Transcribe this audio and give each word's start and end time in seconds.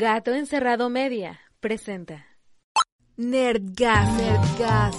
Gato 0.00 0.32
Encerrado 0.32 0.88
Media 0.90 1.40
presenta 1.58 2.24
Nerdgas, 3.16 4.08
Nerdgas, 4.14 4.94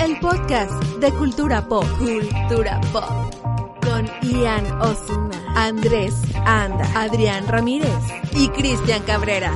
el 0.00 0.16
podcast 0.20 0.80
de 1.00 1.10
cultura 1.10 1.68
pop, 1.68 1.84
cultura 1.98 2.80
pop, 2.92 3.34
con 3.82 4.06
Ian 4.22 4.80
Osuna, 4.80 5.44
Andrés 5.56 6.14
Anda, 6.46 6.84
Adrián 6.94 7.48
Ramírez 7.48 7.90
y 8.30 8.48
Cristian 8.50 9.02
Cabrera. 9.02 9.52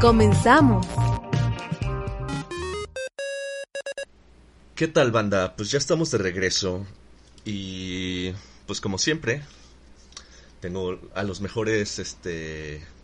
Comenzamos. 0.00 0.84
¿Qué 4.74 4.88
tal 4.88 5.12
banda? 5.12 5.54
Pues 5.54 5.70
ya 5.70 5.78
estamos 5.78 6.10
de 6.10 6.18
regreso 6.18 6.84
y 7.44 8.32
pues 8.66 8.80
como 8.80 8.98
siempre 8.98 9.44
tengo 10.58 10.98
a 11.14 11.22
los 11.22 11.40
mejores 11.40 12.00
este 12.00 12.95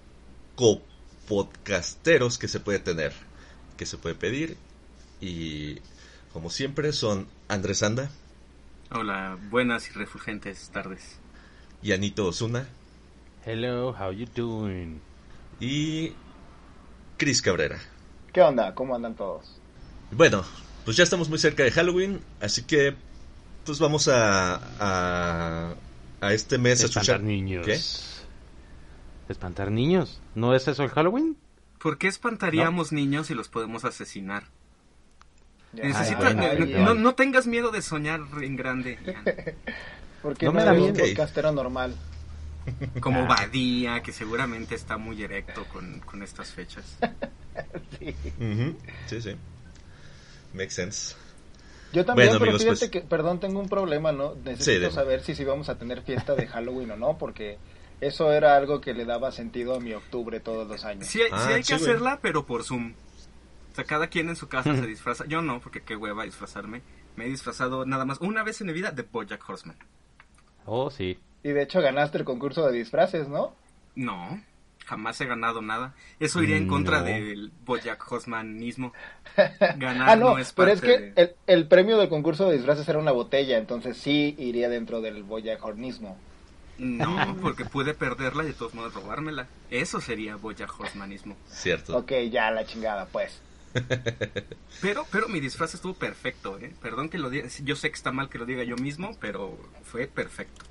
copodcasteros 0.62 2.38
que 2.38 2.46
se 2.46 2.60
puede 2.60 2.78
tener, 2.78 3.12
que 3.76 3.84
se 3.84 3.98
puede 3.98 4.14
pedir 4.14 4.56
y 5.20 5.78
como 6.32 6.50
siempre 6.50 6.92
son 6.92 7.26
Andrés 7.48 7.82
Anda. 7.82 8.10
Hola, 8.92 9.38
buenas 9.50 9.90
y 9.90 9.92
refulgentes 9.92 10.70
tardes. 10.70 11.18
Y 11.82 11.90
Anito 11.92 12.26
Osuna. 12.26 12.68
Hello, 13.44 13.88
how 13.90 14.12
you 14.12 14.26
doing? 14.36 15.00
Y 15.58 16.12
Cris 17.16 17.42
Cabrera. 17.42 17.80
¿Qué 18.32 18.40
onda? 18.40 18.72
¿Cómo 18.74 18.94
andan 18.94 19.16
todos? 19.16 19.58
Bueno, 20.12 20.44
pues 20.84 20.96
ya 20.96 21.02
estamos 21.02 21.28
muy 21.28 21.38
cerca 21.38 21.64
de 21.64 21.72
Halloween, 21.72 22.20
así 22.40 22.62
que 22.62 22.94
pues 23.66 23.80
vamos 23.80 24.06
a 24.06 24.60
a, 24.78 25.74
a 26.20 26.32
este 26.32 26.58
mes 26.58 26.84
a 26.84 26.86
escuchar 26.86 27.20
niños. 27.20 27.66
¿Qué? 27.66 27.80
¿Espantar 29.32 29.70
niños? 29.70 30.20
¿No 30.34 30.54
es 30.54 30.68
eso 30.68 30.82
el 30.84 30.90
Halloween? 30.90 31.36
¿Por 31.78 31.98
qué 31.98 32.06
espantaríamos 32.08 32.92
niños 32.92 33.26
si 33.26 33.34
los 33.34 33.48
podemos 33.48 33.84
asesinar? 33.84 34.44
Necesita- 35.72 36.32
bueno, 36.34 36.66
no, 36.66 36.84
no- 36.84 36.94
no 36.94 37.14
tengas 37.14 37.46
miedo 37.46 37.70
de 37.70 37.82
soñar 37.82 38.20
en 38.40 38.56
grande. 38.56 38.98
Porque 40.22 40.46
No 40.46 40.52
no, 40.52 40.58
me 40.58 40.64
da 40.64 40.70
eres 40.72 40.82
un 40.84 40.92
miedo. 40.92 41.04
podcastero 41.06 41.50
normal. 41.52 41.96
como 43.00 43.22
Ah. 43.22 43.26
Badía, 43.26 44.02
que 44.04 44.12
seguramente 44.12 44.76
está 44.76 44.96
muy 44.96 45.20
erecto 45.22 45.64
con, 45.72 45.98
con 46.00 46.22
estas 46.22 46.52
fechas. 46.52 46.96
Sí. 47.98 48.14
Ujú, 48.40 48.76
Sí, 49.06 49.20
sí. 49.20 49.36
Makes 50.54 50.70
sense. 50.70 51.14
Yo 51.92 52.02
también, 52.06 52.28
Bueno, 52.28 52.38
pero 52.40 52.52
amigos, 52.52 52.62
fíjate 52.62 52.78
pues- 52.78 52.90
que, 52.90 53.00
perdón, 53.02 53.40
tengo 53.40 53.60
un 53.60 53.68
problema, 53.68 54.10
¿no? 54.12 54.34
Necesito 54.42 54.80
dime. 54.86 54.90
saber 54.92 55.22
si 55.22 55.34
sí 55.34 55.44
vamos 55.44 55.68
a 55.68 55.76
tener 55.76 56.00
fiesta 56.02 56.34
de 56.34 56.46
Halloween 56.46 56.92
o 56.92 56.96
no, 56.96 57.18
porque 57.18 57.58
eso 58.02 58.32
era 58.32 58.56
algo 58.56 58.80
que 58.80 58.92
le 58.94 59.04
daba 59.06 59.32
sentido 59.32 59.74
a 59.76 59.80
mi 59.80 59.94
octubre 59.94 60.40
todos 60.40 60.68
los 60.68 60.84
años. 60.84 61.06
Sí, 61.06 61.22
hay- 61.22 61.30
Ah, 61.32 61.44
sí 61.46 61.52
hay 61.54 61.62
sí, 61.62 61.68
que 61.68 61.74
hacerla, 61.76 62.18
pero 62.20 62.44
por 62.44 62.64
Zoom. 62.64 62.92
O 63.72 63.74
sea, 63.74 63.84
cada 63.84 64.08
quien 64.08 64.28
en 64.28 64.36
su 64.36 64.48
casa 64.48 64.74
se 64.76 64.86
disfraza. 64.86 65.24
Yo 65.26 65.40
no, 65.40 65.60
porque 65.60 65.80
qué 65.82 65.96
hueva 65.96 66.24
disfrazarme. 66.24 66.82
Me 67.16 67.24
he 67.24 67.28
disfrazado 67.28 67.86
nada 67.86 68.04
más 68.04 68.20
una 68.20 68.42
vez 68.42 68.60
en 68.60 68.66
mi 68.66 68.72
vida 68.74 68.90
de 68.90 69.02
Bojack 69.02 69.48
Horseman. 69.48 69.76
Oh, 70.66 70.90
sí. 70.90 71.18
Y 71.42 71.48
de 71.50 71.62
hecho 71.62 71.80
ganaste 71.80 72.18
el 72.18 72.24
concurso 72.24 72.66
de 72.66 72.76
disfraces, 72.78 73.28
¿no? 73.28 73.54
No, 73.94 74.40
jamás 74.86 75.20
he 75.20 75.26
ganado 75.26 75.60
nada. 75.62 75.94
Eso 76.20 76.42
iría 76.42 76.56
en 76.56 76.68
contra 76.68 76.98
No. 77.00 77.04
del 77.06 77.50
Bojack 77.64 78.10
Horseman-mismo. 78.10 78.92
Ganar 79.76 80.08
ah, 80.10 80.16
no, 80.16 80.30
no 80.34 80.38
es 80.38 80.52
pero 80.52 80.70
es 80.72 80.80
que 80.80 80.98
de- 80.98 81.12
el, 81.16 81.34
el 81.46 81.68
premio 81.68 81.98
del 81.98 82.08
concurso 82.08 82.48
de 82.48 82.56
disfraces 82.56 82.88
era 82.88 82.98
una 82.98 83.12
botella, 83.12 83.58
entonces 83.58 83.96
sí 83.96 84.34
iría 84.38 84.68
dentro 84.68 85.00
del 85.00 85.22
Boyack 85.22 85.64
Hornismo. 85.64 86.18
No, 86.96 87.36
porque 87.40 87.64
pude 87.64 87.94
perderla 87.94 88.42
y 88.42 88.48
de 88.48 88.52
todos 88.54 88.74
modos 88.74 88.92
robármela. 88.94 89.46
Eso 89.70 90.00
sería 90.00 90.34
Bojack 90.34 90.78
Horsemanismo. 90.80 91.36
Cierto. 91.48 91.96
Ok, 91.96 92.12
ya 92.30 92.50
la 92.50 92.66
chingada, 92.66 93.06
pues. 93.06 93.40
Pero, 94.82 95.06
pero 95.10 95.28
mi 95.28 95.38
disfraz 95.40 95.74
estuvo 95.74 95.94
perfecto, 95.94 96.58
¿eh? 96.58 96.74
Perdón 96.82 97.08
que 97.08 97.16
lo 97.18 97.30
diga, 97.30 97.48
yo 97.62 97.76
sé 97.76 97.88
que 97.90 97.96
está 97.96 98.10
mal 98.12 98.28
que 98.28 98.36
lo 98.38 98.44
diga 98.44 98.64
yo 98.64 98.76
mismo, 98.76 99.16
pero 99.20 99.56
fue 99.84 100.06
perfecto. 100.06 100.64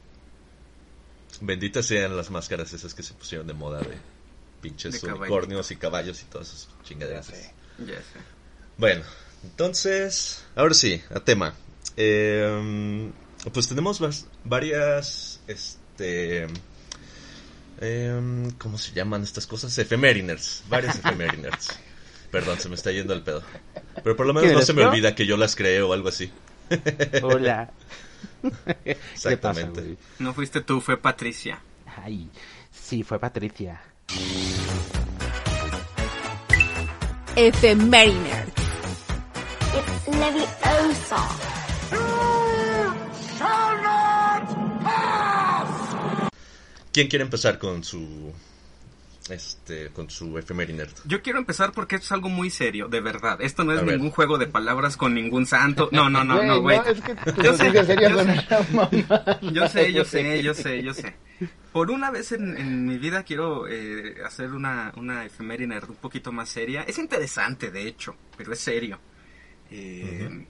Benditas 1.40 1.86
sean 1.86 2.16
las 2.18 2.30
máscaras 2.30 2.74
esas 2.74 2.94
que 2.94 3.02
se 3.04 3.14
pusieron 3.14 3.48
de 3.48 3.54
moda 3.54 3.80
de 3.80 3.98
pinches 4.62 5.02
De 5.02 5.12
unicornios 5.14 5.72
y 5.72 5.78
caballos 5.78 6.22
y 6.22 6.26
todas 6.26 6.50
esas 6.50 6.68
Ya 6.68 6.84
chingaderas. 6.84 7.26
sé. 7.28 7.54
Ya 7.80 7.96
sé. 7.98 8.20
Bueno, 8.78 9.04
entonces, 9.44 10.46
ahora 10.56 10.74
sí, 10.76 11.02
a 11.14 11.20
tema. 11.22 11.54
Eh, 11.98 13.12
pues 13.54 13.68
tenemos 13.68 14.00
varias, 14.44 15.42
este, 15.48 15.81
em, 16.02 16.52
¿cómo 18.58 18.78
se 18.78 18.94
llaman 18.94 19.24
estas 19.24 19.48
cosas? 19.48 19.78
Efemeriners, 19.78 20.64
varias 20.70 20.98
efemeriners. 20.98 21.80
Perdón, 22.32 22.60
se 22.60 22.70
me 22.70 22.76
está 22.76 22.92
yendo 22.92 23.14
el 23.14 23.24
pedo. 23.24 23.44
Pero 24.04 24.16
por 24.16 24.26
lo 24.26 24.34
menos 24.34 24.48
¿Quién 24.48 24.60
no 24.60 24.66
se 24.66 24.74
me 24.74 24.84
yo? 24.84 24.90
olvida 24.90 25.16
que 25.16 25.26
yo 25.26 25.36
las 25.36 25.56
creo 25.56 25.90
o 25.90 25.94
algo 25.94 26.10
así. 26.10 26.32
Hola. 27.22 27.70
¿Qué 28.42 28.96
pasa, 28.96 28.96
Exactamente. 29.42 29.98
No 30.20 30.34
fuiste 30.34 30.62
tú, 30.62 30.80
fue 30.80 30.98
Patricia. 30.98 31.60
Ay, 32.04 32.30
sí, 32.72 33.04
fue 33.04 33.20
Patricia. 33.20 33.82
Efemeriner. 37.36 38.46
It's 39.74 40.08
Leviosa. 40.08 41.28
¿Quién 46.94 47.08
quiere 47.08 47.24
empezar 47.24 47.58
con 47.58 47.84
su, 47.84 48.34
este, 49.30 49.90
con 49.90 50.10
su 50.10 50.38
efemeriner? 50.38 50.90
Yo 51.06 51.22
quiero 51.22 51.40
empezar 51.40 51.72
porque 51.72 51.96
esto 51.96 52.06
es 52.06 52.12
algo 52.12 52.30
muy 52.30 52.50
serio, 52.50 52.88
de 52.90 53.00
verdad. 53.02 53.42
Esto 53.42 53.64
no 53.64 53.72
es 53.74 53.80
A 53.80 53.84
ver. 53.84 53.96
ningún 53.96 54.12
juego 54.12 54.38
de 54.38 54.48
palabras 54.48 54.98
con 54.98 55.14
ningún 55.14 55.46
santo. 55.46 55.90
No, 55.92 56.10
no, 56.10 56.24
no, 56.24 56.36
Güey, 56.36 56.48
no, 56.48 56.62
güey. 56.62 56.80
es 56.86 57.02
que 57.02 57.16
Yo 57.44 57.54
sé, 57.56 57.72
yo 57.72 58.14
con 58.16 58.26
sé. 58.26 59.06
Yo 59.54 59.68
sé, 59.70 59.94
yo 59.94 60.04
sé, 60.06 60.44
yo 60.44 60.54
sé, 60.54 60.84
yo 60.84 60.94
sé. 60.94 61.16
Por 61.72 61.90
una 61.92 62.12
vez 62.12 62.34
en, 62.34 62.58
en 62.58 62.86
mi 62.86 62.98
vida 62.98 63.24
quiero 63.24 63.68
eh, 63.70 64.16
hacer 64.26 64.52
una, 64.52 64.92
una 64.98 65.26
efeméride 65.26 65.80
un 65.88 65.96
poquito 65.96 66.32
más 66.34 66.50
seria. 66.50 66.84
Es 66.84 66.98
interesante, 67.00 67.72
de 67.72 67.88
hecho, 67.88 68.16
pero 68.38 68.52
es 68.54 68.60
serio. 68.60 69.00
Eh, 69.72 70.46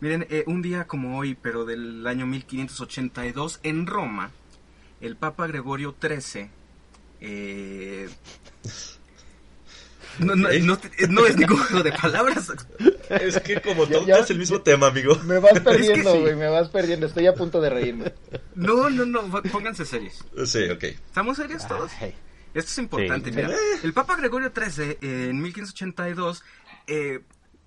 Miren, 0.00 0.26
eh, 0.28 0.42
un 0.46 0.60
día 0.60 0.86
como 0.86 1.16
hoy, 1.18 1.38
pero 1.40 1.64
del 1.64 2.06
año 2.06 2.26
1582, 2.26 3.60
en 3.62 3.86
Roma, 3.86 4.30
el 5.00 5.16
Papa 5.16 5.46
Gregorio 5.46 5.94
XIII... 6.00 6.50
eh, 7.20 8.08
no, 10.18 10.34
no, 10.34 10.48
no, 10.48 10.78
no 11.10 11.26
es 11.26 11.36
ningún 11.36 11.58
juego 11.58 11.82
de 11.82 11.92
palabras. 11.92 12.50
Es 13.10 13.38
que 13.40 13.60
como 13.60 13.86
todo 13.86 14.06
es 14.18 14.30
el 14.30 14.38
mismo 14.38 14.60
tema, 14.62 14.86
amigo. 14.86 15.14
Me 15.24 15.38
vas 15.38 15.60
perdiendo, 15.64 16.12
sí. 16.12 16.18
güey, 16.20 16.34
me 16.36 16.48
vas 16.48 16.68
perdiendo. 16.68 17.06
Estoy 17.06 17.26
a 17.26 17.34
punto 17.34 17.60
de 17.60 17.70
reírme. 17.70 18.14
No, 18.54 18.88
no, 18.88 19.04
no, 19.04 19.42
pónganse 19.52 19.84
serios. 19.84 20.24
Sí, 20.46 20.68
ok. 20.70 20.84
¿Estamos 20.84 21.36
serios 21.36 21.66
todos? 21.68 21.92
Ay, 22.00 22.14
Esto 22.54 22.70
es 22.70 22.78
importante. 22.78 23.30
Sí. 23.30 23.36
mira. 23.36 23.50
el 23.82 23.92
Papa 23.92 24.16
Gregorio 24.16 24.50
XIII, 24.54 24.98
eh, 25.02 25.28
en 25.30 25.42
1582, 25.42 26.42
eh, 26.86 27.20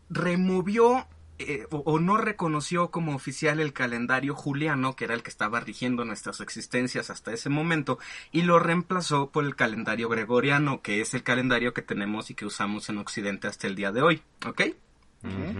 removió 0.09 1.07
eh, 1.39 1.65
o, 1.71 1.77
o 1.77 1.99
no 1.99 2.17
reconoció 2.17 2.91
como 2.91 3.15
oficial 3.15 3.59
el 3.59 3.73
calendario 3.73 4.35
juliano, 4.35 4.95
que 4.95 5.05
era 5.05 5.13
el 5.15 5.23
que 5.23 5.29
estaba 5.29 5.59
rigiendo 5.59 6.05
nuestras 6.05 6.41
existencias 6.41 7.09
hasta 7.09 7.33
ese 7.33 7.49
momento, 7.49 7.97
y 8.31 8.43
lo 8.43 8.59
reemplazó 8.59 9.29
por 9.31 9.45
el 9.45 9.55
calendario 9.55 10.09
gregoriano, 10.09 10.81
que 10.81 11.01
es 11.01 11.13
el 11.13 11.23
calendario 11.23 11.73
que 11.73 11.81
tenemos 11.81 12.29
y 12.29 12.35
que 12.35 12.45
usamos 12.45 12.89
en 12.89 12.97
Occidente 12.99 13.47
hasta 13.47 13.65
el 13.67 13.75
día 13.75 13.91
de 13.91 14.01
hoy. 14.01 14.21
¿Ok? 14.45 14.61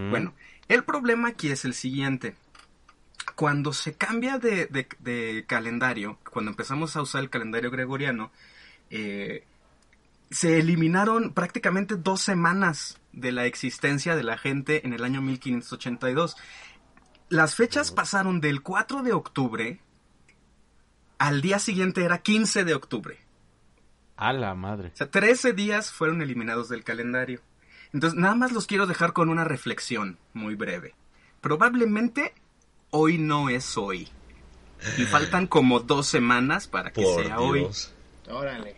Bueno, 0.09 0.33
el 0.67 0.83
problema 0.83 1.29
aquí 1.29 1.49
es 1.49 1.65
el 1.65 1.73
siguiente. 1.73 2.35
Cuando 3.35 3.73
se 3.73 3.93
cambia 3.93 4.37
de, 4.37 4.67
de- 4.67 4.87
de 4.99 5.45
calendario, 5.47 6.17
cuando 6.31 6.51
empezamos 6.51 6.95
a 6.95 7.01
usar 7.01 7.21
el 7.23 7.29
calendario 7.29 7.71
gregoriano, 7.71 8.31
eh, 8.89 9.43
se 10.31 10.59
eliminaron 10.59 11.33
prácticamente 11.33 11.95
dos 11.95 12.21
semanas 12.21 12.98
de 13.11 13.31
la 13.31 13.45
existencia 13.45 14.15
de 14.15 14.23
la 14.23 14.37
gente 14.37 14.85
en 14.85 14.93
el 14.93 15.03
año 15.03 15.21
1582. 15.21 16.35
Las 17.29 17.55
fechas 17.55 17.91
pasaron 17.91 18.41
del 18.41 18.61
4 18.61 19.03
de 19.03 19.13
octubre 19.13 19.79
al 21.19 21.41
día 21.41 21.59
siguiente 21.59 22.03
era 22.03 22.19
15 22.19 22.63
de 22.63 22.73
octubre. 22.73 23.19
A 24.15 24.33
la 24.33 24.55
madre. 24.55 24.91
O 24.93 24.97
sea, 24.97 25.11
13 25.11 25.53
días 25.53 25.91
fueron 25.91 26.21
eliminados 26.21 26.69
del 26.69 26.83
calendario. 26.83 27.41
Entonces, 27.93 28.17
nada 28.17 28.35
más 28.35 28.51
los 28.51 28.65
quiero 28.65 28.87
dejar 28.87 29.13
con 29.13 29.29
una 29.29 29.43
reflexión 29.43 30.17
muy 30.33 30.55
breve. 30.55 30.95
Probablemente 31.41 32.33
hoy 32.89 33.17
no 33.17 33.49
es 33.49 33.77
hoy. 33.77 34.07
Y 34.97 35.03
faltan 35.03 35.45
como 35.45 35.81
dos 35.81 36.07
semanas 36.07 36.67
para 36.67 36.91
que 36.91 37.01
Por 37.01 37.23
sea 37.23 37.39
hoy. 37.39 37.67
Órale. 38.29 38.77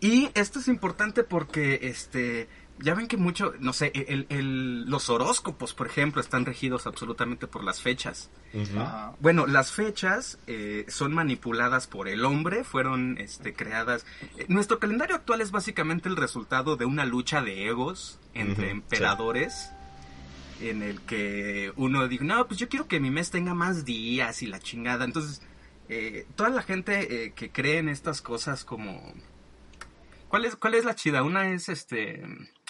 Y 0.00 0.30
esto 0.34 0.58
es 0.60 0.68
importante 0.68 1.24
porque 1.24 1.80
este 1.82 2.48
ya 2.78 2.94
ven 2.94 3.06
que 3.06 3.16
mucho, 3.16 3.52
no 3.60 3.72
sé, 3.72 3.92
el, 3.94 4.26
el- 4.30 4.84
los 4.90 5.08
horóscopos, 5.08 5.74
por 5.74 5.86
ejemplo, 5.86 6.20
están 6.20 6.44
regidos 6.44 6.86
absolutamente 6.86 7.46
por 7.46 7.62
las 7.64 7.80
fechas. 7.80 8.30
Ajá. 8.76 9.14
Bueno, 9.20 9.46
las 9.46 9.70
fechas 9.72 10.38
eh, 10.46 10.84
son 10.88 11.12
manipuladas 11.14 11.86
por 11.86 12.08
el 12.08 12.24
hombre, 12.24 12.64
fueron 12.64 13.16
este, 13.18 13.54
creadas. 13.54 14.04
eh, 14.38 14.46
nuestro 14.48 14.78
calendario 14.78 15.14
actual 15.16 15.40
es 15.40 15.50
básicamente 15.50 16.08
el 16.08 16.16
resultado 16.16 16.76
de 16.76 16.84
una 16.84 17.04
lucha 17.04 17.42
de 17.42 17.66
egos 17.68 18.18
entre 18.34 18.70
emperadores. 18.70 19.70
En 20.60 20.82
el 20.82 21.00
que 21.00 21.72
uno 21.76 22.06
dijo, 22.08 22.24
no, 22.24 22.46
pues 22.46 22.58
yo 22.60 22.68
quiero 22.68 22.86
que 22.86 23.00
mi 23.00 23.10
mes 23.10 23.30
tenga 23.30 23.54
más 23.54 23.84
días 23.84 24.40
y 24.42 24.46
la 24.46 24.60
chingada. 24.60 25.04
Entonces, 25.04 25.42
eh, 25.88 26.26
toda 26.36 26.48
la 26.48 26.62
gente 26.62 27.24
eh, 27.26 27.32
que 27.32 27.50
cree 27.50 27.78
en 27.78 27.88
estas 27.88 28.22
cosas 28.22 28.64
como... 28.64 29.14
¿Cuál 30.28 30.44
es, 30.46 30.56
¿Cuál 30.56 30.74
es 30.74 30.84
la 30.84 30.94
chida? 30.94 31.22
Una 31.22 31.50
es 31.50 31.68
este 31.68 32.24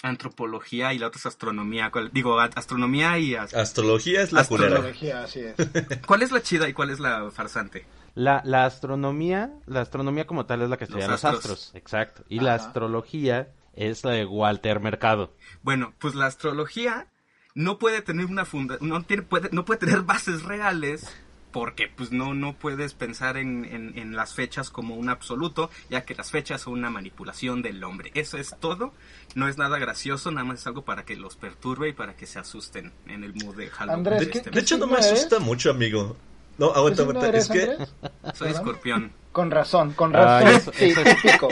antropología 0.07 0.93
y 0.93 0.99
la 0.99 1.07
otra 1.07 1.19
es 1.19 1.25
astronomía. 1.25 1.91
¿Cuál- 1.91 2.11
digo, 2.13 2.39
astronomía 2.39 3.17
y... 3.19 3.35
as- 3.35 3.53
Astrología 3.53 4.21
es 4.21 4.31
la 4.31 4.43
culera. 4.45 4.75
Astrología, 4.75 5.23
así 5.23 5.39
es. 5.41 5.55
¿Cuál 6.05 6.21
es 6.21 6.31
la 6.31 6.41
chida 6.41 6.67
y 6.69 6.73
cuál 6.73 6.89
es 6.89 6.99
la 6.99 7.29
farsante? 7.31 7.85
La, 8.13 8.41
la 8.45 8.65
astronomía, 8.65 9.51
la 9.65 9.81
astronomía 9.81 10.25
como 10.25 10.45
tal 10.45 10.61
es 10.61 10.69
la 10.69 10.77
que 10.77 10.85
estudia 10.85 11.07
Los 11.07 11.23
los 11.23 11.33
astros. 11.35 11.71
Exacto. 11.73 12.23
Y 12.29 12.39
la 12.39 12.53
astrología 12.55 13.49
es 13.73 14.05
la 14.05 14.11
de 14.11 14.25
Walter 14.25 14.79
Mercado. 14.79 15.33
Bueno, 15.63 15.93
pues 15.99 16.15
la 16.15 16.25
astrología 16.27 17.07
no 17.55 17.77
puede 17.79 18.01
tener 18.01 18.25
una 18.25 18.43
funda 18.45 18.77
no 18.81 19.01
tiene 19.03 19.23
puede 19.23 19.49
no 19.53 19.63
puede 19.63 19.79
tener 19.79 20.01
bases 20.03 20.43
reales 20.43 21.09
porque 21.55 21.87
pues 21.87 22.11
no 22.11 22.33
no 22.33 22.51
puedes 22.51 22.93
pensar 22.93 23.37
en, 23.37 23.63
en, 23.63 23.97
en 23.97 24.13
las 24.13 24.33
fechas 24.33 24.69
como 24.69 24.95
un 24.95 25.07
absoluto 25.07 25.69
ya 25.89 26.03
que 26.03 26.13
las 26.13 26.29
fechas 26.29 26.63
son 26.63 26.73
una 26.73 26.89
manipulación 26.89 27.61
del 27.61 27.81
hombre. 27.85 28.11
Eso 28.13 28.37
es 28.37 28.53
todo. 28.59 28.93
No 29.35 29.47
es 29.47 29.57
nada 29.57 29.79
gracioso 29.79 30.31
nada 30.31 30.43
más 30.43 30.59
es 30.59 30.67
algo 30.67 30.83
para 30.83 31.05
que 31.05 31.15
los 31.15 31.37
perturbe 31.37 31.87
y 31.87 31.93
para 31.93 32.17
que 32.17 32.25
se 32.25 32.39
asusten 32.39 32.91
en 33.07 33.23
el 33.23 33.33
mood 33.35 33.55
de 33.55 33.69
Halloween 33.69 33.99
Andrés, 33.99 34.19
de 34.19 34.29
¿qué- 34.31 34.37
este 34.39 34.49
De 34.51 34.59
hecho, 34.59 34.77
no 34.77 34.87
me 34.87 34.97
asusta 34.97 35.39
mucho, 35.39 35.71
amigo. 35.71 36.17
No, 36.57 36.71
¿Qué 36.71 36.77
aguanta, 36.79 37.03
signo 37.03 37.19
aguanta. 37.19 37.27
eres, 37.29 37.43
Es 37.43 37.49
que 37.51 37.61
Andrés? 37.71 37.89
soy 38.35 38.51
escorpión 38.51 39.11
Con 39.31 39.51
razón, 39.51 39.91
con 39.93 40.15
Ay, 40.15 40.21
razón. 40.45 40.47
eso- 40.55 40.71
sí, 40.73 40.85
eso 40.85 41.01
es- 41.01 41.21
típico. 41.21 41.49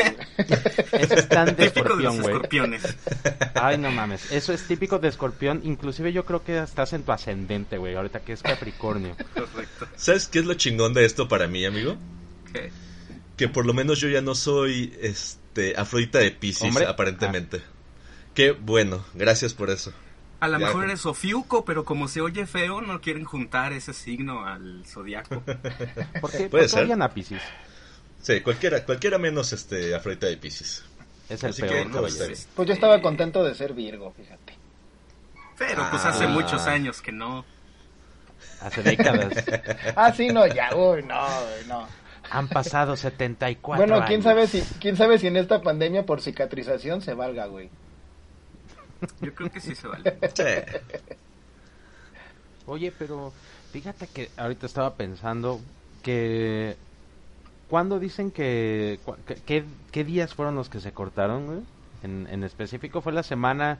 Eso 0.93 1.13
es 1.15 1.27
tan 1.29 1.45
de 1.47 1.51
típico 1.69 1.97
de 1.97 2.03
los 2.03 2.15
escorpión, 2.15 2.21
güey. 2.21 2.33
escorpiones 2.33 2.97
Ay, 3.55 3.77
no 3.77 3.91
mames. 3.91 4.31
Eso 4.31 4.53
es 4.53 4.65
típico 4.67 4.99
de 4.99 5.09
escorpión. 5.09 5.59
Inclusive 5.63 6.13
yo 6.13 6.23
creo 6.23 6.43
que 6.45 6.59
estás 6.59 6.93
en 6.93 7.03
tu 7.03 7.11
ascendente, 7.11 7.77
güey. 7.77 7.95
Ahorita 7.95 8.21
que 8.21 8.31
es 8.33 8.41
Capricornio. 8.41 9.15
correcto 9.33 9.87
¿Sabes 9.97 10.27
qué 10.29 10.39
es 10.39 10.45
lo 10.45 10.53
chingón 10.53 10.93
de 10.93 11.03
esto 11.03 11.27
para 11.27 11.47
mí, 11.47 11.65
amigo? 11.65 11.97
¿Qué? 12.53 12.71
Que 13.35 13.49
por 13.49 13.65
lo 13.65 13.73
menos 13.73 13.99
yo 13.99 14.07
ya 14.07 14.21
no 14.21 14.35
soy 14.35 14.95
este 15.01 15.73
Afrodita 15.75 16.19
de 16.19 16.31
Pisces, 16.31 16.63
¿Hombre? 16.69 16.85
aparentemente. 16.85 17.61
Qué 18.33 18.51
bueno, 18.51 19.03
gracias 19.13 19.53
por 19.53 19.69
eso. 19.69 19.91
A 20.43 20.47
lo 20.47 20.59
mejor 20.59 20.83
eres 20.85 21.05
Ofiuco, 21.05 21.63
pero 21.65 21.85
como 21.85 22.07
se 22.07 22.21
oye 22.21 22.45
feo, 22.45 22.81
no 22.81 22.99
quieren 23.01 23.23
juntar 23.23 23.71
ese 23.73 23.93
signo 23.93 24.45
al 24.45 24.83
zodiaco. 24.85 25.41
¿Por 26.21 26.31
qué? 26.31 26.49
Puede 26.49 26.49
¿Por 26.49 26.59
qué 26.61 26.67
ser. 26.69 27.01
a 27.01 27.09
Piscis? 27.13 27.41
Sí, 28.21 28.41
cualquiera, 28.41 28.83
cualquiera 28.85 29.17
menos 29.17 29.51
este 29.53 29.93
Afrodita 29.95 30.27
de 30.27 30.37
Pisces. 30.37 30.83
Es 31.29 31.43
el 31.43 31.49
Así 31.51 31.61
que, 31.61 31.67
peor, 31.69 31.87
no, 31.87 31.93
caballero. 31.95 32.25
está 32.33 32.49
Pues 32.55 32.67
yo 32.67 32.73
estaba 32.73 33.01
contento 33.01 33.43
de 33.43 33.55
ser 33.55 33.73
Virgo, 33.73 34.11
fíjate. 34.15 34.53
Pero 35.57 35.85
pues 35.89 36.03
hace 36.05 36.25
Ah. 36.25 36.29
muchos 36.29 36.65
años 36.67 37.01
que 37.01 37.11
no. 37.11 37.45
Hace 38.61 38.81
décadas. 38.83 39.33
Ah, 39.95 40.11
sí, 40.13 40.27
no, 40.27 40.45
ya, 40.47 40.75
uy, 40.75 41.03
no, 41.03 41.25
güey, 41.25 41.65
no. 41.67 41.87
Han 42.31 42.47
pasado 42.47 42.95
74 42.95 43.77
Bueno, 43.77 43.95
años. 43.95 44.07
quién 44.07 44.23
sabe 44.23 44.47
si, 44.47 44.61
quién 44.79 44.95
sabe 44.97 45.19
si 45.19 45.27
en 45.27 45.37
esta 45.37 45.61
pandemia 45.61 46.05
por 46.05 46.21
cicatrización 46.21 47.01
se 47.01 47.13
valga, 47.13 47.45
güey. 47.47 47.69
Yo 49.21 49.33
creo 49.33 49.51
que 49.51 49.59
sí 49.59 49.75
se 49.75 49.87
vale. 49.87 50.17
Sí. 50.33 50.43
Oye, 52.65 52.93
pero 52.97 53.33
fíjate 53.71 54.07
que 54.07 54.29
ahorita 54.37 54.65
estaba 54.65 54.95
pensando 54.95 55.59
que... 56.01 56.77
¿Cuándo 57.69 57.99
dicen 57.99 58.31
que... 58.31 58.99
qué, 59.45 59.65
qué 59.91 60.03
días 60.03 60.33
fueron 60.33 60.55
los 60.55 60.69
que 60.69 60.79
se 60.79 60.91
cortaron, 60.91 61.45
güey? 61.47 61.59
En, 62.03 62.27
en 62.29 62.43
específico 62.43 63.01
fue 63.01 63.13
la 63.13 63.23
semana 63.23 63.79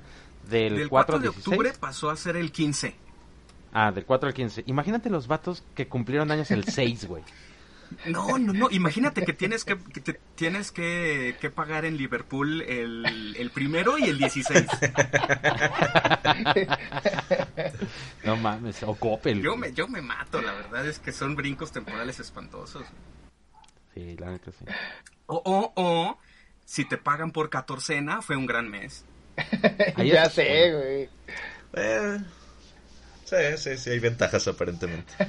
del, 0.50 0.78
Del 0.78 0.90
4 0.90 0.90
4 0.90 1.16
al 1.16 1.22
de 1.22 1.28
16. 1.30 1.48
octubre 1.48 1.74
pasó 1.80 2.10
a 2.10 2.16
ser 2.16 2.36
el 2.38 2.52
15. 2.52 2.96
Ah, 3.74 3.92
del 3.92 4.06
4 4.06 4.28
al 4.28 4.34
15. 4.34 4.64
Imagínate 4.68 5.10
los 5.10 5.28
vatos 5.28 5.64
que 5.76 5.88
cumplieron 5.88 6.32
años 6.32 6.50
el 6.52 6.64
6, 6.66 7.06
güey. 7.08 7.24
No, 8.06 8.38
no, 8.38 8.54
no. 8.54 8.70
Imagínate 8.72 9.24
que 9.26 9.34
tienes 9.34 9.64
que, 9.66 9.78
que 9.78 10.02
te- 10.02 10.20
tienes 10.36 10.72
que, 10.72 11.36
que 11.40 11.50
pagar 11.50 11.86
en 11.86 11.98
Liverpool 11.98 12.62
el, 12.62 13.36
el 13.38 13.50
primero 13.52 13.98
y 13.98 14.04
el 14.06 14.18
16. 14.18 14.66
No 18.24 18.38
mames, 18.38 18.82
o 18.84 18.96
Coppel. 18.96 19.42
Yo 19.42 19.56
me, 19.58 19.74
yo 19.74 19.88
me 19.88 20.02
mato, 20.02 20.42
la 20.42 20.54
verdad 20.54 20.88
es 20.88 21.00
que 21.00 21.12
son 21.12 21.36
brincos 21.36 21.72
temporales 21.72 22.20
espantosos. 22.20 22.84
Sí, 23.94 24.16
la 24.18 24.32
neta 24.32 24.52
sí. 24.52 24.66
O, 25.28 25.42
o, 25.46 25.74
o, 25.76 26.20
si 26.66 26.86
te 26.86 26.98
pagan 26.98 27.32
por 27.32 27.50
catorcena, 27.50 28.22
fue 28.22 28.36
un 28.36 28.46
gran 28.46 28.70
mes. 28.70 29.06
Ahí 29.96 30.10
ya 30.10 30.30
sé, 30.30 30.72
güey. 30.72 31.10
Eh, 31.76 32.20
sí, 33.26 33.36
sí, 33.58 33.78
sí, 33.78 33.90
hay 33.90 34.00
ventajas 34.00 34.48
aparentemente. 34.48 35.14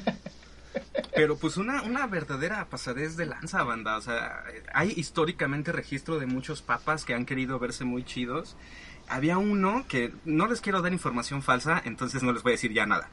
Pero 1.14 1.36
pues 1.36 1.56
una, 1.56 1.82
una 1.82 2.06
verdadera 2.06 2.64
pasadez 2.68 3.16
de 3.16 3.26
lanza, 3.26 3.62
banda. 3.62 3.96
O 3.96 4.00
sea, 4.00 4.44
hay 4.72 4.92
históricamente 4.96 5.72
registro 5.72 6.18
de 6.18 6.26
muchos 6.26 6.62
papas 6.62 7.04
que 7.04 7.14
han 7.14 7.24
querido 7.26 7.58
verse 7.58 7.84
muy 7.84 8.04
chidos. 8.04 8.56
Había 9.08 9.38
uno 9.38 9.84
que 9.88 10.12
no 10.24 10.46
les 10.46 10.60
quiero 10.60 10.82
dar 10.82 10.92
información 10.92 11.42
falsa, 11.42 11.80
entonces 11.84 12.22
no 12.22 12.32
les 12.32 12.42
voy 12.42 12.52
a 12.52 12.54
decir 12.54 12.72
ya 12.72 12.86
nada. 12.86 13.08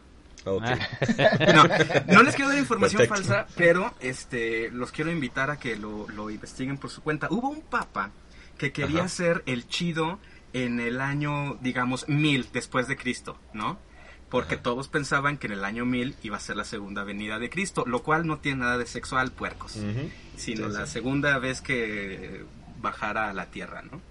Ok. 0.45 0.63
No, 1.53 1.63
no 2.07 2.23
les 2.23 2.35
quiero 2.35 2.49
dar 2.49 2.57
información 2.59 2.99
Perfecto. 3.07 3.29
falsa, 3.29 3.47
pero 3.55 3.93
este 3.99 4.71
los 4.71 4.91
quiero 4.91 5.11
invitar 5.11 5.51
a 5.51 5.57
que 5.59 5.75
lo, 5.75 6.07
lo 6.09 6.29
investiguen 6.29 6.77
por 6.77 6.89
su 6.89 7.01
cuenta. 7.03 7.27
Hubo 7.29 7.49
un 7.49 7.61
papa 7.61 8.11
que 8.57 8.71
quería 8.71 9.01
Ajá. 9.01 9.09
ser 9.09 9.43
el 9.45 9.67
chido 9.67 10.19
en 10.53 10.79
el 10.79 11.01
año, 11.01 11.55
digamos, 11.61 12.07
mil 12.09 12.47
después 12.53 12.87
de 12.87 12.95
Cristo, 12.97 13.37
¿no? 13.53 13.79
Porque 14.31 14.55
Ajá. 14.55 14.63
todos 14.63 14.87
pensaban 14.87 15.37
que 15.37 15.45
en 15.47 15.53
el 15.53 15.63
año 15.65 15.85
mil 15.85 16.15
iba 16.23 16.37
a 16.37 16.39
ser 16.39 16.55
la 16.55 16.63
segunda 16.63 17.03
venida 17.03 17.37
de 17.37 17.49
Cristo, 17.51 17.83
lo 17.85 18.01
cual 18.01 18.25
no 18.25 18.37
tiene 18.39 18.61
nada 18.61 18.77
de 18.79 18.87
sexual, 18.87 19.31
puercos, 19.31 19.73
sino 19.73 20.67
Sí, 20.67 20.73
la 20.73 20.85
sí. 20.87 20.93
segunda 20.93 21.37
vez 21.37 21.61
que 21.61 22.43
bajara 22.81 23.29
a 23.29 23.33
la 23.33 23.45
tierra, 23.47 23.83
¿no? 23.83 24.01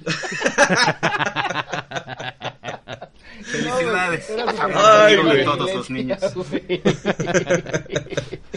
Felicidades. 3.44 4.28
Ay, 4.76 5.16
güey. 5.18 5.46
Todos 5.46 5.74
los 5.74 5.90
niños. 5.90 6.20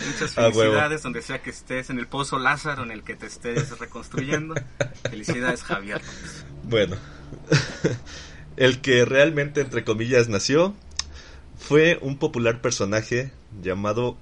Muchas 0.09 0.35
felicidades 0.35 1.03
donde 1.03 1.23
sea 1.23 1.43
que 1.43 1.51
estés, 1.51 1.91
en 1.91 1.99
el 1.99 2.07
pozo 2.07 2.39
Lázaro 2.39 2.85
en 2.85 2.93
el 2.93 3.03
que 3.03 3.17
te 3.17 3.27
estés 3.27 3.79
reconstruyendo. 3.79 4.55
Felicidades, 5.11 5.63
Javier. 5.63 6.01
Bueno 6.65 6.97
el 8.59 8.81
que 8.81 9.05
realmente, 9.05 9.61
entre 9.61 9.85
comillas, 9.85 10.29
nació 10.29 10.75
fue 11.59 11.99
un 12.03 12.19
popular 12.19 12.61
personaje 12.61 13.33
llamado 13.63 14.17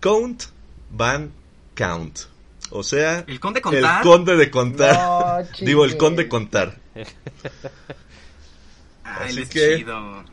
Count 0.00 0.44
Van 0.90 1.30
Count. 1.74 2.18
O 2.72 2.82
sea, 2.84 3.24
¿El 3.26 3.40
conde 3.40 3.60
contar? 3.60 3.98
el 4.02 4.02
conde 4.08 4.36
de 4.36 4.50
contar. 4.50 4.94
No, 4.94 5.48
Digo, 5.66 5.84
el 5.84 5.96
conde 5.96 6.28
contar. 6.28 6.76
Ah, 9.04 9.24
él 9.24 9.30
Así 9.30 9.42
es 9.42 9.48
que- 9.48 9.76
chido. 9.78 10.24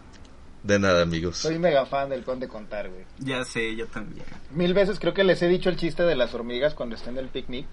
De 0.63 0.80
nada, 0.80 1.01
amigos. 1.01 1.38
Soy 1.38 1.58
mega 1.60 1.86
fan 1.86 2.10
del 2.10 2.24
conde 2.24 2.48
contar, 2.50 2.89
güey. 2.89 3.04
Ya 3.20 3.44
sé, 3.46 3.74
yo 3.75 3.88
también. 3.88 4.25
Mil 4.51 4.74
veces 4.74 5.00
creo 5.00 5.13
que 5.13 5.24
les 5.24 5.42
he 5.42 5.48
dicho 5.48 5.70
el 5.70 5.77
chiste 5.77 6.04
de 6.04 6.16
las 6.16 6.34
hormigas 6.34 6.74
cuando 6.74 6.96
están 6.96 7.13
en 7.18 7.24
el 7.24 7.30
picnic. 7.30 7.66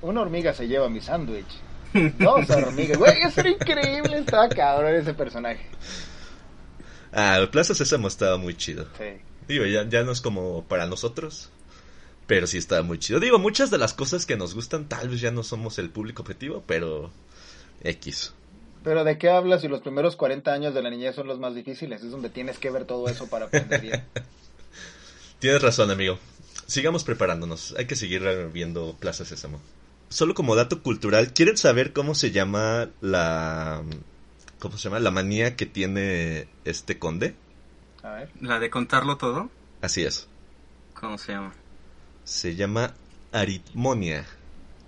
Una 0.00 0.22
hormiga 0.22 0.54
se 0.54 0.68
lleva 0.68 0.88
mi 0.88 1.00
sándwich. 1.02 1.44
Dos 2.18 2.50
hormigas. 2.50 2.98
Güey, 2.98 3.22
eso 3.22 3.40
era 3.40 3.50
increíble. 3.50 4.18
Estaba 4.18 4.48
cabrón 4.48 4.94
ese 4.94 5.14
personaje. 5.14 5.66
Ah, 7.12 7.36
el 7.38 7.48
Plaza 7.50 7.74
Sésamo 7.74 8.08
estaba 8.08 8.38
muy 8.38 8.54
chido. 8.56 8.86
Sí. 8.96 9.20
Digo, 9.48 9.66
ya, 9.66 9.86
ya 9.88 10.02
no 10.02 10.12
es 10.12 10.20
como 10.20 10.64
para 10.64 10.86
nosotros, 10.86 11.50
pero 12.26 12.46
sí 12.46 12.58
estaba 12.58 12.82
muy 12.82 12.98
chido. 12.98 13.20
Digo, 13.20 13.38
muchas 13.38 13.70
de 13.70 13.78
las 13.78 13.92
cosas 13.92 14.24
que 14.24 14.36
nos 14.36 14.54
gustan 14.54 14.88
tal 14.88 15.08
vez 15.08 15.20
ya 15.20 15.30
no 15.30 15.42
somos 15.42 15.78
el 15.78 15.90
público 15.90 16.22
objetivo, 16.22 16.62
pero 16.66 17.10
X. 17.82 18.32
Pero 18.82 19.04
¿de 19.04 19.18
qué 19.18 19.30
hablas 19.30 19.60
si 19.60 19.68
los 19.68 19.80
primeros 19.80 20.16
40 20.16 20.52
años 20.52 20.74
de 20.74 20.82
la 20.82 20.90
niñez 20.90 21.14
son 21.14 21.26
los 21.28 21.38
más 21.38 21.54
difíciles? 21.54 22.02
Es 22.02 22.10
donde 22.10 22.30
tienes 22.30 22.58
que 22.58 22.70
ver 22.70 22.84
todo 22.84 23.08
eso 23.08 23.28
para 23.28 23.46
aprender 23.46 23.80
bien. 23.80 24.04
Tienes 25.38 25.60
razón, 25.60 25.90
amigo. 25.90 26.18
Sigamos 26.66 27.04
preparándonos. 27.04 27.74
Hay 27.76 27.86
que 27.86 27.96
seguir 27.96 28.22
viendo 28.52 28.96
Plaza 28.98 29.24
Sésamo. 29.24 29.60
Solo 30.12 30.34
como 30.34 30.54
dato 30.54 30.82
cultural, 30.82 31.32
¿quieren 31.32 31.56
saber 31.56 31.92
cómo 31.94 32.14
se 32.14 32.30
llama 32.32 32.90
la... 33.00 33.82
¿Cómo 34.58 34.76
se 34.76 34.84
llama? 34.84 35.00
La 35.00 35.10
manía 35.10 35.56
que 35.56 35.64
tiene 35.66 36.46
este 36.64 36.98
conde. 36.98 37.34
A 38.02 38.10
ver. 38.10 38.28
La 38.40 38.58
de 38.60 38.68
contarlo 38.70 39.16
todo, 39.16 39.50
Así 39.80 40.04
es. 40.04 40.28
¿cómo 40.94 41.16
se 41.18 41.32
llama? 41.32 41.52
Se 42.24 42.54
llama 42.54 42.94
aritmonia. 43.32 44.26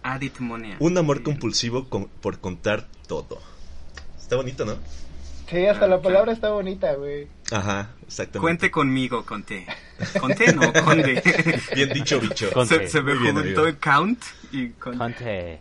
Aritmonia. 0.02 0.76
Un 0.78 0.99
amor 0.99 1.16
Bien. 1.19 1.25
compulsivo 1.25 1.88
con- 1.88 2.07
por 2.21 2.38
contar 2.38 2.87
todo. 3.09 3.40
Está 4.21 4.37
bonito, 4.37 4.64
¿no? 4.64 4.76
Sí, 5.54 5.66
hasta 5.66 5.84
Ah, 5.84 5.88
la 5.88 5.96
claro. 5.96 6.02
palabra 6.02 6.32
está 6.32 6.50
bonita, 6.50 6.94
güey. 6.94 7.28
Ajá, 7.52 7.90
exactamente. 8.06 8.38
Cuente 8.40 8.70
conmigo, 8.70 9.25
conté. 9.25 9.66
Conté, 10.20 10.52
no, 10.52 10.73
conde. 10.84 11.23
Bien 11.75 11.88
dicho, 11.90 12.18
bicho. 12.20 12.50
Conte. 12.52 12.80
se, 12.87 12.88
se 12.88 13.02
me 13.02 13.14
juntó 13.14 13.40
amigo. 13.40 13.66
el 13.66 13.78
count 13.78 14.20
y 14.50 14.70
con... 14.70 14.99
Conte. 14.99 15.61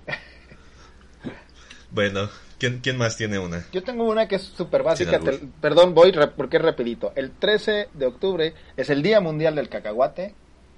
Bueno, 1.91 2.29
¿quién, 2.57 2.79
¿quién 2.79 2.97
más 2.97 3.17
tiene 3.17 3.38
una? 3.38 3.65
Yo 3.71 3.83
tengo 3.83 4.05
una 4.05 4.27
que 4.27 4.35
es 4.38 4.41
súper 4.41 4.81
básica. 4.83 5.19
te- 5.19 5.39
perdón, 5.62 5.93
voy 5.93 6.12
re- 6.12 6.27
porque 6.27 6.57
es 6.57 6.63
rapidito. 6.63 7.13
El 7.15 7.31
13 7.31 7.89
de 7.93 8.05
octubre 8.07 8.53
es 8.75 8.89
el 8.89 9.03
Día 9.03 9.21
Mundial 9.21 9.55
del 9.55 9.69
Cacahuate. 9.69 10.33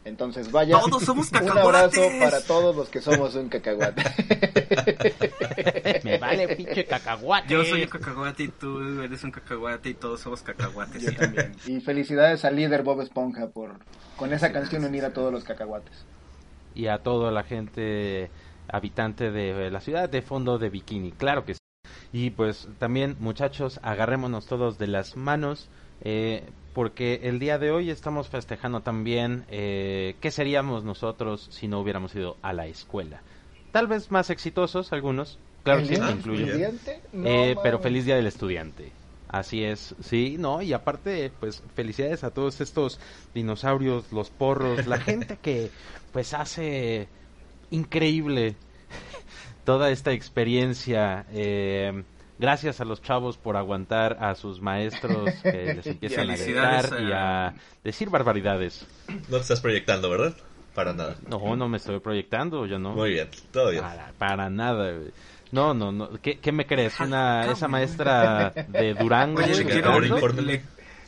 Entonces 0.05 0.51
vaya. 0.51 0.79
Todos 0.79 1.03
somos 1.03 1.31
Un 1.41 1.49
abrazo 1.49 2.01
para 2.19 2.39
todos 2.41 2.75
los 2.75 2.89
que 2.89 3.01
somos 3.01 3.35
un 3.35 3.49
cacahuate. 3.49 4.03
Me 6.03 6.17
vale 6.19 6.55
pinche 6.55 6.85
cacahuate. 6.85 7.51
Yo 7.51 7.65
soy 7.65 7.81
un 7.83 7.89
cacahuate 7.89 8.43
y 8.43 8.47
tú 8.49 9.01
eres 9.01 9.23
un 9.23 9.31
cacahuate 9.31 9.89
y 9.89 9.93
todos 9.95 10.21
somos 10.21 10.43
cacahuates. 10.43 11.15
También. 11.17 11.55
Y 11.65 11.81
felicidades 11.81 12.45
al 12.45 12.55
líder 12.55 12.83
Bob 12.83 13.01
Esponja 13.01 13.47
por 13.47 13.79
con 14.15 14.31
esa 14.31 14.51
canción 14.51 14.85
unir 14.85 15.03
a 15.05 15.11
todos 15.11 15.33
los 15.33 15.43
cacahuates. 15.43 16.05
y 16.75 16.87
a 16.87 16.99
toda 16.99 17.31
la 17.31 17.43
gente 17.43 18.29
habitante 18.67 19.31
de 19.31 19.71
la 19.71 19.79
ciudad 19.79 20.09
de 20.09 20.21
fondo 20.21 20.57
de 20.57 20.69
Bikini, 20.69 21.11
claro 21.11 21.45
que 21.45 21.55
sí. 21.55 21.59
Y 22.11 22.29
pues 22.29 22.67
también 22.79 23.15
muchachos, 23.19 23.79
agarrémonos 23.81 24.45
todos 24.45 24.77
de 24.77 24.87
las 24.87 25.15
manos, 25.17 25.69
eh, 26.01 26.51
porque 26.73 27.21
el 27.23 27.39
día 27.39 27.57
de 27.57 27.71
hoy 27.71 27.89
estamos 27.89 28.27
festejando 28.27 28.81
también 28.81 29.45
eh, 29.47 30.15
qué 30.19 30.29
seríamos 30.31 30.83
nosotros 30.83 31.47
si 31.51 31.67
no 31.67 31.79
hubiéramos 31.79 32.13
ido 32.15 32.37
a 32.41 32.53
la 32.53 32.67
escuela. 32.67 33.23
Tal 33.71 33.87
vez 33.87 34.11
más 34.11 34.29
exitosos 34.29 34.91
algunos, 34.93 35.39
claro 35.63 35.81
que 35.87 35.95
sí, 35.95 36.01
Eh, 37.13 37.55
pero 37.63 37.79
feliz 37.79 38.05
día 38.05 38.15
del 38.15 38.27
estudiante. 38.27 38.91
Así 39.27 39.63
es, 39.63 39.95
sí, 40.01 40.35
no, 40.37 40.61
y 40.61 40.73
aparte, 40.73 41.31
pues 41.39 41.63
felicidades 41.75 42.23
a 42.23 42.31
todos 42.31 42.61
estos 42.61 42.99
dinosaurios, 43.33 44.11
los 44.11 44.29
porros, 44.29 44.85
la 44.85 44.97
gente 44.99 45.37
que 45.37 45.71
pues 46.11 46.33
hace 46.33 47.09
increíble 47.69 48.55
toda 49.63 49.89
esta 49.91 50.11
experiencia. 50.11 51.25
eh, 51.31 52.03
gracias 52.39 52.81
a 52.81 52.85
los 52.85 53.01
chavos 53.01 53.37
por 53.37 53.57
aguantar 53.57 54.17
a 54.19 54.35
sus 54.35 54.61
maestros 54.61 55.29
que 55.43 55.73
les 55.75 55.87
empiezan 55.87 56.29
a 56.29 56.35
gritar 56.35 56.89
y 57.01 57.11
a- 57.11 57.53
decir 57.83 58.09
barbaridades. 58.09 58.85
No 59.29 59.37
te 59.37 59.41
estás 59.41 59.61
proyectando, 59.61 60.09
¿verdad? 60.09 60.35
Para 60.73 60.93
nada. 60.93 61.15
No, 61.29 61.55
no 61.55 61.69
me 61.69 61.77
estoy 61.77 61.99
proyectando, 61.99 62.65
yo 62.65 62.77
no. 62.79 62.91
Muy 62.93 63.11
bien, 63.11 63.29
todo 63.51 63.69
bien. 63.71 63.81
Para, 63.81 64.11
para 64.17 64.49
nada, 64.49 64.91
güey. 64.91 65.11
No, 65.51 65.73
no, 65.73 65.91
no. 65.93 66.09
¿Qué, 66.21 66.39
qué 66.39 66.51
me 66.51 66.65
crees? 66.65 66.99
Una, 66.99 67.37
Cabrón. 67.39 67.53
esa 67.53 67.67
maestra 67.69 68.49
de 68.49 68.93
Durango. 68.93 69.41
Oye, 69.41 69.53
güey, 69.53 69.65
quiero, 69.67 69.99
le, 70.01 70.07
infórmame. 70.07 70.47
le- 70.53 70.61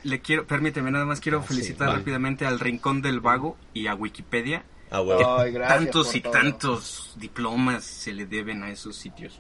le 0.03 0.22
quiero, 0.22 0.48
permíteme, 0.48 0.89
nada 0.89 1.03
más 1.03 1.19
quiero 1.19 1.39
Ah, 1.39 1.41
sí, 1.41 1.48
felicitar 1.55 1.88
vale. 1.89 2.00
rápidamente 2.00 2.46
al 2.46 2.60
Rincón 2.62 3.01
del 3.01 3.19
Vago 3.19 3.57
y 3.74 3.88
a 3.88 3.96
Wikipedia. 3.96 4.63
Ah, 4.89 5.01
huevo. 5.01 5.39
Ay, 5.39 5.51
gracias 5.51 5.79
tantos 5.79 6.15
y 6.15 6.22
todo. 6.22 6.32
tantos 6.34 7.13
diplomas 7.17 7.84
se 7.84 8.13
le 8.13 8.25
deben 8.25 8.63
a 8.63 8.70
esos 8.72 8.96
sitios. 8.96 9.38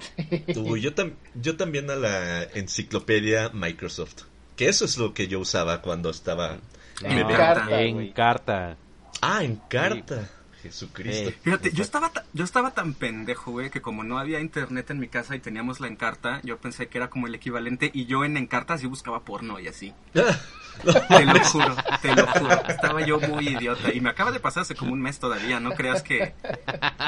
Uy, 0.55 0.81
yo, 0.81 0.93
tam- 0.93 1.13
yo 1.35 1.55
también 1.55 1.89
a 1.89 1.95
la 1.95 2.43
enciclopedia 2.43 3.49
Microsoft. 3.53 4.23
Que 4.55 4.67
eso 4.67 4.85
es 4.85 4.97
lo 4.97 5.13
que 5.13 5.27
yo 5.27 5.39
usaba 5.39 5.81
cuando 5.81 6.09
estaba... 6.09 6.57
En 7.01 7.15
bebé. 7.15 7.35
carta, 7.35 7.81
en 7.81 8.11
carta. 8.11 8.77
Ah, 9.21 9.43
en 9.43 9.55
carta. 9.69 10.29
Jesucristo. 10.63 11.29
Sí. 11.29 11.35
Fíjate, 11.43 11.71
yo 11.71 11.83
estaba, 11.83 12.09
ta- 12.11 12.25
yo 12.33 12.43
estaba 12.43 12.71
tan 12.71 12.95
pendejo, 12.95 13.51
güey, 13.51 13.69
que 13.69 13.79
como 13.81 14.03
no 14.03 14.17
había 14.17 14.39
internet 14.39 14.89
en 14.89 14.99
mi 14.99 15.07
casa 15.07 15.35
y 15.35 15.39
teníamos 15.39 15.79
la 15.79 15.87
Encarta, 15.87 16.41
yo 16.43 16.57
pensé 16.57 16.87
que 16.87 16.97
era 16.97 17.09
como 17.11 17.27
el 17.27 17.35
equivalente 17.35 17.91
y 17.93 18.05
yo 18.07 18.25
en 18.25 18.35
Encarta 18.35 18.77
sí 18.79 18.87
buscaba 18.87 19.21
porno 19.23 19.59
y 19.59 19.67
así. 19.67 19.93
Te 20.83 21.25
lo 21.25 21.43
juro, 21.43 21.75
te 22.01 22.15
lo 22.15 22.27
juro. 22.27 22.61
Estaba 22.67 23.05
yo 23.05 23.19
muy 23.19 23.49
idiota 23.49 23.93
y 23.93 23.99
me 24.01 24.09
acaba 24.09 24.31
de 24.31 24.39
pasar 24.39 24.61
hace 24.61 24.75
como 24.75 24.93
un 24.93 25.01
mes 25.01 25.19
todavía, 25.19 25.59
no 25.59 25.71
creas 25.71 26.03
que... 26.03 26.33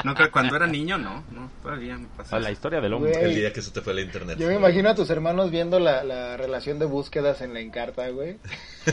No 0.04 0.14
creo, 0.14 0.30
cuando 0.30 0.56
era 0.56 0.66
niño, 0.66 0.98
no, 0.98 1.24
no, 1.30 1.50
todavía 1.62 1.96
me 1.96 2.06
pasó. 2.16 2.36
Ah, 2.36 2.40
La 2.40 2.50
historia 2.50 2.80
del 2.80 2.92
hombre. 2.94 3.12
Güey. 3.12 3.24
El 3.24 3.34
día 3.34 3.52
que 3.52 3.62
se 3.62 3.70
te 3.70 3.80
fue 3.80 3.94
la 3.94 4.00
internet. 4.00 4.38
Yo 4.38 4.48
me 4.48 4.54
imagino 4.56 4.88
a 4.90 4.94
tus 4.94 5.10
hermanos 5.10 5.50
viendo 5.50 5.78
la, 5.78 6.02
la 6.04 6.36
relación 6.36 6.78
de 6.78 6.86
búsquedas 6.86 7.40
en 7.40 7.54
la 7.54 7.60
Encarta, 7.60 8.08
güey. 8.08 8.38
Sí. 8.86 8.92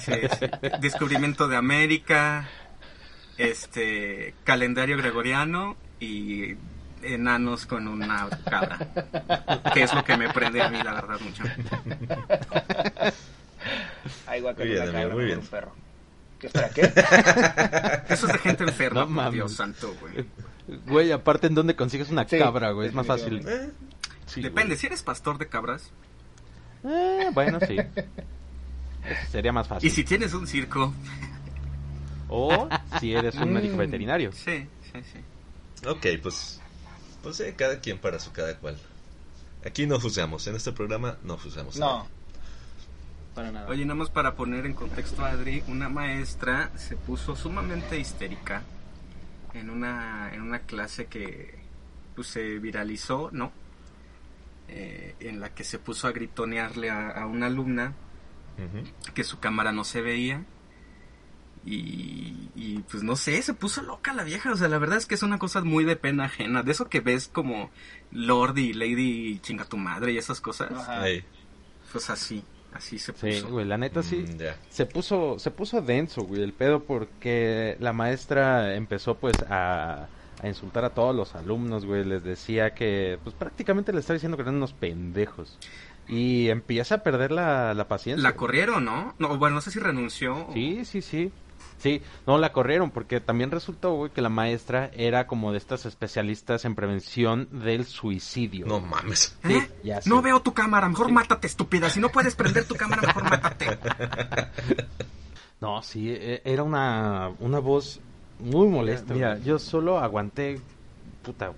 Sí, 0.00 0.12
sí. 0.38 0.46
Descubrimiento 0.80 1.48
de 1.48 1.56
América, 1.56 2.48
este 3.36 4.34
calendario 4.44 4.96
gregoriano 4.96 5.76
y 6.00 6.54
enanos 7.02 7.66
con 7.66 7.86
una 7.88 8.28
cabra. 8.48 8.78
Que 9.74 9.82
es 9.82 9.94
lo 9.94 10.04
que 10.04 10.16
me 10.16 10.28
prende 10.32 10.62
a 10.62 10.68
mí, 10.68 10.78
la 10.82 10.94
verdad, 10.94 11.18
mucho. 11.20 11.42
Ay, 14.26 14.40
guaca, 14.40 14.58
Muy 14.60 14.68
bien, 14.70 14.82
una 14.82 14.92
cabra 14.92 15.14
muy 15.14 15.24
bien. 15.24 15.38
un 15.38 15.46
perro. 15.46 15.72
¿Qué 16.38 16.46
espera 16.46 16.70
qué? 16.70 16.82
Eso 18.14 18.26
es 18.26 18.32
de 18.32 18.38
gente 18.38 18.64
enferma, 18.64 19.04
No 19.06 19.14
por. 19.24 19.32
Dios 19.32 19.52
santo, 19.52 19.94
güey. 20.00 20.24
Güey, 20.86 21.12
aparte, 21.12 21.46
¿en 21.48 21.54
dónde 21.54 21.74
consigues 21.74 22.10
una 22.10 22.28
Sí, 22.28 22.38
cabra, 22.38 22.70
güey? 22.72 22.88
Es 22.88 22.94
más 22.94 23.06
fácil. 23.06 23.42
Eh, 23.46 23.70
Sí, 24.26 24.42
Depende, 24.42 24.76
si 24.76 24.86
eres 24.86 25.02
pastor 25.02 25.38
de 25.38 25.48
cabras. 25.48 25.90
Eh, 26.84 27.30
bueno, 27.32 27.58
sí. 27.66 27.78
Eso 27.78 29.30
sería 29.32 29.52
más 29.54 29.66
fácil. 29.66 29.88
y 29.88 29.90
si 29.90 30.04
tienes 30.04 30.34
un 30.34 30.46
circo, 30.46 30.92
O 32.28 32.68
si 33.00 33.14
eres 33.14 33.34
un 33.36 33.54
médico 33.54 33.74
Mm. 33.76 33.78
veterinario. 33.78 34.32
sí, 34.32 34.66
sí, 34.92 35.00
sí. 35.12 35.88
ok, 35.88 36.06
pues... 36.22 36.60
Pues 37.28 37.40
eh, 37.40 37.54
cada 37.54 37.78
quien 37.80 37.98
para 37.98 38.18
su 38.18 38.32
cada 38.32 38.56
cual. 38.56 38.78
Aquí 39.62 39.86
no 39.86 40.00
juzgamos. 40.00 40.46
En 40.46 40.56
este 40.56 40.72
programa 40.72 41.18
no 41.24 41.36
juzgamos. 41.36 41.76
No. 41.76 42.08
Para 43.34 43.52
nada. 43.52 43.68
Oye, 43.68 43.84
nada 43.84 43.96
más 43.96 44.08
para 44.08 44.34
poner 44.34 44.64
en 44.64 44.72
contexto 44.72 45.22
a 45.22 45.32
Adri, 45.32 45.62
una 45.68 45.90
maestra 45.90 46.70
se 46.78 46.96
puso 46.96 47.36
sumamente 47.36 47.98
histérica 47.98 48.62
en 49.52 49.68
una, 49.68 50.30
en 50.32 50.40
una 50.40 50.60
clase 50.60 51.04
que 51.04 51.58
pues, 52.14 52.28
se 52.28 52.58
viralizó, 52.60 53.28
¿no? 53.30 53.52
Eh, 54.68 55.14
en 55.20 55.38
la 55.38 55.50
que 55.50 55.64
se 55.64 55.78
puso 55.78 56.08
a 56.08 56.12
gritonearle 56.12 56.88
a, 56.88 57.10
a 57.10 57.26
una 57.26 57.48
alumna 57.48 57.92
que 59.12 59.22
su 59.22 59.38
cámara 59.38 59.70
no 59.70 59.84
se 59.84 60.00
veía. 60.00 60.46
Y, 61.70 62.50
y, 62.56 62.78
pues 62.90 63.02
no 63.02 63.14
sé, 63.14 63.42
se 63.42 63.52
puso 63.52 63.82
loca 63.82 64.14
la 64.14 64.24
vieja. 64.24 64.50
O 64.52 64.56
sea, 64.56 64.68
la 64.68 64.78
verdad 64.78 64.96
es 64.98 65.06
que 65.06 65.14
es 65.14 65.22
una 65.22 65.38
cosa 65.38 65.60
muy 65.62 65.84
de 65.84 65.96
pena 65.96 66.24
ajena. 66.24 66.62
De 66.62 66.72
eso 66.72 66.88
que 66.88 67.00
ves 67.00 67.28
como 67.28 67.70
Lord 68.10 68.56
y 68.58 68.72
Lady 68.72 69.38
chinga 69.40 69.64
tu 69.66 69.76
madre 69.76 70.12
y 70.12 70.18
esas 70.18 70.40
cosas. 70.40 70.70
Pues 71.92 72.10
así, 72.10 72.42
así 72.72 72.98
se 72.98 73.12
Sí, 73.12 73.40
puso. 73.42 73.48
güey, 73.52 73.66
la 73.66 73.76
neta 73.78 74.02
sí. 74.02 74.16
Mm. 74.28 74.40
Se 74.70 74.86
puso, 74.86 75.38
se 75.38 75.50
puso 75.50 75.80
denso, 75.82 76.22
güey, 76.22 76.42
el 76.42 76.52
pedo 76.52 76.84
porque 76.84 77.76
la 77.80 77.92
maestra 77.92 78.74
empezó 78.74 79.16
pues 79.18 79.36
a, 79.48 80.06
a 80.42 80.48
insultar 80.48 80.84
a 80.84 80.90
todos 80.90 81.14
los 81.16 81.34
alumnos, 81.34 81.84
güey, 81.86 82.04
les 82.04 82.22
decía 82.24 82.74
que 82.74 83.18
pues 83.22 83.34
prácticamente 83.34 83.92
le 83.92 84.00
estaba 84.00 84.14
diciendo 84.14 84.36
que 84.36 84.42
eran 84.42 84.56
unos 84.56 84.72
pendejos. 84.74 85.58
Y 86.10 86.48
empieza 86.48 86.96
a 86.96 87.02
perder 87.02 87.30
la, 87.32 87.74
la 87.74 87.86
paciencia. 87.88 88.22
La 88.22 88.34
corrieron, 88.36 88.84
¿no? 88.86 89.14
No, 89.18 89.36
bueno, 89.36 89.56
no 89.56 89.60
sé 89.60 89.70
si 89.70 89.78
renunció. 89.78 90.48
o- 90.48 90.52
Sí, 90.54 90.84
sí, 90.86 91.02
sí. 91.02 91.30
Sí, 91.78 92.02
no 92.26 92.38
la 92.38 92.52
corrieron 92.52 92.90
porque 92.90 93.20
también 93.20 93.50
resultó, 93.50 93.94
güey, 93.94 94.10
que 94.10 94.20
la 94.20 94.28
maestra 94.28 94.90
era 94.94 95.26
como 95.26 95.52
de 95.52 95.58
estas 95.58 95.86
especialistas 95.86 96.64
en 96.64 96.74
prevención 96.74 97.48
del 97.52 97.84
suicidio. 97.86 98.66
No 98.66 98.80
mames. 98.80 99.36
¿Eh? 99.44 99.70
Ya 99.84 100.00
no 100.06 100.20
veo 100.22 100.40
tu 100.40 100.52
cámara, 100.52 100.88
mejor 100.88 101.12
mátate, 101.12 101.46
estúpida. 101.46 101.88
Si 101.88 102.00
no 102.00 102.08
puedes 102.08 102.34
prender 102.34 102.66
tu 102.66 102.74
cámara, 102.74 103.02
mejor 103.02 103.22
mátate. 103.30 103.78
No, 105.60 105.82
sí, 105.82 106.10
e- 106.10 106.42
era 106.44 106.62
una, 106.62 107.30
una 107.40 107.58
voz 107.58 108.00
muy 108.38 108.68
molesta. 108.68 109.14
Mira, 109.14 109.38
yo 109.38 109.58
solo 109.58 109.98
aguanté, 109.98 110.60
puta, 111.22 111.52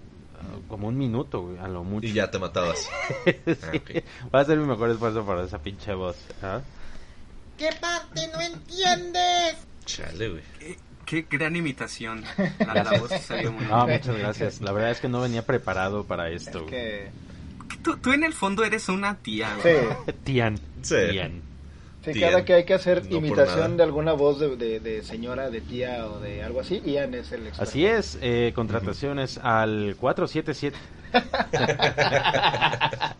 como 0.68 0.88
un 0.88 0.96
minuto, 0.96 1.42
güey, 1.42 1.58
a 1.58 1.68
lo 1.68 1.84
mucho. 1.84 2.06
Y 2.06 2.12
ya 2.12 2.30
te 2.30 2.38
matabas. 2.38 2.88
Sí. 3.24 3.32
Ah, 3.62 3.72
ok. 3.74 3.90
Voy 4.30 4.38
a 4.38 4.42
hacer 4.42 4.58
mi 4.58 4.66
mejor 4.66 4.90
esfuerzo 4.90 5.24
para 5.24 5.44
esa 5.44 5.58
pinche 5.58 5.92
voz. 5.94 6.16
¿ah? 6.42 6.60
¿Qué 7.58 7.68
parte 7.80 8.26
no 8.32 8.40
entiendes? 8.40 9.56
Chale, 9.84 10.28
güey. 10.28 10.42
Eh, 10.60 10.76
Qué 11.06 11.26
gran 11.28 11.56
imitación. 11.56 12.22
La, 12.60 12.84
la 12.84 12.98
voz 13.00 13.10
salió 13.22 13.50
muy 13.52 13.64
No, 13.64 13.84
bien. 13.86 13.98
muchas 13.98 14.16
gracias. 14.16 14.60
La 14.60 14.70
verdad 14.72 14.90
es 14.92 15.00
que 15.00 15.08
no 15.08 15.20
venía 15.20 15.44
preparado 15.44 16.04
para 16.04 16.30
esto. 16.30 16.58
Es 16.58 16.64
güey. 16.64 16.70
que... 16.70 17.10
Tú, 17.82 17.96
tú 17.96 18.12
en 18.12 18.22
el 18.24 18.32
fondo 18.32 18.62
eres 18.64 18.88
una 18.88 19.16
tía, 19.16 19.56
Sí. 19.62 20.12
Tian. 20.24 20.58
Sí. 20.82 20.94
Tian. 21.10 21.40
sí, 22.04 22.12
Tía. 22.12 22.30
cada 22.30 22.44
que 22.44 22.54
hay 22.54 22.64
que 22.64 22.74
hacer 22.74 23.04
No 23.10 23.16
imitación 23.16 23.76
de 23.76 23.82
alguna 23.82 24.12
voz 24.12 24.38
de, 24.38 24.54
de- 24.56 24.78
de 24.80 25.02
señora, 25.02 25.50
de 25.50 25.60
tía 25.62 26.06
o 26.06 26.20
de 26.20 26.42
algo 26.44 26.60
así, 26.60 26.80
Ian 26.84 27.14
es 27.14 27.32
el 27.32 27.40
experto. 27.46 27.62
Así 27.62 27.86
es, 27.86 28.18
eh, 28.22 28.52
contrataciones 28.54 29.38
al 29.38 29.96
477. 29.98 30.76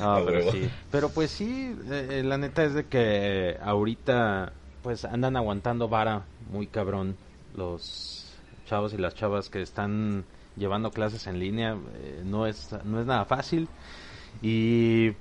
No, 0.00 0.22
pero 0.24 0.38
huevo. 0.38 0.52
sí. 0.52 0.70
Pero 0.92 1.08
pues 1.10 1.30
sí, 1.32 1.74
eh, 1.90 2.22
la 2.24 2.38
neta 2.38 2.62
es 2.64 2.72
de 2.74 2.86
que 2.86 3.56
ahorita 3.60 4.52
pues 4.82 5.04
andan 5.04 5.36
aguantando 5.36 5.88
vara 5.88 6.24
muy 6.50 6.66
cabrón 6.66 7.16
los 7.56 8.26
chavos 8.66 8.92
y 8.92 8.98
las 8.98 9.14
chavas 9.14 9.48
que 9.50 9.62
están 9.62 10.24
llevando 10.56 10.90
clases 10.90 11.26
en 11.26 11.38
línea. 11.38 11.76
eh, 12.02 12.22
no 12.24 12.46
es 12.46 12.70
no 12.84 13.00
es 13.00 13.06
nada 13.06 13.24
fácil 13.24 13.68
y 14.42 15.12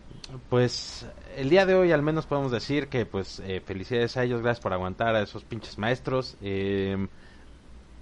pues 0.49 1.05
el 1.35 1.49
día 1.49 1.65
de 1.65 1.75
hoy 1.75 1.91
al 1.91 2.01
menos 2.01 2.25
podemos 2.25 2.51
decir 2.51 2.87
que 2.87 3.05
pues 3.05 3.39
eh, 3.39 3.61
felicidades 3.65 4.17
a 4.17 4.23
ellos, 4.23 4.41
gracias 4.41 4.61
por 4.61 4.73
aguantar 4.73 5.15
a 5.15 5.21
esos 5.21 5.43
pinches 5.43 5.77
maestros. 5.77 6.35
Eh, 6.41 7.07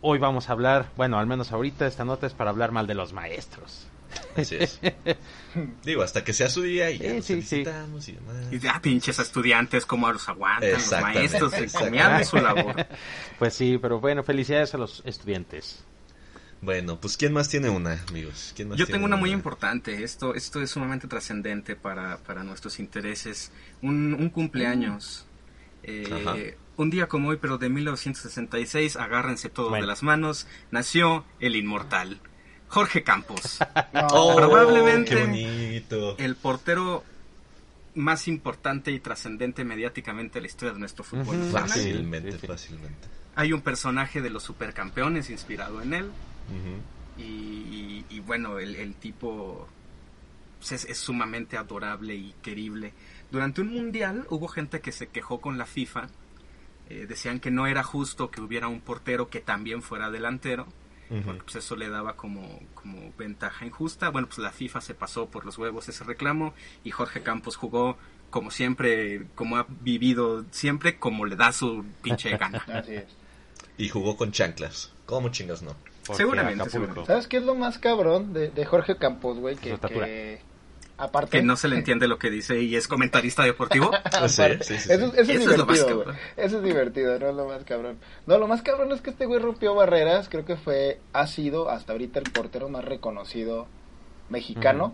hoy 0.02 0.20
vamos 0.20 0.50
a 0.50 0.54
hablar, 0.54 0.90
bueno, 0.98 1.18
al 1.20 1.28
menos 1.28 1.52
ahorita 1.52 1.88
esta 1.88 2.06
nota 2.06 2.28
es 2.28 2.34
para 2.34 2.50
hablar 2.50 2.72
mal 2.72 2.88
de 2.88 2.96
los 2.96 3.14
maestros. 3.14 3.88
Así 4.36 4.56
es. 4.60 4.80
Digo, 5.84 6.04
hasta 6.04 6.24
que 6.24 6.34
sea 6.34 6.50
su 6.50 6.62
día 6.62 6.92
y 6.92 6.98
ya 7.00 7.10
Sí, 7.10 7.16
nos 7.16 7.26
sí, 7.26 7.34
sí. 7.42 7.48
felicitamos 7.50 8.08
y 8.10 8.12
demás. 8.14 8.36
Y 8.52 8.60
ya 8.60 8.82
pinches 8.82 9.20
estudiantes, 9.20 9.86
cómo 9.86 10.12
los 10.12 10.28
aguantan 10.28 10.72
los 10.74 10.92
maestros, 10.92 11.54
encomiable 11.54 12.26
su 12.26 12.38
labor. 12.38 12.86
Pues 13.40 13.54
sí, 13.54 13.78
pero 13.82 14.00
bueno, 14.00 14.24
felicidades 14.24 14.74
a 14.74 14.78
los 14.78 15.02
estudiantes. 15.06 15.84
Bueno, 16.62 17.00
pues 17.00 17.16
¿quién 17.18 17.32
más 17.34 17.48
tiene 17.50 17.70
una, 17.70 18.02
amigos? 18.10 18.54
¿Quién 18.56 18.70
más 18.70 18.78
Yo 18.78 18.86
tiene 18.86 18.98
tengo 18.98 19.06
una 19.06 19.18
muy 19.18 19.32
importante, 19.32 20.04
esto, 20.04 20.34
esto 20.34 20.62
es 20.62 20.72
sumamente 20.72 21.08
trascendente 21.08 21.76
para, 21.76 22.18
para 22.18 22.44
nuestros 22.44 22.80
intereses. 22.80 23.52
Un, 23.82 24.14
un 24.14 24.30
cumpleaños. 24.30 25.26
Eh, 25.84 26.58
un 26.78 26.90
día 26.90 27.08
como 27.08 27.30
hoy, 27.30 27.38
pero 27.40 27.58
de 27.60 27.70
1966, 27.70 28.96
agárrense 28.96 29.50
todos 29.50 29.70
Bueno. 29.70 29.84
de 29.84 29.88
las 29.88 30.02
manos, 30.02 30.48
nació 30.72 31.24
el 31.40 31.56
inmortal, 31.56 32.20
Jorge 32.68 33.04
Campos. 33.04 33.60
Oh, 34.14 34.36
Probablemente- 34.36 35.24
el 36.18 36.36
portero 36.36 37.04
más 37.96 38.28
importante 38.28 38.92
y 38.92 39.00
trascendente 39.00 39.64
mediáticamente 39.64 40.40
en 40.40 40.44
la 40.44 40.48
historia 40.48 40.74
de 40.74 40.80
nuestro 40.80 41.04
fútbol. 41.04 41.38
Fácilmente, 41.52 42.34
Sí, 42.34 42.38
sí. 42.42 42.48
fácilmente. 42.48 43.08
Hay 43.36 43.54
un 43.54 43.62
personaje 43.62 44.22
de 44.22 44.30
los 44.30 44.44
supercampeones 44.44 45.30
inspirado 45.30 45.82
en 45.82 45.94
él. 45.94 46.12
Y, 47.18 47.22
y- 47.24 48.06
y 48.10 48.20
bueno, 48.20 48.60
el, 48.60 48.76
el 48.76 48.96
tipo 48.96 49.68
pues, 50.60 50.74
es, 50.74 50.86
es 50.86 50.98
sumamente 50.98 51.58
adorable 51.58 52.16
y 52.16 52.34
querible. 52.42 52.94
Durante 53.32 53.62
un 53.62 53.70
mundial 53.74 54.26
hubo 54.30 54.48
gente 54.48 54.82
que 54.82 54.92
se 54.92 55.08
quejó 55.08 55.40
con 55.40 55.58
la 55.58 55.66
FIFA. 55.66 56.08
eh, 56.90 57.06
decían 57.08 57.40
que 57.40 57.50
no 57.50 57.66
era 57.68 57.82
justo 57.84 58.30
que 58.30 58.42
hubiera 58.42 58.68
un 58.68 58.80
portero 58.82 59.30
que 59.30 59.40
también 59.40 59.82
fuera 59.82 60.12
delantero. 60.12 60.68
Porque 61.10 61.44
pues, 61.44 61.56
eso 61.58 61.76
le 61.76 61.90
daba 61.90 62.16
como, 62.16 62.60
como 62.74 63.14
ventaja 63.18 63.66
injusta. 63.66 64.10
Bueno, 64.10 64.28
pues 64.28 64.40
la 64.40 64.52
FIFA 64.52 64.82
se 64.82 64.94
pasó 64.96 65.28
por 65.28 65.46
los 65.46 65.58
huevos 65.58 65.88
ese 65.88 66.04
reclamo. 66.04 66.54
Y 66.84 66.92
Jorge 66.92 67.22
Campos 67.22 67.56
jugó 67.56 67.98
como 68.30 68.52
siempre, 68.52 69.28
como 69.36 69.58
ha 69.58 69.66
vivido 69.82 70.46
siempre, 70.52 70.98
como 70.98 71.26
le 71.26 71.36
da 71.36 71.54
su 71.54 71.86
pinche 72.02 72.36
gana. 72.38 72.64
Así 72.74 72.96
es. 72.96 73.06
Y 73.78 73.90
jugó 73.90 74.18
con 74.18 74.32
chanclas. 74.32 74.92
¿Cómo 75.06 75.30
chingas 75.30 75.62
no? 75.62 75.76
Porque 76.06 76.24
Seguramente, 76.24 76.70
seguramente. 76.70 77.08
¿Sabes 77.08 77.28
qué 77.28 77.38
es 77.38 77.44
lo 77.44 77.56
más 77.56 77.78
cabrón 77.78 78.34
de, 78.34 78.50
de 78.50 78.66
Jorge 78.66 78.98
Campos, 78.98 79.38
güey? 79.40 79.56
Que 79.56 79.78
aparte... 80.98 81.38
Que 81.40 81.44
no 81.44 81.56
se 81.56 81.68
le 81.68 81.76
entiende 81.78 82.08
lo 82.08 82.18
que 82.18 82.30
dice 82.30 82.62
y 82.62 82.76
es 82.76 82.88
comentarista 82.88 83.44
deportivo. 83.44 83.92
Sí, 84.28 84.42
aparte- 84.42 84.64
sí, 84.64 84.74
sí, 84.76 84.80
sí. 84.80 84.92
Eso, 84.94 85.06
eso 85.08 85.16
es 85.22 85.30
Eso 85.30 85.52
es 85.52 85.58
lo 85.58 85.66
más 85.66 85.84
cabrón. 85.84 86.16
Eso 86.38 86.58
es 86.58 86.64
divertido, 86.64 87.20
no 87.20 87.30
es 87.30 87.36
lo 87.36 87.46
más 87.48 87.64
cabrón. 87.64 87.98
No, 88.26 88.38
lo 88.38 88.48
más 88.48 88.62
cabrón 88.62 88.92
es 88.92 89.02
que 89.02 89.10
este 89.10 89.26
güey 89.26 89.40
rompió 89.40 89.76
barreras. 89.76 90.30
Creo 90.30 90.46
que 90.46 90.56
fue, 90.56 91.00
ha 91.14 91.28
sido 91.28 91.70
hasta 91.70 91.92
ahorita 91.94 92.20
el 92.20 92.32
portero 92.32 92.70
más 92.70 92.86
reconocido 92.86 93.68
mexicano. 94.30 94.94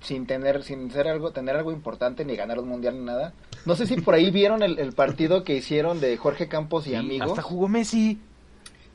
Sin 0.00 0.26
tener, 0.28 0.62
sin 0.62 0.90
ser 0.92 1.08
algo, 1.08 1.32
tener 1.32 1.56
algo 1.56 1.72
importante, 1.72 2.24
ni 2.24 2.36
ganar 2.36 2.60
un 2.60 2.68
mundial 2.68 2.96
ni 2.98 3.04
nada. 3.04 3.32
No 3.66 3.74
sé 3.74 3.84
si 3.86 4.00
por 4.00 4.14
ahí 4.14 4.30
vieron 4.30 4.62
el, 4.62 4.78
el 4.78 4.92
partido 4.92 5.42
que 5.42 5.56
hicieron 5.56 5.98
de 6.00 6.16
Jorge 6.16 6.46
Campos 6.46 6.86
y 6.86 6.90
Sí, 6.90 6.94
amigos. 6.94 7.30
Hasta 7.30 7.42
jugó 7.42 7.66
Messi. 7.68 8.20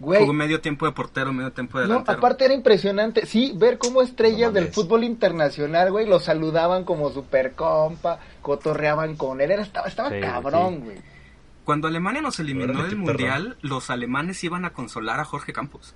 Güey, 0.03 0.19
Jugó 0.21 0.33
medio 0.33 0.59
tiempo 0.61 0.85
de 0.85 0.91
portero, 0.91 1.31
medio 1.33 1.51
tiempo 1.53 1.79
de 1.79 1.85
No, 1.85 1.91
delantero. 1.93 2.17
aparte 2.17 2.45
era 2.45 2.53
impresionante, 2.53 3.25
sí, 3.25 3.53
ver 3.55 3.77
cómo 3.77 4.01
estrellas 4.01 4.51
No 4.51 4.59
del 4.59 4.67
fútbol 4.73 5.03
internacional, 5.03 5.91
güey, 5.91 6.05
lo 6.07 6.19
saludaban 6.19 6.83
como 6.83 7.09
super 7.11 7.53
compa, 7.53 8.19
cotorreaban 8.41 9.15
con 9.15 9.39
él, 9.41 9.51
era, 9.51 9.61
estaba, 9.63 9.87
estaba 9.87 10.09
Sí, 10.09 10.19
cabrón, 10.19 10.75
sí. 10.75 10.81
güey. 10.83 10.97
Cuando 11.63 11.87
Alemania 11.87 12.21
nos 12.21 12.39
eliminó 12.39 12.83
del 12.83 12.97
mundial, 12.97 13.57
los 13.61 13.89
alemanes 13.89 14.43
iban 14.43 14.65
a 14.65 14.71
consolar 14.73 15.19
a 15.21 15.25
Jorge 15.25 15.53
Campos. 15.53 15.95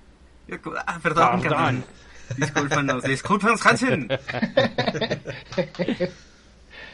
Ah, 0.86 0.98
perdón, 1.02 1.42
Perdón. 1.42 1.84
Discúlpanos, 2.38 3.02
discúlpanos, 3.04 3.64
Hansen. 3.66 4.08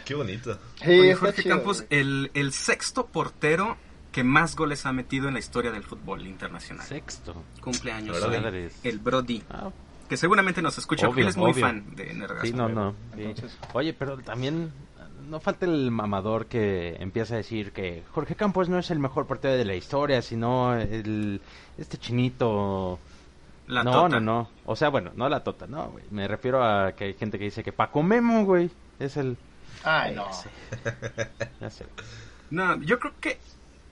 Qué 0.04 0.14
bonito. 0.14 0.58
Sí, 0.84 0.90
Oye, 1.00 1.14
Jorge 1.14 1.42
chido, 1.42 1.56
Campos, 1.56 1.84
el, 1.90 2.30
el 2.34 2.52
sexto 2.52 3.06
portero 3.06 3.76
que 4.14 4.22
más 4.22 4.54
goles 4.54 4.86
ha 4.86 4.92
metido 4.92 5.26
en 5.26 5.34
la 5.34 5.40
historia 5.40 5.72
del 5.72 5.82
fútbol 5.82 6.24
internacional. 6.24 6.86
Sexto. 6.86 7.34
Cumpleaños 7.60 8.22
hoy, 8.22 8.70
el 8.84 8.98
Brody, 9.00 9.42
Ah, 9.50 9.70
que 10.08 10.16
seguramente 10.16 10.62
nos 10.62 10.78
escucha 10.78 11.06
porque 11.06 11.22
Obvio, 11.22 11.24
él 11.24 11.30
es 11.30 11.36
muy 11.36 11.50
obvio. 11.50 11.66
fan 11.66 11.96
de 11.96 12.14
Nergas. 12.14 12.42
sí, 12.42 12.52
no, 12.52 12.68
no. 12.68 12.94
Entonces- 13.16 13.58
Oye, 13.72 13.92
pero 13.92 14.16
también 14.18 14.72
no 15.28 15.40
falta 15.40 15.66
el 15.66 15.90
mamador 15.90 16.46
que 16.46 16.94
empieza 17.00 17.34
a 17.34 17.38
decir 17.38 17.72
que 17.72 18.04
Jorge 18.12 18.36
Campos 18.36 18.68
no 18.68 18.78
es 18.78 18.92
el 18.92 19.00
mejor 19.00 19.26
portero 19.26 19.56
de 19.56 19.64
la 19.64 19.74
historia, 19.74 20.22
sino 20.22 20.76
el 20.76 21.40
este 21.76 21.98
chinito. 21.98 23.00
La 23.66 23.82
no, 23.82 23.90
tota. 23.90 24.08
no, 24.08 24.20
no. 24.20 24.50
O 24.64 24.76
sea, 24.76 24.90
bueno, 24.90 25.10
no 25.16 25.28
la 25.28 25.42
tota, 25.42 25.66
no, 25.66 25.88
güey. 25.88 26.04
Me 26.12 26.28
refiero 26.28 26.62
a 26.62 26.92
que 26.92 27.04
hay 27.06 27.14
gente 27.14 27.36
que 27.36 27.46
dice 27.46 27.64
que 27.64 27.72
Paco 27.72 28.00
Memo, 28.04 28.44
güey, 28.44 28.70
es 29.00 29.16
el. 29.16 29.36
Ay, 29.82 30.14
no. 30.14 30.26
Ya 30.26 30.32
sé. 30.34 30.50
Ya 31.60 31.70
sé. 31.70 31.86
No, 32.50 32.80
yo 32.82 33.00
creo 33.00 33.12
que 33.20 33.38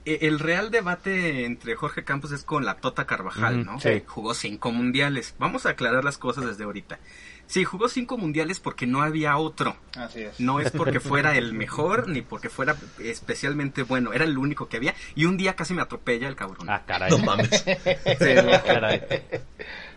el 0.05 0.39
real 0.39 0.71
debate 0.71 1.45
entre 1.45 1.75
Jorge 1.75 2.03
Campos 2.03 2.31
es 2.31 2.43
con 2.43 2.65
la 2.65 2.75
Tota 2.75 3.05
Carvajal, 3.05 3.65
¿no? 3.65 3.79
sí. 3.79 4.03
Jugó 4.05 4.33
cinco 4.33 4.71
mundiales. 4.71 5.35
Vamos 5.39 5.65
a 5.65 5.69
aclarar 5.69 6.03
las 6.03 6.17
cosas 6.17 6.45
desde 6.45 6.63
ahorita. 6.63 6.99
Sí, 7.45 7.65
jugó 7.65 7.89
cinco 7.89 8.17
mundiales 8.17 8.59
porque 8.59 8.87
no 8.87 9.01
había 9.01 9.37
otro. 9.37 9.75
Así 9.95 10.21
es. 10.21 10.39
No 10.39 10.59
es 10.59 10.71
porque 10.71 10.99
fuera 11.01 11.37
el 11.37 11.53
mejor 11.53 12.07
ni 12.07 12.21
porque 12.21 12.49
fuera 12.49 12.75
especialmente 12.99 13.83
bueno. 13.83 14.13
Era 14.13 14.25
el 14.25 14.37
único 14.37 14.69
que 14.69 14.77
había. 14.77 14.95
Y 15.15 15.25
un 15.25 15.37
día 15.37 15.55
casi 15.55 15.73
me 15.73 15.81
atropella 15.81 16.27
el 16.27 16.35
cabrón. 16.35 16.69
Ah, 16.69 16.83
caray. 16.85 17.11
No 17.11 17.17
mames. 17.19 17.49
Sí, 17.49 18.35
caray. 18.65 19.01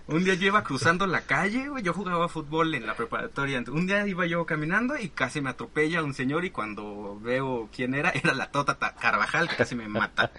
Un 0.09 0.23
día 0.23 0.35
yo 0.35 0.47
iba 0.47 0.63
cruzando 0.63 1.05
la 1.09 1.23
calle, 1.23 1.69
güey, 1.69 1.83
yo 1.83 1.93
jugaba 1.93 2.29
fútbol 2.29 2.73
en 2.75 2.87
la 2.87 2.95
preparatoria. 2.95 3.63
Un 3.69 3.89
día 3.89 4.07
iba 4.07 4.25
yo 4.27 4.47
caminando 4.47 4.97
y 4.97 5.09
casi 5.09 5.41
me 5.41 5.51
atropella 5.51 6.05
un 6.05 6.15
señor 6.15 6.45
y 6.45 6.51
cuando 6.51 7.19
veo 7.21 7.69
quién 7.75 7.93
era, 7.95 8.11
era 8.11 8.33
la 8.35 8.51
Tota 8.53 8.77
Ta- 8.77 8.95
Carvajal 8.95 9.49
que 9.49 9.57
casi 9.57 9.75
me 9.75 9.89
mata. 9.89 10.31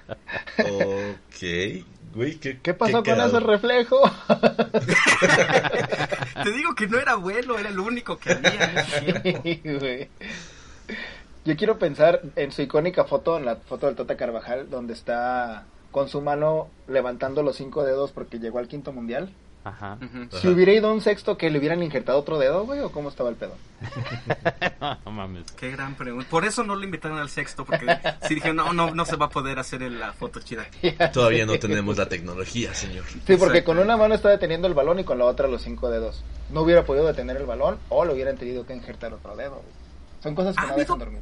Ok. 0.60 1.84
Güey, 2.15 2.38
¿qué, 2.38 2.60
¿Qué 2.60 2.73
pasó 2.73 3.03
con 3.03 3.19
ese 3.19 3.39
reflejo? 3.41 3.99
Te 6.43 6.51
digo 6.51 6.73
que 6.73 6.88
no 6.88 6.97
era 6.97 7.15
bueno, 7.15 7.58
era 7.60 7.69
el 7.69 7.80
único 7.80 8.17
que 8.17 8.32
había 8.32 8.71
en 8.71 8.77
ese 8.77 9.01
tiempo. 9.19 9.80
Güey. 9.80 10.10
Yo 11.45 11.56
quiero 11.58 11.77
pensar 11.77 12.21
en 12.36 12.51
su 12.51 12.62
icónica 12.62 13.03
foto, 13.03 13.38
en 13.38 13.45
la 13.45 13.58
foto 13.58 13.86
del 13.88 13.95
Tota 13.95 14.15
Carvajal, 14.17 14.69
donde 14.69 14.93
está 14.93 15.65
con 15.91 16.08
su 16.10 16.21
mano 16.21 16.69
levantando 16.88 17.43
los 17.43 17.58
cinco 17.58 17.84
dedos 17.84 18.12
porque 18.13 18.39
llegó 18.39 18.60
al 18.60 18.67
quinto 18.69 18.93
mundial. 18.93 19.34
Ajá. 19.67 19.97
Si 20.41 20.47
hubiera 20.47 20.71
ido 20.73 20.91
un 20.93 21.01
sexto, 21.01 21.38
que 21.38 21.49
le 21.49 21.60
hubieran 21.60 21.82
injertado 21.84 22.19
otro 22.19 22.38
dedo, 22.38 22.65
güey, 22.65 22.80
o 22.82 22.91
cómo 22.91 23.10
estaba 23.10 23.30
el 23.30 23.36
pedo. 23.36 23.56
no 25.06 25.12
mames. 25.12 25.51
Qué 25.53 25.71
gran 25.71 25.95
pregunta. 25.95 26.27
Por 26.30 26.45
eso 26.45 26.63
no 26.63 26.75
lo 26.75 26.84
invitaron 26.84 27.17
al 27.19 27.30
sexto, 27.30 27.65
porque 27.65 27.86
si 28.27 28.36
dije, 28.36 28.53
no, 28.53 28.73
no, 28.73 28.93
no 28.93 29.06
se 29.06 29.15
va 29.15 29.27
a 29.27 29.30
poder 29.30 29.60
hacer 29.60 29.84
el- 29.84 29.99
la 29.99 30.13
foto 30.13 30.39
chida. 30.39 30.65
Todavía 31.13 31.45
no 31.45 31.58
tenemos 31.60 31.97
la 31.97 32.08
tecnología, 32.08 32.73
señor. 32.73 33.06
Sí, 33.25 33.36
porque 33.38 33.63
con 33.63 33.77
una 33.80 33.97
mano 33.97 34.15
está 34.15 34.30
deteniendo 34.30 34.67
el 34.67 34.73
balón 34.73 34.99
y 34.99 35.03
con 35.03 35.17
la 35.17 35.25
otra 35.25 35.47
los 35.47 35.62
cinco 35.62 35.89
dedos. 35.89 36.23
No 36.49 36.62
hubiera 36.62 36.86
podido 36.86 37.06
detener 37.06 37.38
el 37.38 37.45
balón 37.45 37.77
o 37.89 38.06
le 38.06 38.13
hubieran 38.13 38.38
tenido 38.38 38.65
que 38.65 38.73
injertar 38.73 39.13
otro 39.13 39.36
dedo. 39.36 39.56
güey. 39.56 39.75
Son 40.23 40.34
cosas 40.36 40.56
que 40.56 40.62
¿Ha 40.62 40.67
no 40.67 40.73
habido- 40.73 40.84
dejan 40.86 40.99
dormir. 40.99 41.21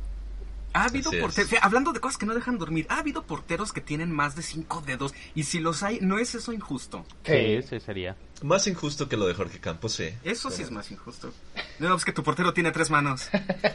Ha 0.78 0.88
habido 0.88 1.10
porteros, 1.10 1.54
hablando 1.62 1.94
de 1.94 2.02
cosas 2.02 2.18
que 2.18 2.26
no 2.26 2.34
dejan 2.36 2.58
dormir, 2.58 2.86
ha 2.90 2.98
habido 3.00 3.24
porteros 3.24 3.72
que 3.72 3.80
tienen 3.80 4.12
más 4.12 4.36
de 4.36 4.42
cinco 4.42 4.84
dedos 4.86 5.14
y 5.34 5.44
si 5.44 5.60
los 5.62 5.84
hay, 5.84 6.00
¿no 6.02 6.20
es 6.20 6.36
eso 6.36 6.52
injusto? 6.52 7.06
Sí, 7.24 7.62
sí 7.62 7.80
sería. 7.80 8.18
Más 8.42 8.68
injusto 8.68 9.08
que 9.08 9.18
lo 9.18 9.28
de 9.28 9.34
Jorge 9.34 9.60
Campos, 9.60 9.94
sí. 9.94 10.10
Eso 10.24 10.50
sí 10.50 10.62
es 10.62 10.72
más 10.72 10.92
injusto. 10.92 11.34
No, 11.80 11.96
es 11.96 12.04
que 12.04 12.12
tu 12.12 12.22
portero 12.24 12.54
tiene 12.54 12.72
tres 12.72 12.90
manos. 12.90 13.30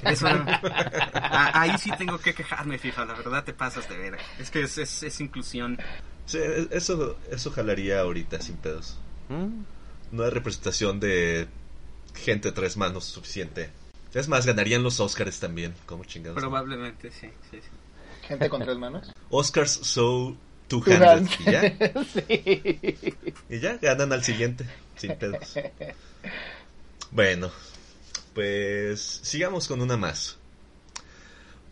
Eso 0.04 0.28
no. 0.28 0.46
Ah, 1.32 1.62
ahí 1.62 1.78
sí 1.78 1.90
tengo 1.96 2.18
que 2.18 2.34
quejarme, 2.34 2.76
FIFA, 2.76 3.04
la 3.04 3.14
verdad 3.14 3.44
te 3.44 3.54
pasas 3.54 3.88
de 3.88 3.96
ver. 3.96 4.18
Es 4.38 4.50
que 4.50 4.62
es, 4.62 4.76
es, 4.78 5.02
es 5.04 5.20
inclusión. 5.20 5.78
Sí, 6.26 6.38
eso, 6.70 7.16
eso 7.30 7.50
jalaría 7.52 8.00
ahorita 8.00 8.40
sin 8.42 8.56
pedos. 8.56 8.98
¿Mm? 9.28 9.62
No 10.12 10.24
hay 10.24 10.30
representación 10.30 10.98
de 10.98 11.48
gente 12.14 12.48
de 12.48 12.52
tres 12.52 12.76
manos 12.76 13.04
suficiente. 13.04 13.70
Es 14.12 14.28
más, 14.28 14.44
ganarían 14.44 14.82
los 14.82 14.98
Oscars 14.98 15.38
también, 15.38 15.74
como 15.86 16.04
chingados. 16.04 16.38
Probablemente, 16.38 17.10
sí, 17.12 17.30
sí, 17.50 17.58
sí. 17.60 17.68
Gente 18.26 18.48
con 18.50 18.62
tres 18.62 18.76
manos. 18.76 19.12
Oscars 19.30 19.70
so 19.70 20.36
Two 20.70 20.80
two-handed. 20.80 21.28
hands. 21.28 21.40
Y 21.40 21.50
ya, 21.50 21.62
sí. 22.14 23.16
y 23.50 23.58
ya 23.58 23.76
ganan 23.78 24.12
al 24.12 24.22
siguiente, 24.22 24.64
sin 24.96 25.16
pedos. 25.16 25.54
Bueno, 27.12 27.50
pues 28.34 29.00
sigamos 29.00 29.66
con 29.66 29.80
una 29.80 29.96
más. 29.96 30.38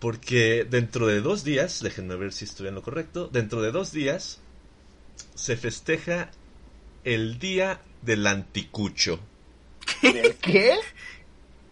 Porque 0.00 0.66
dentro 0.68 1.06
de 1.06 1.20
dos 1.20 1.44
días, 1.44 1.80
déjenme 1.80 2.16
ver 2.16 2.32
si 2.32 2.44
estoy 2.44 2.66
en 2.66 2.74
lo 2.74 2.82
correcto, 2.82 3.28
dentro 3.32 3.62
de 3.62 3.70
dos 3.70 3.92
días 3.92 4.40
se 5.37 5.56
festeja 5.56 6.32
el 7.04 7.38
Día 7.38 7.80
del 8.02 8.26
Anticucho. 8.26 9.20
¿Del 10.02 10.34
qué? 10.37 10.76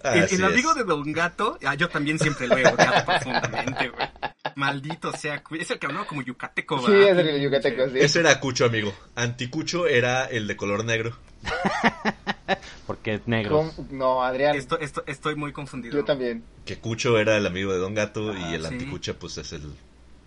El, 0.02 0.24
Así 0.24 0.35
el 0.37 0.40
es. 0.42 0.46
amigo 0.46 0.74
de 0.74 0.85
Don 0.85 1.11
Gato, 1.12 1.59
ah, 1.64 1.74
yo 1.74 1.88
también 1.88 2.18
siempre 2.18 2.46
lo 2.46 2.56
he 2.56 2.66
odiado 2.66 3.04
profundamente, 3.06 3.88
güey. 3.88 4.09
Maldito 4.54 5.12
sea, 5.12 5.42
es 5.59 5.70
el 5.70 5.78
que 5.78 5.87
hablaba 5.87 6.06
como 6.06 6.22
yucateco, 6.22 6.78
Sí, 6.87 6.92
¿verdad? 6.92 7.20
es 7.20 7.35
el 7.35 7.42
yucateco, 7.42 7.88
sí. 7.90 7.98
Ese 8.00 8.20
era 8.20 8.38
Cucho, 8.40 8.64
amigo. 8.66 8.94
Anticucho 9.16 9.87
era 9.87 10.24
el 10.26 10.46
de 10.46 10.56
color 10.56 10.85
negro. 10.85 11.16
Porque 12.87 13.14
es 13.14 13.26
negro. 13.26 13.72
No, 13.90 14.22
Adrián, 14.22 14.54
Esto, 14.56 14.78
esto, 14.78 15.02
estoy 15.06 15.35
muy 15.35 15.52
confundido. 15.52 15.94
yo 15.96 16.04
también. 16.04 16.44
Que 16.64 16.78
Cucho 16.78 17.18
era 17.18 17.37
el 17.37 17.46
amigo 17.46 17.72
de 17.72 17.78
Don 17.78 17.94
Gato 17.94 18.32
y 18.32 18.42
Ah, 18.42 18.54
el 18.54 18.61
sí. 18.62 18.66
Anticucho 18.68 19.18
pues 19.18 19.38
es 19.38 19.52
el... 19.52 19.62
el 19.62 19.72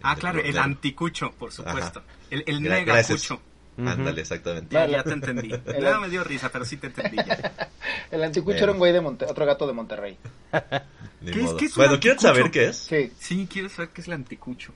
Ah, 0.03 0.15
claro, 0.15 0.39
el 0.39 0.45
negro. 0.47 0.61
anticucho, 0.61 1.31
por 1.31 1.51
supuesto. 1.51 2.01
El, 2.29 2.43
el 2.47 2.59
Gra- 2.59 2.85
negacucho. 2.85 3.41
Ándale, 3.77 4.21
exactamente. 4.21 4.73
Ya, 4.73 5.03
te 5.03 5.11
entendí. 5.13 5.51
El- 5.65 5.83
No 5.83 6.01
me 6.01 6.09
dio 6.09 6.23
risa, 6.23 6.49
pero 6.51 6.65
sí 6.65 6.77
te 6.77 6.87
entendí 6.87 7.17
ya. 7.17 7.69
El 8.11 8.23
anticucho 8.23 8.57
era 8.63 8.71
un 8.71 8.77
güey 8.77 8.91
de 8.91 9.01
Monte 9.01 9.25
otro 9.25 9.45
gato 9.45 9.65
de 9.67 9.73
Monterrey. 9.73 10.17
¿Qué 10.51 11.41
es- 11.43 11.53
qué 11.53 11.65
es 11.65 11.77
un 11.77 11.83
bueno, 11.83 11.99
¿quieren 11.99 12.17
anticucho? 12.17 12.19
saber 12.21 12.51
qué 12.51 12.65
es? 12.67 12.77
Sí. 12.77 13.11
Sí, 13.19 13.47
quiero 13.51 13.69
saber 13.69 13.89
qué 13.89 14.01
es 14.01 14.07
el 14.07 14.13
anticucho. 14.13 14.73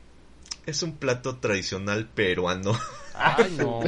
Es 0.66 0.82
un 0.84 0.96
plato 0.96 1.36
tradicional 1.38 2.06
peruano. 2.08 2.72
Ay, 3.16 3.56
no. 3.58 3.82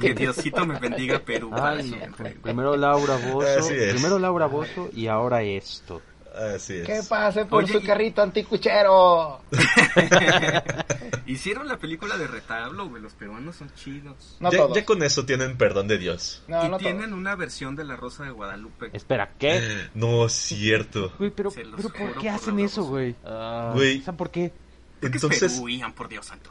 Que 0.00 0.14
Diosito 0.14 0.64
me 0.66 0.78
bendiga 0.78 1.18
Perú 1.18 1.50
para 1.50 1.70
Ay, 1.76 1.90
no. 1.90 1.96
siempre. 1.98 2.30
Primero 2.42 2.74
Laura 2.76 3.16
Bozo, 3.18 3.68
primero 3.68 4.18
Laura 4.18 4.46
Bozo 4.46 4.88
y 4.94 5.06
ahora 5.08 5.42
esto. 5.42 6.00
Así 6.34 6.74
es. 6.78 6.86
¿Qué 6.86 7.00
pase 7.08 7.44
por 7.44 7.64
Oye, 7.64 7.72
su 7.74 7.78
y- 7.80 7.82
carrito 7.84 8.22
anticuchero? 8.22 9.42
Hicieron 11.26 11.68
la 11.68 11.78
película 11.78 12.16
de 12.16 12.26
retablo, 12.26 12.88
güey. 12.88 13.02
Los 13.02 13.12
peruanos 13.14 13.56
son 13.56 13.72
chidos. 13.74 14.36
No 14.40 14.50
ya, 14.50 14.58
todos. 14.58 14.76
ya 14.76 14.84
con 14.84 15.02
eso 15.02 15.24
tienen 15.24 15.56
perdón 15.56 15.88
de 15.88 15.98
Dios. 15.98 16.42
No, 16.48 16.64
y 16.66 16.68
no 16.68 16.78
tienen 16.78 17.06
todos. 17.06 17.18
una 17.18 17.36
versión 17.36 17.76
de 17.76 17.84
La 17.84 17.96
Rosa 17.96 18.24
de 18.24 18.30
Guadalupe. 18.30 18.90
Espera, 18.92 19.32
¿qué? 19.38 19.88
No 19.94 20.26
es 20.26 20.32
cierto. 20.32 21.12
Güey, 21.18 21.30
pero, 21.30 21.50
¿por 21.50 21.92
qué 21.92 22.28
por 22.28 22.28
hacen 22.28 22.58
eso, 22.60 22.84
güey? 22.84 23.14
Ah, 23.24 23.72
Güey. 23.74 24.00
¿Saben 24.00 24.16
por 24.16 24.30
qué? 24.30 24.52
Porque 25.00 25.16
es 25.18 25.22
Entonces, 25.24 25.52
Perú, 25.54 25.68
Ian, 25.68 25.92
por 25.92 26.08
Dios 26.08 26.26
santo. 26.26 26.50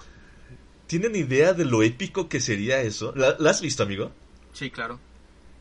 ¿tienen 0.88 1.16
idea 1.16 1.54
de 1.54 1.64
lo 1.64 1.84
épico 1.84 2.28
que 2.28 2.42
sería 2.42 2.82
eso? 2.82 3.14
¿La, 3.16 3.36
la 3.40 3.52
has 3.52 3.62
visto, 3.62 3.82
amigo? 3.84 4.12
Sí, 4.52 4.70
claro. 4.72 5.00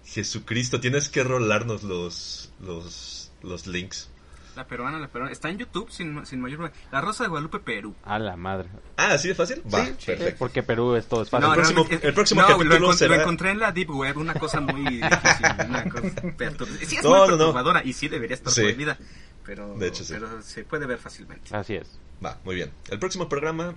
Jesucristo, 0.05 0.81
tienes 0.81 1.09
que 1.09 1.23
rolarnos 1.23 1.85
los, 1.85 2.51
los, 2.61 3.20
los 3.43 3.67
links. 3.67 4.09
La 4.57 4.67
peruana, 4.67 4.99
la 4.99 5.07
peruana. 5.09 5.33
Está 5.33 5.49
en 5.49 5.59
YouTube 5.59 5.91
sin, 5.93 6.27
sin 6.27 6.41
mayor 6.41 6.59
problema. 6.59 6.77
La 6.91 7.01
Rosa 7.01 7.23
de 7.25 7.31
Guadalupe, 7.31 7.61
Perú. 7.61 7.95
A 8.05 8.19
la 8.19 8.37
madre. 8.37 8.69
Ah, 8.97 9.13
¿así 9.13 9.29
de 9.29 9.35
fácil? 9.37 9.63
Va, 9.73 9.87
Sí, 9.87 9.93
perfecto. 10.07 10.37
Porque 10.41 10.63
Perú 10.65 10.97
es 10.97 11.07
todo 11.07 11.23
es 11.23 11.31
fácil. 11.31 11.49
el 11.49 11.55
próximo- 11.55 11.83
realmente- 11.85 12.09
el 12.09 12.15
próximo 12.15 12.41
no, 12.43 12.49
capítulo 12.49 12.79
lo, 12.79 12.91
encont- 12.93 12.97
será- 12.97 13.15
lo 13.17 13.23
encontré 13.23 13.51
en 13.53 13.59
la 13.61 13.71
Deep 13.73 13.91
Web, 13.91 14.17
una 14.19 14.35
cosa 14.35 14.61
muy 14.61 14.83
difícil, 15.01 15.47
una 15.69 15.85
cosa 15.89 16.11
perturbadora. 16.37 16.85
Sí, 16.87 16.97
es 16.97 17.03
No, 17.05 17.11
muy 17.11 17.19
no, 17.19 17.27
no. 17.29 17.37
perturbadora 17.39 17.83
y 17.85 17.93
sí 17.93 18.09
debería 18.09 18.35
estar 18.35 18.53
Sí. 18.53 18.63
prohibida. 18.63 18.99
Pero, 19.47 19.75
De 19.77 19.87
hecho, 19.89 20.05
sí. 20.05 20.13
pero 20.15 20.43
se 20.43 20.65
puede 20.65 20.85
ver 20.87 20.99
fácilmente. 20.99 21.55
Así 21.57 21.75
es. 21.75 21.99
Va, 22.23 22.39
muy 22.45 22.57
bien. 22.57 22.73
El 22.91 22.99
próximo 22.99 23.29
programa 23.29 23.75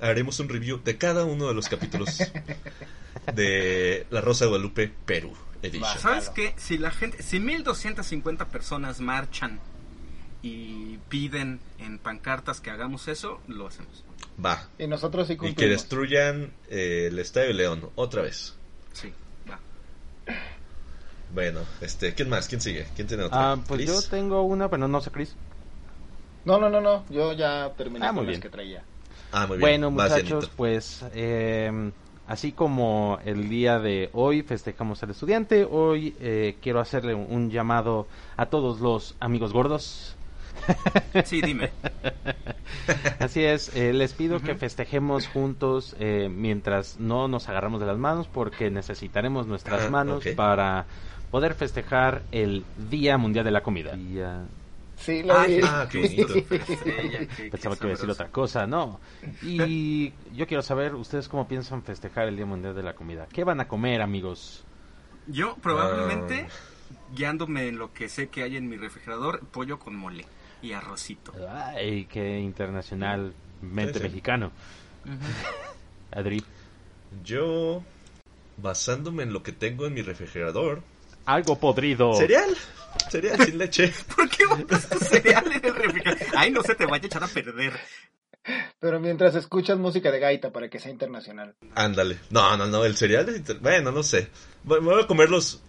haremos 0.00 0.40
un 0.40 0.48
review 0.48 0.80
de 0.82 0.96
cada 0.98 1.24
uno 1.24 1.46
de 1.48 1.54
los 1.54 1.68
capítulos 1.68 2.18
de 3.34 4.06
La 4.10 4.20
Rosa 4.20 4.44
de 4.46 4.48
Guadalupe 4.48 4.90
Perú 5.04 5.32
Edition. 5.62 5.98
¿Sabes 5.98 6.28
qué? 6.30 6.54
Si 6.56 6.78
la 6.78 6.90
gente, 6.90 7.22
si 7.22 7.38
1250 7.40 8.46
personas 8.48 9.00
marchan 9.00 9.60
y 10.42 10.98
piden 11.08 11.60
en 11.78 11.98
pancartas 11.98 12.60
que 12.60 12.70
hagamos 12.70 13.06
eso, 13.08 13.40
lo 13.46 13.68
hacemos. 13.68 14.04
Va. 14.44 14.68
Y 14.78 14.86
nosotros 14.86 15.28
sí 15.28 15.36
Y 15.40 15.54
que 15.54 15.68
destruyan 15.68 16.52
eh, 16.68 17.08
el 17.10 17.18
Estadio 17.18 17.48
de 17.48 17.54
León 17.54 17.90
otra 17.94 18.22
vez. 18.22 18.56
Sí, 18.92 19.12
va. 19.48 19.58
Bueno, 21.32 21.60
este, 21.80 22.14
¿quién 22.14 22.28
más? 22.28 22.48
¿Quién 22.48 22.60
sigue? 22.60 22.86
¿Quién 22.96 23.06
tiene 23.06 23.24
otra? 23.24 23.52
Ah, 23.52 23.56
pues 23.56 23.78
¿Chris? 23.82 23.88
yo 23.90 24.02
tengo 24.10 24.42
una, 24.42 24.68
pero 24.68 24.88
no 24.88 25.00
sé, 25.00 25.10
Chris. 25.10 25.34
No, 26.44 26.58
no, 26.58 26.68
no, 26.68 26.80
no. 26.80 27.04
Yo 27.08 27.32
ya 27.34 27.72
terminé 27.76 28.06
Ah, 28.06 28.12
con 28.12 28.26
las 28.26 28.40
que 28.40 28.48
traía. 28.48 28.82
Ah, 29.30 29.46
muy 29.46 29.58
bien. 29.58 29.60
Bueno, 29.60 29.90
muchachos, 29.92 30.50
pues 30.56 31.04
eh, 31.14 31.70
así 32.26 32.52
como 32.52 33.18
el 33.24 33.48
día 33.48 33.78
de 33.78 34.10
hoy 34.12 34.42
festejamos 34.42 35.02
al 35.02 35.10
estudiante, 35.10 35.64
hoy 35.70 36.14
eh, 36.20 36.56
quiero 36.62 36.80
hacerle 36.80 37.14
un, 37.14 37.26
un 37.30 37.50
llamado 37.50 38.06
a 38.36 38.46
todos 38.46 38.80
los 38.80 39.14
amigos 39.20 39.52
gordos. 39.52 40.14
Sí, 41.24 41.40
dime. 41.42 41.70
Así 43.18 43.42
es, 43.44 43.74
eh, 43.76 43.92
les 43.92 44.12
pido 44.12 44.40
que 44.40 44.54
festejemos 44.54 45.26
juntos 45.28 45.94
eh, 45.98 46.28
mientras 46.30 46.98
no 46.98 47.28
nos 47.28 47.48
agarramos 47.48 47.80
de 47.80 47.86
las 47.86 47.98
manos 47.98 48.28
porque 48.32 48.70
necesitaremos 48.70 49.46
nuestras 49.46 49.86
Ah, 49.86 49.90
manos 49.90 50.24
para 50.36 50.84
poder 51.30 51.54
festejar 51.54 52.22
el 52.32 52.64
Día 52.90 53.16
Mundial 53.18 53.44
de 53.44 53.50
la 53.50 53.62
Comida. 53.62 53.92
Día- 53.96 54.42
Sí, 55.02 55.22
lo 55.22 55.34
vi. 55.46 55.60
ah, 55.64 55.88
qué 55.90 56.00
bonito. 56.00 56.34
Ella, 56.86 57.26
qué- 57.36 57.50
Pensaba 57.50 57.76
que 57.76 57.84
iba 57.84 57.92
a 57.92 57.96
decir 57.96 58.10
otra 58.10 58.28
cosa, 58.30 58.66
no. 58.66 59.00
Y 59.42 60.12
yo 60.34 60.46
quiero 60.46 60.62
saber, 60.62 60.94
¿ustedes 60.94 61.28
cómo 61.28 61.46
piensan 61.48 61.82
festejar 61.82 62.28
el 62.28 62.36
Día 62.36 62.46
Mundial 62.46 62.74
de 62.74 62.82
la 62.82 62.94
Comida? 62.94 63.26
¿Qué 63.32 63.42
van 63.44 63.60
a 63.60 63.68
comer, 63.68 64.00
amigos? 64.02 64.64
Yo 65.26 65.56
probablemente, 65.56 66.46
Ah. 66.48 66.52
guiándome 67.14 67.68
en 67.68 67.78
lo 67.78 67.92
que 67.92 68.08
sé 68.08 68.28
que 68.28 68.42
hay 68.42 68.56
en 68.56 68.68
mi 68.68 68.76
refrigerador, 68.76 69.40
pollo 69.46 69.78
con 69.78 69.94
mole 69.96 70.24
y 70.62 70.72
arrocito. 70.72 71.32
Ay, 71.74 72.04
qué 72.06 72.38
internacionalmente 72.38 73.94
Sí, 73.94 74.00
mexicano. 74.02 74.52
Adri, 76.12 76.42
Yo, 77.24 77.82
basándome 78.56 79.22
en 79.24 79.32
lo 79.32 79.42
que 79.42 79.52
tengo 79.52 79.86
en 79.86 79.94
mi 79.94 80.02
refrigerador, 80.02 80.82
algo 81.26 81.58
podrido. 81.58 82.14
cereal. 82.14 82.56
Cereal 83.10 83.44
sin 83.44 83.58
leche. 83.58 83.92
¿Por 84.16 84.28
qué 84.28 84.44
botas 84.46 84.88
tu 84.88 84.98
cereal 84.98 85.50
en 85.52 85.64
el 85.64 85.74
refrigerador? 85.74 86.26
Ay, 86.36 86.50
no 86.50 86.62
se 86.62 86.74
te 86.74 86.86
vaya 86.86 87.04
a 87.04 87.06
echar 87.06 87.24
a 87.24 87.28
perder. 87.28 87.72
Pero 88.80 88.98
mientras 89.00 89.34
escuchas 89.36 89.78
música 89.78 90.10
de 90.10 90.18
gaita 90.18 90.50
para 90.50 90.68
que 90.68 90.78
sea 90.80 90.90
internacional. 90.90 91.54
Ándale. 91.74 92.18
No, 92.30 92.56
no, 92.56 92.66
no, 92.66 92.84
el 92.84 92.96
cereal 92.96 93.28
es 93.28 93.36
inter- 93.36 93.58
Bueno, 93.60 93.92
no 93.92 94.02
sé. 94.02 94.28
Voy, 94.64 94.80
me 94.80 94.92
voy 94.92 95.02
a 95.02 95.06
comer 95.06 95.30
los... 95.30 95.62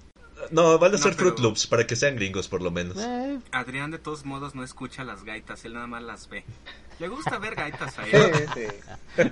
No, 0.51 0.77
van 0.79 0.89
a 0.89 0.97
No, 0.97 0.97
ser 0.97 1.15
pero- 1.15 1.29
Fruit 1.29 1.39
Loops 1.39 1.67
para 1.67 1.85
que 1.87 1.95
sean 1.95 2.15
gringos 2.15 2.47
por 2.49 2.61
lo 2.61 2.71
menos. 2.71 2.97
Eh, 2.99 3.39
Adrián 3.51 3.91
de 3.91 3.99
todos 3.99 4.25
modos 4.25 4.55
no 4.55 4.63
escucha 4.63 5.03
las 5.03 5.23
gaitas, 5.23 5.63
él 5.65 5.73
nada 5.75 5.87
más 5.87 6.01
las 6.03 6.27
ve. 6.29 6.43
Le 6.99 7.07
gusta 7.07 7.37
ver 7.37 7.55
gaitas 7.55 7.97
a 7.99 8.03
Sí, 8.03 8.09
él. 8.11 8.31
sí. 8.53 9.23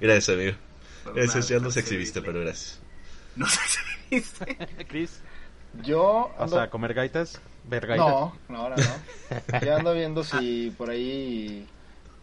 Gracias, 0.00 0.28
amigo. 0.36 0.56
Ese 1.14 1.26
nada, 1.38 1.40
ya 1.40 1.56
no 1.56 1.62
nos 1.62 1.74
se 1.74 1.80
exhibiste, 1.80 2.20
pero 2.22 2.40
gracias. 2.40 2.80
No 3.40 3.46
sé 3.46 3.60
si 3.66 3.78
viste. 4.14 4.56
Chris, 4.88 5.20
Yo 5.82 6.30
¿vas 6.38 6.50
ando- 6.52 6.62
a 6.62 6.70
comer 6.70 6.94
gaitas? 6.94 7.40
Vergaitas. 7.64 8.06
No, 8.08 8.36
no, 8.48 8.56
ahora 8.58 8.76
no. 8.76 9.60
Ya 9.60 9.76
ando 9.76 9.92
viendo 9.92 10.22
si 10.24 10.72
por 10.78 10.88
ahí 10.90 11.66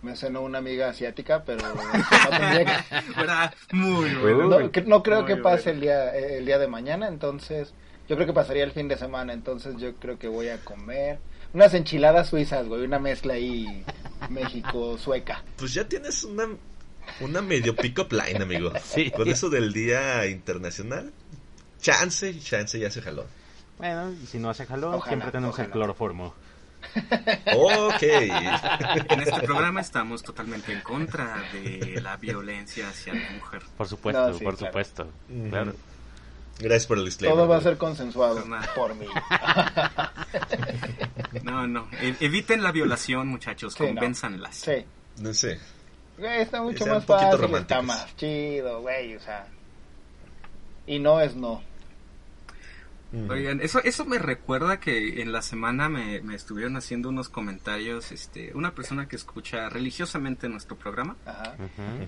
me 0.02 0.16
cenó 0.16 0.42
una 0.42 0.58
amiga 0.60 0.90
asiática, 0.90 1.44
pero 1.46 1.62
no 1.68 1.76
muy 3.74 4.10
bueno. 4.16 4.50
creo 4.72 5.22
Muy 5.22 5.28
que 5.28 5.36
pase 5.38 5.72
bueno. 5.72 5.76
el 5.76 5.82
día 5.82 6.16
el 6.16 6.46
día 6.46 6.58
de 6.60 6.68
mañana, 6.68 7.08
entonces 7.08 7.74
yo 8.10 8.16
creo 8.16 8.28
que 8.28 8.34
pasaría 8.34 8.64
el 8.64 8.72
fin 8.72 8.88
de 8.88 8.98
semana, 8.98 9.34
entonces 9.34 9.76
yo 9.78 9.94
creo 9.96 10.18
que 10.20 10.28
voy 10.28 10.50
a 10.50 10.58
comer 10.60 11.20
unas 11.54 11.74
enchiladas 11.74 12.28
suizas, 12.30 12.68
güey, 12.68 12.84
una 12.84 13.00
mezcla 13.00 13.36
ahí 13.36 13.84
México 14.30 14.98
sueca. 14.98 15.44
Pues 15.58 15.74
ya 15.74 15.88
tienes 15.88 16.24
una, 16.24 16.48
una 17.22 17.42
medio 17.42 17.76
pick-up 17.76 18.12
line, 18.12 18.42
amigo. 18.42 18.72
Sí. 18.84 19.12
Con 19.12 19.28
eso 19.28 19.50
del 19.50 19.72
Día 19.74 20.26
Internacional. 20.28 21.12
Chance, 21.82 22.40
chance 22.40 22.80
ya 22.80 22.90
se 22.90 23.02
jaló. 23.02 23.26
Bueno, 23.78 24.12
y 24.12 24.26
si 24.28 24.38
no 24.40 24.50
hace 24.50 24.66
jalón, 24.66 24.94
Ojalá, 24.96 25.08
siempre 25.10 25.32
tenemos 25.32 25.58
el 25.60 25.70
cloroformo. 25.70 26.34
Ok. 27.56 28.02
En 28.04 29.20
este 29.22 29.42
programa 29.42 29.82
estamos 29.82 30.22
totalmente 30.24 30.72
en 30.74 30.82
contra 30.82 31.42
de 31.52 32.00
la 32.02 32.18
violencia 32.18 32.90
hacia 32.90 33.14
la 33.14 33.30
mujer. 33.32 33.62
Por 33.78 33.88
supuesto, 33.88 34.28
No, 34.30 34.38
sí, 34.38 34.44
por 34.44 34.56
claro. 34.58 34.72
supuesto. 34.72 35.08
Claro. 35.50 35.74
Gracias 36.60 36.86
por 36.88 36.98
el 37.00 37.06
disclaimer. 37.06 37.36
Todo 37.38 37.48
va 37.48 37.58
a 37.58 37.62
ser 37.62 37.78
consensuado 37.78 38.44
por 38.76 38.96
mí. 38.96 39.08
No, 41.44 41.68
no. 41.68 41.88
e- 42.02 42.16
eviten 42.22 42.64
la 42.64 42.72
violación, 42.72 43.28
muchachos. 43.28 43.74
Sí, 43.74 43.84
no. 43.84 43.88
convénzanlas. 43.90 44.56
Sí. 44.56 44.86
No 45.20 45.34
sé. 45.34 45.60
Güey, 46.18 46.42
está 46.42 46.62
mucho 46.62 46.86
más 46.86 47.06
fácil, 47.06 47.56
está 47.56 47.82
más 47.82 48.16
chido, 48.16 48.82
güey, 48.82 49.16
o 49.16 49.20
sea. 49.20 49.48
Y 50.86 51.00
no 51.00 51.20
es 51.20 51.36
no. 51.36 51.62
Ujú. 53.14 53.32
Oigan, 53.32 53.62
eso, 53.62 53.80
eso 53.84 54.06
me 54.06 54.18
recuerda 54.18 54.80
que 54.80 55.22
en 55.22 55.32
la 55.32 55.44
semana 55.44 55.88
me, 55.88 56.22
me 56.22 56.34
estuvieron 56.34 56.76
haciendo 56.78 57.10
unos 57.10 57.30
comentarios, 57.30 58.12
este, 58.12 58.52
una 58.56 58.74
persona 58.74 59.08
que 59.08 59.16
escucha 59.16 59.70
religiosamente 59.70 60.50
nuestro 60.50 60.76
programa, 60.78 61.16
Ajá. 61.26 61.56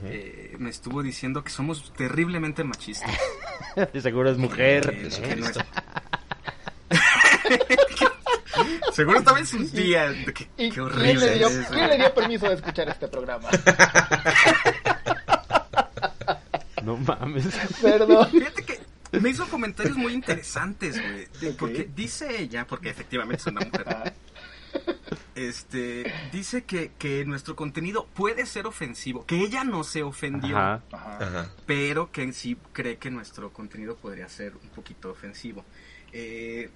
Eh, 0.06 0.56
me 0.58 0.72
estuvo 0.72 1.04
diciendo 1.04 1.44
que 1.44 1.52
somos 1.52 1.94
terriblemente 1.94 2.64
machistas. 2.64 3.12
De 3.94 4.02
seguro 4.02 4.32
es 4.32 4.38
mujer. 4.38 4.90
Eh, 4.96 5.10
que 5.10 5.36
que. 7.96 8.15
Seguro 8.94 9.22
también 9.24 9.46
sus 9.48 9.72
días. 9.72 10.14
Qué, 10.34 10.48
¿Y 10.58 10.70
qué 10.70 10.76
quién 10.76 10.76
le, 10.76 10.82
horrible. 10.82 11.36
dio, 11.36 11.48
es, 11.48 11.68
quién 11.68 11.90
le 11.90 11.98
dio 11.98 12.14
permiso 12.14 12.48
de 12.50 12.56
escuchar 12.56 12.90
este 12.90 13.08
programa? 13.08 13.50
No 16.84 16.98
mames. 16.98 17.48
Perdón. 17.82 18.30
Fíjate 18.30 18.64
que 18.64 18.80
me 19.20 19.30
hizo 19.30 19.46
comentarios 19.48 19.98
muy 19.98 20.14
interesantes, 20.14 21.02
güey. 21.02 21.54
Porque 21.54 21.90
dice 21.96 22.42
ella, 22.42 22.66
porque 22.68 22.90
efectivamente 22.90 23.42
es 23.42 23.48
una 23.48 23.62
mujer, 23.62 23.86
Ah, 23.88 24.12
este, 25.36 26.12
dice 26.34 26.66
que, 26.66 26.92
que 26.98 27.24
nuestro 27.26 27.56
contenido 27.56 28.06
puede 28.14 28.46
ser 28.46 28.68
ofensivo, 28.68 29.26
que 29.26 29.40
ella 29.40 29.64
no 29.64 29.84
se 29.86 30.04
ofendió, 30.04 30.58
Ajá. 30.58 30.82
ajá. 30.92 31.18
Ajá. 31.22 31.52
pero 31.66 32.12
que 32.12 32.32
sí 32.34 32.58
cree 32.74 32.98
que 32.98 33.10
nuestro 33.10 33.52
contenido 33.54 33.96
podría 33.96 34.28
ser 34.28 34.54
un 34.62 34.70
poquito 34.70 35.10
ofensivo. 35.12 35.64
Eh, 36.12 36.70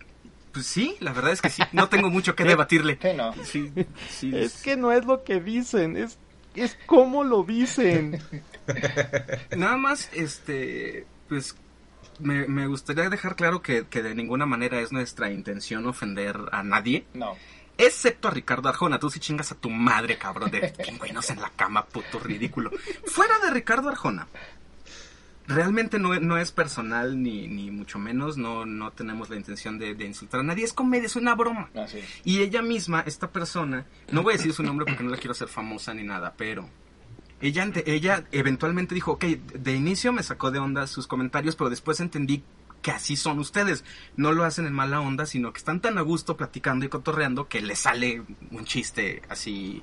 pues 0.52 0.66
sí, 0.66 0.96
la 1.00 1.14
verdad 1.14 1.32
es 1.32 1.42
que 1.42 1.50
sí, 1.50 1.62
no 1.72 1.90
tengo 1.90 2.10
mucho 2.10 2.36
que 2.36 2.44
debatirle. 2.46 2.98
Sí, 3.02 3.10
no. 3.16 3.34
Sí, 3.44 3.72
sí, 4.10 4.32
Es 4.36 4.62
que 4.62 4.76
no 4.78 4.92
es 4.92 5.06
lo 5.06 5.24
que 5.24 5.40
dicen, 5.40 5.98
es, 5.98 6.18
es 6.56 6.78
cómo 6.86 7.24
lo 7.24 7.44
dicen. 7.44 8.22
Nada 9.56 9.78
más, 9.78 10.10
este, 10.14 11.06
pues 11.28 11.56
me, 12.20 12.48
me 12.48 12.68
gustaría 12.68 13.10
dejar 13.10 13.36
claro 13.36 13.62
que, 13.62 13.88
que 13.88 14.02
de 14.04 14.16
ninguna 14.16 14.46
manera 14.46 14.80
es 14.80 14.92
nuestra 14.92 15.32
intención 15.32 15.86
ofender 15.88 16.38
a 16.52 16.64
nadie, 16.64 17.06
No. 17.14 17.36
excepto 17.78 18.28
a 18.28 18.32
Ricardo 18.32 18.70
Arjona. 18.70 19.00
Tú 19.00 19.10
sí 19.10 19.20
chingas 19.20 19.52
a 19.52 19.56
tu 19.56 19.70
madre, 19.70 20.18
cabrón, 20.18 20.52
de 20.52 20.74
pingüinos 20.86 21.30
en 21.30 21.42
la 21.42 21.50
cama, 21.56 21.86
puto 21.86 22.20
ridículo. 22.20 22.72
Fuera 23.06 23.40
de 23.40 23.52
Ricardo 23.52 23.90
Arjona. 23.90 24.28
Realmente 25.50 25.98
no, 25.98 26.18
no 26.20 26.38
es 26.38 26.52
personal, 26.52 27.22
ni, 27.24 27.48
ni 27.48 27.72
mucho 27.72 27.98
menos, 27.98 28.38
no, 28.38 28.68
no 28.68 28.92
tenemos 28.92 29.30
la 29.32 29.36
intención 29.36 29.80
de, 29.80 29.96
de 29.96 30.06
insultar 30.06 30.42
a 30.42 30.44
nadie, 30.44 30.64
es 30.64 30.74
comedia, 30.74 31.08
es 31.08 31.16
una 31.16 31.34
broma. 31.34 31.70
Y 32.24 32.42
ella 32.42 32.62
misma, 32.62 33.02
esta 33.08 33.32
persona, 33.32 33.88
no 34.12 34.22
voy 34.22 34.36
a 34.36 34.38
decir 34.38 34.54
su 34.54 34.62
nombre 34.62 34.86
porque 34.86 35.04
no 35.04 35.10
la 35.10 35.18
quiero 35.18 35.32
hacer 35.32 35.48
famosa 35.48 35.94
ni 35.96 36.04
nada, 36.04 36.36
pero 36.38 36.70
ella, 37.42 37.64
ante- 37.64 37.92
ella 37.92 38.26
eventualmente 38.32 38.94
dijo, 38.94 39.14
ok, 39.14 39.24
de 39.26 39.74
inicio 39.74 40.14
me 40.14 40.22
sacó 40.22 40.52
de 40.52 40.60
onda 40.60 40.86
sus 40.86 41.08
comentarios, 41.08 41.56
pero 41.56 41.72
después 41.72 42.00
entendí 42.00 42.44
que 42.84 42.92
así 42.92 43.16
son 43.16 43.40
ustedes. 43.40 43.84
No 44.18 44.32
lo 44.34 44.44
hacen 44.44 44.68
en 44.68 44.74
mala 44.74 45.02
onda, 45.02 45.26
sino 45.26 45.52
que 45.52 45.58
están 45.58 45.80
tan 45.82 45.98
a 45.98 46.02
gusto 46.02 46.38
platicando 46.38 46.86
y 46.86 46.90
cotorreando 46.90 47.48
que 47.48 47.60
les 47.62 47.80
sale 47.80 48.22
un 48.52 48.66
chiste 48.66 49.24
así 49.30 49.82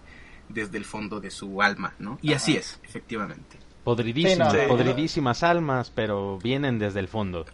desde 0.48 0.78
el 0.78 0.84
fondo 0.84 1.18
de 1.18 1.32
su 1.32 1.60
alma, 1.60 1.92
¿no? 1.98 2.18
Y 2.22 2.34
así 2.34 2.56
es, 2.56 2.78
efectivamente. 2.84 3.58
Podridísimas, 3.86 4.52
Sí, 4.52 4.58
no, 4.58 5.42
no. 5.42 5.48
almas, 5.48 5.92
pero 5.94 6.38
vienen 6.38 6.78
desde 6.78 6.98
el 7.00 7.06
fondo. 7.08 7.46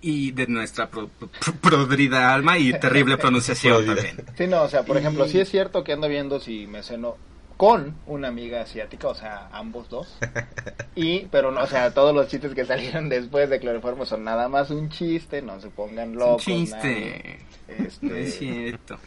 Y 0.00 0.30
de 0.32 0.46
nuestra 0.46 0.88
pro- 0.88 1.08
pro- 1.08 1.52
podrida 1.60 2.32
alma 2.32 2.58
y 2.58 2.72
terrible 2.78 3.16
pronunciación 3.18 3.84
también. 3.84 4.24
Sí, 4.36 4.46
no, 4.46 4.62
o 4.62 4.68
sea, 4.68 4.84
por 4.84 4.96
Y- 4.96 5.00
ejemplo, 5.00 5.28
sí 5.28 5.38
es 5.38 5.50
cierto 5.50 5.84
que 5.84 5.92
ando 5.92 6.08
viendo 6.08 6.40
si 6.40 6.66
me 6.66 6.82
ceno 6.82 7.16
con 7.58 7.94
una 8.06 8.28
amiga 8.28 8.62
asiática, 8.62 9.08
o 9.08 9.14
sea, 9.14 9.48
ambos 9.52 9.88
dos. 9.90 10.16
Y, 10.96 11.26
pero 11.26 11.50
no, 11.52 11.62
o 11.62 11.66
sea, 11.66 11.92
todos 11.92 12.14
los 12.14 12.26
chistes 12.28 12.54
que 12.54 12.64
salieron 12.64 13.10
después 13.10 13.50
de 13.50 13.60
Cloroformo 13.60 14.06
son 14.06 14.24
nada 14.24 14.48
más 14.48 14.70
un 14.70 14.88
chiste, 14.88 15.42
no 15.42 15.60
se 15.60 15.68
pongan 15.68 16.08
Es 16.10 16.14
un 16.14 16.18
locos. 16.18 16.44
chiste. 16.44 16.76
nadie. 16.76 17.38
Este, 17.86 18.06
No 18.06 18.14
es 18.14 18.38
cierto. 18.38 18.98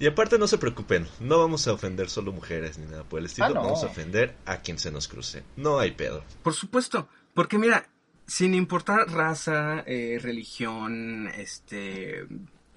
Y 0.00 0.06
aparte 0.06 0.38
no 0.38 0.46
se 0.46 0.58
preocupen, 0.58 1.08
no 1.20 1.38
vamos 1.38 1.66
a 1.66 1.72
ofender 1.72 2.08
solo 2.08 2.32
mujeres 2.32 2.78
ni 2.78 2.86
nada 2.86 3.02
por 3.04 3.18
el 3.18 3.26
estilo, 3.26 3.46
Ah, 3.46 3.50
no. 3.50 3.62
vamos 3.62 3.82
a 3.82 3.86
ofender 3.86 4.34
a 4.46 4.58
quien 4.58 4.78
se 4.78 4.90
nos 4.92 5.08
cruce. 5.08 5.42
No 5.56 5.78
hay 5.80 5.90
pedo. 5.90 6.22
Por 6.42 6.54
supuesto, 6.54 7.08
porque 7.34 7.58
mira, 7.58 7.88
sin 8.26 8.54
importar 8.54 9.10
raza, 9.10 9.82
eh, 9.86 10.18
religión, 10.22 11.28
este, 11.34 12.26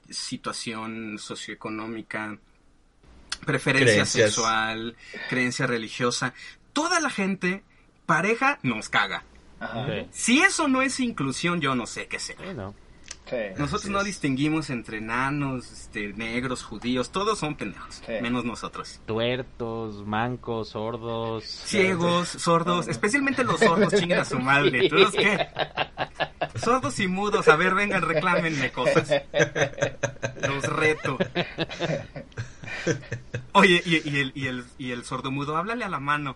situación 0.10 1.18
socioeconómica, 1.20 2.38
preferencia 3.46 3.94
Creencias. 3.94 4.26
sexual, 4.34 4.96
creencia 5.30 5.68
religiosa, 5.68 6.34
toda 6.74 7.00
la 7.00 7.10
gente, 7.10 7.64
pareja, 8.06 8.60
nos 8.64 8.90
caga. 8.90 9.24
Si 10.12 10.42
eso 10.42 10.68
no 10.68 10.82
es 10.82 11.00
inclusión, 11.00 11.62
yo 11.62 11.76
no 11.76 11.86
sé 11.86 12.08
qué 12.08 12.18
sea. 12.18 12.36
Sí, 12.38 12.54
¿no? 12.56 12.74
Sí. 13.32 13.38
Nosotros 13.58 13.90
no 13.90 14.00
es. 14.02 14.06
distinguimos 14.06 14.70
entre 14.70 15.02
nanos, 15.02 15.72
este, 15.72 16.12
negros, 16.14 16.64
judíos, 16.64 17.12
todos 17.12 17.40
son 17.40 17.56
pendejos, 17.56 18.02
Sí. 18.06 18.12
menos 18.22 18.44
nosotros. 18.46 19.00
Tuertos, 19.06 20.06
mancos, 20.06 20.70
sordos. 20.70 21.46
Ciegos, 21.46 22.28
sordos, 22.28 22.88
especialmente 22.90 23.44
los 23.44 23.60
sordos, 23.60 23.94
chinguen 23.94 24.20
a 24.20 24.26
su 24.26 24.38
madre. 24.40 24.90
¿Todos 24.90 25.12
qué? 25.14 25.48
Sordos 26.56 27.00
y 27.00 27.08
mudos, 27.08 27.48
a 27.48 27.56
ver, 27.56 27.74
vengan, 27.74 28.02
reclámenme 28.02 28.72
cosas. 28.72 29.10
Los 30.48 30.64
reto. 30.66 31.18
Oye, 33.54 33.82
y, 33.86 34.10
y 34.10 34.20
el, 34.20 34.32
y, 34.36 34.48
el, 34.48 34.66
y 34.78 34.92
el 34.92 35.04
sordo 35.06 35.32
mudo, 35.32 35.56
háblale 35.58 35.86
a 35.86 35.90
la 35.90 36.00
mano. 36.00 36.36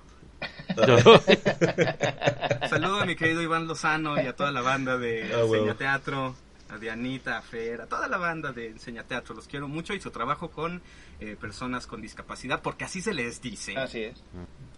Saludo 2.70 3.02
a 3.02 3.06
mi 3.06 3.16
querido 3.16 3.42
Iván 3.42 3.68
Lozano 3.68 4.22
y 4.22 4.28
a 4.28 4.36
toda 4.36 4.52
la 4.52 4.62
banda 4.62 4.98
de. 4.98 5.32
Enseña 5.32 5.76
Teatro, 5.76 6.36
a 6.70 6.78
Dianita, 6.78 7.38
a 7.38 7.42
Fer, 7.42 7.82
a 7.82 7.86
toda 7.88 8.08
la 8.08 8.18
banda 8.18 8.52
de 8.52 8.68
Enseña 8.68 9.04
Teatro. 9.04 9.36
Los 9.36 9.48
quiero 9.48 9.68
mucho 9.68 9.94
y 9.94 10.02
su 10.02 10.12
trabajo 10.12 10.50
con 10.52 10.82
eh, 11.20 11.36
personas 11.40 11.88
con 11.88 12.02
discapacidad, 12.02 12.62
porque 12.62 12.84
así 12.86 13.02
se 13.02 13.14
les 13.14 13.42
dice. 13.42 13.78
Así 13.78 14.04
es. 14.04 14.24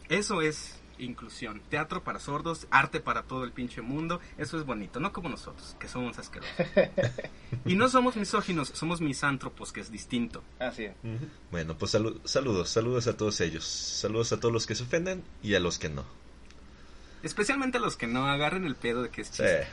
Eso 0.09 0.41
es 0.41 0.79
inclusión. 0.99 1.61
Teatro 1.69 2.03
para 2.03 2.19
sordos, 2.19 2.65
arte 2.71 2.99
para 2.99 3.21
todo 3.23 3.43
el 3.43 3.51
pinche 3.51 3.81
mundo. 3.81 4.19
Eso 4.37 4.57
es 4.57 4.65
bonito, 4.65 4.99
no 4.99 5.13
como 5.13 5.29
nosotros, 5.29 5.75
que 5.79 5.87
somos 5.87 6.17
asquerosos. 6.17 6.55
y 7.65 7.75
no 7.75 7.87
somos 7.87 8.15
misóginos, 8.15 8.69
somos 8.69 8.99
misántropos, 8.99 9.71
que 9.71 9.81
es 9.81 9.91
distinto. 9.91 10.43
Así 10.59 10.85
es. 10.85 10.95
Bueno, 11.51 11.77
pues 11.77 11.93
salu- 11.93 12.19
saludos, 12.25 12.69
saludos 12.69 13.05
a 13.07 13.15
todos 13.15 13.39
ellos. 13.41 13.63
Saludos 13.63 14.33
a 14.33 14.39
todos 14.39 14.51
los 14.53 14.65
que 14.65 14.73
se 14.75 14.83
ofenden 14.83 15.23
y 15.43 15.53
a 15.55 15.59
los 15.59 15.77
que 15.77 15.89
no. 15.89 16.03
Especialmente 17.23 17.77
a 17.77 17.81
los 17.81 17.97
que 17.97 18.07
no 18.07 18.25
agarren 18.27 18.65
el 18.65 18.75
pedo 18.75 19.01
de 19.03 19.09
que 19.09 19.21
es 19.21 19.27
Sí, 19.27 19.33
chiste. 19.43 19.67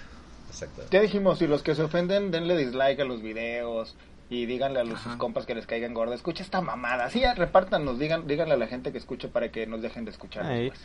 Exacto. 0.54 0.82
Ya 0.90 1.00
dijimos, 1.00 1.38
si 1.38 1.46
los 1.46 1.62
que 1.62 1.74
se 1.74 1.82
ofenden, 1.82 2.30
denle 2.30 2.56
dislike 2.56 3.00
a 3.00 3.04
los 3.04 3.22
videos 3.22 3.96
y 4.30 4.46
díganle 4.46 4.80
a 4.80 4.84
los 4.84 5.00
sus 5.00 5.16
compas 5.16 5.46
que 5.46 5.54
les 5.54 5.66
caigan 5.66 5.94
gorda, 5.94 6.14
escucha 6.14 6.42
esta 6.42 6.60
mamada. 6.60 7.10
Sí, 7.10 7.20
ya, 7.20 7.34
repártanos, 7.34 7.98
digan, 7.98 8.26
díganle 8.26 8.54
a 8.54 8.56
la 8.56 8.66
gente 8.66 8.90
que 8.90 8.98
escuche 8.98 9.28
para 9.28 9.50
que 9.50 9.66
nos 9.66 9.82
dejen 9.82 10.04
de 10.04 10.10
escuchar. 10.10 10.46
Después. 10.46 10.80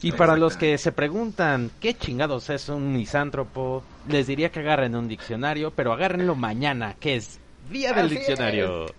Y 0.00 0.12
para 0.12 0.36
los 0.36 0.56
que 0.56 0.78
se 0.78 0.92
preguntan 0.92 1.70
qué 1.80 1.94
chingados 1.94 2.50
es 2.50 2.68
un 2.68 2.92
misántropo, 2.92 3.82
les 4.08 4.26
diría 4.26 4.50
que 4.50 4.60
agarren 4.60 4.94
un 4.94 5.08
diccionario, 5.08 5.72
pero 5.72 5.92
agárrenlo 5.92 6.34
mañana, 6.34 6.94
que 7.00 7.16
es 7.16 7.40
Día 7.70 7.92
del 7.92 8.06
Así 8.06 8.14
diccionario. 8.16 8.86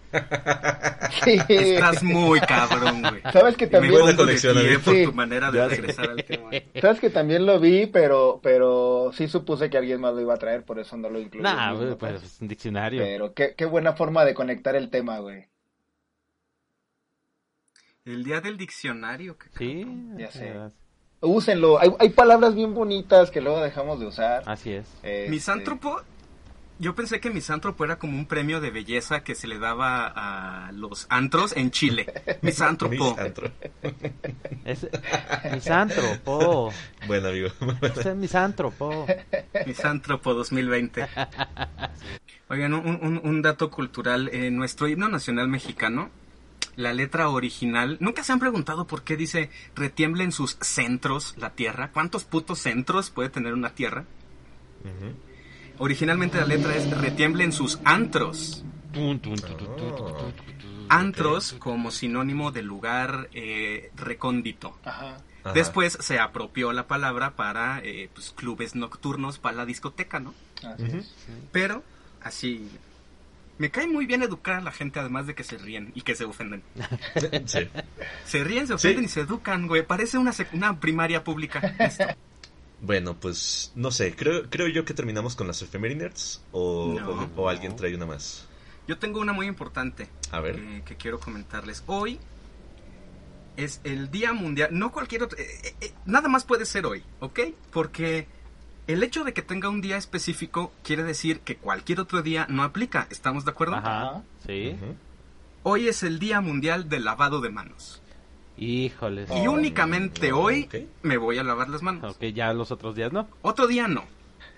Sí. 1.24 1.39
Estás 1.50 2.04
muy 2.04 2.39
cabrón, 2.41 3.02
güey. 3.02 3.22
Sabes 3.34 3.58
que 3.58 3.65
Me 3.65 3.72
también... 3.72 4.06
De 4.06 4.15
conexión, 4.15 4.54
pie 4.54 4.65
amigo. 4.67 4.82
por 4.84 4.93
Sí. 4.95 5.06
tu 5.06 5.13
manera 5.13 5.52
de 5.52 5.67
regresar 5.67 6.10
al 6.12 6.24
tema. 6.24 6.50
Sabes 6.82 7.00
que 7.00 7.10
también 7.10 7.45
lo 7.48 7.60
vi, 7.60 7.88
pero 7.88 8.39
pero 8.43 9.12
sí 9.13 9.28
supuse 9.28 9.69
que 9.72 9.78
alguien 9.80 10.00
más 10.00 10.13
lo 10.13 10.22
iba 10.22 10.36
a 10.36 10.38
traer, 10.38 10.63
por 10.63 10.78
eso 10.80 10.95
no 10.98 11.10
lo 11.10 11.19
incluí. 11.19 11.41
Nah, 11.41 11.65
en 11.65 11.69
mis 11.72 11.78
güey, 11.80 11.89
notas. 11.91 12.10
pues 12.22 12.24
es 12.24 12.41
un 12.41 12.48
diccionario. 12.48 13.02
Pero 13.02 13.34
qué, 13.34 13.56
qué 13.58 13.65
buena 13.65 13.93
forma 13.93 14.24
de 14.24 14.34
conectar 14.36 14.76
el 14.76 14.89
tema, 14.91 15.17
güey. 15.19 15.48
El 18.06 18.24
día 18.24 18.41
del 18.41 18.58
diccionario. 18.58 19.38
qué 19.38 19.48
Sí, 19.58 19.86
Ya 20.17 20.32
sé. 20.32 20.50
eh, 20.50 20.69
Úsenlo. 21.22 21.80
Hay, 21.80 21.89
hay 22.00 22.10
palabras 22.10 22.56
bien 22.56 22.74
bonitas 22.74 23.30
que 23.32 23.41
luego 23.41 23.62
dejamos 23.62 24.00
de 24.00 24.06
usar. 24.08 24.43
Así 24.45 24.74
es. 24.74 24.88
Este, 25.04 25.28
Misántropo, 25.30 26.02
yo 26.80 26.96
pensé 26.96 27.20
que 27.20 27.30
misántropo 27.30 27.84
era 27.86 28.00
como 28.00 28.18
un 28.18 28.26
premio 28.26 28.62
de 28.62 28.72
belleza 28.72 29.24
que 29.24 29.36
se 29.36 29.48
le 29.48 29.60
daba 29.60 30.08
a 30.68 30.72
los 30.72 31.06
antros 31.10 31.56
en 31.56 31.72
Chile. 31.72 32.12
Misántropo. 32.42 33.15
Es 34.65 34.88
misántropo. 35.54 36.72
Bueno, 37.08 37.28
amigo. 37.30 37.50
Es 37.82 38.15
misántropo. 38.15 39.06
Misántropo 39.65 40.34
2020. 40.34 41.06
Oigan, 42.50 42.74
un, 42.74 43.00
un- 43.02 43.22
un 43.24 43.42
dato 43.42 43.70
cultural. 43.70 44.30
En 44.34 44.56
nuestro 44.58 44.88
himno 44.88 45.08
nacional 45.10 45.48
mexicano, 45.48 46.10
la 46.76 46.94
letra 46.94 47.30
original, 47.30 47.98
¿nunca 48.00 48.24
se 48.24 48.32
han 48.32 48.39
preguntado 48.39 48.88
por 48.88 49.04
qué 49.04 49.18
dice 49.18 49.50
retiembla 49.76 50.24
en 50.24 50.32
sus 50.32 50.58
centros 50.62 51.36
la 51.38 51.52
tierra? 51.52 51.92
¿Cuántos 51.92 52.24
putos 52.24 52.60
centros 52.60 53.10
puede 53.10 53.30
tener 53.30 53.54
una 53.54 53.72
tierra? 53.72 54.06
Originalmente 55.80 56.38
la 56.38 56.46
letra 56.46 56.76
es 56.76 56.89
retiemble 56.92 57.44
en 57.44 57.52
sus 57.52 57.80
antros. 57.84 58.63
Oh. 58.98 60.32
Antros 60.89 61.54
como 61.60 61.92
sinónimo 61.92 62.52
de 62.52 62.63
lugar 62.63 63.30
eh, 63.34 63.92
recóndito. 63.96 64.78
Ajá. 64.84 65.18
Ajá. 65.44 65.54
Después 65.54 65.98
se 66.02 66.20
apropió 66.20 66.74
la 66.74 66.88
palabra 66.88 67.32
para 67.36 67.80
eh, 67.84 68.10
pues, 68.13 68.32
clubes 68.32 68.76
nocturnos, 68.76 69.39
para 69.39 69.56
la 69.58 69.65
discoteca, 69.65 70.20
¿no? 70.20 70.34
Así 70.63 70.84
Ujú. 70.84 70.98
es. 70.98 71.15
Pero 71.52 71.84
así... 72.22 72.70
Me 73.58 73.70
cae 73.72 73.88
muy 73.88 74.06
bien 74.06 74.24
educar 74.24 74.56
a 74.56 74.62
la 74.62 74.72
gente, 74.72 75.02
además 75.02 75.28
de 75.28 75.36
que 75.36 75.44
se 75.44 75.58
ríen 75.58 75.92
y 75.94 76.02
que 76.02 76.15
se 76.15 76.24
ofenden. 76.24 76.63
Sí. 77.46 77.60
Se 78.26 78.42
ríen, 78.44 78.68
se 78.68 78.74
ofenden 78.74 79.00
Sí. 79.02 79.06
y 79.06 79.10
se 79.10 79.20
educan, 79.22 79.68
güey. 79.68 79.86
Parece 79.86 80.18
una, 80.18 80.32
sec- 80.32 80.54
una 80.54 80.80
primaria 80.80 81.24
pública 81.26 81.76
esto. 81.80 82.06
Bueno, 82.82 83.15
pues 83.20 83.72
no 83.76 83.92
sé, 83.92 84.15
creo, 84.15 84.50
creo 84.50 84.68
yo 84.68 84.86
que 84.86 84.94
terminamos 84.94 85.36
con 85.36 85.48
las 85.48 85.62
efemérides 85.62 86.42
o, 86.52 86.96
No. 87.00 87.10
o, 87.36 87.44
o 87.44 87.50
alguien 87.50 87.76
trae 87.76 87.94
una 87.96 88.06
más. 88.06 88.48
Yo 88.88 88.98
tengo 88.98 89.20
una 89.20 89.34
muy 89.34 89.48
importante. 89.48 90.08
A 90.32 90.39
ver. 90.39 90.56
eh, 90.60 90.82
que 90.86 90.96
quiero 90.96 91.20
comentarles. 91.20 91.84
Hoy 91.88 92.20
es 93.58 93.82
el 93.84 94.10
Día 94.10 94.34
Mundial. 94.34 94.70
No 94.72 94.92
cualquier 94.92 95.24
otro. 95.24 95.38
eh, 95.38 95.46
eh, 95.63 95.76
eh, 95.82 95.94
nada 96.06 96.30
más 96.30 96.46
puede 96.46 96.65
ser 96.65 96.86
hoy, 96.86 97.04
¿ok? 97.20 97.39
Porque 97.72 98.28
el 98.88 99.04
hecho 99.04 99.24
de 99.24 99.34
que 99.34 99.42
tenga 99.42 99.70
un 99.70 99.82
día 99.82 99.98
específico 99.98 100.72
quiere 100.84 101.04
decir 101.04 101.42
que 101.42 101.58
cualquier 101.58 102.00
otro 102.00 102.22
día 102.22 102.48
no 102.50 102.63
aplica. 102.63 103.08
¿Estamos 103.12 103.46
de 103.46 103.52
acuerdo? 103.52 103.76
Ajá, 103.76 104.24
sí. 104.48 104.76
Hoy 105.63 105.89
es 105.89 106.04
el 106.04 106.18
Día 106.20 106.39
Mundial 106.42 106.88
del 106.88 107.04
Lavado 107.04 107.42
de 107.42 107.50
Manos. 107.50 108.02
Híjoles. 108.60 109.30
y 109.30 109.48
Oh, 109.48 109.52
únicamente 109.54 110.30
no, 110.30 110.39
hoy 110.39 110.69
me 111.02 111.17
voy 111.17 111.38
a 111.38 111.43
lavar 111.43 111.69
las 111.69 111.82
manos. 111.82 112.15
Ok, 112.15 112.26
ya 112.34 112.54
los 112.54 112.72
otros 112.72 112.95
días 112.95 113.12
no. 113.12 113.28
Otro 113.41 113.67
día 113.67 113.88
no. 113.88 114.04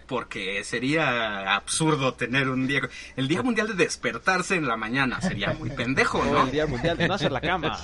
Porque 0.08 0.64
sería 0.66 1.56
absurdo 1.56 2.16
tener 2.16 2.50
un 2.50 2.68
día. 2.68 2.82
El 3.16 3.28
Día 3.30 3.44
Mundial 3.44 3.68
de 3.68 3.76
despertarse 3.76 4.56
en 4.56 4.68
la 4.68 4.76
mañana 4.76 5.22
sería 5.22 5.54
muy 5.54 5.70
pendejo, 5.76 6.24
¿no? 6.26 6.44
el 6.44 6.52
día 6.52 6.66
mundial 6.68 6.98
de 6.98 7.08
no 7.08 7.14
hacer 7.14 7.32
la 7.32 7.40
cama. 7.40 7.80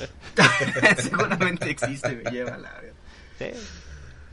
Seguramente 0.98 1.70
existe, 1.70 2.10
me 2.24 2.30
lleva 2.32 2.58
la. 2.58 2.82
Sí. 3.40 3.46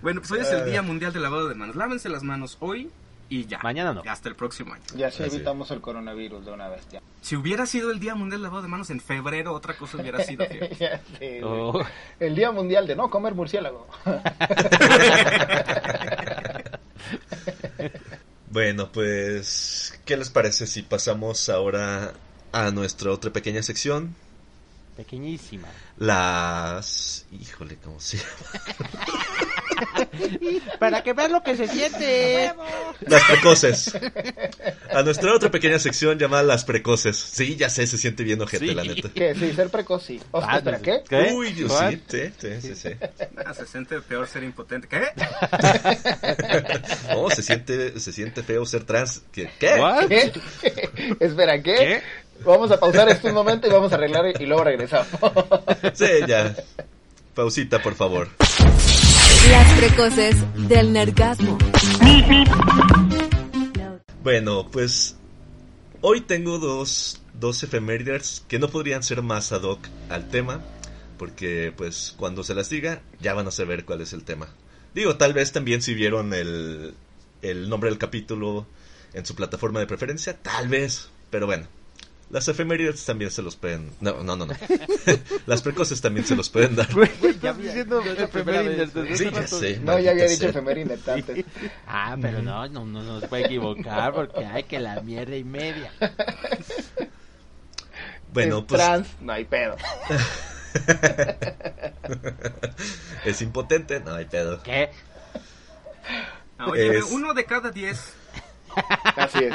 Bueno, 0.02 0.20
pues 0.20 0.30
hoy 0.32 0.40
es 0.40 0.50
el 0.50 0.64
Día 0.70 0.82
Mundial 0.82 1.12
del 1.12 1.22
Lavado 1.22 1.48
de 1.48 1.54
Manos. 1.54 1.76
Lávense 1.76 2.08
las 2.08 2.22
manos 2.24 2.56
hoy 2.60 2.90
y 3.28 3.46
ya. 3.46 3.58
Mañana 3.62 3.92
no. 3.92 4.02
Y 4.04 4.08
Hasta 4.08 4.28
el 4.28 4.36
próximo 4.36 4.74
año. 4.74 4.82
Ya 4.96 5.10
sí 5.10 5.22
Así. 5.22 5.36
evitamos 5.36 5.70
el 5.70 5.80
coronavirus 5.80 6.44
de 6.44 6.52
una 6.52 6.68
vez 6.68 6.86
ya. 6.90 7.00
Si 7.20 7.36
hubiera 7.36 7.66
sido 7.66 7.90
el 7.90 8.00
Día 8.00 8.14
Mundial 8.14 8.40
del 8.40 8.42
Lavado 8.42 8.62
de 8.62 8.68
Manos 8.68 8.90
en 8.90 9.00
febrero, 9.00 9.52
otra 9.52 9.76
cosa 9.76 9.98
hubiera 9.98 10.22
sido. 10.22 10.44
Ya. 10.78 11.00
Oh, 11.44 11.82
El 12.20 12.34
Día 12.34 12.50
Mundial 12.50 12.86
de 12.86 12.96
no 12.96 13.08
comer 13.10 13.34
murciélago. 13.34 13.86
Bueno, 18.50 18.92
pues, 18.92 19.98
¿qué 20.04 20.16
les 20.16 20.30
parece 20.30 20.68
si 20.68 20.82
pasamos 20.82 21.48
ahora 21.48 22.12
a 22.52 22.70
nuestra 22.70 23.10
otra 23.10 23.32
pequeña 23.32 23.62
sección? 23.64 24.14
pequeñísima. 24.96 25.66
Las... 25.98 27.26
Híjole, 27.32 27.76
¿cómo 27.82 27.98
se 27.98 28.18
llama? 28.18 28.30
Para 30.78 31.02
que 31.02 31.12
veas 31.12 31.30
lo 31.30 31.42
que 31.42 31.56
se 31.56 31.68
siente. 31.68 32.52
Las 33.06 33.22
precoces. 33.24 33.92
A 34.92 35.02
nuestra 35.02 35.34
otra 35.34 35.50
pequeña 35.50 35.78
sección 35.78 36.18
llamada 36.18 36.42
Las 36.42 36.64
precoces. 36.64 37.16
Sí, 37.16 37.56
ya 37.56 37.68
sé, 37.70 37.86
se 37.86 37.98
siente 37.98 38.22
bien 38.24 38.40
ojete, 38.42 38.66
Sí. 38.68 38.74
la 38.74 38.84
neta. 38.84 39.08
¿Qué? 39.14 39.34
Sí, 39.34 39.52
ser 39.52 39.68
precoz, 39.70 40.02
sí. 40.04 40.20
O 40.30 40.40
sea, 40.40 40.54
Ah, 40.54 40.62
¿qué? 40.82 41.02
¿Qué? 41.08 41.32
Uy, 41.32 41.52
Dios, 41.52 41.70
¿What? 41.70 41.90
sí, 41.90 42.00
sí, 42.08 42.20
sí, 42.38 42.48
sí, 42.60 42.74
sí. 42.74 42.88
Ah, 43.44 43.52
se 43.54 43.66
siente 43.66 44.00
peor 44.00 44.26
ser 44.26 44.42
impotente. 44.44 44.88
¿Qué? 44.88 45.02
No, 47.08 47.30
se 47.30 47.42
siente, 47.42 47.98
se 48.00 48.12
siente 48.12 48.42
feo 48.42 48.64
ser 48.66 48.84
trans. 48.84 49.22
¿Qué? 49.32 49.50
¿Qué? 49.58 49.74
¿Qué? 50.08 50.32
espera, 51.20 51.62
¿qué? 51.62 51.74
¿Qué? 51.74 52.02
Vamos 52.44 52.70
a 52.70 52.78
pausar 52.78 53.08
esto 53.08 53.28
un 53.28 53.34
momento 53.34 53.66
y 53.66 53.70
vamos 53.70 53.92
a 53.92 53.94
arreglar 53.96 54.24
y 54.40 54.46
luego 54.46 54.64
regresamos. 54.64 55.06
Sí, 55.94 56.06
ya. 56.26 56.54
Pausita, 57.34 57.80
por 57.82 57.94
favor. 57.94 58.28
Las 59.54 59.72
precoces 59.74 60.68
del 60.68 60.92
nergasmo. 60.92 61.56
Bueno, 64.24 64.68
pues 64.68 65.14
hoy 66.00 66.22
tengo 66.22 66.58
dos, 66.58 67.22
dos 67.34 67.62
efemérides 67.62 68.44
que 68.48 68.58
no 68.58 68.68
podrían 68.68 69.04
ser 69.04 69.22
más 69.22 69.52
ad 69.52 69.62
hoc 69.62 69.78
al 70.08 70.28
tema, 70.28 70.60
porque 71.18 71.72
pues 71.76 72.16
cuando 72.16 72.42
se 72.42 72.56
las 72.56 72.68
diga 72.68 73.00
ya 73.20 73.32
van 73.32 73.46
a 73.46 73.52
saber 73.52 73.84
cuál 73.84 74.00
es 74.00 74.12
el 74.12 74.24
tema. 74.24 74.48
Digo, 74.92 75.18
tal 75.18 75.34
vez 75.34 75.52
también 75.52 75.82
si 75.82 75.94
vieron 75.94 76.34
el, 76.34 76.94
el 77.40 77.68
nombre 77.68 77.90
del 77.90 77.98
capítulo 78.00 78.66
en 79.12 79.24
su 79.24 79.36
plataforma 79.36 79.78
de 79.78 79.86
preferencia, 79.86 80.36
tal 80.36 80.66
vez, 80.66 81.10
pero 81.30 81.46
bueno. 81.46 81.68
Las 82.30 82.48
efemérides 82.48 83.04
también 83.04 83.30
se 83.30 83.42
los 83.42 83.54
pueden... 83.54 83.90
No, 84.00 84.22
no, 84.24 84.34
no, 84.34 84.46
no. 84.46 84.54
Las 85.46 85.62
precoces 85.62 86.00
también 86.00 86.26
se 86.26 86.34
los 86.34 86.48
pueden 86.48 86.74
dar. 86.74 86.88
Ya 87.40 87.52
diciendo 87.52 88.00
efemérides 88.00 88.92
desde 88.94 89.16
Sí, 89.16 89.24
ya 89.24 89.40
rato. 89.40 89.58
sé. 89.60 89.78
No, 89.80 89.98
ya 89.98 90.10
había 90.12 90.26
dicho 90.26 90.48
efemérides 90.48 91.06
antes. 91.08 91.44
Ah, 91.86 92.16
pero 92.20 92.42
no, 92.42 92.66
no, 92.68 92.84
no, 92.86 93.02
no 93.02 93.20
se 93.20 93.28
puede 93.28 93.44
equivocar 93.46 94.12
porque 94.14 94.44
hay 94.44 94.64
que 94.64 94.80
la 94.80 95.00
mierda 95.02 95.36
y 95.36 95.44
media. 95.44 95.92
Bueno, 98.32 98.58
Es 98.58 98.64
pues 98.64 98.82
Trans, 98.82 99.06
no 99.20 99.32
hay 99.32 99.44
pedo. 99.44 99.76
es 103.24 103.40
impotente, 103.42 104.00
no 104.00 104.14
hay 104.14 104.24
pedo. 104.24 104.60
¿Qué? 104.64 104.90
Ah, 106.58 106.66
Oye, 106.68 106.98
Es- 106.98 107.04
uno 107.12 107.32
de 107.32 107.44
cada 107.44 107.70
diez. 107.70 108.12
Así 109.16 109.44
es. 109.44 109.54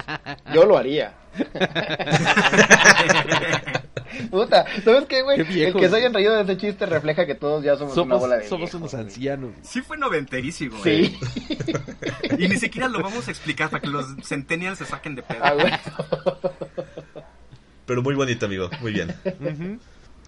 Yo 0.53 0.65
lo 0.65 0.77
haría. 0.77 1.13
Puta, 4.31 4.65
¿sabes 4.83 5.05
qué, 5.05 5.21
güey? 5.21 5.45
Qué 5.45 5.67
El 5.67 5.73
que 5.73 5.89
se 5.89 5.95
hayan 5.95 6.13
reído 6.13 6.35
de 6.35 6.43
ese 6.43 6.57
chiste 6.57 6.85
refleja 6.85 7.25
que 7.25 7.35
todos 7.35 7.63
ya 7.63 7.75
somos, 7.77 7.93
una 7.93 8.03
Somos, 8.03 8.19
bola 8.19 8.35
de 8.37 8.47
somos 8.47 8.59
viejos, 8.71 8.73
unos 8.75 8.91
güey. 8.91 9.03
ancianos. 9.03 9.51
Sí 9.63 9.81
fue 9.81 9.97
noventerísimo. 9.97 10.81
Sí. 10.83 11.17
eh. 11.65 11.73
Y 12.37 12.47
ni 12.47 12.57
siquiera 12.57 12.87
lo 12.87 13.01
vamos 13.01 13.27
a 13.27 13.31
explicar 13.31 13.69
para 13.69 13.81
que 13.81 13.87
los 13.87 14.05
centennials 14.23 14.77
se 14.77 14.85
saquen 14.85 15.15
de 15.15 15.23
pedo. 15.23 15.39
Ah. 15.43 16.59
Pero 17.85 18.01
muy 18.01 18.15
bonito, 18.15 18.45
amigo. 18.45 18.69
Muy 18.81 18.93
bien. 18.93 19.13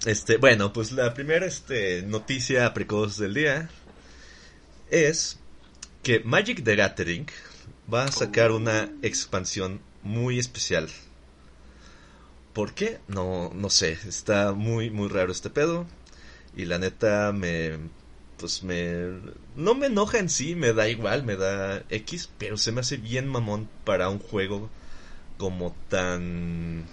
Este, 0.06 0.38
bueno, 0.38 0.74
pues 0.74 0.91
la 0.91 1.13
primera 1.13 1.45
este, 1.45 2.02
noticia 2.02 2.74
precoz 2.74 3.17
del 3.17 3.34
día 3.36 3.69
es 4.89 5.39
que 6.04 6.19
Magic 6.21 6.63
the 6.63 6.76
Gathering 6.76 7.28
va 7.91 8.06
a 8.06 8.12
sacar 8.12 8.52
una 8.52 8.89
expansión 9.04 9.80
muy 10.04 10.40
especial. 10.40 10.90
¿Por 12.54 12.74
qué? 12.74 13.00
No, 13.08 13.52
no 13.54 13.70
sé. 13.70 13.98
Está 14.08 14.54
muy, 14.54 14.90
muy 14.90 15.08
raro 15.08 15.32
este 15.32 15.50
pedo. 15.50 15.86
Y 16.56 16.66
la 16.66 16.78
neta 16.78 17.32
me... 17.32 17.78
Pues 18.38 18.64
me... 18.64 19.20
No 19.56 19.76
me 19.76 19.88
enoja 19.88 20.20
en 20.20 20.30
sí, 20.30 20.56
me 20.56 20.74
da 20.74 20.90
igual, 20.90 21.24
me 21.24 21.36
da 21.36 21.84
X, 21.90 22.30
pero 22.38 22.58
se 22.58 22.72
me 22.72 22.82
hace 22.82 22.98
bien 22.98 23.28
mamón 23.28 23.70
para 23.86 24.10
un 24.10 24.20
juego 24.20 24.70
como 25.42 25.76
tan 25.89 26.86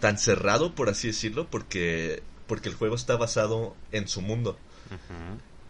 tan 0.00 0.16
cerrado 0.16 0.74
por 0.74 0.88
así 0.88 1.08
decirlo 1.08 1.46
porque 1.50 2.22
porque 2.46 2.70
el 2.70 2.74
juego 2.74 2.94
está 2.94 3.16
basado 3.16 3.76
en 3.92 4.08
su 4.08 4.22
mundo 4.22 4.58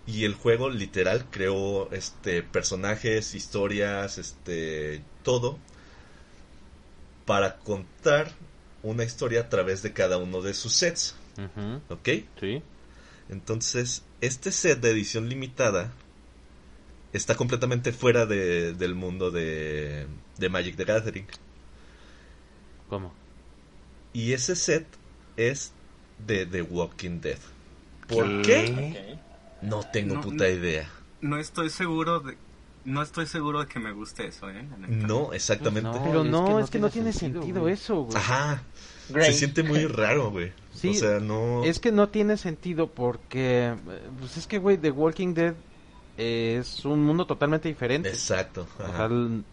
y 0.07 0.25
el 0.25 0.35
juego 0.35 0.71
literal 0.71 1.27
creó 1.33 1.91
este 1.91 2.45
personajes 2.45 3.35
historias 3.35 4.19
este 4.19 5.03
todo 5.25 5.59
para 7.29 7.59
contar 7.59 8.31
una 8.83 9.05
historia 9.05 9.43
a 9.43 9.49
través 9.51 9.83
de 9.83 9.93
cada 9.93 10.17
uno 10.17 10.41
de 10.41 10.55
sus 10.55 10.73
sets. 10.73 11.15
¿Ok? 11.91 12.09
Sí. 12.41 12.63
Entonces, 13.29 14.03
este 14.23 14.51
set 14.51 14.81
de 14.81 14.91
edición 14.93 15.29
limitada 15.29 15.93
está 17.13 17.35
completamente 17.35 17.93
fuera 17.93 18.25
de- 18.25 18.73
del 18.73 18.95
mundo 18.95 19.31
de, 19.31 20.07
de 20.39 20.49
Magic 20.49 20.77
the 20.77 20.85
Gathering. 20.85 21.27
¿Cómo? 22.89 23.13
Y 24.15 24.33
ese 24.33 24.57
set 24.57 24.87
es 25.37 25.73
de 26.27 26.47
The 26.47 26.63
Walking 26.63 27.21
Dead. 27.21 27.39
¿Por 28.07 28.41
qué? 28.41 29.19
No 29.61 29.83
tengo 29.93 30.15
No, 30.15 30.21
puta 30.23 30.45
no. 30.45 30.51
idea. 30.51 30.89
No 31.21 31.39
estoy 31.39 31.69
seguro 31.69 32.21
de... 32.21 32.39
No 32.89 33.03
estoy 33.03 33.27
seguro 33.27 33.61
de 33.61 33.67
que 33.67 33.79
me 33.79 33.93
guste 33.93 34.27
eso, 34.27 34.49
¿eh? 34.49 34.67
No, 34.89 35.33
exactamente. 35.33 35.91
No, 35.91 36.03
Pero- 36.05 36.25
no, 36.25 36.59
es 36.59 36.71
que 36.71 36.79
no 36.79 36.89
tiene 36.91 37.13
sentido, 37.13 37.61
güey. 37.61 37.75
eso, 37.75 38.03
güey. 38.03 38.17
Ajá. 38.17 38.63
Se 39.13 39.33
siente 39.33 39.63
muy 39.63 39.85
raro, 39.87 40.31
güey. 40.31 40.53
Sí, 40.75 40.91
o 40.91 40.95
sea, 40.95 41.19
no. 41.21 41.65
Es 41.65 41.81
que 41.81 41.93
no 41.93 42.09
tiene 42.09 42.37
sentido 42.37 42.87
porque, 42.89 43.69
eh, 43.75 43.77
pues 44.21 44.37
es 44.37 44.47
que, 44.47 44.59
güey, 44.59 44.79
The 44.79 44.91
Walking 44.91 45.35
Dead 45.35 45.55
es 46.17 46.85
un 46.85 47.05
mundo 47.05 47.27
totalmente 47.27 47.69
diferente. 47.69 48.09
Exacto. 48.09 48.67
O 48.79 48.83
ajá. 48.83 48.97
sea, 48.97 49.07
el- 49.07 49.45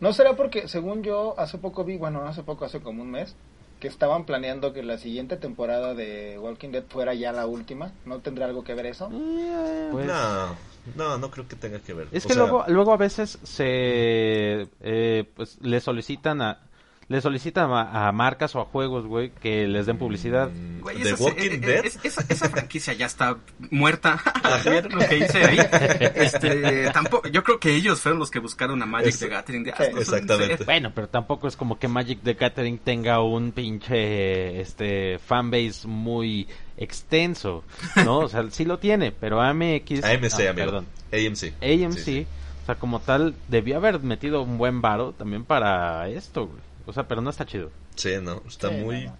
¿No 0.00 0.12
será 0.12 0.36
porque, 0.36 0.68
según 0.68 1.02
yo, 1.02 1.34
hace 1.38 1.56
poco 1.58 1.84
vi, 1.84 1.96
bueno, 1.96 2.20
no 2.22 2.28
hace 2.28 2.42
poco, 2.42 2.66
hace 2.66 2.80
como 2.80 3.02
un 3.02 3.10
mes, 3.10 3.34
que 3.82 3.88
estaban 3.88 4.26
planeando 4.26 4.72
que 4.72 4.84
la 4.84 4.96
siguiente 4.96 5.36
temporada 5.36 5.92
de 5.92 6.38
Walking 6.38 6.68
Dead 6.68 6.84
fuera 6.88 7.14
ya 7.14 7.32
la 7.32 7.46
última? 7.46 7.90
¿No 8.04 8.20
tendrá 8.20 8.46
algo 8.46 8.62
que 8.62 8.74
ver 8.74 8.86
eso? 8.86 9.10
Eh, 9.12 9.88
pues, 9.90 10.06
No, 10.06 10.54
no, 10.94 11.18
no 11.18 11.30
creo 11.32 11.48
que 11.48 11.56
tenga 11.56 11.80
que 11.80 11.92
ver. 11.92 12.06
Es 12.12 12.24
O 12.24 12.28
que 12.28 12.34
sea, 12.34 12.44
luego, 12.44 12.64
luego 12.68 12.92
a 12.92 12.96
veces 12.96 13.40
se 13.42 14.68
eh, 14.82 15.24
pues 15.34 15.58
le 15.62 15.80
solicitan 15.80 16.42
a 16.42 16.60
le 17.08 17.20
solicitan 17.20 17.70
a, 17.72 18.08
a 18.08 18.12
marcas 18.12 18.54
o 18.54 18.60
a 18.60 18.64
juegos, 18.64 19.04
güey, 19.06 19.30
que 19.30 19.66
les 19.68 19.84
den 19.86 19.98
publicidad. 19.98 20.48
mm, 20.48 20.80
Güey, 20.80 21.02
The 21.02 21.10
esa, 21.10 21.24
Walking 21.24 21.50
eh, 21.50 21.58
Dead. 21.58 21.84
es- 21.84 21.98
esa, 22.02 22.24
esa 22.28 22.48
franquicia 22.48 22.92
ya 22.94 23.06
está 23.06 23.36
muerta. 23.70 24.20
Ayer 24.44 24.90
lo 24.92 25.00
que 25.06 25.18
hice 25.18 25.44
ahí. 25.44 25.58
Este, 26.14 26.90
tampoco, 26.90 27.28
yo 27.28 27.42
creo 27.44 27.58
que 27.60 27.74
ellos 27.74 28.00
fueron 28.00 28.18
los 28.18 28.30
que 28.30 28.38
buscaron 28.38 28.80
a 28.82 28.86
Magic 28.86 29.08
Es- 29.08 29.18
the 29.20 29.28
Gathering. 29.28 29.64
De, 29.64 29.70
Sí, 29.72 29.76
"Ah, 29.78 29.84
pues, 29.92 30.08
exactamente. 30.08 30.64
Bueno, 30.64 30.92
pero 30.94 31.08
tampoco 31.08 31.48
es 31.48 31.56
como 31.56 31.78
que 31.78 31.88
Magic 31.88 32.20
the 32.22 32.34
Gathering 32.34 32.78
tenga 32.78 33.20
un 33.22 33.52
pinche 33.52 34.60
este 34.60 35.18
fanbase 35.18 35.86
muy 35.86 36.48
extenso, 36.76 37.64
¿no? 38.04 38.18
O 38.20 38.28
sea, 38.28 38.44
sí 38.50 38.64
lo 38.64 38.78
tiene, 38.78 39.12
pero 39.12 39.40
AMX 39.40 40.02
AMC, 40.04 40.04
ah, 40.04 40.50
amigo. 40.50 40.54
perdón. 40.54 40.86
AMC. 41.12 41.52
AMC, 41.62 41.92
Sí, 41.98 42.02
sí. 42.04 42.26
o 42.62 42.66
sea, 42.66 42.74
como 42.76 43.00
tal, 43.00 43.34
debió 43.48 43.76
haber 43.76 44.00
metido 44.00 44.42
un 44.42 44.56
buen 44.58 44.80
varo 44.80 45.12
también 45.12 45.44
para 45.44 46.08
esto, 46.08 46.46
güey. 46.46 46.60
O 46.86 46.92
sea, 46.92 47.06
pero 47.08 47.20
no 47.20 47.30
está 47.30 47.46
chido. 47.46 47.70
Sí, 47.96 48.10
no, 48.22 48.42
está 48.48 48.68
Sí, 48.70 48.74
muy, 48.76 49.06
no, 49.06 49.16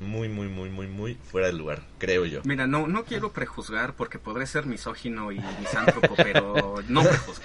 muy, 0.00 0.28
muy, 0.28 0.48
muy, 0.48 0.70
muy, 0.70 0.86
muy 0.86 1.14
fuera 1.14 1.46
de 1.48 1.52
lugar, 1.52 1.82
creo 1.98 2.24
yo. 2.24 2.40
Mira, 2.44 2.66
no, 2.66 2.86
no 2.86 3.04
quiero 3.04 3.32
prejuzgar 3.32 3.94
porque 3.94 4.18
podré 4.18 4.46
ser 4.46 4.64
misógino 4.66 5.30
y 5.30 5.40
misántropo, 5.60 6.14
pero 6.16 6.76
no 6.88 7.02
prejuzgo. 7.02 7.44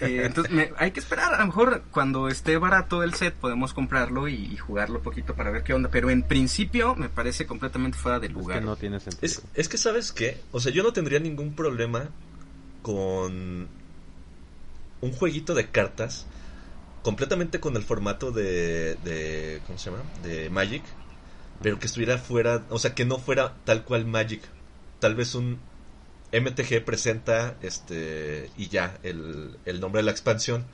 Eh, 0.00 0.22
entonces, 0.24 0.52
me- 0.52 0.72
hay 0.76 0.92
que 0.92 1.00
esperar. 1.00 1.34
A 1.34 1.40
lo 1.40 1.46
mejor 1.46 1.82
cuando 1.90 2.28
esté 2.28 2.58
barato 2.58 3.02
el 3.02 3.14
set 3.14 3.34
podemos 3.34 3.74
comprarlo 3.74 4.28
y, 4.28 4.34
y 4.34 4.56
jugarlo 4.56 5.02
poquito 5.02 5.34
para 5.34 5.50
ver 5.50 5.64
qué 5.64 5.74
onda. 5.74 5.88
Pero 5.90 6.10
en 6.10 6.22
principio 6.22 6.94
me 6.94 7.08
parece 7.08 7.44
completamente 7.46 7.98
fuera 7.98 8.20
de 8.20 8.28
Es 8.28 8.32
lugar. 8.32 8.60
que 8.60 8.64
no 8.64 8.76
tiene 8.76 9.00
sentido. 9.00 9.20
Es, 9.22 9.42
es 9.54 9.68
que, 9.68 9.76
¿sabes 9.78 10.12
qué? 10.12 10.40
O 10.52 10.60
sea, 10.60 10.72
yo 10.72 10.82
no 10.84 10.92
tendría 10.92 11.18
ningún 11.18 11.54
problema 11.54 12.08
con 12.82 13.68
un 15.00 15.12
jueguito 15.12 15.54
de 15.54 15.68
cartas 15.70 16.26
completamente 17.04 17.60
con 17.60 17.76
el 17.76 17.84
formato 17.84 18.32
de, 18.32 18.96
de 19.04 19.60
¿cómo 19.68 19.78
se 19.78 19.90
llama? 19.90 20.02
De 20.24 20.50
Magic, 20.50 20.82
pero 21.62 21.78
que 21.78 21.86
estuviera 21.86 22.18
fuera, 22.18 22.64
o 22.70 22.78
sea, 22.80 22.94
que 22.96 23.04
no 23.04 23.18
fuera 23.18 23.54
tal 23.64 23.84
cual 23.84 24.04
Magic. 24.06 24.42
Tal 24.98 25.14
vez 25.14 25.36
un 25.36 25.58
MTG 26.32 26.84
presenta 26.84 27.54
este 27.62 28.50
y 28.56 28.68
ya 28.68 28.98
el, 29.04 29.56
el 29.66 29.78
nombre 29.80 30.00
de 30.00 30.06
la 30.06 30.10
expansión, 30.10 30.64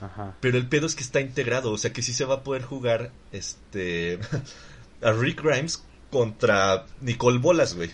Ajá. 0.00 0.34
pero 0.40 0.58
el 0.58 0.66
pedo 0.66 0.86
es 0.86 0.94
que 0.94 1.02
está 1.02 1.20
integrado, 1.20 1.72
o 1.72 1.78
sea, 1.78 1.92
que 1.92 2.02
sí 2.02 2.12
se 2.12 2.24
va 2.26 2.34
a 2.36 2.42
poder 2.42 2.62
jugar 2.62 3.10
este 3.32 4.18
a 5.02 5.12
Rick 5.12 5.42
Grimes 5.42 5.82
contra 6.10 6.84
Nicole 7.00 7.38
Bolas, 7.38 7.74
güey. 7.74 7.90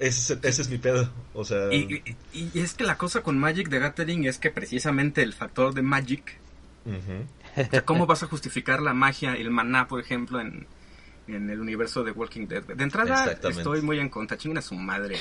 Ese, 0.00 0.34
es- 0.34 0.38
ese 0.42 0.62
es 0.62 0.68
mi 0.68 0.78
pedo, 0.78 1.08
o 1.34 1.44
sea, 1.44 1.72
Y, 1.72 2.02
y- 2.32 2.50
y 2.54 2.60
es 2.60 2.74
que 2.74 2.84
la 2.84 2.98
cosa 2.98 3.22
con 3.22 3.38
Magic 3.38 3.68
the 3.70 3.78
Gathering 3.78 4.24
es 4.26 4.38
que 4.38 4.50
precisamente 4.50 5.22
el 5.22 5.32
factor 5.32 5.74
de 5.74 5.82
Magic, 5.82 6.38
o 6.86 7.70
sea, 7.70 7.84
¿cómo 7.84 8.06
vas 8.06 8.22
a 8.22 8.26
justificar 8.26 8.80
la 8.82 8.94
magia, 8.94 9.34
el 9.34 9.50
maná, 9.50 9.88
por 9.88 10.00
ejemplo, 10.00 10.40
en, 10.40 10.66
en 11.28 11.50
el 11.50 11.60
universo 11.60 12.04
de 12.04 12.12
Walking 12.12 12.46
Dead? 12.46 12.62
De 12.64 12.82
entrada, 12.84 13.32
estoy 13.32 13.82
muy 13.82 13.98
en 13.98 14.08
contra. 14.08 14.36
Chingan 14.36 14.58
a 14.58 14.62
su 14.62 14.74
madre. 14.74 15.16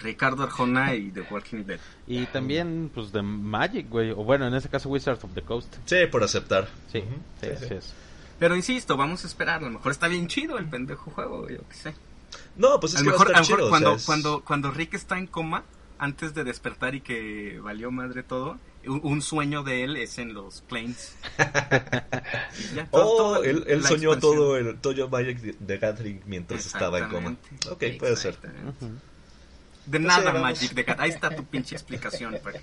Ricardo 0.00 0.42
Arjona 0.42 0.94
y 0.94 1.10
The 1.10 1.22
Walking 1.30 1.64
Dead. 1.64 1.80
Y 2.06 2.26
también, 2.26 2.90
pues, 2.94 3.12
de 3.12 3.22
Magic, 3.22 3.88
güey. 3.88 4.10
O 4.10 4.24
bueno, 4.24 4.46
en 4.46 4.54
este 4.54 4.68
caso, 4.68 4.88
Wizards 4.88 5.22
of 5.24 5.32
the 5.34 5.42
Coast. 5.42 5.76
Sí, 5.84 6.06
por 6.10 6.22
aceptar. 6.24 6.68
Sí, 6.90 6.98
Ujú. 6.98 7.14
sí, 7.40 7.46
así 7.48 7.74
es. 7.74 7.94
Pero 8.38 8.54
insisto, 8.56 8.96
vamos 8.96 9.24
a 9.24 9.26
esperar. 9.28 9.60
A 9.62 9.66
lo 9.66 9.70
mejor 9.70 9.92
está 9.92 10.08
bien 10.08 10.26
chido 10.28 10.58
el 10.58 10.66
pendejo 10.66 11.10
juego, 11.10 11.48
yo 11.48 11.58
qué 11.68 11.74
sé. 11.74 11.94
No, 12.56 12.78
pues 12.80 12.92
es 12.94 13.00
a 13.00 13.02
que 13.02 13.10
lo 13.10 13.16
va 13.16 13.16
a 13.16 13.24
mejor, 13.24 13.36
a 13.36 13.40
estar 13.40 13.50
lo 13.50 13.56
mejor 13.56 13.56
chido, 13.56 13.66
o 13.66 13.70
cuando, 13.70 13.88
sea, 13.90 13.96
es- 13.96 14.04
cuando, 14.06 14.40
cuando 14.44 14.70
Rick 14.72 14.94
está 14.94 15.16
en 15.18 15.26
coma, 15.26 15.62
antes 15.98 16.34
de 16.34 16.44
despertar 16.44 16.94
y 16.94 17.00
que 17.00 17.58
valió 17.62 17.90
madre 17.90 18.22
todo, 18.22 18.58
un, 18.88 19.00
un 19.04 19.22
sueño 19.22 19.62
de 19.62 19.84
él 19.84 19.96
es 19.96 20.18
en 20.18 20.34
los 20.34 20.62
planes. 20.62 21.16
Ya, 22.74 22.86
todo- 22.86 23.02
Oh, 23.02 23.16
todo 23.16 23.44
él, 23.44 23.64
él 23.66 23.82
soñó 23.82 24.12
expansión. 24.12 24.20
todo 24.20 24.56
el 24.56 24.78
Toyo 24.78 25.08
Magic 25.08 25.38
de, 25.40 25.54
de 25.58 25.78
Gathering 25.78 26.22
mientras 26.26 26.64
estaba 26.66 26.98
en 26.98 27.08
coma. 27.08 27.36
Ok, 27.70 27.84
puede 27.98 28.16
ser. 28.16 28.34
Ujú. 28.68 28.90
De 29.86 29.98
nada, 30.00 30.32
sí. 30.32 30.38
Magic. 30.40 30.72
De 30.72 30.84
Gat- 30.86 30.96
Ahí 31.00 31.10
está 31.10 31.30
tu 31.34 31.44
pinche 31.44 31.74
explicación. 31.74 32.38
pues. 32.42 32.56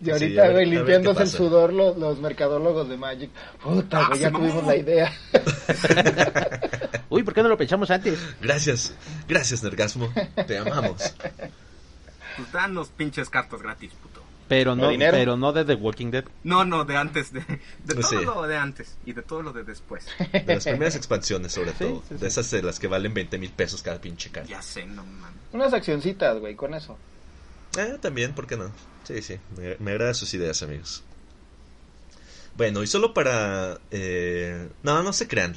Y 0.00 0.04
Sí, 0.06 0.10
ahorita, 0.12 0.42
ver- 0.44 0.54
ver 0.54 0.68
limpiándose 0.68 1.22
el 1.24 1.28
sudor 1.28 1.72
los, 1.74 1.96
los 1.98 2.18
mercadólogos 2.20 2.88
de 2.88 2.96
Magic. 2.96 3.30
Puta, 3.62 3.98
Ah, 3.98 4.08
güey, 4.08 4.20
ya 4.20 4.30
mamó. 4.30 4.46
tuvimos 4.46 4.66
la 4.66 4.76
idea. 4.76 5.12
Uy, 7.10 7.22
¿por 7.22 7.34
qué 7.34 7.42
no 7.42 7.48
lo 7.50 7.58
pensamos 7.58 7.90
antes? 7.90 8.18
Gracias, 8.40 8.94
gracias, 9.28 9.62
Nergasmo. 9.62 10.10
Te 10.46 10.56
amamos. 10.58 11.14
Pues 12.36 12.50
danos 12.52 12.88
pinches 12.88 13.28
cartas 13.30 13.62
gratis, 13.62 13.92
puto. 14.02 14.20
Pero 14.48 14.74
no, 14.74 14.88
pero 14.98 15.36
no 15.36 15.52
de 15.52 15.64
The 15.64 15.74
Walking 15.76 16.10
Dead. 16.10 16.24
No, 16.42 16.64
no, 16.64 16.84
de 16.84 16.96
antes, 16.96 17.32
de, 17.32 17.40
de 17.84 17.94
todo 17.94 18.02
Sí. 18.02 18.16
lo 18.24 18.42
de 18.48 18.56
antes 18.56 18.96
y 19.06 19.12
de 19.12 19.22
todo 19.22 19.42
lo 19.42 19.52
de 19.52 19.62
después. 19.62 20.06
De 20.32 20.42
las 20.54 20.64
primeras 20.64 20.96
expansiones, 20.96 21.52
sobre 21.52 21.70
Sí, 21.70 21.78
todo. 21.78 22.02
sí, 22.08 22.14
sí. 22.14 22.14
De 22.16 22.26
esas 22.26 22.50
de 22.50 22.62
las 22.62 22.80
que 22.80 22.88
valen 22.88 23.14
20 23.14 23.38
mil 23.38 23.50
pesos 23.52 23.80
cada 23.82 24.00
pinche 24.00 24.30
carta. 24.30 24.48
Ya 24.50 24.60
sé, 24.60 24.84
no 24.86 25.04
mames. 25.04 25.38
Unas 25.52 25.72
accioncitas, 25.72 26.36
güey, 26.40 26.56
con 26.56 26.74
eso. 26.74 26.98
Eh, 27.78 27.96
también, 28.00 28.32
¿por 28.34 28.48
qué 28.48 28.56
no? 28.56 28.72
Sí, 29.04 29.22
sí, 29.22 29.38
me, 29.56 29.76
me 29.78 29.92
agradan 29.92 30.16
sus 30.16 30.34
ideas, 30.34 30.60
amigos. 30.64 31.04
Bueno, 32.56 32.82
y 32.82 32.86
solo 32.88 33.14
para... 33.14 33.78
eh, 33.92 34.68
No, 34.82 35.02
no 35.04 35.12
se 35.12 35.28
crean. 35.28 35.56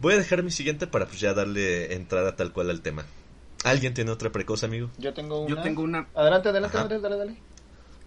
Voy 0.00 0.14
a 0.14 0.18
dejar 0.18 0.42
mi 0.44 0.50
siguiente 0.52 0.86
para 0.86 1.06
pues 1.06 1.18
ya 1.20 1.34
darle 1.34 1.94
entrada 1.94 2.36
tal 2.36 2.52
cual 2.52 2.70
al 2.70 2.80
tema. 2.80 3.04
¿Alguien 3.64 3.94
tiene 3.94 4.10
otra 4.10 4.30
precoz, 4.30 4.64
amigo? 4.64 4.90
Yo 4.98 5.12
tengo 5.12 5.40
una. 5.40 5.48
Yo 5.48 5.62
tengo 5.62 5.82
una. 5.82 6.06
Adelante, 6.14 6.48
adelante, 6.48 6.76
Ajá. 6.76 6.86
adelante, 6.86 7.08
dale, 7.08 7.16
dale. 7.18 7.36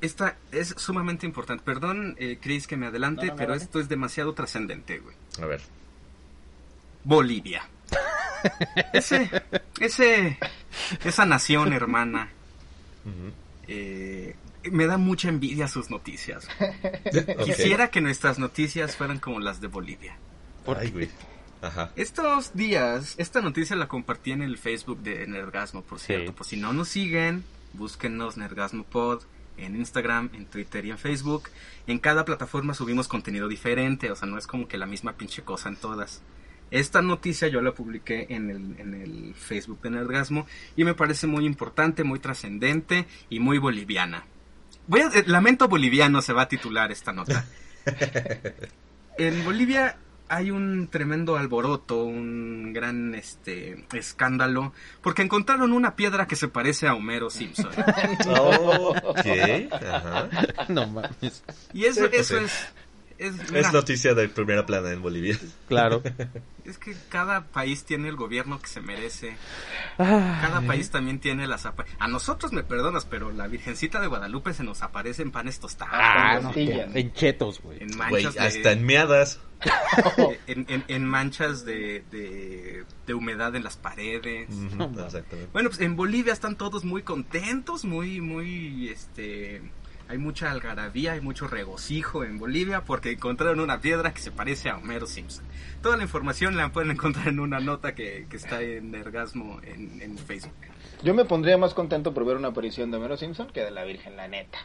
Esta 0.01 0.35
es 0.51 0.75
sumamente 0.77 1.25
importante. 1.25 1.63
Perdón, 1.63 2.15
eh, 2.19 2.37
Chris, 2.41 2.67
que 2.67 2.75
me 2.75 2.87
adelante, 2.87 3.27
No, 3.27 3.27
no, 3.27 3.33
no, 3.33 3.37
pero 3.37 3.53
esto 3.53 3.79
es 3.79 3.87
demasiado 3.87 4.33
trascendente, 4.33 4.99
güey. 4.99 5.15
A 5.41 5.45
ver. 5.45 5.61
Bolivia. 7.03 7.67
Ese, 8.93 9.29
ese, 9.79 10.37
esa 11.05 11.25
nación 11.25 11.71
hermana, 11.71 12.29
eh, 13.67 14.35
me 14.71 14.85
da 14.85 14.97
mucha 14.97 15.29
envidia 15.29 15.67
sus 15.67 15.89
noticias. 15.89 16.47
Quisiera 17.45 17.89
que 17.89 18.01
nuestras 18.01 18.39
noticias 18.39 18.97
fueran 18.97 19.19
como 19.19 19.39
las 19.39 19.61
de 19.61 19.67
Bolivia. 19.67 20.17
Ay, 20.77 20.89
güey. 20.91 21.09
Ajá. 21.63 21.91
Estos 21.95 22.53
días, 22.53 23.15
esta 23.17 23.41
noticia 23.41 23.75
la 23.75 23.87
compartí 23.87 24.31
en 24.31 24.41
el 24.41 24.57
Facebook 24.57 24.99
de 24.99 25.25
Nergasmo, 25.27 25.81
por 25.81 25.99
cierto. 25.99 26.31
Sí. 26.31 26.37
Por 26.37 26.45
si 26.45 26.57
no 26.57 26.73
nos 26.73 26.89
siguen, 26.89 27.43
búsquenos 27.73 28.37
Nergasmo 28.37 28.83
Pod 28.83 29.23
en 29.57 29.75
Instagram, 29.75 30.29
en 30.33 30.45
Twitter 30.45 30.85
y 30.85 30.91
en 30.91 30.97
Facebook. 30.97 31.49
En 31.87 31.99
cada 31.99 32.25
plataforma 32.25 32.73
subimos 32.73 33.07
contenido 33.07 33.47
diferente, 33.47 34.11
o 34.11 34.15
sea, 34.15 34.27
no 34.27 34.37
es 34.37 34.47
como 34.47 34.67
que 34.67 34.77
la 34.77 34.85
misma 34.85 35.13
pinche 35.13 35.43
cosa 35.43 35.69
en 35.69 35.75
todas. 35.75 36.21
Esta 36.71 37.01
noticia 37.01 37.47
yo 37.47 37.61
la 37.61 37.71
publiqué 37.71 38.27
en 38.29 38.49
el, 38.49 38.79
en 38.79 38.93
el 38.95 39.35
Facebook 39.35 39.81
de 39.81 39.91
Nergasmo 39.91 40.47
y 40.75 40.83
me 40.83 40.95
parece 40.95 41.27
muy 41.27 41.45
importante, 41.45 42.03
muy 42.03 42.19
trascendente 42.19 43.05
y 43.29 43.39
muy 43.39 43.57
boliviana. 43.57 44.25
Voy 44.87 45.01
a, 45.01 45.07
eh, 45.07 45.23
Lamento 45.27 45.67
Boliviano 45.67 46.21
se 46.21 46.33
va 46.33 46.43
a 46.43 46.47
titular 46.47 46.91
esta 46.91 47.13
nota. 47.13 47.45
En 49.15 49.45
Bolivia 49.45 49.97
hay 50.35 50.51
un 50.51 50.87
tremendo 50.87 51.37
alboroto, 51.37 52.03
un 52.03 52.73
gran 52.73 53.13
este 53.15 53.85
escándalo, 53.93 54.73
porque 55.01 55.21
encontraron 55.21 55.73
una 55.73 55.95
piedra 55.95 56.27
que 56.27 56.35
se 56.35 56.47
parece 56.47 56.87
a 56.87 56.95
Homero 56.95 57.29
Simpson. 57.29 57.69
Ok. 59.03 59.25
Ajá. 59.71 60.29
no 60.69 60.87
mames. 60.87 61.43
Y 61.73 61.85
eso, 61.85 62.07
Sí, 62.07 62.15
eso 62.15 62.37
sí. 62.39 62.45
es 62.45 62.67
Es, 63.17 63.51
mira, 63.51 63.67
Es 63.67 63.73
noticia 63.73 64.13
de 64.13 64.27
primera 64.27 64.65
plana 64.65 64.91
en 64.91 65.01
Bolivia. 65.01 65.37
Claro. 65.67 66.01
es 66.65 66.77
que 66.77 66.95
cada 67.09 67.45
país 67.45 67.83
tiene 67.83 68.09
el 68.09 68.15
gobierno 68.15 68.59
que 68.59 68.67
se 68.67 68.81
merece. 68.81 69.35
Cada 69.97 70.61
país 70.61 70.89
también 70.89 71.19
tiene 71.19 71.47
las... 71.47 71.65
A 71.65 72.07
nosotros 72.07 72.51
me 72.51 72.63
perdonas, 72.63 73.05
pero 73.05 73.31
la 73.31 73.47
Virgencita 73.47 73.99
de 74.01 74.07
Guadalupe 74.07 74.53
se 74.53 74.63
nos 74.63 74.81
aparece 74.81 75.21
en 75.21 75.31
panes 75.31 75.59
tostados. 75.59 75.93
Ah, 75.95 76.35
no, 76.41 76.49
tortillas. 76.49 76.95
en 76.95 77.13
chetos, 77.13 77.61
güey. 77.61 77.83
en 77.83 77.95
manchas 77.97 78.33
de... 78.33 78.39
hasta 78.39 78.71
en 78.71 78.83
meadas. 78.83 79.39
en, 80.47 80.65
en- 80.69 80.83
en 80.87 81.05
manchas 81.05 81.65
de, 81.65 82.03
de, 82.11 82.83
de 83.05 83.13
humedad 83.13 83.55
en 83.55 83.63
las 83.63 83.77
paredes. 83.77 84.49
Exactamente. 85.07 85.47
Bueno, 85.53 85.69
pues 85.69 85.81
en 85.81 85.95
Bolivia 85.95 86.33
están 86.33 86.55
todos 86.55 86.83
muy 86.83 87.01
contentos, 87.03 87.85
muy, 87.85 88.21
muy, 88.21 88.89
este... 88.89 89.61
Hay 90.09 90.17
mucha 90.17 90.51
algarabía, 90.51 91.13
hay 91.13 91.21
mucho 91.21 91.47
regocijo 91.47 92.25
en 92.25 92.37
Bolivia 92.37 92.81
porque 92.83 93.11
encontraron 93.11 93.61
una 93.61 93.79
piedra 93.79 94.13
que 94.13 94.19
se 94.21 94.31
parece 94.31 94.69
a 94.69 94.77
Homero 94.77 95.07
Simpson. 95.07 95.45
Toda 95.81 95.95
la 95.95 96.03
información 96.03 96.57
la 96.57 96.71
pueden 96.73 96.91
encontrar 96.91 97.29
en 97.29 97.39
una 97.39 97.61
nota 97.61 97.95
que, 97.95 98.27
que 98.29 98.35
está 98.35 98.61
en 98.61 98.93
Ergasmo 98.93 99.61
en, 99.63 100.01
en 100.01 100.17
Facebook. 100.17 100.51
Yo 101.03 101.13
me 101.13 101.23
pondría 101.23 101.57
más 101.57 101.73
contento 101.73 102.13
por 102.13 102.25
ver 102.25 102.35
una 102.35 102.49
aparición 102.49 102.91
de 102.91 102.97
Homero 102.97 103.15
Simpson 103.15 103.47
que 103.47 103.61
de 103.61 103.71
la 103.71 103.85
Virgen, 103.85 104.17
la 104.17 104.27
neta. 104.27 104.59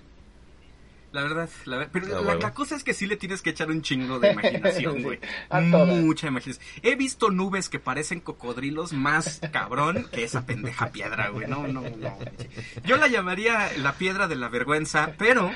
La 1.10 1.22
verdad, 1.22 1.48
la 1.64 1.78
ver- 1.78 1.88
pero 1.90 2.06
Ah, 2.18 2.34
la, 2.38 2.52
cosa 2.52 2.76
es 2.76 2.84
que 2.84 2.92
sí 2.92 3.06
le 3.06 3.16
tienes 3.16 3.40
que 3.40 3.48
echar 3.50 3.70
un 3.70 3.80
chingo 3.80 4.18
de 4.20 4.32
imaginación, 4.32 5.02
güey. 5.02 5.18
Mucha 5.50 6.26
imaginación. 6.26 6.64
He 6.82 6.96
visto 6.96 7.30
nubes 7.30 7.70
que 7.70 7.78
parecen 7.78 8.20
cocodrilos 8.20 8.92
más 8.92 9.40
cabrón 9.50 10.06
que 10.12 10.24
esa 10.24 10.44
pendeja 10.44 10.90
piedra, 10.90 11.28
güey. 11.30 11.46
No, 11.48 11.66
no, 11.66 11.80
no. 11.80 12.18
Yo 12.84 12.98
la 12.98 13.08
llamaría 13.08 13.70
la 13.78 13.94
piedra 13.94 14.28
de 14.28 14.36
la 14.36 14.48
vergüenza, 14.50 15.12
pero 15.16 15.50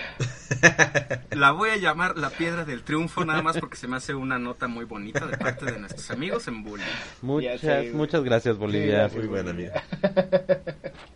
la 1.32 1.50
voy 1.50 1.68
a 1.70 1.76
llamar 1.76 2.16
la 2.16 2.30
piedra 2.30 2.64
del 2.64 2.82
triunfo 2.82 3.24
nada 3.26 3.42
más 3.42 3.58
porque 3.58 3.76
se 3.76 3.88
me 3.88 3.96
hace 3.96 4.14
una 4.14 4.38
nota 4.38 4.68
muy 4.68 4.86
bonita 4.86 5.26
de 5.26 5.36
parte 5.36 5.66
de 5.66 5.78
nuestros 5.78 6.10
amigos 6.10 6.48
en 6.48 6.62
Bolivia. 6.64 6.92
Muchas, 7.20 7.86
muchas 7.92 8.24
gracias, 8.24 8.56
Bolivia. 8.56 9.08
Sí, 9.10 9.18
Muy 9.18 9.26
buena, 9.26 9.50
amiga. 9.50 9.82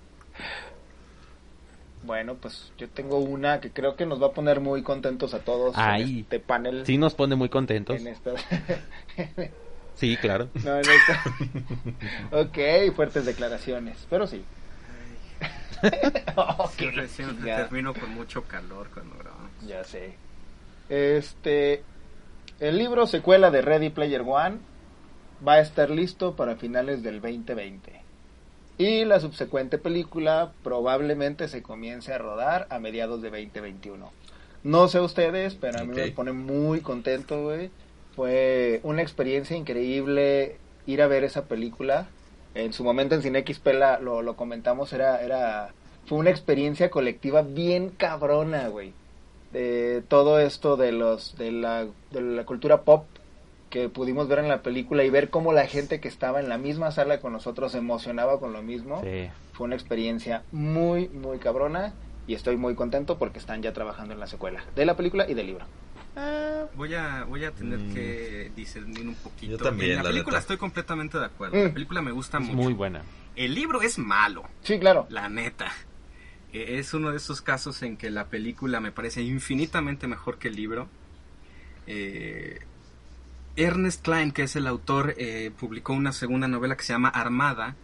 Bueno, 2.07 2.37
pues 2.37 2.73
yo 2.79 2.89
tengo 2.89 3.19
una 3.19 3.61
que 3.61 3.71
creo 3.71 3.97
que 3.97 4.07
nos 4.07 4.23
va 4.23 4.29
a 4.29 4.33
poner 4.33 4.61
muy 4.61 4.83
contentos 4.83 5.35
a 5.35 5.41
todos 5.41 5.75
Ay. 5.77 6.03
en 6.03 6.19
este 6.21 6.41
panel. 6.41 6.87
Sí 6.87 6.97
nos 6.99 7.15
pone 7.15 7.35
muy 7.37 7.49
contentos. 7.49 8.01
En 8.01 8.07
esta... 8.07 8.33
Sí, 9.97 10.15
claro. 10.19 10.51
no, 10.65 10.77
en 10.77 10.85
esta... 10.91 11.25
ok, 12.31 12.95
fuertes 12.95 13.25
declaraciones, 13.25 14.07
pero 14.11 14.27
sí. 14.27 14.45
Ok, 16.37 16.71
Siempre, 16.73 17.09
siempre 17.09 17.47
ya. 17.49 17.57
termino 17.57 17.95
con 17.95 18.15
mucho 18.15 18.43
calor 18.45 18.89
cuando 18.93 19.17
grabamos. 19.17 19.51
Ya 19.67 19.83
sé. 19.85 20.15
Este, 20.89 21.83
el 22.61 22.77
libro 22.79 23.07
secuela 23.07 23.51
de 23.51 23.63
Ready 23.63 23.91
Player 23.91 24.21
One 24.21 24.59
va 25.47 25.55
a 25.55 25.61
estar 25.61 25.91
listo 25.91 26.37
para 26.37 26.57
finales 26.57 27.03
del 27.03 27.21
2020. 27.21 27.96
Y 28.79 29.05
la 29.07 29.21
subsecuente 29.21 29.79
película 29.79 30.53
probablemente 30.63 31.49
se 31.49 31.63
comience 31.63 32.13
a 32.13 32.19
rodar 32.19 32.67
a 32.71 32.79
mediados 32.79 33.23
de 33.23 33.31
2021. 33.31 34.11
No 34.65 34.89
sé 34.89 35.01
ustedes, 35.01 35.55
pero 35.55 35.79
a 35.79 35.85
mí 35.85 35.95
me 35.95 36.13
pone 36.13 36.33
muy 36.33 36.81
contento, 36.81 37.43
güey. 37.43 37.71
Fue 38.15 38.81
una 38.83 39.03
experiencia 39.03 39.57
increíble 39.57 40.57
ir 40.87 41.01
a 41.03 41.07
ver 41.07 41.25
esa 41.25 41.45
película. 41.47 42.07
En 42.55 42.73
su 42.73 42.85
momento 42.85 43.15
en 43.15 43.23
Cine 43.23 43.45
XP 43.47 43.67
la- 43.75 43.99
lo, 43.99 44.23
lo 44.23 44.37
comentamos, 44.37 44.93
era, 44.93 45.23
era, 45.23 45.73
fue 46.07 46.19
una 46.19 46.31
experiencia 46.31 46.91
colectiva 46.91 47.43
bien 47.43 47.91
cabrona, 47.91 48.69
güey 48.69 48.93
de 49.53 50.03
todo 50.09 50.41
esto 50.41 50.77
de 50.77 50.91
los 50.93 51.39
de 51.39 51.53
la, 51.53 51.87
de 52.11 52.21
la 52.21 52.45
cultura 52.45 52.83
pop 52.83 53.07
que 53.71 53.89
pudimos 53.89 54.29
ver 54.29 54.39
en 54.41 54.49
la 54.49 54.63
película 54.63 55.03
y 55.05 55.11
ver 55.11 55.29
cómo 55.31 55.53
la 55.53 55.67
gente 55.67 56.01
que 56.01 56.09
estaba 56.09 56.41
en 56.41 56.49
la 56.49 56.57
misma 56.59 56.91
sala 56.93 57.21
con 57.21 57.33
nosotros 57.33 57.73
se 57.73 57.79
emocionaba 57.79 58.39
con 58.41 58.53
lo 58.53 58.63
mismo 58.63 59.01
Sí. 59.03 59.29
fue 59.53 59.67
una 59.67 59.75
experiencia 59.75 60.43
muy 60.53 61.09
muy 61.09 61.39
cabrona 61.39 61.93
y 62.29 62.35
estoy 62.35 62.57
muy 62.57 62.75
contento 62.75 63.19
porque 63.19 63.39
están 63.39 63.63
ya 63.63 63.73
trabajando 63.73 64.15
en 64.15 64.21
la 64.21 64.27
secuela 64.27 64.65
de 64.77 64.85
la 64.87 64.97
película 64.97 65.29
y 65.29 65.35
del 65.35 65.47
libro 65.47 65.67
Voy 66.77 66.95
a, 66.95 67.25
voy 67.25 67.45
a 67.45 67.51
tener 67.53 67.79
Mm. 67.79 67.95
que 67.95 68.51
discernir 68.57 69.07
un 69.07 69.15
poquito. 69.17 69.53
Yo 69.53 69.59
también, 69.59 69.91
En 69.93 69.97
la 69.99 70.03
la 70.05 70.09
película 70.11 70.37
neta. 70.37 70.41
estoy 70.41 70.57
completamente 70.57 71.19
de 71.19 71.27
acuerdo. 71.27 71.57
Mm. 71.59 71.65
La 71.67 71.73
película 71.75 72.03
me 72.03 72.11
gusta 72.13 72.39
Es 72.39 72.45
mucho. 72.45 72.57
muy 72.57 72.73
buena. 72.73 73.03
El 73.35 73.55
libro 73.55 73.83
es 73.83 73.99
malo, 73.99 74.45
sí 74.63 74.79
claro 74.79 75.07
la 75.11 75.29
neta. 75.29 75.67
Eh, 76.55 76.79
Es 76.79 76.95
uno 76.95 77.11
de 77.11 77.19
esos 77.19 77.43
casos 77.43 77.83
en 77.83 77.97
que 77.99 78.09
la 78.11 78.27
película 78.27 78.81
me 78.81 78.93
parece 78.93 79.21
infinitamente 79.23 80.07
mejor 80.07 80.39
que 80.39 80.49
el 80.49 80.57
libro. 80.57 80.89
Eh, 81.87 82.61
Ernest 83.57 84.03
Klein, 84.03 84.33
que 84.33 84.43
es 84.43 84.55
el 84.57 84.67
autor, 84.67 85.15
eh, 85.17 85.51
publicó 85.59 85.95
una 85.95 86.13
segunda 86.13 86.47
novela 86.47 86.77
que 86.77 86.85
se 86.85 86.93
llama 86.93 87.09
Armada, 87.09 87.75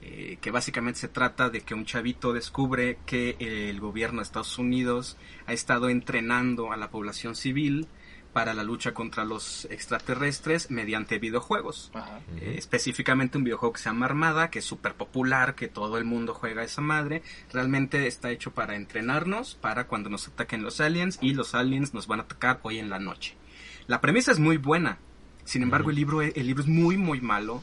eh, 0.00 0.38
que 0.40 0.50
básicamente 0.50 0.98
se 0.98 1.08
trata 1.08 1.48
de 1.48 1.60
que 1.60 1.74
un 1.74 1.84
chavito 1.84 2.32
descubre 2.32 2.98
que 3.06 3.36
el 3.38 3.78
gobierno 3.78 4.18
de 4.18 4.24
Estados 4.24 4.58
Unidos 4.58 5.16
ha 5.46 5.52
estado 5.52 5.88
entrenando 5.88 6.72
a 6.72 6.76
la 6.76 6.90
población 6.90 7.36
civil 7.36 7.86
para 8.32 8.54
la 8.54 8.64
lucha 8.64 8.94
contra 8.94 9.24
los 9.24 9.66
extraterrestres 9.66 10.70
mediante 10.70 11.18
videojuegos. 11.18 11.92
Ajá. 11.94 12.20
Eh, 12.40 12.54
específicamente 12.58 13.38
un 13.38 13.44
videojuego 13.44 13.74
que 13.74 13.80
se 13.80 13.90
llama 13.90 14.06
Armada, 14.06 14.50
que 14.50 14.58
es 14.58 14.64
súper 14.64 14.94
popular, 14.94 15.54
que 15.54 15.68
todo 15.68 15.98
el 15.98 16.04
mundo 16.04 16.34
juega 16.34 16.62
a 16.62 16.64
esa 16.64 16.80
madre. 16.80 17.22
Realmente 17.52 18.06
está 18.06 18.30
hecho 18.30 18.52
para 18.52 18.74
entrenarnos, 18.74 19.54
para 19.54 19.86
cuando 19.86 20.10
nos 20.10 20.26
ataquen 20.26 20.62
los 20.62 20.80
aliens, 20.80 21.18
y 21.20 21.34
los 21.34 21.54
aliens 21.54 21.94
nos 21.94 22.06
van 22.06 22.20
a 22.20 22.22
atacar 22.24 22.58
hoy 22.62 22.78
en 22.78 22.90
la 22.90 22.98
noche. 22.98 23.36
La 23.86 24.00
premisa 24.00 24.32
es 24.32 24.38
muy 24.38 24.56
buena, 24.56 24.98
sin 25.44 25.62
embargo 25.62 25.90
el 25.90 25.96
libro, 25.96 26.22
el 26.22 26.46
libro 26.46 26.62
es 26.62 26.68
muy 26.68 26.96
muy 26.96 27.20
malo. 27.20 27.62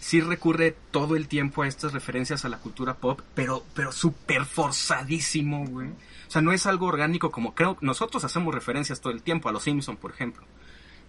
Sí 0.00 0.20
recurre 0.20 0.76
todo 0.92 1.16
el 1.16 1.26
tiempo 1.26 1.62
a 1.62 1.66
estas 1.66 1.92
referencias 1.92 2.44
a 2.44 2.48
la 2.48 2.58
cultura 2.58 2.94
pop, 2.94 3.20
pero, 3.34 3.64
pero 3.74 3.90
súper 3.90 4.44
forzadísimo, 4.44 5.66
güey. 5.66 5.88
O 5.88 6.30
sea, 6.30 6.42
no 6.42 6.52
es 6.52 6.66
algo 6.66 6.86
orgánico 6.86 7.30
como 7.30 7.54
creo 7.54 7.76
nosotros 7.80 8.22
hacemos 8.24 8.54
referencias 8.54 9.00
todo 9.00 9.12
el 9.12 9.22
tiempo, 9.22 9.48
a 9.48 9.52
los 9.52 9.64
Simpson, 9.64 9.96
por 9.96 10.12
ejemplo. 10.12 10.44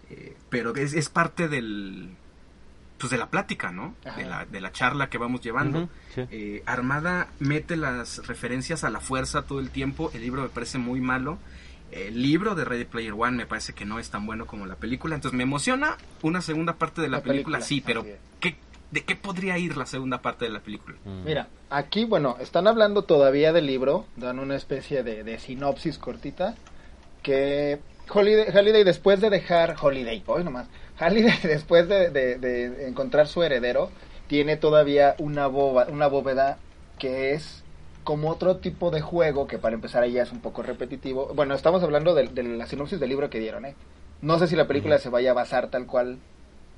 Eh, 0.10 0.36
pero 0.50 0.74
es, 0.76 0.94
es 0.94 1.10
parte 1.10 1.48
del, 1.48 2.16
pues 2.98 3.12
de 3.12 3.18
la 3.18 3.30
plática, 3.30 3.72
¿no? 3.72 3.94
De 4.16 4.26
la, 4.26 4.46
de 4.46 4.62
la 4.62 4.72
charla 4.72 5.10
que 5.10 5.18
vamos 5.18 5.42
llevando. 5.42 5.90
Sí. 6.16 6.22
Eh, 6.32 6.64
Armada 6.66 7.30
mete 7.40 7.76
las 7.76 8.26
referencias 8.26 8.84
a 8.84 8.90
la 8.90 9.00
fuerza 9.00 9.44
todo 9.44 9.60
el 9.60 9.70
tiempo. 9.70 10.12
El 10.14 10.22
libro 10.22 10.42
me 10.42 10.50
parece 10.50 10.78
muy 10.78 11.02
malo. 11.02 11.38
El 11.92 12.22
libro 12.22 12.54
de 12.56 12.66
Ready 12.66 12.86
Player 12.86 13.14
One 13.14 13.38
me 13.38 13.46
parece 13.46 13.74
que 13.74 13.86
no 13.86 14.00
es 14.00 14.10
tan 14.10 14.26
bueno 14.26 14.46
como 14.46 14.66
la 14.66 14.76
película. 14.76 15.16
Entonces 15.16 15.36
me 15.38 15.44
emociona 15.44 15.98
una 16.22 16.42
segunda 16.42 16.74
parte 16.74 17.02
de 17.02 17.08
la, 17.10 17.18
La 17.18 17.24
película, 17.24 17.60
película, 17.60 17.62
sí, 17.62 17.82
pero. 17.82 18.06
¿qué, 18.40 18.56
¿de 18.92 19.04
qué 19.04 19.16
podría 19.16 19.58
ir 19.58 19.78
la 19.78 19.86
segunda 19.86 20.22
parte 20.22 20.46
de 20.46 20.52
la 20.52 20.60
película? 20.60 20.98
Mm. 21.06 21.24
Mira, 21.24 21.48
aquí, 21.70 22.06
bueno, 22.06 22.38
están 22.40 22.68
hablando 22.68 23.04
todavía 23.04 23.54
del 23.54 23.66
libro, 23.68 24.06
dan 24.16 24.40
una 24.40 24.56
especie 24.56 25.04
de, 25.04 25.24
de 25.24 25.40
sinopsis 25.40 25.98
cortita, 25.98 26.56
que 27.24 27.80
Holiday, 28.10 28.48
Holiday 28.56 28.84
después 28.84 29.20
de 29.22 29.30
dejar, 29.30 29.76
Holiday, 29.82 30.24
hoy 30.28 30.44
nomás, 30.44 30.68
Holiday 31.00 31.38
después 31.44 31.88
de, 31.90 32.10
de- 32.10 32.38
de 32.38 32.88
encontrar 32.88 33.28
su 33.28 33.44
heredero, 33.44 33.92
tiene 34.28 34.58
todavía 34.58 35.16
una, 35.20 35.48
boba, 35.48 35.88
una 35.90 36.08
bóveda 36.08 36.58
que 37.00 37.34
es 37.34 37.64
como 38.08 38.30
otro 38.30 38.56
tipo 38.56 38.90
de 38.90 39.02
juego, 39.02 39.48
que 39.48 39.58
para 39.58 39.76
empezar 39.76 40.02
ahí 40.02 40.14
ya 40.14 40.24
es 40.24 40.32
un 40.32 40.40
poco 40.40 40.64
repetitivo. 40.64 41.34
Bueno, 41.36 41.54
estamos 41.54 41.84
hablando 41.84 42.16
de, 42.16 42.28
de 42.28 42.42
la 42.42 42.66
sinopsis 42.66 43.02
del 43.02 43.10
libro 43.10 43.30
que 43.30 43.42
dieron, 43.42 43.66
¿eh? 43.66 43.76
No 44.22 44.40
sé 44.40 44.48
si 44.48 44.56
la 44.56 44.66
película 44.66 44.98
se 44.98 45.10
vaya 45.10 45.32
a 45.32 45.34
basar 45.34 45.70
tal 45.70 45.86
cual 45.86 46.18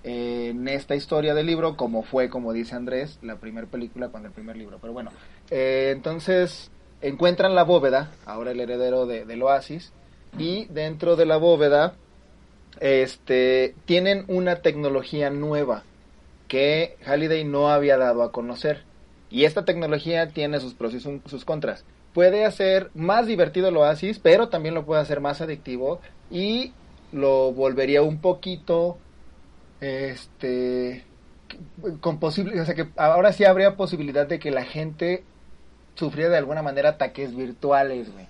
en 0.04 0.68
esta 0.68 0.96
historia 0.96 1.36
del 1.36 1.46
libro, 1.46 1.78
como 1.78 2.02
fue, 2.02 2.32
como 2.32 2.52
dice 2.52 2.74
Andrés, 2.74 3.20
la 3.22 3.36
primera 3.36 3.68
película 3.68 4.10
con 4.10 4.26
el 4.26 4.32
primer 4.32 4.58
libro. 4.58 4.80
Pero 4.82 4.92
bueno, 4.92 5.12
eh, 5.52 5.92
entonces 5.96 6.72
encuentran 7.00 7.54
la 7.54 7.62
bóveda, 7.62 8.10
ahora 8.26 8.50
el 8.50 8.60
heredero 8.60 9.06
de, 9.06 9.24
del 9.26 9.44
oasis, 9.44 9.94
y 10.40 10.66
dentro 10.66 11.16
de 11.16 11.28
la 11.28 11.38
bóveda 11.38 11.94
este, 12.80 13.76
tienen 13.86 14.26
una 14.30 14.64
tecnología 14.64 15.30
nueva 15.30 15.84
que 16.48 16.98
Halliday 17.06 17.44
no 17.44 17.70
había 17.70 17.98
dado 17.98 18.24
a 18.24 18.32
conocer. 18.32 18.89
Y 19.32 19.46
esta 19.46 19.66
tecnología 19.66 20.30
tiene 20.30 20.60
sus 20.60 20.74
pros 20.74 20.94
y 20.94 21.00
sus, 21.00 21.46
contras. 21.46 21.86
Puede 22.14 22.46
hacer 22.46 22.90
más 22.96 23.28
divertido 23.28 23.70
el 23.70 23.78
oasis, 23.78 24.20
pero 24.20 24.50
también 24.50 24.74
lo 24.74 24.86
puede 24.86 25.02
hacer 25.02 25.20
más 25.20 25.42
adictivo 25.42 26.02
y 26.32 26.74
lo 27.12 27.52
volvería 27.52 28.02
un 28.02 28.20
poquito 28.20 28.98
este 29.82 31.06
con 32.02 32.20
posible, 32.20 32.60
o 32.62 32.66
sea 32.66 32.76
que 32.76 32.90
ahora 32.96 33.34
sí 33.34 33.44
habría 33.44 33.76
posibilidad 33.76 34.28
de 34.28 34.38
que 34.40 34.52
la 34.52 34.66
gente 34.66 35.24
sufriera 35.96 36.30
de 36.30 36.38
alguna 36.38 36.62
manera 36.62 36.90
ataques 36.90 37.36
virtuales, 37.36 38.12
güey. 38.12 38.28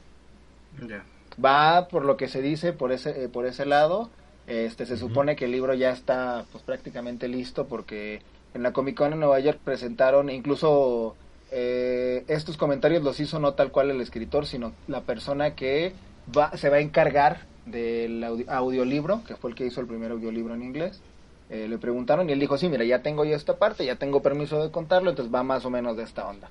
Ya. 0.88 1.04
Va 1.44 1.88
por 1.88 2.06
lo 2.06 2.18
que 2.18 2.28
se 2.28 2.42
dice 2.42 2.74
por 2.74 2.92
ese 2.92 3.24
eh, 3.24 3.30
por 3.30 3.46
ese 3.46 3.66
lado. 3.66 4.10
Este 4.48 4.86
se 4.86 4.98
supone 4.98 5.36
que 5.36 5.46
el 5.46 5.52
libro 5.52 5.76
ya 5.76 5.92
está 5.92 6.44
pues 6.52 6.64
prácticamente 6.64 7.28
listo 7.28 7.68
porque 7.68 8.22
en 8.54 8.64
la 8.64 8.74
Comic 8.74 8.96
Con 8.98 9.14
en 9.14 9.20
Nueva 9.20 9.40
York 9.40 9.60
presentaron 9.64 10.30
incluso 10.30 11.16
eh, 11.52 12.24
estos 12.28 12.58
comentarios 12.58 13.04
los 13.04 13.20
hizo 13.20 13.40
no 13.40 13.54
tal 13.54 13.72
cual 13.72 13.92
el 13.92 14.02
escritor, 14.02 14.46
sino 14.46 14.74
la 14.88 15.02
persona 15.02 15.56
que 15.56 15.94
va 16.36 16.56
se 16.58 16.70
va 16.70 16.78
a 16.78 16.82
encargar 16.82 17.42
del 17.66 18.24
audi- 18.24 18.46
audiolibro, 18.48 19.22
que 19.28 19.36
fue 19.36 19.52
el 19.52 19.56
que 19.56 19.66
hizo 19.66 19.82
el 19.82 19.88
primer 19.88 20.12
audiolibro 20.12 20.54
en 20.54 20.64
inglés. 20.64 21.02
Eh, 21.50 21.68
le 21.68 21.78
preguntaron 21.80 22.30
y 22.30 22.34
él 22.34 22.40
dijo, 22.40 22.58
sí, 22.58 22.70
mira, 22.70 22.84
ya 22.86 23.02
tengo 23.02 23.26
yo 23.26 23.36
esta 23.36 23.58
parte, 23.58 23.84
ya 23.86 23.96
tengo 23.96 24.22
permiso 24.22 24.62
de 24.64 24.70
contarlo, 24.72 25.10
entonces 25.10 25.34
va 25.34 25.42
más 25.44 25.66
o 25.66 25.70
menos 25.72 25.98
de 25.98 26.04
esta 26.04 26.28
onda. 26.28 26.50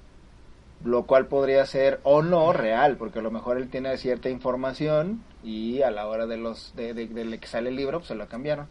Lo 0.85 1.05
cual 1.07 1.27
podría 1.27 1.65
ser 1.67 2.01
o 2.05 2.23
no 2.23 2.53
real, 2.53 2.97
porque 2.97 3.19
a 3.19 3.23
lo 3.23 3.31
mejor 3.33 3.57
él 3.59 3.69
tiene 3.69 3.97
cierta 3.97 4.29
información 4.31 5.23
y 5.45 5.83
a 5.83 5.91
la 5.91 6.07
hora 6.07 6.27
de 6.27 6.37
los 6.37 6.75
de, 6.77 6.95
de- 6.95 7.07
de 7.07 7.39
que 7.39 7.47
sale 7.49 7.71
el 7.71 7.77
libro, 7.77 7.99
pues 7.99 8.09
se 8.09 8.15
lo 8.17 8.27
cambiaron. 8.29 8.67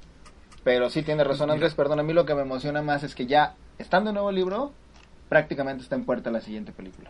Pero 0.67 0.89
sí 0.89 1.01
tiene 1.01 1.23
razón 1.23 1.49
Andrés, 1.49 1.75
perdón, 1.75 2.01
a 2.01 2.03
mí 2.03 2.11
lo 2.11 2.25
que 2.25 2.35
me 2.35 2.41
emociona 2.41 2.81
más 2.81 3.01
es 3.01 3.15
que 3.15 3.25
ya, 3.25 3.55
estando 3.77 4.09
en 4.09 4.15
nuevo 4.15 4.33
libro, 4.33 4.73
prácticamente 5.29 5.81
está 5.81 5.95
en 5.95 6.03
puerta 6.03 6.29
la 6.29 6.41
siguiente 6.41 6.73
película. 6.73 7.09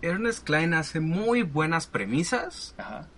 Ernest 0.00 0.42
Klein 0.42 0.72
hace 0.72 1.00
muy 1.00 1.42
buenas 1.42 1.86
premisas, 1.86 2.74
Ajá. 2.78 3.08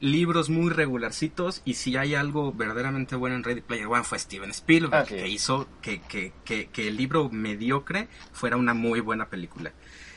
libros 0.00 0.48
muy 0.48 0.70
regularcitos, 0.70 1.60
y 1.66 1.74
si 1.74 1.98
hay 1.98 2.14
algo 2.14 2.50
verdaderamente 2.54 3.14
bueno 3.14 3.36
en 3.36 3.44
Ready 3.44 3.60
Player 3.60 3.88
One 3.88 4.04
fue 4.04 4.18
Steven 4.18 4.48
Spielberg, 4.48 5.06
que 5.06 5.28
hizo 5.28 5.68
que, 5.82 6.00
que, 6.00 6.32
que, 6.46 6.68
que 6.68 6.88
el 6.88 6.96
libro 6.96 7.28
mediocre 7.28 8.08
fuera 8.32 8.56
una 8.56 8.72
muy 8.72 9.00
buena 9.00 9.26
película. 9.26 9.70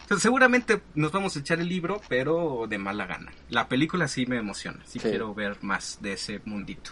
Entonces, 0.03 0.23
seguramente 0.23 0.81
nos 0.95 1.11
vamos 1.11 1.35
a 1.35 1.39
echar 1.39 1.59
el 1.59 1.67
libro, 1.67 1.99
pero 2.07 2.67
de 2.69 2.77
mala 2.77 3.05
gana. 3.05 3.33
La 3.49 3.67
película 3.67 4.07
sí 4.07 4.25
me 4.27 4.37
emociona, 4.37 4.79
sí, 4.85 4.99
Sí. 4.99 5.09
quiero 5.09 5.35
ver 5.35 5.57
más 5.61 5.97
de 6.01 6.13
ese 6.13 6.39
mundito. 6.45 6.91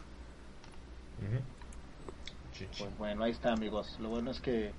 Pues 2.77 2.97
bueno, 2.97 3.23
ahí 3.23 3.31
está 3.31 3.53
amigos. 3.53 3.97
Lo 3.99 4.09
bueno 4.09 4.31
es 4.31 4.39
que 4.39 4.71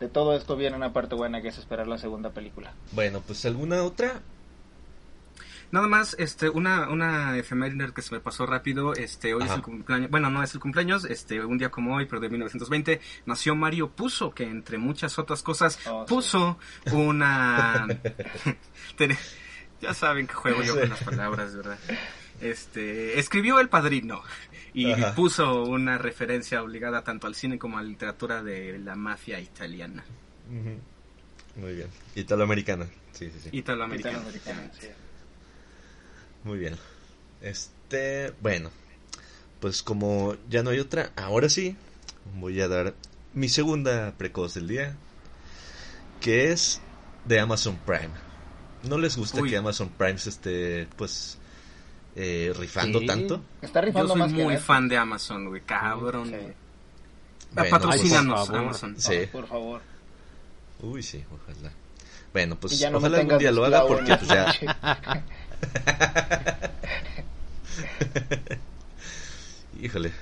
de 0.00 0.08
todo 0.08 0.36
esto 0.36 0.56
viene 0.56 0.76
una 0.76 0.92
parte 0.92 1.14
buena 1.14 1.40
que 1.42 1.48
es 1.48 1.58
esperar 1.58 1.86
la 1.86 1.98
segunda 1.98 2.30
película. 2.30 2.72
Bueno, 2.92 3.20
pues 3.26 3.44
alguna 3.46 3.82
otra. 3.82 4.20
Nada 5.72 5.88
más, 5.88 6.14
este, 6.20 6.48
una, 6.48 6.88
una 6.90 7.36
efeméride 7.36 7.92
que 7.92 8.00
se 8.00 8.14
me 8.14 8.20
pasó 8.20 8.46
rápido, 8.46 8.94
este, 8.94 9.34
hoy 9.34 9.42
es 9.42 9.46
Ajá. 9.48 9.56
el 9.56 9.62
cumpleaños, 9.62 10.10
bueno, 10.12 10.30
no 10.30 10.40
es 10.44 10.54
el 10.54 10.60
cumpleaños, 10.60 11.04
este, 11.04 11.44
un 11.44 11.58
día 11.58 11.70
como 11.70 11.96
hoy, 11.96 12.06
pero 12.06 12.20
de 12.20 12.28
1920, 12.28 13.00
nació 13.26 13.56
Mario 13.56 13.90
Puzo, 13.90 14.30
que 14.32 14.44
entre 14.44 14.78
muchas 14.78 15.18
otras 15.18 15.42
cosas, 15.42 15.80
Oh, 15.88 16.04
sí. 16.06 16.14
puso 16.14 16.56
una... 16.92 17.88
Ten- 18.96 19.18
ya 19.82 19.92
saben 19.92 20.28
que 20.28 20.34
juego 20.34 20.62
yo 20.62 20.74
Sí. 20.74 20.80
con 20.80 20.88
las 20.90 21.02
palabras, 21.02 21.56
¿verdad? 21.56 21.78
Este, 22.40 23.18
escribió 23.18 23.58
El 23.58 23.68
Padrino 23.68 24.22
y 24.76 24.92
Ajá. 24.92 25.14
puso 25.14 25.62
una 25.64 25.96
referencia 25.96 26.62
obligada 26.62 27.02
tanto 27.02 27.26
al 27.26 27.34
cine 27.34 27.58
como 27.58 27.78
a 27.78 27.82
la 27.82 27.88
literatura 27.88 28.42
de 28.42 28.78
la 28.78 28.94
mafia 28.94 29.40
italiana, 29.40 30.04
Muy 31.56 31.72
bien. 31.72 31.88
Italoamericana. 32.14 32.86
Sí, 33.12 33.30
sí, 33.30 33.40
sí. 33.44 33.48
italoamericana. 33.52 34.18
Italoamericana, 34.18 34.70
sí. 34.78 34.88
Muy 36.44 36.58
bien. 36.58 36.76
Este, 37.40 38.34
bueno, 38.42 38.70
pues 39.60 39.82
como 39.82 40.36
ya 40.50 40.62
no 40.62 40.68
hay 40.68 40.78
otra, 40.78 41.10
ahora 41.16 41.48
sí 41.48 41.74
voy 42.38 42.60
a 42.60 42.68
dar 42.68 42.92
mi 43.32 43.48
segunda 43.48 44.12
precoz 44.18 44.52
del 44.52 44.68
día, 44.68 44.94
que 46.20 46.52
es 46.52 46.82
de 47.24 47.40
Amazon 47.40 47.78
Prime. 47.86 48.10
¿No 48.82 48.98
les 48.98 49.16
gusta 49.16 49.40
Uy. 49.40 49.48
que 49.48 49.56
Amazon 49.56 49.88
Prime 49.88 50.18
se 50.18 50.28
esté, 50.28 50.86
pues, 50.98 51.35
eh, 52.16 52.52
rifando 52.58 52.98
Sí, 52.98 53.06
tanto? 53.06 53.40
Está 53.62 53.80
Yo 53.80 53.86
rifando 53.86 54.08
soy 54.08 54.18
más 54.18 54.28
que 54.32 54.34
muy 54.34 54.44
Netflix. 54.54 54.64
fan 54.66 54.88
de 54.88 54.96
Amazon, 54.96 55.48
güey, 55.48 55.60
cabrón. 55.62 56.28
Sí. 56.28 56.34
Bueno, 57.52 57.70
Patrocínanos, 57.70 58.34
pues, 58.34 58.40
por 58.40 58.46
favor. 58.48 58.60
Amazon. 58.64 58.94
Sí. 58.98 59.18
Por 59.30 59.46
favor. 59.46 59.80
Uy, 60.80 61.02
sí, 61.02 61.24
ojalá. 61.32 61.72
Bueno, 62.32 62.56
pues 62.56 62.90
no 62.90 62.98
ojalá 62.98 63.18
algún 63.18 63.38
día 63.38 63.50
lo 63.52 63.64
haga 63.64 63.86
porque 63.86 64.14
pues 64.16 64.28
ya... 64.28 64.52
Híjole. 69.80 70.12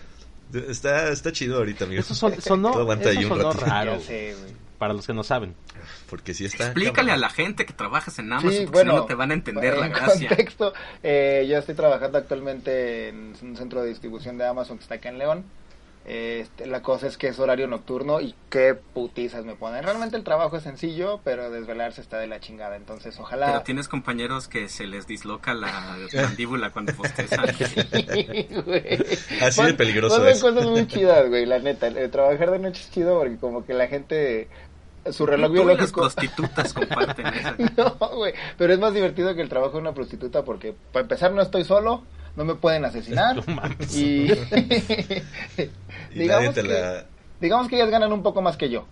Está, 0.68 1.08
está 1.10 1.32
chido 1.32 1.56
ahorita, 1.58 1.84
amigo. 1.84 2.00
Eso 2.00 2.14
son, 2.14 2.40
sonó, 2.40 2.70
Todo 2.72 2.82
aguanta 2.82 3.10
eso 3.10 3.28
sonó 3.28 3.50
ratito. 3.52 3.66
raro, 3.66 4.00
sé. 4.00 4.34
Para 4.78 4.92
los 4.92 5.06
que 5.06 5.14
no 5.14 5.22
saben. 5.24 5.54
Porque 6.08 6.34
sí 6.34 6.44
está... 6.44 6.64
Explícale 6.66 7.12
a 7.12 7.16
la 7.16 7.28
gente 7.30 7.66
que 7.66 7.72
trabajas 7.72 8.18
en 8.18 8.32
Amazon, 8.32 8.50
Sí, 8.52 8.58
porque 8.64 8.72
bueno, 8.72 8.90
si 8.92 8.96
no, 8.96 9.02
no 9.02 9.06
te 9.06 9.14
van 9.14 9.30
a 9.30 9.34
entender 9.34 9.76
la 9.76 9.86
en 9.86 9.92
gracia. 9.92 10.28
contexto, 10.28 10.72
eh, 11.02 11.46
yo 11.48 11.58
estoy 11.58 11.74
trabajando 11.74 12.18
actualmente 12.18 13.08
en 13.08 13.34
un 13.42 13.56
centro 13.56 13.82
de 13.82 13.88
distribución 13.88 14.38
de 14.38 14.46
Amazon 14.46 14.76
que 14.78 14.82
está 14.82 14.96
acá 14.96 15.08
en 15.08 15.18
León. 15.18 15.44
Este, 16.06 16.66
la 16.66 16.82
cosa 16.82 17.06
es 17.06 17.16
que 17.16 17.28
es 17.28 17.38
horario 17.38 17.66
nocturno 17.66 18.20
y 18.20 18.34
qué 18.50 18.74
putizas 18.74 19.46
me 19.46 19.54
ponen. 19.54 19.82
Realmente 19.84 20.18
el 20.18 20.24
trabajo 20.24 20.58
es 20.58 20.62
sencillo, 20.62 21.20
pero 21.24 21.50
desvelarse 21.50 22.02
está 22.02 22.18
de 22.18 22.26
la 22.26 22.40
chingada. 22.40 22.76
Entonces, 22.76 23.18
ojalá. 23.18 23.46
Pero 23.46 23.62
tienes 23.62 23.88
compañeros 23.88 24.46
que 24.46 24.68
se 24.68 24.86
les 24.86 25.06
disloca 25.06 25.54
la 25.54 25.96
mandíbula 26.14 26.70
cuando 26.70 26.92
bostezan. 26.94 27.46
Güey. 28.64 28.98
Así 29.40 29.62
de 29.62 29.74
peligroso 29.74 30.26
es. 30.26 30.40
cosas 30.40 30.66
muy 30.66 30.86
chidas, 30.88 31.28
güey, 31.28 31.46
la 31.46 31.58
neta. 31.58 31.88
Eh, 31.88 32.08
trabajar 32.08 32.50
de 32.50 32.58
noche 32.58 32.82
es 32.82 32.90
chido 32.90 33.18
porque 33.18 33.36
como 33.36 33.64
que 33.64 33.72
la 33.72 33.86
gente... 33.86 34.48
Su 35.10 35.26
reloj 35.26 35.48
Tú 35.48 35.54
y 35.54 35.58
las 35.58 35.66
biológico... 35.66 36.00
prostitutas 36.00 36.72
comparten 36.72 37.26
esa. 37.26 37.56
No, 37.76 37.94
güey, 38.14 38.32
pero 38.56 38.72
es 38.72 38.78
más 38.78 38.94
divertido 38.94 39.34
que 39.34 39.42
el 39.42 39.50
trabajo 39.50 39.72
de 39.74 39.80
una 39.80 39.92
prostituta 39.92 40.44
porque, 40.44 40.74
para 40.92 41.02
empezar, 41.02 41.32
no 41.32 41.42
estoy 41.42 41.64
solo, 41.64 42.04
no 42.36 42.44
me 42.44 42.54
pueden 42.54 42.84
asesinar. 42.84 43.36
No 43.46 43.54
mames. 43.54 43.96
y. 43.96 44.26
Y 46.14 46.26
nadie 46.26 46.50
te 46.50 46.62
la... 46.62 47.04
digamos 47.40 47.68
que 47.68 47.74
ellas 47.76 47.90
ganan 47.90 48.12
un 48.12 48.22
poco 48.22 48.40
más 48.40 48.56
que 48.56 48.70
yo. 48.70 48.86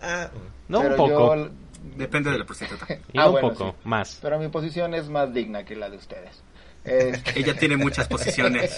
Ah, 0.00 0.28
No, 0.68 0.80
un 0.80 0.96
poco. 0.96 1.36
yo- 1.36 1.48
Depende 1.96 2.30
de 2.30 2.38
la 2.38 2.44
prostituta. 2.44 2.86
Y 3.12 3.18
Ah, 3.18 3.26
un 3.26 3.32
bueno, 3.32 3.48
poco, 3.52 3.70
sí. 3.70 3.76
más. 3.88 4.18
Pero 4.22 4.38
mi 4.38 4.48
posición 4.48 4.94
es 4.94 5.08
más 5.08 5.32
digna 5.34 5.64
que 5.64 5.74
la 5.74 5.90
de 5.90 5.96
ustedes. 5.96 6.42
Este, 6.84 7.40
Ella 7.40 7.54
tiene 7.56 7.76
muchas 7.76 8.06
posiciones. 8.08 8.72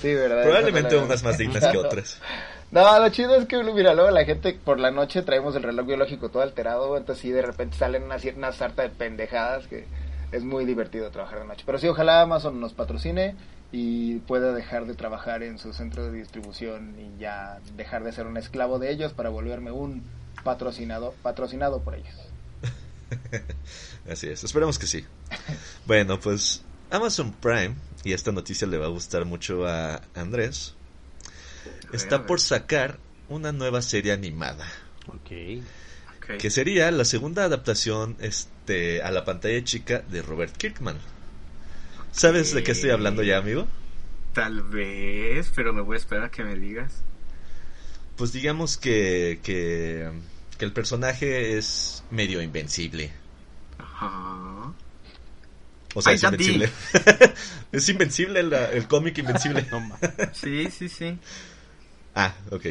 sí, 0.00 0.14
¿verdad? 0.14 0.42
probablemente 0.44 0.96
unas 0.98 1.22
más 1.22 1.38
dignas 1.38 1.66
que 1.68 1.78
otras. 1.78 2.20
No, 2.70 2.98
lo 3.00 3.08
chido 3.10 3.34
es 3.36 3.46
que, 3.46 3.62
mira, 3.64 3.94
luego 3.94 4.10
la 4.10 4.24
gente 4.26 4.58
por 4.62 4.78
la 4.78 4.90
noche 4.90 5.22
traemos 5.22 5.54
el 5.56 5.62
reloj 5.62 5.86
biológico 5.86 6.28
todo 6.30 6.42
alterado, 6.42 6.96
entonces 6.98 7.22
sí, 7.22 7.30
de 7.30 7.40
repente 7.42 7.76
salen 7.78 8.02
una, 8.02 8.16
cier- 8.18 8.36
una 8.36 8.52
sarta 8.52 8.82
de 8.82 8.90
pendejadas 8.90 9.66
que 9.68 9.86
es 10.32 10.44
muy 10.44 10.64
divertido 10.64 11.10
trabajar 11.10 11.40
de 11.40 11.46
noche. 11.46 11.62
Pero 11.64 11.78
sí, 11.78 11.88
ojalá 11.88 12.22
Amazon 12.22 12.60
nos 12.60 12.74
patrocine 12.74 13.36
y 13.72 14.16
pueda 14.20 14.52
dejar 14.52 14.86
de 14.86 14.94
trabajar 14.94 15.42
en 15.42 15.58
su 15.58 15.72
centro 15.72 16.04
de 16.04 16.12
distribución 16.12 16.94
y 16.98 17.18
ya 17.20 17.60
dejar 17.76 18.04
de 18.04 18.12
ser 18.12 18.26
un 18.26 18.36
esclavo 18.36 18.78
de 18.78 18.90
ellos 18.90 19.12
para 19.12 19.28
volverme 19.28 19.70
un 19.70 20.02
patrocinado, 20.42 21.14
patrocinado 21.22 21.80
por 21.80 21.94
ellos. 21.94 22.14
Así 24.10 24.28
es, 24.28 24.44
esperemos 24.44 24.78
que 24.78 24.86
sí. 24.86 25.04
Bueno, 25.86 26.18
pues 26.18 26.62
Amazon 26.90 27.32
Prime, 27.32 27.74
y 28.04 28.12
esta 28.12 28.32
noticia 28.32 28.66
le 28.66 28.78
va 28.78 28.86
a 28.86 28.90
gustar 28.90 29.24
mucho 29.24 29.66
a 29.66 30.00
Andrés, 30.14 30.74
está 31.92 32.26
por 32.26 32.40
sacar 32.40 32.98
una 33.28 33.52
nueva 33.52 33.82
serie 33.82 34.12
animada, 34.12 34.66
Ok. 35.08 35.62
Que 36.36 36.50
sería 36.50 36.90
la 36.90 37.04
segunda 37.06 37.44
adaptación 37.44 38.16
este, 38.20 39.02
a 39.02 39.10
la 39.10 39.24
pantalla 39.24 39.62
chica 39.64 40.02
de 40.10 40.20
Robert 40.22 40.54
Kirkman. 40.56 40.98
¿Sabes 42.12 42.52
de 42.54 42.62
qué 42.62 42.72
estoy 42.72 42.90
hablando 42.90 43.22
ya, 43.22 43.38
amigo? 43.38 43.66
Tal 44.34 44.62
vez, 44.62 45.50
pero 45.54 45.72
me 45.72 45.80
voy 45.80 45.94
a 45.94 45.98
esperar 45.98 46.24
a 46.24 46.30
que 46.30 46.44
me 46.44 46.54
digas. 46.56 46.92
Pues 48.16 48.32
digamos 48.32 48.76
que, 48.76 49.40
que, 49.42 50.10
que 50.58 50.64
el 50.64 50.72
personaje 50.72 51.56
es 51.56 52.02
medio 52.10 52.42
invencible. 52.42 53.10
Ajá. 53.78 54.72
O 55.94 56.02
sea, 56.02 56.10
Ay, 56.10 56.16
es 56.16 56.22
invencible. 56.24 56.70
es 57.72 57.88
invencible 57.88 58.42
la- 58.42 58.70
el 58.72 58.86
cómic 58.86 59.16
invencible. 59.18 59.66
Sí, 60.34 60.68
sí, 60.70 60.88
sí. 60.88 61.16
Ah, 62.14 62.34
ok. 62.50 62.66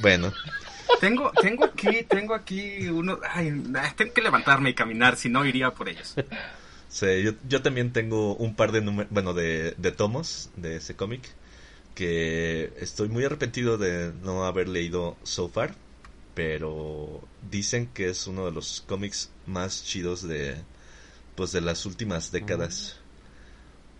Bueno, 0.00 0.32
Tengo, 1.00 1.32
tengo 1.40 1.64
aquí, 1.64 2.02
tengo 2.04 2.34
aquí 2.34 2.88
uno. 2.88 3.18
Ay, 3.28 3.52
tengo 3.96 4.12
que 4.12 4.22
levantarme 4.22 4.70
y 4.70 4.74
caminar, 4.74 5.16
si 5.16 5.28
no 5.28 5.44
iría 5.44 5.72
por 5.72 5.88
ellos. 5.88 6.14
sí, 6.88 7.22
yo, 7.22 7.32
yo 7.48 7.62
también 7.62 7.92
tengo 7.92 8.34
un 8.36 8.54
par 8.54 8.72
de 8.72 8.80
bueno, 9.10 9.34
de, 9.34 9.74
de 9.76 9.92
tomos 9.92 10.50
de 10.56 10.76
ese 10.76 10.94
cómic 10.96 11.22
que 11.94 12.72
estoy 12.78 13.08
muy 13.08 13.24
arrepentido 13.24 13.76
de 13.78 14.12
no 14.22 14.44
haber 14.44 14.68
leído 14.68 15.16
so 15.22 15.48
far, 15.48 15.74
pero 16.34 17.20
dicen 17.50 17.88
que 17.88 18.08
es 18.08 18.26
uno 18.26 18.46
de 18.46 18.52
los 18.52 18.82
cómics 18.86 19.30
más 19.46 19.84
chidos 19.84 20.26
de 20.26 20.56
pues 21.34 21.52
de 21.52 21.60
las 21.60 21.86
últimas 21.86 22.32
décadas. 22.32 22.96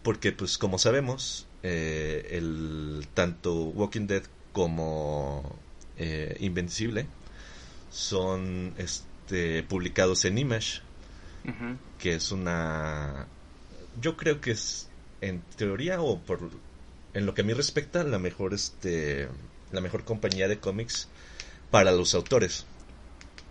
Porque 0.03 0.33
pues 0.33 0.59
como 0.59 0.79
sabemos, 0.79 1.47
eh, 1.63 2.29
el 2.33 3.07
tanto 3.15 3.55
Walking 3.55 4.07
Dead 4.07 4.23
como 4.53 5.59
eh, 6.03 6.37
Invencible 6.41 7.07
son 7.91 8.75
este 8.77 9.63
publicados 9.63 10.25
en 10.25 10.39
Image, 10.39 10.81
que 11.99 12.15
es 12.15 12.33
una 12.33 13.27
yo 14.01 14.17
creo 14.17 14.41
que 14.41 14.53
es 14.53 14.89
en 15.21 15.43
teoría 15.57 16.01
o 16.01 16.19
por 16.19 16.51
en 17.15 17.27
lo 17.27 17.35
que 17.35 17.43
a 17.43 17.45
mí 17.45 17.53
respecta 17.53 18.03
la 18.05 18.19
mejor 18.19 18.55
este 18.55 19.29
la 19.71 19.81
mejor 19.81 20.05
compañía 20.05 20.49
de 20.49 20.59
cómics 20.59 21.09
para 21.71 21.93
los 21.93 22.15
autores 22.15 22.67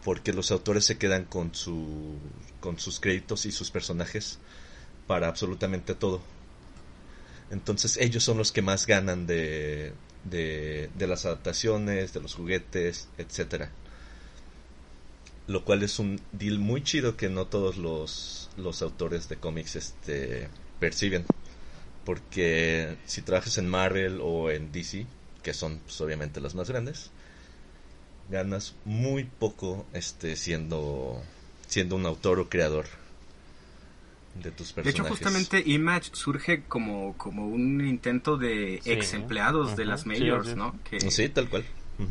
porque 0.04 0.34
los 0.34 0.52
autores 0.52 0.86
se 0.86 0.98
quedan 0.98 1.26
con 1.26 1.54
su 1.54 2.18
con 2.60 2.80
sus 2.80 3.00
créditos 3.00 3.46
y 3.46 3.52
sus 3.52 3.72
personajes 3.72 4.40
para 5.08 5.28
absolutamente 5.28 5.96
todo. 5.96 6.22
Entonces 7.50 7.98
ellos 7.98 8.24
son 8.24 8.38
los 8.38 8.52
que 8.52 8.62
más 8.62 8.88
ganan 8.88 9.28
de, 9.28 9.94
de, 10.24 10.90
de 10.96 11.08
las 11.08 11.26
adaptaciones, 11.26 12.14
de 12.14 12.22
los 12.22 12.36
juguetes, 12.36 13.10
etcétera. 13.18 13.72
Lo 15.48 15.66
cual 15.66 15.84
es 15.84 16.00
un 16.00 16.22
deal 16.32 16.60
muy 16.60 16.84
chido 16.84 17.18
que 17.18 17.30
no 17.30 17.48
todos 17.48 17.78
los, 17.78 18.50
los 18.58 18.82
autores 18.82 19.28
de 19.30 19.38
cómics 19.38 19.76
este, 19.76 20.50
perciben. 20.80 21.26
Porque 22.06 22.98
si 23.06 23.22
trabajas 23.22 23.58
en 23.58 23.70
Marvel 23.70 24.20
o 24.22 24.50
en 24.50 24.72
DC, 24.72 25.06
que 25.44 25.54
son 25.54 25.80
pues, 25.80 26.00
obviamente 26.02 26.42
las 26.42 26.56
más 26.56 26.70
grandes, 26.70 27.12
ganas 28.30 28.76
muy 28.86 29.26
poco 29.26 29.86
este 29.94 30.36
siendo 30.36 31.22
siendo 31.68 31.96
un 31.96 32.06
autor 32.06 32.40
o 32.40 32.50
creador 32.50 32.86
de 34.36 34.52
tus 34.52 34.70
De 34.70 34.76
personajes. 34.84 34.94
hecho, 34.94 35.04
justamente 35.04 35.64
Image 35.66 36.10
surge 36.14 36.64
como, 36.68 37.16
como 37.18 37.48
un 37.48 37.86
intento 37.86 38.38
de 38.38 38.80
Sí. 38.84 38.92
ex 38.92 39.14
empleados 39.14 39.76
de 39.76 39.86
las 39.86 40.06
majors, 40.06 40.50
sí. 40.50 40.56
¿no? 40.56 40.76
Que, 40.90 41.02
Sí, 41.12 41.30
tal 41.30 41.50
cual. 41.50 41.66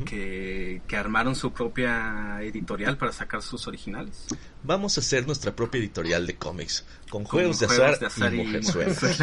Que, 0.04 0.82
que 0.86 0.96
armaron 0.96 1.34
su 1.34 1.52
propia 1.52 2.38
editorial 2.42 2.96
para 2.96 3.10
sacar 3.10 3.42
sus 3.42 3.66
originales. 3.66 4.26
Vamos 4.62 4.96
a 4.96 5.00
hacer 5.00 5.26
nuestra 5.26 5.56
propia 5.56 5.80
editorial 5.80 6.28
de 6.28 6.36
cómics 6.36 6.84
con 7.10 7.24
Con 7.24 7.30
juegos, 7.32 7.58
de, 7.58 7.66
juegos 7.66 7.84
azar 7.84 7.98
de 7.98 8.06
azar 8.06 8.34
y 8.34 8.40
y 8.40 8.44
mujerzuelas. 8.44 9.00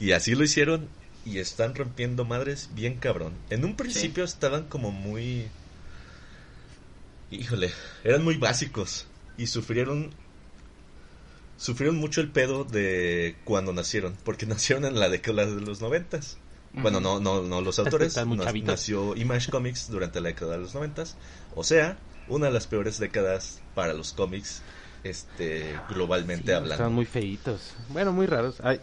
y 0.00 0.12
así 0.12 0.34
lo 0.34 0.42
hicieron 0.42 0.88
y 1.26 1.36
están 1.38 1.74
rompiendo 1.74 2.24
madres 2.24 2.70
bien 2.74 2.94
cabrón. 2.94 3.34
En 3.50 3.66
un 3.66 3.76
principio 3.76 4.24
estaban 4.24 4.64
como 4.68 4.90
muy 4.90 5.48
híjole, 7.30 7.70
eran 8.04 8.24
muy 8.24 8.38
básicos 8.38 9.06
y 9.36 9.48
sufrieron 9.48 10.14
sufrieron 11.58 11.96
mucho 11.96 12.22
el 12.22 12.30
pedo 12.30 12.64
de 12.64 13.36
cuando 13.44 13.74
nacieron, 13.74 14.16
porque 14.24 14.46
nacieron 14.46 14.86
en 14.86 14.98
la 14.98 15.10
década 15.10 15.44
de 15.44 15.60
los 15.60 15.82
noventas. 15.82 16.38
Bueno, 16.72 17.00
no, 17.00 17.18
no, 17.18 17.42
no 17.42 17.60
los 17.60 17.78
autores. 17.78 18.16
Nació 18.64 19.16
Image 19.16 19.50
Comics 19.50 19.90
durante 19.90 20.20
la 20.20 20.28
década 20.28 20.52
de 20.52 20.58
los 20.58 20.74
noventas. 20.74 21.16
O 21.54 21.64
sea, 21.64 21.98
una 22.28 22.46
de 22.46 22.52
las 22.52 22.66
peores 22.66 22.98
décadas 22.98 23.60
para 23.74 23.94
los 23.94 24.12
cómics, 24.12 24.62
este, 25.02 25.74
globalmente 25.88 26.52
hablando. 26.54 26.74
Están 26.74 26.92
muy 26.92 27.06
feitos. 27.06 27.74
Bueno, 27.88 28.12
muy 28.12 28.26
raros. 28.26 28.60
Ay, 28.62 28.80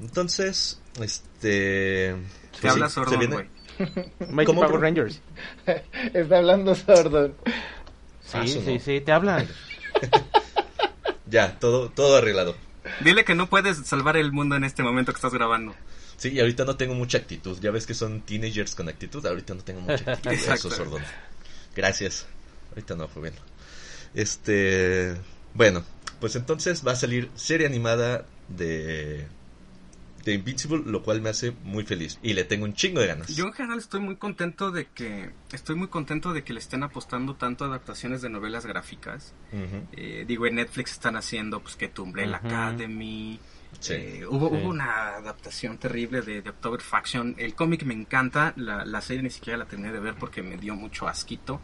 Entonces, 0.00 0.80
este, 1.00 2.16
Te 2.52 2.60
pues 2.62 2.72
habla 2.72 2.88
sí, 2.88 2.94
sordo, 2.94 3.16
güey. 3.16 3.48
Mighty 4.30 4.46
¿Cómo, 4.46 4.62
Power? 4.62 4.80
Rangers. 4.80 5.20
Está 6.14 6.38
hablando 6.38 6.74
Sordon. 6.74 7.34
Sí, 8.24 8.32
Ah, 8.32 8.46
sí, 8.46 8.62
no. 8.66 8.80
sí, 8.80 9.00
te 9.02 9.12
hablan. 9.12 9.46
Ya, 11.30 11.58
todo, 11.58 11.90
todo 11.90 12.16
arreglado. 12.18 12.56
Dile 13.00 13.24
que 13.24 13.34
no 13.34 13.48
puedes 13.48 13.78
salvar 13.86 14.16
el 14.16 14.32
mundo 14.32 14.56
en 14.56 14.64
este 14.64 14.82
momento 14.82 15.12
que 15.12 15.18
estás 15.18 15.32
grabando. 15.32 15.74
Sí, 16.16 16.30
y 16.30 16.40
ahorita 16.40 16.64
no 16.64 16.76
tengo 16.76 16.94
mucha 16.94 17.18
actitud. 17.18 17.58
Ya 17.60 17.70
ves 17.70 17.86
que 17.86 17.94
son 17.94 18.20
teenagers 18.22 18.74
con 18.74 18.88
actitud. 18.88 19.24
Ahorita 19.24 19.54
no 19.54 19.62
tengo 19.62 19.80
mucha 19.80 20.12
actitud. 20.12 20.34
Eso, 20.52 20.70
sordón. 20.70 21.02
Gracias. 21.74 22.26
Ahorita 22.70 22.94
no, 22.96 23.08
joven. 23.08 23.32
Este. 24.14 25.16
Bueno, 25.54 25.84
pues 26.20 26.36
entonces 26.36 26.86
va 26.86 26.92
a 26.92 26.96
salir 26.96 27.30
serie 27.36 27.66
animada 27.66 28.26
de. 28.48 29.26
De 30.24 30.34
Invincible, 30.34 30.82
lo 30.84 31.02
cual 31.02 31.20
me 31.22 31.30
hace 31.30 31.52
muy 31.64 31.84
feliz. 31.84 32.18
Y 32.22 32.34
le 32.34 32.44
tengo 32.44 32.64
un 32.64 32.74
chingo 32.74 33.00
de 33.00 33.06
ganas. 33.06 33.28
Yo 33.34 33.46
en 33.46 33.52
general 33.52 33.78
estoy 33.78 34.00
muy 34.00 34.16
contento 34.16 34.70
de 34.70 34.86
que 34.86 35.30
estoy 35.52 35.76
muy 35.76 35.88
contento 35.88 36.32
de 36.32 36.44
que 36.44 36.52
le 36.52 36.60
estén 36.60 36.82
apostando 36.82 37.34
tanto 37.36 37.64
a 37.64 37.68
adaptaciones 37.68 38.20
de 38.22 38.28
novelas 38.30 38.66
gráficas. 38.66 39.32
Eh, 39.92 40.24
digo, 40.26 40.46
en 40.46 40.56
Netflix 40.56 40.92
están 40.92 41.16
haciendo 41.16 41.60
pues 41.60 41.76
que 41.76 41.88
tu 41.88 42.02
Umbrella 42.02 42.38
Ujú. 42.38 42.46
Academy. 42.48 43.40
Sí. 43.78 43.92
Eh, 43.94 44.26
hubo, 44.28 44.48
Sí. 44.50 44.56
hubo 44.56 44.68
una 44.68 45.14
adaptación 45.16 45.78
terrible 45.78 46.22
de, 46.22 46.42
de 46.42 46.50
October 46.50 46.80
Faction. 46.80 47.36
El 47.38 47.54
cómic 47.54 47.84
me 47.84 47.94
encanta, 47.94 48.52
la, 48.56 48.84
la 48.84 49.00
serie 49.00 49.22
ni 49.22 49.30
siquiera 49.30 49.56
la 49.58 49.64
terminé 49.66 49.92
de 49.92 50.00
ver 50.00 50.16
porque 50.16 50.42
me 50.42 50.56
dio 50.56 50.74
mucho 50.74 51.06
asquito. 51.08 51.60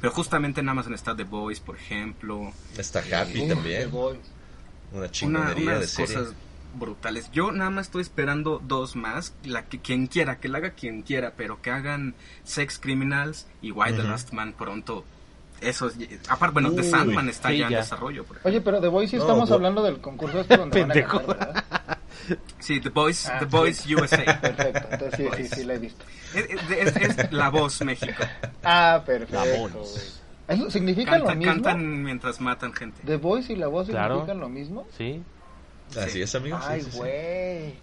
Pero 0.00 0.12
justamente 0.12 0.60
en 0.60 0.68
Amazon 0.68 0.94
está 0.94 1.16
The 1.16 1.24
Boys, 1.24 1.58
por 1.58 1.76
ejemplo. 1.76 2.52
Está 2.76 3.00
Happy 3.00 3.48
también. 3.48 3.80
The 3.82 3.86
Boys. 3.88 4.18
Una 4.92 5.00
Una, 5.00 5.10
chingonería 5.10 5.70
de 5.72 5.76
unas 5.78 5.90
serie. 5.90 6.14
cosas 6.14 6.34
brutales. 6.74 7.30
Yo 7.32 7.52
nada 7.52 7.70
más 7.70 7.86
estoy 7.86 8.02
esperando 8.02 8.60
dos 8.64 8.96
más. 8.96 9.34
La 9.44 9.66
que 9.66 9.80
quien 9.80 10.06
quiera, 10.06 10.38
que 10.40 10.48
la 10.48 10.58
haga 10.58 10.70
quien 10.70 11.02
quiera, 11.02 11.32
pero 11.36 11.60
que 11.62 11.70
hagan 11.70 12.14
Sex 12.44 12.78
Criminals 12.78 13.46
y 13.62 13.70
Why 13.72 13.92
the. 13.92 14.02
Last 14.02 14.32
Man 14.32 14.52
pronto. 14.52 15.04
Eso 15.60 15.88
es. 15.88 15.96
Aparte, 16.28 16.52
bueno, 16.54 16.70
The 16.72 16.82
Uy, 16.82 16.86
Sandman 16.88 17.28
está 17.28 17.48
sí, 17.48 17.58
ya 17.58 17.64
en 17.66 17.72
ya. 17.72 17.78
desarrollo. 17.78 18.24
Por. 18.24 18.38
Oye, 18.44 18.60
pero 18.60 18.80
The 18.80 18.88
Voice 18.88 19.10
sí 19.10 19.16
estamos 19.16 19.50
hablando 19.50 19.82
del 19.82 20.00
concurso 20.00 20.40
este 20.40 20.56
donde 20.56 20.80
van 20.82 20.90
a 20.92 20.94
ganar, 20.94 21.26
¿verdad? 21.26 21.64
Sí, 22.58 22.78
The 22.80 22.90
Boys, 22.90 23.26
Ah, 23.28 23.38
The 23.38 23.46
sí. 23.46 23.50
Boys 23.50 23.86
USA. 23.86 24.24
Perfecto, 24.40 24.88
entonces 24.90 25.14
sí, 25.16 25.42
sí, 25.48 25.48
sí 25.56 25.64
la 25.64 25.74
he 25.74 25.78
visto. 25.78 26.04
es, 26.34 26.96
es- 26.96 27.18
es 27.18 27.32
La 27.32 27.48
Voz 27.48 27.80
México. 27.82 28.22
Ah, 28.62 29.02
perfecto. 29.06 29.34
La 29.34 29.58
Voice. 29.58 29.78
güey. 29.78 30.58
¿Eso 30.60 30.70
significa 30.70 31.12
Canta- 31.12 31.30
lo 31.32 31.36
mismo? 31.36 31.52
cantan 31.54 32.02
mientras 32.02 32.40
matan 32.40 32.72
gente. 32.74 33.00
¿The 33.04 33.16
Voice 33.16 33.52
y 33.52 33.56
la 33.56 33.66
voz 33.68 33.88
Claro. 33.88 34.14
significan 34.16 34.40
lo 34.40 34.48
mismo? 34.48 34.86
Sí. 34.96 35.22
Así 35.96 36.10
Sí. 36.12 36.22
es, 36.22 36.34
amigos. 36.34 36.62
Ay, 36.66 36.82
sí, 36.82 36.90
sí. 36.90 36.98
güey. 36.98 37.74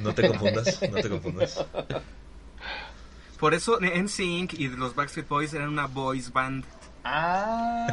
No 0.00 0.14
te 0.14 0.26
confundas, 0.28 0.80
no 0.90 0.96
te 1.00 1.08
confundas. 1.08 1.64
Por 3.38 3.54
eso 3.54 3.78
NSYNC 3.80 4.54
y 4.54 4.68
los 4.68 4.94
Backstreet 4.94 5.28
Boys 5.28 5.54
eran 5.54 5.68
una 5.68 5.86
boys 5.86 6.32
band, 6.32 6.64
Ah. 7.04 7.86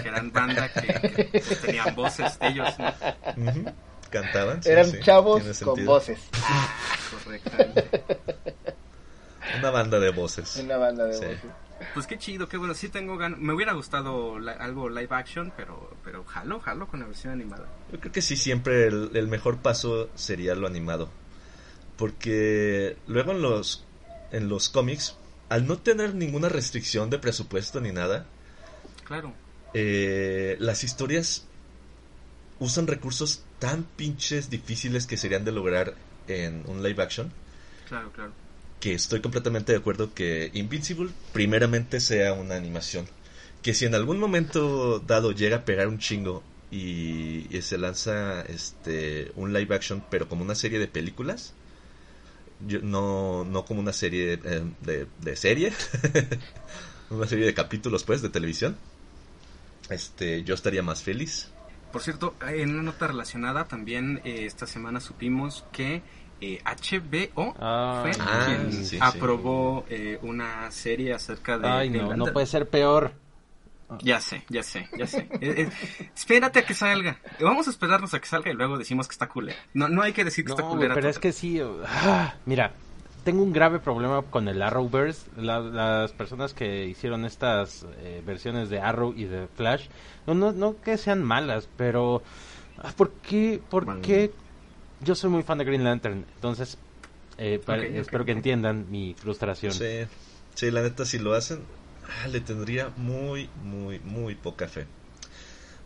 que 0.00 0.08
eran 0.08 0.32
banda 0.32 0.72
que, 0.72 1.30
que 1.30 1.56
tenían 1.56 1.94
voces 1.94 2.38
de 2.38 2.48
ellos, 2.48 2.68
¿no? 2.78 2.92
Cantaban. 4.10 4.62
sí, 4.62 4.70
Eran 4.70 4.90
sí, 4.90 5.00
chavos 5.02 5.42
con 5.62 5.84
voces. 5.84 6.18
Correctamente. 7.24 8.02
Una 9.58 9.70
banda 9.70 9.98
de 10.00 10.10
voces. 10.10 10.56
Una 10.56 10.76
banda 10.78 11.04
de 11.04 11.12
Sí. 11.14 11.24
voces. 11.24 11.40
Pues 11.94 12.06
qué 12.06 12.18
chido, 12.18 12.48
qué 12.48 12.56
bueno. 12.56 12.74
Sí 12.74 12.88
tengo 12.88 13.16
ganas. 13.16 13.38
Me 13.38 13.52
hubiera 13.52 13.72
gustado 13.72 14.38
la- 14.38 14.52
algo 14.52 14.88
live 14.88 15.08
action, 15.10 15.52
pero 15.56 15.90
pero 16.04 16.24
jalo, 16.24 16.60
jalo 16.60 16.86
con 16.88 17.00
la 17.00 17.06
versión 17.06 17.32
animada. 17.32 17.66
Yo 17.92 18.00
creo 18.00 18.12
que 18.12 18.22
sí, 18.22 18.36
siempre 18.36 18.86
el, 18.86 19.10
el 19.14 19.28
mejor 19.28 19.58
paso 19.58 20.08
sería 20.14 20.54
lo 20.54 20.66
animado. 20.66 21.10
Porque 21.96 22.96
luego 23.06 23.32
en 23.32 23.42
los, 23.42 23.84
en 24.30 24.48
los 24.48 24.68
cómics, 24.68 25.16
al 25.48 25.66
no 25.66 25.78
tener 25.78 26.14
ninguna 26.14 26.48
restricción 26.48 27.10
de 27.10 27.18
presupuesto 27.18 27.80
ni 27.80 27.92
nada, 27.92 28.26
Claro. 29.04 29.34
eh, 29.74 30.56
las 30.58 30.84
historias 30.84 31.46
usan 32.58 32.86
recursos 32.86 33.44
tan 33.58 33.84
pinches 33.84 34.48
difíciles 34.50 35.06
que 35.06 35.16
serían 35.16 35.44
de 35.44 35.52
lograr 35.52 35.94
en 36.28 36.64
un 36.66 36.82
live 36.82 37.02
action. 37.02 37.32
Claro, 37.88 38.10
claro. 38.12 38.32
Que 38.82 38.94
estoy 38.94 39.20
completamente 39.20 39.70
de 39.70 39.78
acuerdo 39.78 40.12
que 40.12 40.50
Invincible 40.54 41.12
primeramente 41.32 42.00
sea 42.00 42.32
una 42.32 42.56
animación. 42.56 43.06
Que 43.62 43.74
si 43.74 43.84
en 43.84 43.94
algún 43.94 44.18
momento 44.18 44.98
dado 44.98 45.30
llega 45.30 45.58
a 45.58 45.64
pegar 45.64 45.86
un 45.86 46.00
chingo 46.00 46.42
y, 46.72 47.46
y 47.56 47.62
se 47.62 47.78
lanza 47.78 48.42
este 48.42 49.30
un 49.36 49.52
live 49.52 49.72
action, 49.72 50.02
pero 50.10 50.28
como 50.28 50.42
una 50.42 50.56
serie 50.56 50.80
de 50.80 50.88
películas, 50.88 51.54
yo, 52.66 52.80
no, 52.82 53.44
no 53.44 53.64
como 53.64 53.78
una 53.78 53.92
serie 53.92 54.40
eh, 54.42 54.64
de, 54.80 55.06
de 55.20 55.36
serie, 55.36 55.72
una 57.10 57.28
serie 57.28 57.46
de 57.46 57.54
capítulos 57.54 58.02
pues 58.02 58.20
de 58.20 58.30
televisión, 58.30 58.76
este 59.90 60.42
yo 60.42 60.56
estaría 60.56 60.82
más 60.82 61.04
feliz. 61.04 61.52
Por 61.92 62.02
cierto, 62.02 62.34
en 62.48 62.70
una 62.70 62.82
nota 62.82 63.06
relacionada 63.06 63.66
también 63.66 64.22
eh, 64.24 64.46
esta 64.46 64.66
semana 64.66 64.98
supimos 64.98 65.64
que 65.72 66.02
eh, 66.42 66.60
HBO 66.64 67.52
fue 67.54 67.56
Ah, 67.60 68.44
quien 68.46 68.72
sí, 68.72 68.84
sí. 68.84 68.98
aprobó 69.00 69.84
eh, 69.88 70.18
una 70.22 70.70
serie 70.70 71.14
acerca 71.14 71.58
de 71.58 71.66
ay, 71.68 71.90
no, 71.90 72.14
no 72.16 72.26
puede 72.26 72.46
ser 72.46 72.68
peor. 72.68 73.12
Ya 74.00 74.20
sé, 74.20 74.42
ya 74.48 74.62
sé, 74.62 74.88
ya 74.96 75.06
sé. 75.06 75.28
Eh, 75.40 75.54
eh, 75.62 75.68
espérate 76.16 76.60
a 76.60 76.64
que 76.64 76.74
salga. 76.74 77.18
Vamos 77.40 77.66
a 77.68 77.70
esperarnos 77.70 78.14
a 78.14 78.20
que 78.20 78.26
salga 78.26 78.50
y 78.50 78.54
luego 78.54 78.78
decimos 78.78 79.06
que 79.06 79.12
está 79.12 79.28
culera. 79.28 79.58
No, 79.74 79.88
no 79.88 80.02
hay 80.02 80.12
que 80.12 80.24
decir 80.24 80.44
que 80.44 80.48
No, 80.50 80.56
está 80.56 80.66
culera. 80.68 80.94
pero 80.94 81.08
es 81.08 81.18
que 81.18 81.30
sí. 81.32 81.60
ah, 81.86 82.34
mira, 82.46 82.72
tengo 83.24 83.42
un 83.42 83.52
grave 83.52 83.78
problema 83.80 84.22
con 84.22 84.48
el 84.48 84.62
Arrowverse. 84.62 85.28
La- 85.36 85.60
las 85.60 86.12
personas 86.12 86.54
que 86.54 86.86
hicieron 86.86 87.24
estas 87.24 87.84
eh, 87.98 88.22
versiones 88.24 88.70
de 88.70 88.80
Arrow 88.80 89.12
y 89.16 89.24
de 89.24 89.46
Flash, 89.46 89.88
no, 90.26 90.34
no, 90.34 90.52
no 90.52 90.80
que 90.80 90.96
sean 90.96 91.22
malas, 91.22 91.68
pero 91.76 92.22
ah, 92.78 92.92
¿por 92.96 93.10
qué? 93.12 93.60
¿Por 93.68 94.00
qué? 94.00 94.32
Yo 95.02 95.14
soy 95.14 95.30
muy 95.30 95.42
fan 95.42 95.58
de 95.58 95.64
Green 95.64 95.84
Lantern, 95.84 96.24
entonces 96.34 96.78
eh, 97.38 97.60
espero 97.94 98.24
que 98.24 98.32
entiendan 98.32 98.90
mi 98.90 99.14
frustración. 99.14 99.72
Sí, 99.72 100.06
sí, 100.54 100.70
la 100.70 100.82
neta 100.82 101.04
si 101.04 101.18
lo 101.18 101.34
hacen, 101.34 101.60
ah, 102.08 102.28
le 102.28 102.40
tendría 102.40 102.90
muy, 102.96 103.48
muy, 103.64 103.98
muy 104.00 104.34
poca 104.34 104.68
fe. 104.68 104.86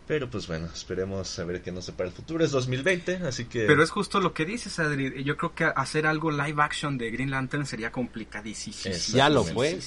Pero 0.07 0.29
pues 0.29 0.47
bueno, 0.47 0.67
esperemos 0.73 1.37
a 1.37 1.43
ver 1.43 1.61
qué 1.61 1.71
nos 1.71 1.85
separa 1.85 2.09
el 2.09 2.15
futuro. 2.15 2.43
Es 2.43 2.51
2020, 2.51 3.17
así 3.27 3.45
que... 3.45 3.65
Pero 3.65 3.83
es 3.83 3.89
justo 3.89 4.21
lo 4.21 4.33
que 4.33 4.45
dices, 4.45 4.79
Adri. 4.79 5.21
Yo 5.25 5.35
creo 5.35 5.53
que 5.53 5.65
hacer 5.65 6.07
algo 6.07 6.31
live 6.31 6.61
action 6.63 6.97
de 6.97 7.11
Green 7.11 7.29
Lantern 7.29 7.65
sería 7.65 7.91
complicadísimo. 7.91 8.95
Ya 9.13 9.27
lo 9.27 9.43
fue. 9.43 9.77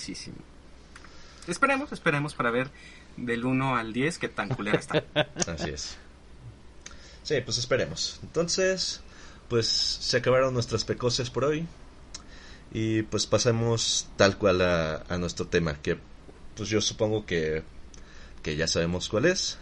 Esperemos, 1.47 1.93
esperemos 1.93 2.35
para 2.35 2.51
ver 2.51 2.71
del 3.17 3.47
1 3.47 3.77
al 3.77 3.95
10 3.95 4.19
qué 4.19 4.29
tan 4.29 4.51
culera 4.51 4.79
está. 4.79 5.03
Así 5.47 5.71
es. 5.71 5.97
Sí, 7.23 7.37
pues 7.43 7.57
esperemos. 7.57 8.21
Entonces, 8.23 9.01
pues 9.51 9.67
se 9.67 10.17
acabaron 10.17 10.55
nuestras 10.55 10.85
pecoces 10.85 11.29
por 11.29 11.45
hoy. 11.45 11.67
Y 12.73 13.03
pues 13.03 13.27
pasamos 13.27 14.09
tal 14.17 14.39
cual 14.39 14.63
a, 14.63 15.05
a 15.09 15.19
nuestro 15.19 15.49
tema, 15.49 15.83
que 15.83 15.99
pues 16.57 16.69
yo 16.69 16.81
supongo 16.81 17.27
que, 17.27 17.65
que 18.45 18.55
ya 18.55 18.69
sabemos 18.69 19.09
cuál 19.09 19.27
es. 19.27 19.59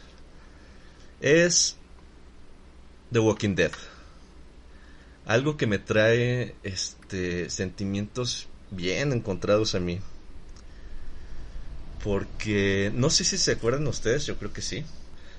Es 1.22 1.76
The 3.10 3.18
Walking 3.18 3.54
Dead. 3.54 3.72
Algo 5.24 5.56
que 5.56 5.66
me 5.66 5.78
trae 5.78 6.54
este 6.62 7.48
sentimientos 7.48 8.46
bien 8.70 9.12
encontrados 9.12 9.74
a 9.74 9.80
mí. 9.80 10.00
Porque 12.04 12.92
no 12.94 13.08
sé 13.08 13.24
si 13.24 13.38
se 13.38 13.52
acuerdan 13.52 13.86
ustedes, 13.86 14.26
yo 14.26 14.36
creo 14.36 14.52
que 14.52 14.60
sí. 14.60 14.84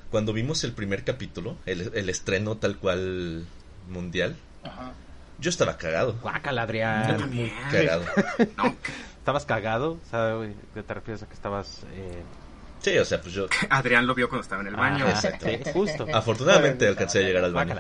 Cuando 0.10 0.34
vimos 0.34 0.64
el 0.64 0.74
primer 0.74 1.04
capítulo, 1.04 1.56
el, 1.68 1.92
el 1.94 2.10
estreno 2.10 2.58
tal 2.58 2.80
cual 2.80 3.46
mundial, 3.90 4.36
Ajá. 4.64 4.92
yo 5.40 5.50
estaba 5.50 5.78
cagado. 5.78 6.14
Guácala, 6.22 6.64
Adrián. 6.64 7.30
Muy 7.34 7.52
cagado. 7.72 8.04
No, 8.58 8.76
¿Estabas 9.18 9.46
cagado? 9.46 10.00
¿qué 10.74 10.82
te 10.84 10.94
refieres 10.94 11.22
a 11.24 11.28
que 11.28 11.34
estabas...? 11.34 11.84
Eh... 11.94 12.24
Sí, 12.82 12.98
o 12.98 13.04
sea, 13.04 13.22
pues 13.22 13.34
yo 13.34 13.48
Adrián 13.70 14.08
lo 14.08 14.16
vio 14.16 14.30
cuando 14.30 14.44
estaba 14.44 14.62
en 14.62 14.70
el 14.70 14.76
baño. 14.76 15.06
Ah, 15.06 15.12
exacto. 15.12 15.46
sí, 15.48 15.60
justo. 15.74 16.08
afortunadamente 16.14 16.88
alcancé 16.88 17.20
a 17.20 17.22
llegar 17.24 17.44
al 17.44 17.54
baño. 17.54 17.76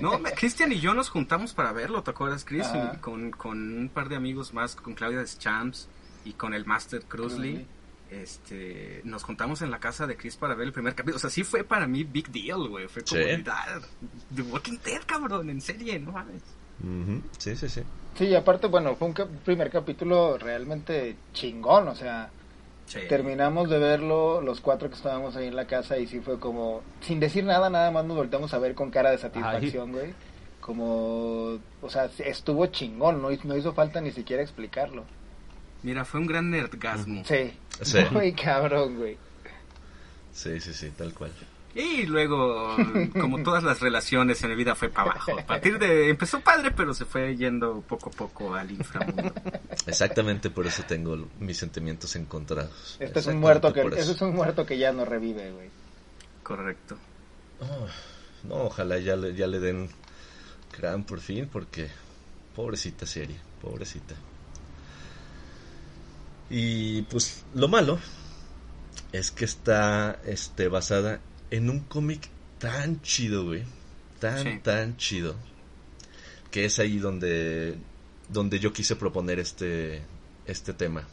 No, 0.00 0.18
me- 0.20 0.30
Cristian 0.32 0.70
y 0.72 0.78
yo 0.78 0.94
nos 0.94 1.08
juntamos 1.10 1.52
para 1.52 1.72
verlo, 1.72 2.02
¿te 2.04 2.12
acuerdas, 2.12 2.44
Chris? 2.44 2.66
Y 2.72 2.96
con, 2.98 3.32
con 3.32 3.58
un 3.78 3.88
par 3.88 4.08
de 4.08 4.14
amigos 4.16 4.54
más, 4.54 4.76
con 4.76 4.94
Claudia 4.94 5.24
Champs 5.24 5.88
y 6.24 6.32
con 6.34 6.54
el 6.54 6.64
Master 6.64 7.02
Cruzley. 7.02 7.66
Este, 8.10 9.00
nos 9.04 9.24
juntamos 9.24 9.62
en 9.62 9.70
la 9.70 9.78
casa 9.80 10.06
de 10.06 10.16
Chris 10.16 10.36
para 10.36 10.54
ver 10.54 10.66
el 10.68 10.72
primer 10.72 10.94
capítulo. 10.94 11.16
O 11.16 11.20
sea, 11.20 11.30
sí 11.30 11.42
fue 11.44 11.64
para 11.64 11.86
mí 11.86 12.04
big 12.04 12.28
deal, 12.30 12.68
güey. 12.68 12.86
Fue 12.88 13.02
como, 13.02 13.20
Sí. 13.20 13.44
"Ah, 13.50 13.80
The 14.34 14.42
Walking 14.42 14.78
Dead, 14.84 15.02
cabrón, 15.06 15.50
en 15.50 15.60
serie, 15.60 15.98
no 15.98 16.12
mames. 16.12 16.42
Sí, 17.38 17.56
sí, 17.56 17.68
sí. 17.68 17.82
Sí, 18.16 18.24
y 18.26 18.34
aparte, 18.34 18.66
bueno, 18.68 18.94
fue 18.96 19.08
un 19.08 19.14
cap- 19.14 19.28
primer 19.44 19.70
capítulo 19.70 20.38
realmente 20.38 21.16
chingón, 21.32 21.88
o 21.88 21.94
sea, 21.94 22.30
Sí. 22.86 23.00
terminamos 23.08 23.68
de 23.68 23.78
verlo 23.78 24.40
los 24.40 24.60
cuatro 24.60 24.88
que 24.88 24.94
estábamos 24.94 25.34
ahí 25.36 25.48
en 25.48 25.56
la 25.56 25.66
casa 25.66 25.98
y 25.98 26.06
sí 26.06 26.20
fue 26.20 26.38
como, 26.38 26.82
sin 27.00 27.18
decir 27.18 27.44
nada, 27.44 27.68
nada 27.70 27.90
más 27.90 28.04
nos 28.04 28.16
volteamos 28.16 28.54
a 28.54 28.58
ver 28.58 28.74
con 28.74 28.90
cara 28.90 29.10
de 29.10 29.18
satisfacción, 29.18 29.90
güey. 29.92 30.14
Como, 30.60 31.58
o 31.82 31.90
sea, 31.90 32.10
estuvo 32.18 32.66
chingón, 32.66 33.22
no, 33.22 33.30
hizo- 33.30 33.46
no 33.48 33.56
hizo 33.56 33.72
falta 33.72 34.00
ni 34.00 34.10
siquiera 34.12 34.42
explicarlo. 34.42 35.04
Mira, 35.82 36.04
fue 36.04 36.20
un 36.20 36.26
gran 36.26 36.50
nerdgasmo. 36.50 37.22
Sí, 37.24 37.52
Sí. 37.82 37.98
muy 38.10 38.32
cabrón, 38.32 38.96
güey. 38.96 39.16
Sí, 40.32 40.60
sí, 40.60 40.74
sí, 40.74 40.90
tal 40.90 41.14
cual. 41.14 41.32
Y 41.74 42.06
luego, 42.06 42.74
como 43.20 43.42
todas 43.42 43.62
las 43.62 43.80
relaciones 43.80 44.42
en 44.42 44.48
mi 44.48 44.56
vida, 44.56 44.74
fue 44.74 44.88
para 44.88 45.10
abajo. 45.10 45.38
A 45.38 45.44
partir 45.44 45.78
de. 45.78 46.08
Empezó 46.08 46.40
padre, 46.40 46.70
pero 46.70 46.94
se 46.94 47.04
fue 47.04 47.36
yendo 47.36 47.82
poco 47.82 48.08
a 48.08 48.12
poco 48.12 48.54
al 48.54 48.70
inframundo. 48.70 49.32
Exactamente 49.86 50.48
por 50.48 50.66
eso 50.66 50.84
tengo 50.84 51.28
mis 51.38 51.58
sentimientos 51.58 52.16
encontrados. 52.16 52.96
Este 52.98 53.18
es 53.18 53.26
un 53.26 53.40
muerto 53.40 53.74
que, 53.74 53.82
eso. 53.82 54.12
es 54.12 54.20
un 54.22 54.34
muerto 54.34 54.64
que 54.64 54.78
ya 54.78 54.90
no 54.92 55.04
revive, 55.04 55.52
güey. 55.52 55.68
Correcto. 56.42 56.96
Oh, 57.60 57.86
no, 58.48 58.54
ojalá 58.64 58.98
ya 58.98 59.14
le, 59.16 59.34
ya 59.34 59.46
le 59.46 59.60
den 59.60 59.90
gran 60.78 61.04
por 61.04 61.20
fin, 61.20 61.46
porque 61.52 61.88
pobrecita 62.54 63.04
serie, 63.04 63.36
pobrecita. 63.60 64.14
Y 66.50 67.02
pues 67.02 67.44
lo 67.54 67.68
malo 67.68 67.98
es 69.12 69.30
que 69.30 69.44
está 69.44 70.20
este 70.24 70.68
basada 70.68 71.20
en 71.50 71.70
un 71.70 71.80
cómic 71.80 72.28
tan 72.58 73.00
chido, 73.02 73.44
güey. 73.44 73.64
Tan, 74.20 74.42
Sí. 74.42 74.60
tan 74.62 74.96
chido. 74.96 75.36
Que 76.50 76.64
es 76.64 76.78
ahí 76.78 76.98
donde, 76.98 77.76
donde 78.28 78.58
yo 78.58 78.72
quise 78.72 78.96
proponer 78.96 79.38
este, 79.38 80.02
este 80.46 80.72
tema. 80.72 81.06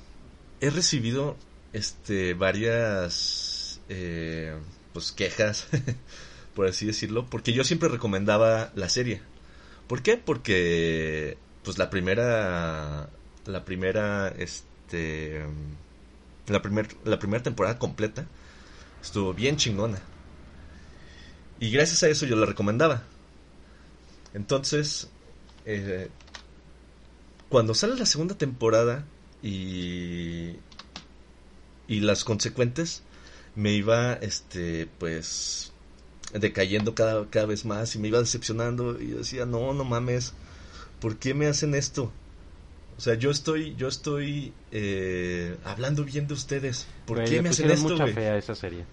He 0.62 0.70
recibido 0.70 1.36
este, 1.74 2.34
varias 2.34 3.82
eh, 3.90 4.56
pues, 4.94 5.12
quejas, 5.12 5.68
por 6.56 6.68
así 6.68 6.86
decirlo, 6.86 7.26
porque 7.26 7.52
yo 7.52 7.64
siempre 7.64 7.90
recomendaba 7.90 8.72
la 8.76 8.88
serie. 8.88 9.22
¿Por 9.88 10.02
qué? 10.02 10.16
Porque 10.18 11.38
pues 11.64 11.78
la 11.78 11.90
primera 11.90 13.10
la 13.46 13.66
primera 13.66 14.30
este 14.38 14.66
la 16.48 16.62
primer, 16.62 16.88
la 17.06 17.20
primera 17.20 17.44
temporada 17.44 17.80
completa 17.80 18.26
estuvo 19.02 19.34
bien 19.34 19.58
chingona. 19.58 20.00
Y 21.60 21.72
gracias 21.72 22.04
a 22.04 22.10
eso 22.10 22.26
yo 22.26 22.36
la 22.36 22.46
recomendaba. 22.46 23.04
Entonces, 24.34 25.10
eh, 25.66 26.10
cuando 27.50 27.74
sale 27.76 27.96
la 27.96 28.06
segunda 28.06 28.36
temporada 28.36 29.06
y 29.42 30.56
y 31.88 32.00
las 32.00 32.24
consecuentes 32.24 33.04
me 33.56 33.72
iba 33.72 34.14
este 34.14 34.88
pues 34.98 35.72
decayendo 36.34 36.96
cada, 36.96 37.30
cada 37.30 37.46
vez 37.46 37.66
más 37.66 37.96
y 37.96 38.00
me 38.00 38.08
iba 38.08 38.20
decepcionando 38.20 39.00
y 39.00 39.12
yo 39.12 39.18
decía 39.18 39.46
no 39.46 39.74
no 39.74 39.84
mames 39.84 40.34
¿por 41.00 41.18
qué 41.18 41.34
me 41.34 41.48
hacen 41.48 41.76
esto? 41.76 42.12
O 42.98 43.02
sea 43.02 43.16
yo 43.16 43.32
estoy 43.32 43.76
yo 43.76 43.88
estoy 43.88 44.54
eh, 44.72 45.58
hablando 45.66 46.04
bien 46.04 46.28
de 46.28 46.34
ustedes 46.34 46.88
¿por 47.06 47.18
Güey, 47.18 47.30
qué 47.30 47.42
me 47.42 47.50
hacen 47.50 47.70
esto 47.72 47.90
mucha 47.90 48.04
güey? 48.04 48.14
fe 48.14 48.28
a 48.30 48.38
esa 48.38 48.56
serie. 48.56 48.86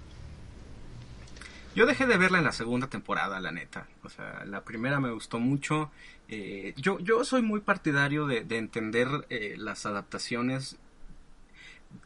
Yo 1.75 1.87
dejé 1.87 2.07
de 2.07 2.17
verla 2.19 2.39
en 2.39 2.45
la 2.45 2.53
segunda 2.53 2.89
temporada, 2.89 3.39
la 3.41 3.53
neta. 3.53 3.87
O 4.03 4.09
sea, 4.09 4.45
la 4.45 4.65
primera 4.65 4.99
me 4.99 5.13
gustó 5.13 5.39
mucho. 5.39 5.91
Eh, 6.29 6.75
yo, 6.77 6.99
yo 6.99 7.25
soy 7.25 7.43
muy 7.43 7.61
partidario 7.61 8.27
de, 8.27 8.43
de 8.45 8.59
entender 8.59 9.09
eh, 9.31 9.55
las 9.57 9.87
adaptaciones 9.87 10.77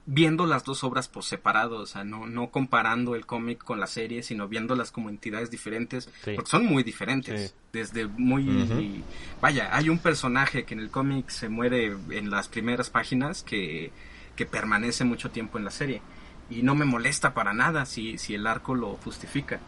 viendo 0.07 0.45
las 0.47 0.64
dos 0.64 0.85
obras 0.85 1.09
por 1.09 1.24
separado, 1.24 1.78
o 1.78 1.87
sea, 1.87 2.05
no, 2.05 2.26
no 2.26 2.51
comparando 2.51 3.14
el 3.14 3.24
cómic 3.26 3.62
con 3.64 3.80
la 3.80 3.87
serie, 3.87 4.22
sino 4.22 4.49
viéndolas 4.49 4.91
como 4.91 5.09
entidades 5.09 5.51
diferentes, 5.51 6.11
Sí. 6.24 6.32
porque 6.35 6.51
son 6.51 6.66
muy 6.66 6.82
diferentes. 6.82 7.51
Sí. 7.51 7.57
Desde 7.72 8.07
muy... 8.07 9.03
Vaya, 9.41 9.70
hay 9.74 9.89
un 9.89 9.99
personaje 9.99 10.64
que 10.64 10.74
en 10.74 10.80
el 10.80 10.91
cómic 10.91 11.28
se 11.30 11.49
muere 11.49 11.97
en 12.11 12.30
las 12.30 12.49
primeras 12.49 12.91
páginas 12.91 13.43
que, 13.43 13.93
que 14.37 14.47
permanece 14.47 15.05
mucho 15.05 15.30
tiempo 15.30 15.59
en 15.59 15.64
la 15.64 15.70
serie. 15.70 16.03
Y 16.51 16.62
no 16.62 16.74
me 16.74 16.85
molesta 16.85 17.32
para 17.32 17.55
nada 17.55 17.87
si, 17.87 18.18
si 18.18 18.35
el 18.35 18.47
arco 18.47 18.74
lo 18.74 18.97
justifica. 18.97 19.61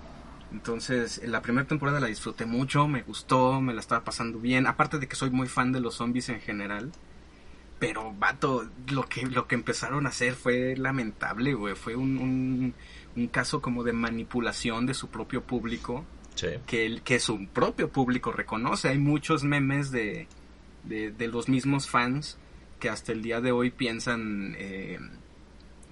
Entonces, 0.53 1.19
en 1.23 1.33
la 1.33 1.43
primera 1.43 1.67
temporada 1.67 1.99
la 2.01 2.07
disfruté 2.07 2.47
mucho, 2.47 2.87
me 2.87 3.03
gustó, 3.03 3.61
me 3.61 3.75
la 3.75 3.81
estaba 3.81 4.05
pasando 4.05 4.39
bien. 4.39 4.67
Aparte 4.67 4.99
de 4.99 5.09
que 5.09 5.17
soy 5.17 5.31
muy 5.31 5.49
fan 5.49 5.73
de 5.73 5.81
los 5.81 5.97
zombies 5.97 6.29
en 6.29 6.41
general. 6.41 6.93
Pero, 7.79 8.15
vato, 8.15 8.67
lo 8.91 9.03
que, 9.07 9.27
lo 9.27 9.47
que 9.47 9.55
empezaron 9.55 10.07
a 10.07 10.09
hacer 10.09 10.35
fue 10.35 10.77
lamentable, 10.77 11.53
güey. 11.55 11.75
Fue 11.75 11.95
un, 11.95 12.17
un, 12.19 12.75
un 13.17 13.27
caso 13.29 13.61
como 13.61 13.85
de 13.85 13.93
manipulación 13.93 14.87
de 14.87 14.95
su 14.95 15.09
propio 15.09 15.43
público 15.43 16.05
Sí. 16.35 16.49
que, 16.67 16.85
el, 16.85 17.01
que 17.03 17.19
su 17.19 17.47
propio 17.49 17.89
público 17.89 18.31
reconoce. 18.33 18.89
Hay 18.91 18.99
muchos 18.99 19.43
memes 19.43 19.91
de, 19.91 20.27
de, 20.85 21.11
de 21.11 21.29
los 21.29 21.49
mismos 21.49 21.89
fans 21.89 22.37
que 22.79 22.91
hasta 22.91 23.13
el 23.13 23.23
día 23.23 23.41
de 23.41 23.53
hoy 23.53 23.71
piensan 23.71 24.55
eh, 24.59 24.99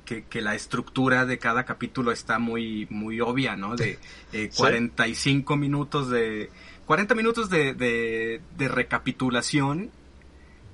que, 0.05 0.24
que 0.24 0.43
la 0.43 0.55
estructura 0.55 1.24
de 1.24 1.39
cada 1.39 1.64
capítulo 1.64 2.12
está 2.12 2.39
muy, 2.39 2.87
muy 2.91 3.20
obvia, 3.22 3.57
¿no? 3.57 3.74
De 3.74 3.99
eh, 4.32 4.49
Sí. 4.53 4.57
45 4.59 5.57
minutos 5.57 6.11
de... 6.11 6.51
40 6.85 7.14
minutos 7.14 7.49
de, 7.49 7.72
de, 7.72 8.43
de 8.59 8.68
recapitulación 8.68 9.91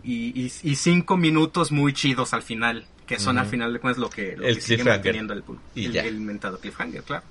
y, 0.03 0.40
y, 0.40 0.53
y 0.62 0.74
5 0.76 1.16
minutos 1.16 1.72
muy 1.72 1.92
chidos 1.92 2.32
al 2.34 2.42
final, 2.42 2.86
que 3.07 3.18
son 3.18 3.38
al 3.38 3.46
final 3.46 3.72
de 3.72 3.80
cuentas 3.80 4.01
lo 4.01 4.11
que, 4.11 4.36
lo 4.36 4.46
El 4.46 4.57
que 4.57 4.61
sigue 4.61 4.84
manteniendo 4.84 5.32
el. 5.32 5.44
Y 5.74 5.86
el, 5.86 5.96
el 5.96 6.20
mentado 6.20 6.59
cliffhanger, 6.59 7.03
claro. 7.03 7.24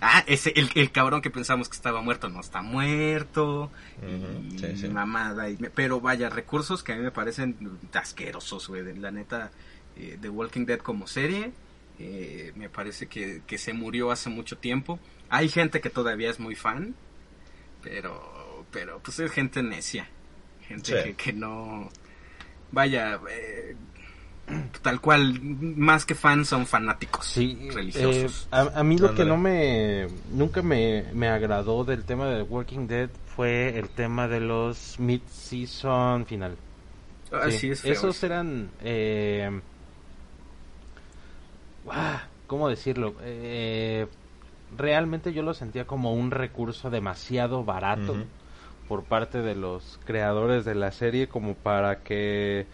Ah, 0.00 0.22
ese, 0.26 0.52
el, 0.56 0.70
el 0.74 0.92
cabrón 0.92 1.22
que 1.22 1.30
pensamos 1.30 1.68
que 1.68 1.76
estaba 1.76 2.02
muerto 2.02 2.28
no 2.28 2.40
está 2.40 2.62
muerto. 2.62 3.70
Ujú, 3.98 4.54
y 4.54 4.58
sí, 4.58 4.76
sí. 4.76 4.88
mamada. 4.88 5.48
Y, 5.48 5.56
pero 5.56 6.00
vaya, 6.00 6.28
recursos 6.28 6.82
que 6.82 6.92
a 6.92 6.96
mí 6.96 7.02
me 7.02 7.10
parecen 7.10 7.56
asquerosos, 7.92 8.68
güey. 8.68 8.82
La 8.98 9.10
neta, 9.10 9.50
eh, 9.96 10.18
The 10.20 10.28
Walking 10.28 10.66
Dead 10.66 10.78
como 10.78 11.06
serie, 11.06 11.52
eh, 11.98 12.52
me 12.56 12.68
parece 12.68 13.06
que, 13.06 13.42
que 13.46 13.56
se 13.58 13.72
murió 13.72 14.10
hace 14.10 14.28
mucho 14.28 14.58
tiempo. 14.58 14.98
Hay 15.30 15.48
gente 15.48 15.80
que 15.80 15.90
todavía 15.90 16.30
es 16.30 16.38
muy 16.38 16.54
fan, 16.54 16.94
pero, 17.82 18.66
pero 18.70 19.00
pues 19.00 19.18
es 19.20 19.32
gente 19.32 19.62
necia. 19.62 20.08
Gente 20.68 20.96
Sí. 21.02 21.08
que, 21.10 21.14
que 21.14 21.32
no... 21.32 21.88
Vaya, 22.72 23.20
eh, 23.30 23.76
tal 24.82 25.00
cual, 25.00 25.40
más 25.42 26.04
que 26.04 26.14
fans 26.14 26.48
son 26.48 26.66
fanáticos 26.66 27.24
Sí, 27.26 27.68
religiosos. 27.72 28.44
eh, 28.44 28.48
a, 28.50 28.80
a 28.80 28.84
mí 28.84 28.98
lo 28.98 29.14
que 29.14 29.24
no 29.24 29.36
me 29.36 30.08
nunca 30.32 30.60
me, 30.62 31.04
me 31.14 31.28
agradó 31.28 31.84
del 31.84 32.04
tema 32.04 32.26
de 32.26 32.42
Walking 32.42 32.86
Dead 32.86 33.08
fue 33.36 33.78
el 33.78 33.88
tema 33.90 34.28
de 34.28 34.40
los 34.40 34.98
mid-season 34.98 36.26
final. 36.26 36.56
Ah, 37.32 37.50
Sí, 37.50 37.58
sí, 37.58 37.70
es 37.70 37.80
feo. 37.80 37.92
Esos 37.92 38.22
eran 38.22 38.70
eh, 38.82 39.50
ah, 41.90 42.24
¿cómo 42.46 42.68
decirlo? 42.68 43.14
Eh, 43.22 44.06
realmente 44.76 45.32
yo 45.32 45.42
lo 45.42 45.54
sentía 45.54 45.86
como 45.86 46.12
un 46.14 46.30
recurso 46.30 46.90
demasiado 46.90 47.64
barato. 47.64 48.16
Por 48.88 49.04
parte 49.04 49.42
de 49.42 49.54
los 49.54 49.98
creadores 50.04 50.64
de 50.64 50.74
la 50.74 50.92
serie 50.92 51.28
como 51.28 51.54
para 51.54 52.02
que 52.02 52.66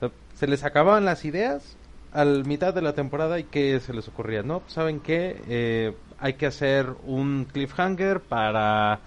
sea, 0.00 0.10
se 0.34 0.46
les 0.46 0.64
acababan 0.64 1.04
las 1.04 1.24
ideas 1.24 1.76
al 2.12 2.44
mitad 2.44 2.72
de 2.72 2.82
la 2.82 2.94
temporada 2.94 3.38
y 3.38 3.44
que 3.44 3.80
se 3.80 3.92
les 3.92 4.06
ocurría, 4.08 4.42
no, 4.42 4.62
saben 4.68 5.00
qué, 5.00 5.42
Eh, 5.48 5.94
hay 6.18 6.34
que 6.34 6.46
hacer 6.46 6.94
un 7.04 7.46
cliffhanger 7.52 8.20
para 8.20 9.00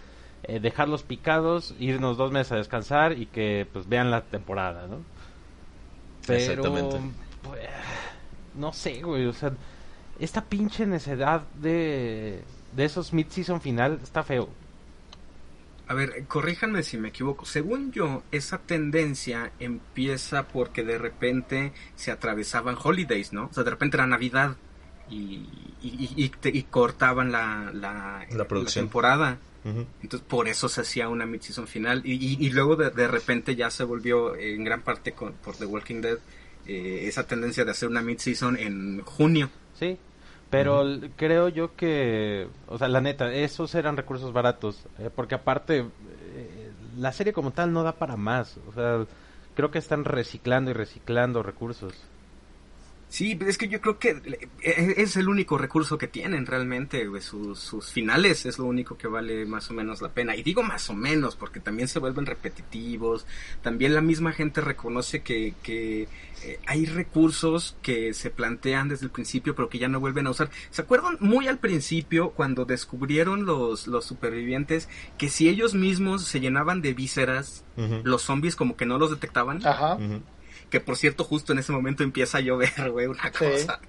eh, 0.44 0.60
dejarlos 0.60 1.04
picados, 1.04 1.74
irnos 1.80 2.18
dos 2.18 2.32
meses 2.32 2.52
a 2.52 2.56
descansar 2.58 3.14
y 3.14 3.26
que 3.28 3.66
pues 3.72 3.88
vean 3.88 4.12
la 4.12 4.22
temporada, 4.22 4.88
¿no? 4.88 4.98
Pero, 6.26 6.40
Exactamente. 6.40 7.00
pues, 7.44 7.62
no 8.56 8.74
sé, 8.74 9.02
güey, 9.02 9.26
o 9.26 9.34
sea, 9.34 9.52
esta 10.20 10.44
pinche 10.44 10.86
necedad 10.86 11.44
de, 11.62 12.44
de 12.76 12.86
esos 12.86 13.14
mid-season 13.14 13.62
final 13.62 14.00
está 14.04 14.24
feo. 14.24 14.50
A 15.90 15.94
ver, 15.94 16.26
corríjanme 16.28 16.84
si 16.84 16.98
me 16.98 17.10
equivoco. 17.10 17.46
Según 17.46 17.92
yo, 17.94 18.24
esa 18.32 18.58
tendencia 18.58 19.52
empieza 19.60 20.48
porque 20.48 20.84
de 20.84 20.98
repente 20.98 21.72
se 21.96 22.12
atravesaban 22.12 22.76
holidays, 22.82 23.32
¿no? 23.32 23.46
O 23.46 23.54
sea, 23.54 23.64
de 23.64 23.70
repente 23.72 23.96
era 23.98 24.06
Navidad 24.06 24.58
y, 25.10 25.46
y, 25.82 25.88
y- 26.18 26.24
y 26.26 26.30
te- 26.30 26.50
y 26.50 26.64
cortaban 26.64 27.32
la, 27.32 27.72
la, 27.74 28.26
La 28.32 28.46
producción. 28.48 28.86
temporada. 28.86 29.38
Entonces, 30.02 30.26
por 30.28 30.48
eso 30.48 30.70
se 30.70 30.80
hacía 30.80 31.10
una 31.10 31.26
mid-season 31.26 31.68
final. 31.68 32.02
Y, 32.06 32.14
y, 32.14 32.38
y 32.46 32.50
luego 32.52 32.78
de, 32.78 32.90
de 32.90 33.06
repente 33.08 33.54
ya 33.56 33.70
se 33.70 33.84
volvió 33.84 34.34
en 34.38 34.64
gran 34.64 34.82
parte 34.82 35.12
con, 35.12 35.34
por 35.34 35.56
The 35.58 35.66
Walking 35.66 36.00
Dead 36.00 36.20
eh, 36.66 37.02
esa 37.08 37.28
tendencia 37.28 37.66
de 37.66 37.72
hacer 37.72 37.90
una 37.90 38.02
mid-season 38.02 38.56
en 38.58 39.02
junio. 39.02 39.50
Sí, 39.78 39.98
pero 40.50 40.84
creo 41.18 41.50
yo 41.50 41.76
que, 41.76 42.50
o 42.68 42.78
sea, 42.78 42.88
la 42.88 43.02
neta, 43.02 43.34
esos 43.34 43.76
eran 43.76 43.98
recursos 43.98 44.32
baratos, 44.34 44.88
eh, 44.98 45.10
porque 45.14 45.36
aparte, 45.36 45.80
eh, 46.00 46.72
la 46.96 47.12
serie 47.12 47.34
como 47.34 47.52
tal 47.52 47.74
no 47.74 47.84
da 47.84 47.98
para 48.00 48.16
más, 48.18 48.58
o 48.58 48.72
sea, 48.74 49.06
creo 49.54 49.72
que 49.72 49.80
están 49.80 50.06
reciclando 50.06 50.72
y 50.72 50.74
reciclando 50.74 51.44
recursos. 51.44 52.10
Sí, 53.10 53.40
es 53.48 53.58
que 53.58 53.70
yo 53.70 53.80
creo 53.80 54.00
que 54.00 54.22
eh, 54.62 54.94
es 54.98 55.16
el 55.16 55.30
único 55.30 55.58
recurso 55.58 55.98
que 55.98 56.08
tienen 56.08 56.46
realmente, 56.46 57.08
güey, 57.08 57.22
sus, 57.22 57.58
sus 57.58 57.90
finales 57.92 58.46
es 58.46 58.60
lo 58.60 58.66
único 58.66 58.98
que 58.98 59.08
vale 59.08 59.46
más 59.46 59.72
o 59.72 59.74
menos 59.74 60.02
la 60.02 60.10
pena. 60.10 60.36
Y 60.36 60.44
digo 60.44 60.62
más 60.62 60.90
o 60.90 60.94
menos 60.94 61.38
porque 61.38 61.62
también 61.62 61.88
se 61.88 62.00
vuelven 62.00 62.26
repetitivos, 62.26 63.26
también 63.62 63.94
la 63.94 64.02
misma 64.02 64.34
gente 64.34 64.60
reconoce 64.60 65.22
que, 65.22 65.54
que 65.64 66.10
eh, 66.44 66.60
hay 66.68 66.86
recursos 66.86 67.78
que 67.82 68.14
se 68.14 68.30
plantean 68.30 68.90
desde 68.90 69.06
el 69.06 69.12
principio 69.12 69.56
pero 69.56 69.70
que 69.70 69.80
ya 69.80 69.88
no 69.88 70.02
vuelven 70.02 70.28
a 70.28 70.32
usar. 70.32 70.50
¿Se 70.70 70.82
acuerdan 70.82 71.18
muy 71.22 71.48
al 71.48 71.60
principio 71.60 72.32
cuando 72.32 72.66
descubrieron 72.66 73.46
los, 73.46 73.88
los 73.88 74.04
supervivientes 74.04 74.90
que 75.18 75.30
si 75.30 75.48
ellos 75.48 75.76
mismos 75.76 76.26
se 76.26 76.42
llenaban 76.42 76.82
de 76.82 76.94
vísceras, 76.94 77.64
los 78.04 78.24
zombies 78.24 78.56
como 78.56 78.76
que 78.76 78.86
no 78.86 78.98
los 78.98 79.12
detectaban? 79.12 79.66
Ajá. 79.66 79.98
Que 80.70 80.80
por 80.80 80.98
cierto, 80.98 81.24
justo 81.24 81.54
en 81.54 81.60
ese 81.60 81.72
momento 81.72 82.04
empieza 82.04 82.40
a 82.40 82.42
llover, 82.42 82.72
güey, 82.92 83.08
una 83.08 83.24
Sí. 83.24 83.32
cosa. 83.32 83.80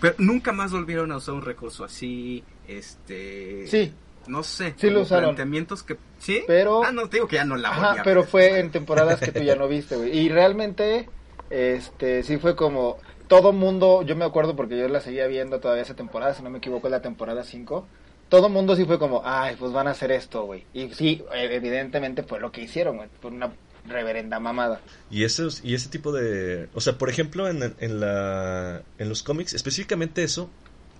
Pero 0.00 0.14
nunca 0.18 0.52
más 0.52 0.72
volvieron 0.72 1.12
a 1.12 1.18
usar 1.18 1.34
un 1.34 1.42
recurso 1.42 1.84
así, 1.84 2.42
este... 2.66 3.66
Sí, 3.66 3.92
No 4.26 4.42
sé. 4.42 4.74
Sí 4.78 4.88
lo 4.90 5.02
usaron. 5.02 5.30
Planteamientos 5.30 5.82
que... 5.82 5.96
¿Sí? 6.18 6.42
Pero- 6.46 6.82
Ah, 6.84 6.92
no, 6.92 7.08
te 7.08 7.16
digo 7.18 7.28
que 7.28 7.36
ya 7.36 7.44
no 7.44 7.56
la 7.56 7.70
Ajá, 7.70 8.02
pero 8.04 8.24
fue 8.24 8.60
en 8.60 8.70
temporadas 8.70 9.20
que 9.20 9.32
tú 9.32 9.40
ya 9.42 9.56
no 9.56 9.68
viste, 9.68 9.96
güey. 9.96 10.16
Y 10.16 10.28
realmente, 10.28 11.08
este, 11.50 12.22
sí 12.22 12.38
fue 12.38 12.56
como 12.56 12.98
todo 13.28 13.52
mundo, 13.52 14.02
yo 14.02 14.16
me 14.16 14.24
acuerdo 14.24 14.56
porque 14.56 14.78
yo 14.78 14.88
la 14.88 15.00
seguía 15.00 15.26
viendo 15.26 15.60
todavía 15.60 15.82
esa 15.82 15.94
temporada, 15.94 16.34
si 16.34 16.42
no 16.42 16.50
me 16.50 16.58
equivoco, 16.58 16.86
es 16.88 16.90
la 16.92 17.02
temporada 17.02 17.44
5. 17.44 17.86
Todo 18.28 18.48
mundo 18.48 18.76
sí 18.76 18.84
fue 18.84 18.98
como, 18.98 19.22
ay, 19.24 19.56
pues 19.58 19.72
van 19.72 19.86
a 19.88 19.90
hacer 19.90 20.12
esto, 20.12 20.44
güey. 20.44 20.64
Y 20.72 20.90
sí, 20.94 21.22
evidentemente 21.32 22.22
fue 22.22 22.40
lo 22.40 22.50
que 22.52 22.62
hicieron, 22.62 22.96
güey. 22.96 23.08
Fue 23.20 23.30
una 23.30 23.50
reverenda 23.86 24.40
mamada. 24.40 24.80
Y 25.10 25.24
esos, 25.24 25.62
y 25.64 25.74
ese 25.74 25.88
tipo 25.88 26.12
de, 26.12 26.68
o 26.74 26.80
sea, 26.80 26.98
por 26.98 27.08
ejemplo, 27.10 27.48
en, 27.48 27.74
en 27.78 28.00
la, 28.00 28.82
en 28.98 29.08
los 29.08 29.22
cómics, 29.22 29.54
específicamente 29.54 30.22
eso, 30.22 30.50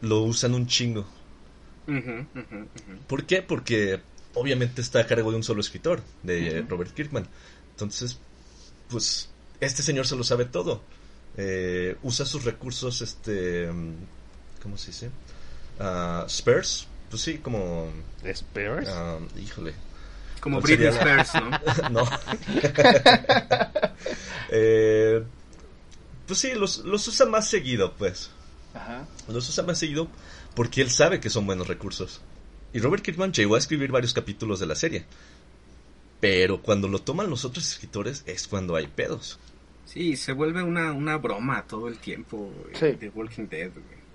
lo 0.00 0.22
usan 0.22 0.54
un 0.54 0.66
chingo. 0.66 1.06
¿Por 3.06 3.24
qué? 3.24 3.42
Porque 3.42 4.00
obviamente 4.34 4.80
está 4.80 5.00
a 5.00 5.06
cargo 5.06 5.30
de 5.30 5.36
un 5.36 5.42
solo 5.42 5.60
escritor, 5.60 6.02
de. 6.22 6.64
Robert 6.68 6.94
Kirkman. 6.94 7.26
Entonces, 7.72 8.18
pues, 8.88 9.28
este 9.60 9.82
señor 9.82 10.06
se 10.06 10.16
lo 10.16 10.24
sabe 10.24 10.44
todo. 10.44 10.82
Eh, 11.36 11.96
usa 12.02 12.26
sus 12.26 12.44
recursos, 12.44 13.00
este, 13.02 13.68
¿cómo 14.62 14.76
se 14.76 14.88
dice? 14.88 15.10
Ah, 15.78 16.26
spares, 16.28 16.86
pues 17.08 17.22
sí, 17.22 17.38
como, 17.38 17.88
¿Spears? 18.24 18.88
ah, 18.88 19.18
híjole, 19.40 19.72
Como 20.40 20.60
¿Cuál 20.60 20.76
Britney 20.76 20.92
la- 20.92 21.22
Spears, 21.22 21.90
¿no? 21.90 21.90
no. 22.04 22.10
Eh, 24.52 25.22
pues 26.26 26.38
sí, 26.40 26.54
los, 26.54 26.78
los 26.78 27.06
usa 27.06 27.26
más 27.26 27.48
seguido, 27.48 27.94
pues. 27.96 28.30
Ajá. 28.74 29.06
Los 29.28 29.48
usa 29.48 29.64
más 29.64 29.78
seguido 29.78 30.08
porque 30.54 30.80
él 30.82 30.90
sabe 30.90 31.20
que 31.20 31.30
son 31.30 31.46
buenos 31.46 31.68
recursos. 31.68 32.20
Y 32.72 32.78
Robert 32.80 33.02
Kirkman 33.04 33.32
llegó 33.32 33.54
a 33.54 33.58
escribir 33.58 33.90
varios 33.92 34.12
capítulos 34.12 34.60
de 34.60 34.66
la 34.66 34.74
serie. 34.74 35.04
Pero 36.20 36.60
cuando 36.62 36.88
lo 36.88 36.98
toman 37.00 37.30
los 37.30 37.44
otros 37.44 37.66
escritores 37.72 38.22
es 38.26 38.46
cuando 38.46 38.76
hay 38.76 38.86
pedos. 38.86 39.38
Sí, 39.86 40.16
se 40.16 40.32
vuelve 40.32 40.62
una, 40.62 40.92
una 40.92 41.16
broma 41.16 41.62
todo 41.66 41.88
el 41.88 41.98
tiempo 41.98 42.52
eh, 42.72 42.76
Sí. 42.78 42.92
de 42.98 43.08
Walking 43.08 43.46
Dead. 43.48 43.70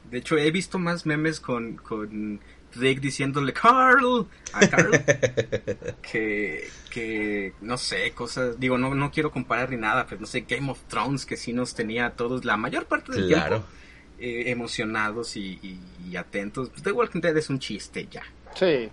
De 0.09 0.17
hecho, 0.19 0.37
he 0.37 0.51
visto 0.51 0.77
más 0.79 1.05
memes 1.05 1.39
con, 1.39 1.75
con 1.77 2.39
Rick 2.75 2.99
diciéndole 2.99 3.53
Carl 3.53 4.27
a 4.53 4.67
Carl 4.67 4.91
que, 6.01 6.69
que, 6.89 7.53
no 7.61 7.77
sé, 7.77 8.11
cosas, 8.11 8.59
digo, 8.59 8.77
no, 8.77 8.93
no 8.95 9.11
quiero 9.11 9.31
comparar 9.31 9.69
ni 9.69 9.77
nada, 9.77 10.05
pero 10.07 10.21
no 10.21 10.27
sé, 10.27 10.41
Game 10.41 10.69
of 10.71 10.81
Thrones 10.87 11.25
que 11.25 11.37
sí 11.37 11.53
nos 11.53 11.73
tenía 11.75 12.05
a 12.07 12.11
todos 12.13 12.45
la 12.45 12.57
mayor 12.57 12.85
parte 12.85 13.11
del 13.13 13.27
Claro. 13.27 13.57
tiempo 13.57 13.67
eh, 14.17 14.43
emocionados 14.49 15.35
y, 15.35 15.59
y- 15.61 15.79
y 16.09 16.15
atentos. 16.15 16.71
The 16.81 16.91
Walking 16.91 17.19
Dead 17.19 17.35
es 17.35 17.49
un 17.49 17.59
chiste 17.59 18.07
ya. 18.09 18.23
Sí. 18.55 18.89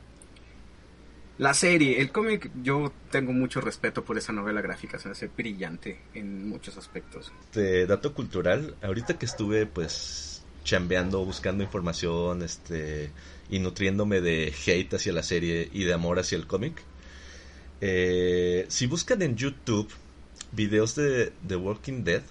La 1.39 1.55
serie, 1.55 2.01
el 2.01 2.13
cómic, 2.13 2.51
yo 2.63 2.93
tengo 3.11 3.33
mucho 3.33 3.61
respeto 3.61 4.05
por 4.05 4.19
esa 4.19 4.33
novela 4.33 4.61
gráfica, 4.61 4.99
se 4.99 5.09
me 5.09 5.13
hace 5.13 5.29
brillante 5.29 6.01
en 6.15 6.49
muchos 6.49 6.77
aspectos. 6.77 7.33
De 7.55 7.87
dato 7.87 8.13
cultural, 8.15 8.77
ahorita 8.83 9.19
que 9.19 9.27
estuve 9.27 9.67
pues 9.67 10.45
chambeando, 10.63 11.25
buscando 11.25 11.65
información, 11.65 12.43
este 12.43 13.11
y 13.53 13.59
nutriéndome 13.61 14.21
de 14.21 14.53
hate 14.67 14.95
hacia 14.95 15.13
la 15.13 15.23
serie 15.23 15.69
y 15.73 15.85
de 15.85 15.93
amor 15.93 16.19
hacia 16.19 16.37
el 16.39 16.47
cómic. 16.49 16.83
eh, 17.81 18.65
si 18.69 18.87
buscan 18.87 19.23
en 19.23 19.37
YouTube 19.37 19.89
videos 20.53 20.95
de 20.95 21.33
The 21.47 21.57
Walking 21.57 22.03
Dead, 22.05 22.23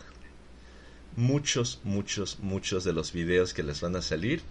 muchos, 1.16 1.80
muchos, 1.84 2.40
muchos 2.40 2.84
de 2.84 2.94
los 2.94 3.12
videos 3.14 3.54
que 3.54 3.64
les 3.64 3.82
van 3.82 3.96
a 3.96 4.02
salir 4.02 4.42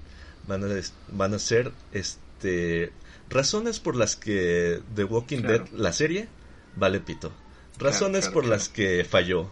van 0.46 0.64
a, 0.64 0.80
van 1.08 1.34
a 1.34 1.38
ser 1.38 1.72
este 1.92 2.92
razones 3.28 3.80
por 3.80 3.96
las 3.96 4.16
que 4.16 4.80
The 4.94 5.04
Walking 5.04 5.42
Claro. 5.42 5.64
Dead, 5.64 5.72
la 5.72 5.92
serie, 5.92 6.28
vale 6.76 7.00
pito. 7.00 7.32
Razones 7.78 8.22
claro, 8.26 8.34
por 8.34 8.46
las 8.46 8.68
que 8.68 9.04
falló. 9.04 9.50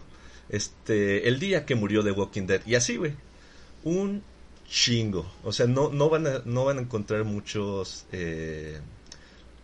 Este, 0.49 1.27
el 1.27 1.39
día 1.39 1.65
que 1.65 1.75
murió 1.75 2.03
The 2.03 2.11
Walking 2.11 2.45
Dead. 2.47 2.61
Y 2.65 2.75
así, 2.75 2.97
güey. 2.97 3.13
Un 3.83 4.23
chingo. 4.69 5.25
O 5.43 5.51
sea, 5.51 5.67
no, 5.67 5.89
no, 5.89 6.09
van, 6.09 6.27
a, 6.27 6.41
no 6.45 6.65
van 6.65 6.77
a 6.77 6.81
encontrar 6.81 7.23
muchos 7.23 8.05
eh, 8.11 8.79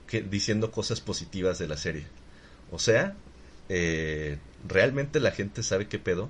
que, 0.08 0.22
diciendo 0.22 0.72
cosas 0.72 1.02
positivas 1.02 1.60
de 1.60 1.68
la 1.68 1.78
serie. 1.78 2.06
O 2.72 2.80
sea, 2.80 3.16
eh, 3.70 4.38
realmente 4.68 5.20
la 5.20 5.32
gente 5.32 5.64
sabe 5.64 5.88
qué 5.88 6.00
pedo. 6.00 6.30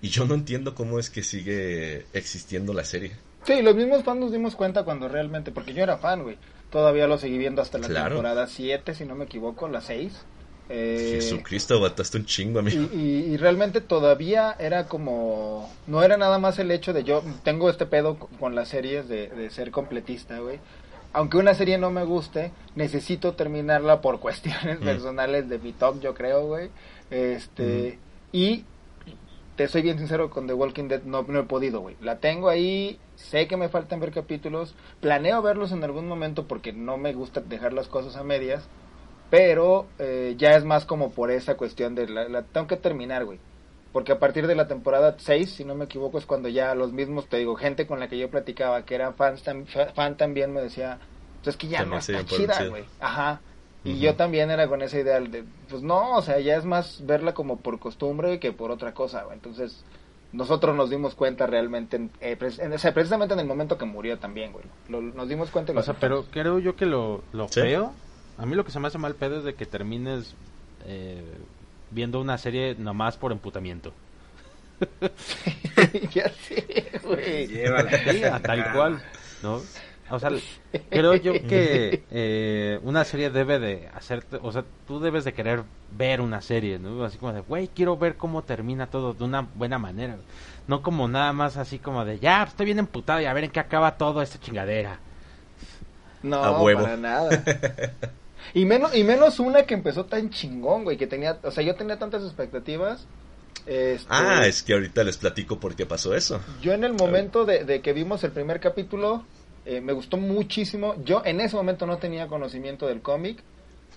Y 0.00 0.08
yo 0.08 0.24
no 0.24 0.34
entiendo 0.34 0.74
cómo 0.74 0.98
es 0.98 1.10
que 1.10 1.22
sigue 1.22 2.04
existiendo 2.12 2.74
la 2.74 2.84
serie. 2.84 3.12
Sí, 3.44 3.62
los 3.62 3.74
mismos 3.74 4.04
fans 4.04 4.20
nos 4.20 4.32
dimos 4.32 4.54
cuenta 4.56 4.84
cuando 4.84 5.08
realmente, 5.08 5.52
porque 5.52 5.74
yo 5.74 5.82
era 5.82 5.98
fan, 5.98 6.22
güey. 6.22 6.38
Todavía 6.70 7.06
lo 7.06 7.18
seguí 7.18 7.38
viendo 7.38 7.62
hasta 7.62 7.78
la 7.78 7.86
Claro. 7.88 8.14
temporada 8.16 8.46
7, 8.46 8.94
si 8.94 9.04
no 9.04 9.14
me 9.14 9.24
equivoco, 9.24 9.68
la 9.68 9.80
6. 9.80 10.12
Eh, 10.74 11.10
Jesucristo, 11.20 11.78
bataste 11.80 12.16
un 12.16 12.24
chingo, 12.24 12.60
amigo. 12.60 12.88
Y, 12.94 12.96
y- 12.98 13.24
y 13.32 13.36
realmente 13.36 13.80
todavía 13.82 14.56
era 14.58 14.86
como... 14.86 15.70
No 15.86 16.02
era 16.02 16.16
nada 16.16 16.38
más 16.38 16.58
el 16.58 16.70
hecho 16.70 16.92
de 16.94 17.04
yo... 17.04 17.22
Tengo 17.44 17.68
este 17.68 17.84
pedo 17.84 18.18
co- 18.18 18.28
con 18.40 18.54
las 18.54 18.68
series 18.68 19.06
de, 19.08 19.28
de 19.28 19.50
ser 19.50 19.70
completista, 19.70 20.38
güey. 20.38 20.58
Aunque 21.12 21.36
una 21.36 21.52
serie 21.52 21.76
no 21.76 21.90
me 21.90 22.04
guste, 22.04 22.52
necesito 22.74 23.34
terminarla 23.34 24.00
por 24.00 24.18
cuestiones 24.24 24.80
Mm. 24.80 24.84
personales 24.84 25.48
de 25.50 25.58
mi 25.58 25.72
top, 25.72 26.00
yo 26.00 26.14
creo, 26.14 26.46
güey. 26.46 26.70
Este... 27.10 27.98
Y 28.32 28.64
te 29.56 29.68
soy 29.68 29.82
bien 29.82 29.98
sincero 29.98 30.30
con 30.30 30.46
The 30.46 30.54
Walking 30.54 30.88
Dead, 30.88 31.02
no, 31.02 31.22
no 31.28 31.40
he 31.40 31.42
podido, 31.44 31.80
güey. 31.82 31.96
La 32.00 32.16
tengo 32.18 32.48
ahí, 32.48 32.98
sé 33.16 33.46
que 33.46 33.58
me 33.58 33.68
faltan 33.68 34.00
ver 34.00 34.10
capítulos, 34.10 34.74
planeo 35.02 35.42
verlos 35.42 35.70
en 35.72 35.84
algún 35.84 36.08
momento 36.08 36.46
porque 36.48 36.72
no 36.72 36.96
me 36.96 37.12
gusta 37.12 37.42
dejar 37.42 37.74
las 37.74 37.88
cosas 37.88 38.16
a 38.16 38.24
medias, 38.24 38.66
pero 39.32 39.86
eh, 39.98 40.34
ya 40.36 40.50
es 40.56 40.64
más 40.66 40.84
como 40.84 41.10
por 41.10 41.30
esa 41.30 41.56
cuestión 41.56 41.94
de 41.94 42.06
la, 42.06 42.28
la 42.28 42.42
tengo 42.42 42.66
que 42.66 42.76
terminar, 42.76 43.24
güey. 43.24 43.38
Porque 43.90 44.12
a 44.12 44.18
partir 44.18 44.46
de 44.46 44.54
la 44.54 44.68
temporada 44.68 45.16
6, 45.18 45.50
si 45.54 45.64
no 45.64 45.74
me 45.74 45.86
equivoco, 45.86 46.18
es 46.18 46.26
cuando 46.26 46.50
ya 46.50 46.74
los 46.74 46.92
mismos, 46.92 47.28
te 47.28 47.38
digo, 47.38 47.56
gente 47.56 47.86
con 47.86 47.98
la 47.98 48.08
que 48.08 48.18
yo 48.18 48.28
platicaba, 48.28 48.82
que 48.84 48.94
era 48.94 49.12
fans 49.14 49.42
tam- 49.42 49.64
fan 49.94 50.18
también, 50.18 50.52
me 50.52 50.60
decía, 50.60 50.98
pues 51.42 51.54
es 51.54 51.56
que 51.56 51.68
ya 51.68 51.78
También 51.78 51.94
no 51.94 52.18
está 52.18 52.24
chida, 52.26 52.68
güey. 52.68 52.84
Ajá. 53.00 53.40
Y 53.84 53.98
yo 54.00 54.16
también 54.16 54.50
era 54.50 54.68
con 54.68 54.82
esa 54.82 54.98
idea 55.00 55.18
de, 55.18 55.44
pues 55.70 55.82
no, 55.82 56.16
o 56.18 56.20
sea, 56.20 56.38
ya 56.38 56.56
es 56.56 56.66
más 56.66 57.04
verla 57.06 57.32
como 57.32 57.56
por 57.56 57.78
costumbre 57.78 58.38
que 58.38 58.52
por 58.52 58.70
otra 58.70 58.92
cosa, 58.92 59.22
güey. 59.22 59.34
Entonces, 59.36 59.82
nosotros 60.32 60.76
nos 60.76 60.90
dimos 60.90 61.14
cuenta 61.14 61.46
realmente, 61.46 61.96
en, 61.96 62.10
eh, 62.20 62.36
en- 62.58 62.72
o 62.74 62.78
sea, 62.78 62.92
precisamente 62.92 63.32
en 63.32 63.40
el 63.40 63.46
momento 63.46 63.78
que 63.78 63.86
murió 63.86 64.18
también, 64.18 64.52
güey. 64.52 64.66
Lo- 64.90 65.00
nos 65.00 65.26
dimos 65.26 65.50
cuenta 65.50 65.72
y 65.72 65.74
lo 65.74 65.80
O 65.80 65.84
sea, 65.84 65.94
pero 65.94 66.26
creo 66.30 66.58
yo 66.58 66.76
que 66.76 66.84
lo, 66.84 67.22
lo 67.32 67.48
Sí. 67.48 67.60
feo, 67.62 67.92
a 68.42 68.46
mí 68.46 68.56
lo 68.56 68.64
que 68.64 68.72
se 68.72 68.80
me 68.80 68.88
hace 68.88 68.98
mal 68.98 69.14
pedo 69.14 69.38
es 69.38 69.44
de 69.44 69.54
que 69.54 69.66
termines 69.66 70.34
eh, 70.84 71.22
viendo 71.92 72.20
una 72.20 72.36
serie 72.38 72.74
nomás 72.76 73.16
por 73.16 73.30
emputamiento. 73.30 73.92
ya 76.12 76.28
sé, 76.28 76.90
güey. 77.04 77.46
Llévala. 77.46 77.90
Sí, 78.10 78.24
a 78.24 78.42
tal 78.42 78.72
cual, 78.72 79.02
¿no? 79.44 79.62
O 80.10 80.18
sea, 80.18 80.30
creo 80.90 81.14
yo 81.14 81.34
que 81.34 82.02
eh, 82.10 82.80
una 82.82 83.04
serie 83.04 83.30
debe 83.30 83.60
de 83.60 83.88
hacerte, 83.94 84.40
o 84.42 84.50
sea, 84.50 84.64
tú 84.88 84.98
debes 84.98 85.24
de 85.24 85.32
querer 85.32 85.62
ver 85.96 86.20
una 86.20 86.42
serie, 86.42 86.80
¿no? 86.80 87.04
Así 87.04 87.18
como 87.18 87.32
de, 87.32 87.40
güey, 87.42 87.68
quiero 87.68 87.96
ver 87.96 88.16
cómo 88.16 88.42
termina 88.42 88.88
todo 88.88 89.14
de 89.14 89.22
una 89.22 89.42
buena 89.54 89.78
manera. 89.78 90.16
No 90.66 90.82
como 90.82 91.06
nada 91.06 91.32
más 91.32 91.56
así 91.56 91.78
como 91.78 92.04
de, 92.04 92.18
ya, 92.18 92.42
estoy 92.42 92.66
bien 92.66 92.80
emputado 92.80 93.20
y 93.20 93.26
a 93.26 93.32
ver 93.32 93.44
en 93.44 93.50
qué 93.52 93.60
acaba 93.60 93.96
todo 93.96 94.20
esta 94.20 94.40
chingadera. 94.40 94.98
No, 96.24 96.42
A 96.42 96.60
huevo. 96.60 96.82
para 96.82 96.96
nada. 96.96 97.44
Y 98.54 98.64
menos, 98.64 98.94
y 98.94 99.04
menos 99.04 99.40
una 99.40 99.64
que 99.64 99.74
empezó 99.74 100.04
tan 100.06 100.30
chingón, 100.30 100.84
güey, 100.84 100.96
que 100.96 101.06
tenía, 101.06 101.38
o 101.42 101.50
sea, 101.50 101.62
yo 101.64 101.74
tenía 101.74 101.98
tantas 101.98 102.22
expectativas. 102.22 103.06
Este, 103.66 104.06
Ah, 104.08 104.46
es 104.46 104.62
que 104.62 104.72
ahorita 104.72 105.04
les 105.04 105.16
platico 105.18 105.58
por 105.60 105.76
qué 105.76 105.86
pasó 105.86 106.14
eso. 106.14 106.40
Yo 106.60 106.72
en 106.72 106.84
el 106.84 106.94
momento 106.94 107.44
de, 107.44 107.64
de 107.64 107.80
que 107.80 107.92
vimos 107.92 108.24
el 108.24 108.32
primer 108.32 108.60
capítulo, 108.60 109.24
eh, 109.64 109.80
me 109.80 109.92
gustó 109.92 110.16
muchísimo. 110.16 110.96
Yo 111.04 111.22
en 111.24 111.40
ese 111.40 111.56
momento 111.56 111.86
no 111.86 111.98
tenía 111.98 112.26
conocimiento 112.26 112.86
del 112.86 113.00
cómic. 113.00 113.38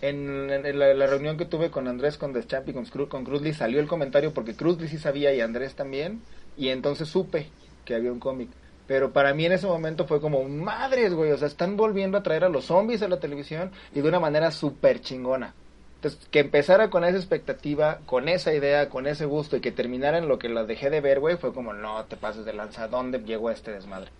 En, 0.01 0.49
en 0.51 0.77
la, 0.77 0.93
la 0.93 1.07
reunión 1.07 1.37
que 1.37 1.45
tuve 1.45 1.71
con 1.71 1.87
Andrés, 1.87 2.17
con 2.17 2.33
Deschamps 2.33 2.69
y 2.69 2.73
con, 2.73 2.85
con 3.07 3.23
Cruzly 3.23 3.53
salió 3.53 3.79
el 3.79 3.87
comentario 3.87 4.33
porque 4.33 4.53
Cruzly 4.53 4.87
sí 4.89 4.97
sabía 4.97 5.33
y 5.33 5.41
Andrés 5.41 5.73
también. 5.73 6.21
Y 6.57 6.69
entonces 6.69 7.07
supe 7.07 7.49
que 7.85 7.95
había 7.95 8.11
un 8.11 8.19
cómic. 8.19 8.49
Pero 8.87 9.11
para 9.11 9.33
mí 9.33 9.45
en 9.45 9.53
ese 9.53 9.65
momento 9.65 10.05
fue 10.05 10.21
como, 10.21 10.43
madres, 10.43 11.13
güey, 11.13 11.31
o 11.31 11.37
sea, 11.37 11.47
están 11.47 11.75
volviendo 11.75 12.17
a 12.17 12.23
traer 12.23 12.43
a 12.43 12.49
los 12.49 12.65
zombies 12.65 13.01
a 13.01 13.07
la 13.07 13.19
televisión 13.19 13.71
y 13.93 14.01
de 14.01 14.07
una 14.07 14.19
manera 14.19 14.51
súper 14.51 15.01
chingona. 15.01 15.55
Entonces, 15.95 16.27
que 16.29 16.39
empezara 16.39 16.91
con 16.91 17.03
esa 17.03 17.17
expectativa, 17.17 17.99
con 18.05 18.29
esa 18.29 18.53
idea, 18.53 18.89
con 18.89 19.07
ese 19.07 19.25
gusto 19.25 19.57
y 19.57 19.61
que 19.61 19.71
terminara 19.71 20.19
en 20.19 20.27
lo 20.27 20.37
que 20.37 20.49
la 20.49 20.63
dejé 20.63 20.91
de 20.91 21.01
ver, 21.01 21.19
güey, 21.19 21.37
fue 21.37 21.51
como, 21.51 21.73
no 21.73 22.05
te 22.05 22.15
pases 22.15 22.45
de 22.45 22.53
lanza, 22.53 22.83
¿a 22.83 22.87
dónde 22.87 23.19
llegó 23.19 23.49
este 23.49 23.71
desmadre? 23.71 24.11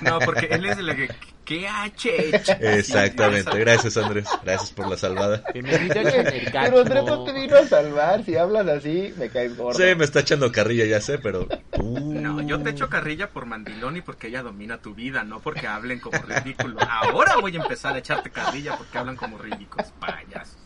No, 0.02 0.18
porque 0.20 0.46
él 0.50 0.64
es 0.66 0.76
de 0.76 0.82
la 0.82 0.96
que... 0.96 1.08
¿Qué 1.44 1.66
H? 1.66 2.30
Exactamente, 2.60 3.58
gracias 3.58 3.96
Andrés, 3.96 4.28
gracias 4.44 4.70
por 4.70 4.88
la 4.88 4.96
salvada. 4.96 5.42
Pero. 5.52 6.80
Andrés 6.80 7.04
no 7.04 7.24
te 7.24 7.32
vino 7.32 7.56
a 7.56 7.66
salvar. 7.66 8.24
Si 8.24 8.36
hablas 8.36 8.68
así, 8.68 9.12
me 9.16 9.28
caes 9.30 9.56
gordo. 9.56 9.76
Sí, 9.76 9.96
me 9.96 10.04
está 10.04 10.20
echando 10.20 10.52
carrilla, 10.52 10.84
ya 10.84 11.00
sé, 11.00 11.18
pero... 11.18 11.48
Uh, 11.76 12.12
No, 12.12 12.40
yo 12.40 12.62
te 12.62 12.70
echo 12.70 12.88
carrilla 12.88 13.30
por 13.30 13.46
mandilón 13.46 13.96
y 13.96 14.00
porque 14.00 14.28
ella 14.28 14.42
domina 14.42 14.78
tu 14.78 14.94
vida, 14.94 15.24
no 15.24 15.40
porque 15.40 15.66
hablen 15.66 15.98
como 15.98 16.18
ridículos. 16.22 16.84
Ahora 16.88 17.34
voy 17.40 17.56
a 17.56 17.60
empezar 17.60 17.94
a 17.94 17.98
echarte 17.98 18.30
carrilla 18.30 18.76
porque 18.76 18.98
hablan 18.98 19.16
como 19.16 19.36
ridículos, 19.36 19.88
payasos. 19.98 20.56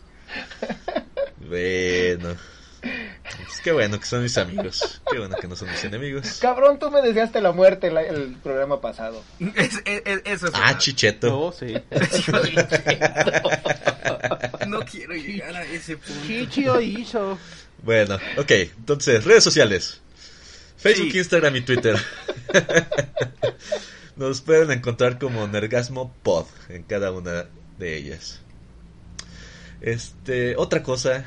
Bueno. 1.39 2.35
Pues 2.85 3.59
qué 3.63 3.71
bueno 3.71 3.99
que 3.99 4.05
son 4.05 4.21
mis 4.23 4.37
amigos. 4.37 5.01
Qué 5.11 5.17
bueno 5.19 5.35
que 5.37 5.47
no 5.47 5.55
son 5.55 5.69
mis 5.71 5.83
enemigos. 5.83 6.37
Cabrón, 6.41 6.77
tú 6.79 6.89
me 6.91 7.01
deseaste 7.01 7.41
la 7.41 7.51
muerte 7.51 7.87
el 7.87 8.35
programa 8.43 8.79
pasado. 8.81 9.23
Es- 9.55 9.81
es- 9.85 10.01
es- 10.05 10.21
eso 10.25 10.47
es 10.47 10.53
Ah, 10.55 10.59
verdad. 10.67 10.77
chicheto. 10.79 11.27
No, 11.29 11.51
sí. 11.51 11.73
No 14.67 14.79
quiero 14.85 15.13
llegar 15.13 15.55
a 15.55 15.63
ese 15.65 15.97
punto. 15.97 16.21
Chichio 16.27 16.81
hizo. 16.81 17.37
Bueno, 17.83 18.15
ok. 18.37 18.51
Entonces, 18.51 19.23
redes 19.23 19.43
sociales. 19.43 20.01
Facebook, 20.77 21.11
Sí. 21.11 21.17
Instagram 21.19 21.55
y 21.55 21.61
Twitter. 21.61 21.95
Nos 24.15 24.41
pueden 24.41 24.71
encontrar 24.71 25.19
como 25.19 25.47
Nergasmo 25.47 26.13
Pod 26.23 26.45
en 26.69 26.83
cada 26.83 27.11
una 27.11 27.45
de 27.77 27.97
ellas. 27.97 28.39
Este, 29.81 30.55
otra 30.55 30.81
cosa, 30.83 31.25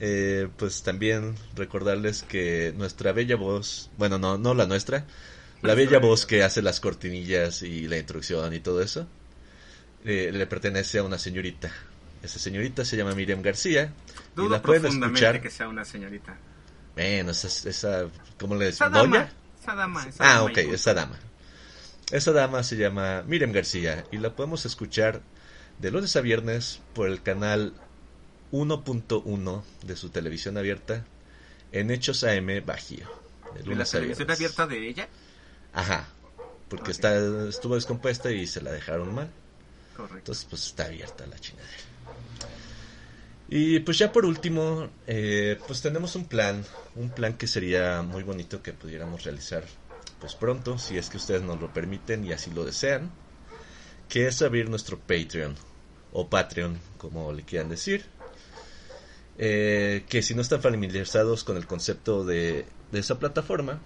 eh, 0.00 0.48
pues 0.56 0.82
también 0.82 1.34
recordarles 1.54 2.22
que 2.22 2.72
nuestra 2.76 3.12
bella 3.12 3.36
voz, 3.36 3.90
bueno, 3.98 4.18
no, 4.18 4.38
no 4.38 4.54
la 4.54 4.66
nuestra, 4.66 5.06
la 5.62 5.74
bella 5.74 5.98
voz 5.98 6.26
que 6.26 6.42
hace 6.42 6.62
las 6.62 6.80
cortinillas 6.80 7.62
y 7.62 7.88
la 7.88 7.96
introducción 7.98 8.52
y 8.54 8.60
todo 8.60 8.82
eso, 8.82 9.06
eh, 10.04 10.30
le 10.32 10.46
pertenece 10.46 10.98
a 10.98 11.02
una 11.02 11.18
señorita. 11.18 11.70
Esa 12.22 12.38
señorita 12.38 12.84
se 12.84 12.96
llama 12.96 13.14
Miriam 13.14 13.42
García 13.42 13.92
y 14.38 14.46
Dudo 14.46 14.48
la 14.48 14.62
pueden 14.62 14.82
profundamente 14.82 15.24
escuchar. 15.24 15.40
que 15.40 15.50
sea 15.50 15.68
una 15.68 15.84
señorita. 15.84 16.36
Bueno, 16.94 17.30
esa, 17.32 17.48
esa 17.68 18.06
¿cómo 18.38 18.54
le 18.56 18.68
Esa 18.68 18.88
decimos? 18.88 18.92
dama. 18.92 19.18
¿Doña? 19.18 19.32
Esa 19.60 19.74
dama. 19.74 20.06
esa 20.08 20.36
Ah, 20.36 20.42
ok, 20.44 20.58
esa 20.58 20.94
dama. 20.94 21.18
Esa 22.10 22.32
dama 22.32 22.62
se 22.62 22.76
llama 22.76 23.22
Miriam 23.26 23.52
García 23.52 24.04
y 24.12 24.18
la 24.18 24.34
podemos 24.36 24.64
escuchar 24.66 25.22
de 25.78 25.90
lunes 25.90 26.14
a 26.16 26.20
viernes 26.20 26.80
por 26.94 27.08
el 27.08 27.22
canal 27.22 27.74
1.1 28.52 29.62
de 29.82 29.96
su 29.96 30.10
televisión 30.10 30.56
abierta 30.56 31.04
en 31.72 31.90
Hechos 31.90 32.24
AM 32.24 32.64
Bajío. 32.64 33.06
De 33.54 33.62
¿De 33.62 33.74
la 33.74 33.84
televisión 33.84 34.30
abierta 34.30 34.66
de 34.66 34.88
ella? 34.88 35.08
Ajá, 35.72 36.08
porque 36.68 36.90
está, 36.90 37.16
estuvo 37.48 37.74
descompuesta 37.74 38.30
y 38.30 38.46
se 38.46 38.60
la 38.60 38.72
dejaron 38.72 39.14
mal. 39.14 39.30
Correcto. 39.96 40.18
Entonces, 40.18 40.46
pues 40.48 40.66
está 40.66 40.84
abierta 40.84 41.26
la 41.26 41.38
chingadera. 41.38 41.82
Y 43.48 43.80
pues 43.80 43.98
ya 43.98 44.10
por 44.10 44.26
último, 44.26 44.88
eh, 45.06 45.58
pues 45.66 45.80
tenemos 45.80 46.16
un 46.16 46.26
plan, 46.26 46.64
un 46.96 47.10
plan 47.10 47.34
que 47.34 47.46
sería 47.46 48.02
muy 48.02 48.24
bonito 48.24 48.62
que 48.62 48.72
pudiéramos 48.72 49.22
realizar 49.22 49.64
pues 50.20 50.34
pronto, 50.34 50.78
si 50.78 50.96
es 50.96 51.10
que 51.10 51.18
ustedes 51.18 51.42
nos 51.42 51.60
lo 51.60 51.72
permiten 51.72 52.24
y 52.24 52.32
así 52.32 52.50
lo 52.50 52.64
desean, 52.64 53.10
que 54.08 54.26
es 54.26 54.42
abrir 54.42 54.68
nuestro 54.68 54.98
Patreon 54.98 55.54
o 56.12 56.28
Patreon, 56.28 56.78
como 56.98 57.32
le 57.32 57.42
quieran 57.42 57.68
decir. 57.68 58.06
Eh, 59.38 60.04
que 60.08 60.22
si 60.22 60.34
no 60.34 60.42
están 60.42 60.62
familiarizados 60.62 61.44
con 61.44 61.56
el 61.56 61.66
concepto 61.66 62.24
de, 62.24 62.64
de 62.90 62.98
esa 62.98 63.18
plataforma, 63.18 63.80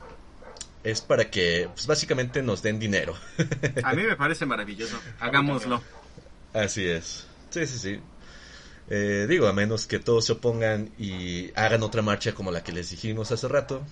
es 0.84 1.00
para 1.00 1.30
que, 1.30 1.68
pues 1.74 1.86
básicamente 1.86 2.42
nos 2.42 2.62
den 2.62 2.78
dinero. 2.78 3.14
A 3.82 3.94
mí 3.94 4.02
me 4.02 4.16
parece 4.16 4.46
maravilloso. 4.46 4.98
Hagámoslo. 5.18 5.82
Así 6.52 6.86
es. 6.86 7.26
Sí, 7.50 7.66
sí, 7.66 7.78
sí. 7.78 8.00
Eh, 8.88 9.26
digo, 9.28 9.46
a 9.46 9.52
menos 9.52 9.86
que 9.86 10.00
todos 10.00 10.24
se 10.24 10.32
opongan 10.32 10.90
y 10.98 11.52
hagan 11.54 11.84
otra 11.84 12.02
marcha 12.02 12.32
como 12.34 12.50
la 12.50 12.64
que 12.64 12.72
les 12.72 12.90
dijimos 12.90 13.30
hace 13.30 13.46
rato, 13.46 13.86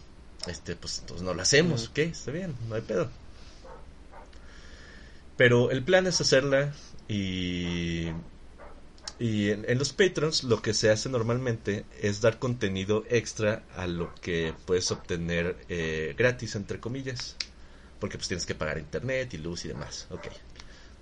este, 0.48 0.74
pues 0.74 0.98
entonces 0.98 1.24
no 1.24 1.34
la 1.34 1.42
hacemos, 1.42 1.88
¿ok? 1.88 1.98
Está 1.98 2.32
bien, 2.32 2.56
no 2.68 2.74
hay 2.74 2.80
pedo. 2.80 3.08
Pero 5.36 5.70
el 5.70 5.84
plan 5.84 6.06
es 6.08 6.20
hacerla 6.20 6.72
y... 7.06 8.08
Y 9.20 9.50
en, 9.50 9.78
los 9.78 9.92
Patrons 9.92 10.44
lo 10.44 10.62
que 10.62 10.74
se 10.74 10.90
hace 10.90 11.08
normalmente 11.08 11.84
es 12.00 12.20
dar 12.20 12.38
contenido 12.38 13.04
extra 13.08 13.64
a 13.76 13.88
lo 13.88 14.14
que 14.16 14.54
puedes 14.64 14.90
obtener 14.92 15.56
eh, 15.68 16.14
gratis, 16.16 16.54
entre 16.54 16.78
comillas. 16.78 17.36
Porque 17.98 18.16
pues 18.16 18.28
tienes 18.28 18.46
que 18.46 18.54
pagar 18.54 18.78
internet 18.78 19.34
y 19.34 19.38
luz 19.38 19.64
y 19.64 19.68
demás. 19.68 20.06
Ok. 20.10 20.28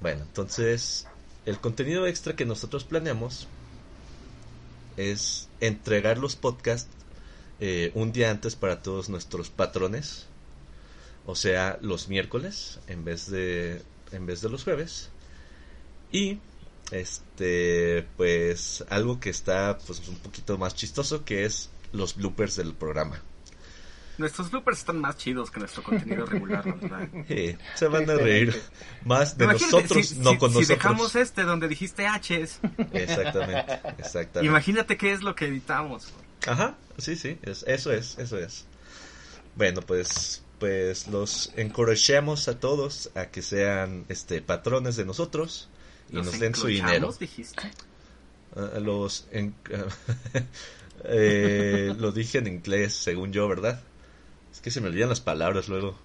Bueno, 0.00 0.22
entonces 0.22 1.06
el 1.44 1.58
contenido 1.60 2.06
extra 2.06 2.34
que 2.34 2.46
nosotros 2.46 2.84
planeamos 2.84 3.48
es 4.96 5.48
entregar 5.60 6.16
los 6.16 6.36
podcasts 6.36 6.90
eh, 7.60 7.92
un 7.94 8.12
día 8.12 8.30
antes 8.30 8.56
para 8.56 8.82
todos 8.82 9.10
nuestros 9.10 9.50
patrones. 9.50 10.26
O 11.26 11.34
sea, 11.34 11.78
los 11.82 12.08
miércoles 12.08 12.80
en 12.86 13.04
vez 13.04 13.30
de 13.30 13.82
en 14.12 14.24
vez 14.24 14.40
de 14.40 14.48
los 14.48 14.64
jueves. 14.64 15.10
Y 16.12 16.38
este 16.90 18.06
pues 18.16 18.84
algo 18.88 19.18
que 19.20 19.30
está 19.30 19.78
pues 19.86 20.06
un 20.08 20.16
poquito 20.16 20.56
más 20.58 20.74
chistoso 20.74 21.24
que 21.24 21.44
es 21.44 21.70
los 21.92 22.16
bloopers 22.16 22.56
del 22.56 22.74
programa. 22.74 23.20
Nuestros 24.18 24.50
bloopers 24.50 24.78
están 24.78 24.98
más 25.00 25.18
chidos 25.18 25.50
que 25.50 25.60
nuestro 25.60 25.82
contenido 25.82 26.24
regular, 26.26 26.64
la 26.66 26.74
verdad. 26.74 27.08
Eh, 27.28 27.58
se 27.74 27.86
van 27.86 28.08
a 28.08 28.14
reír 28.14 28.58
más 29.04 29.36
de 29.36 29.44
Imagínate, 29.44 29.76
nosotros, 29.76 30.06
si, 30.06 30.14
no 30.20 30.30
si- 30.30 30.38
con 30.38 30.50
si 30.50 30.54
nosotros. 30.60 30.68
dejamos 30.68 31.16
este 31.16 31.42
donde 31.42 31.68
dijiste 31.68 32.06
H's, 32.06 32.60
Exactamente, 32.92 33.80
exactamente. 33.98 34.46
imagínate 34.46 34.96
qué 34.96 35.12
es 35.12 35.22
lo 35.22 35.34
que 35.34 35.46
editamos. 35.46 36.14
Ajá, 36.46 36.76
sí, 36.96 37.14
sí, 37.16 37.38
es, 37.42 37.62
eso 37.66 37.92
es, 37.92 38.16
eso 38.18 38.38
es. 38.38 38.64
Bueno, 39.54 39.82
pues, 39.82 40.42
pues 40.58 41.08
los 41.08 41.52
encorajamos 41.56 42.48
a 42.48 42.58
todos 42.58 43.10
a 43.16 43.26
que 43.26 43.42
sean, 43.42 44.06
este, 44.08 44.40
patrones 44.40 44.96
de 44.96 45.04
nosotros 45.04 45.68
y 46.10 46.16
¿Los 46.16 46.26
nos 46.26 46.40
den 46.40 46.54
su 46.54 46.66
dinero. 46.68 47.12
dijiste? 47.18 47.70
Ah, 48.54 48.78
los, 48.80 49.26
en- 49.32 49.54
eh, 51.04 51.94
lo 51.98 52.12
dije 52.12 52.38
en 52.38 52.46
inglés, 52.46 52.94
según 52.94 53.32
yo, 53.32 53.48
¿verdad? 53.48 53.80
Es 54.52 54.60
que 54.60 54.70
se 54.70 54.80
me 54.80 54.88
olvidan 54.88 55.08
las 55.08 55.20
palabras 55.20 55.68
luego. 55.68 55.98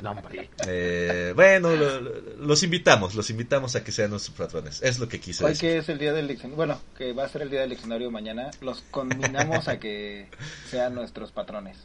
No, 0.00 0.12
hombre. 0.12 0.48
Eh, 0.68 1.32
bueno, 1.34 1.74
lo- 1.74 2.00
lo- 2.00 2.20
los 2.38 2.62
invitamos, 2.62 3.16
los 3.16 3.30
invitamos 3.30 3.74
a 3.74 3.82
que 3.82 3.90
sean 3.90 4.10
nuestros 4.10 4.36
patrones. 4.36 4.80
Es 4.82 5.00
lo 5.00 5.08
que 5.08 5.18
quise 5.18 5.42
Hoy 5.44 5.50
decir. 5.50 5.70
que 5.70 5.78
es 5.78 5.88
el 5.88 5.98
día 5.98 6.12
del 6.12 6.28
diccionario, 6.28 6.56
bueno, 6.56 6.80
que 6.96 7.12
va 7.12 7.24
a 7.24 7.28
ser 7.28 7.42
el 7.42 7.50
día 7.50 7.62
del 7.62 7.70
diccionario 7.70 8.10
mañana, 8.10 8.50
los 8.60 8.82
combinamos 8.92 9.66
a 9.66 9.80
que 9.80 10.28
sean 10.70 10.94
nuestros 10.94 11.32
patrones. 11.32 11.78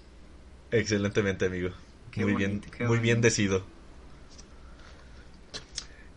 Excelentemente, 0.70 1.46
amigo. 1.46 1.70
Qué 2.12 2.22
muy 2.24 2.34
bonito, 2.34 2.68
bien, 2.78 2.88
muy 2.88 3.00
bien 3.00 3.22
decido. 3.22 3.64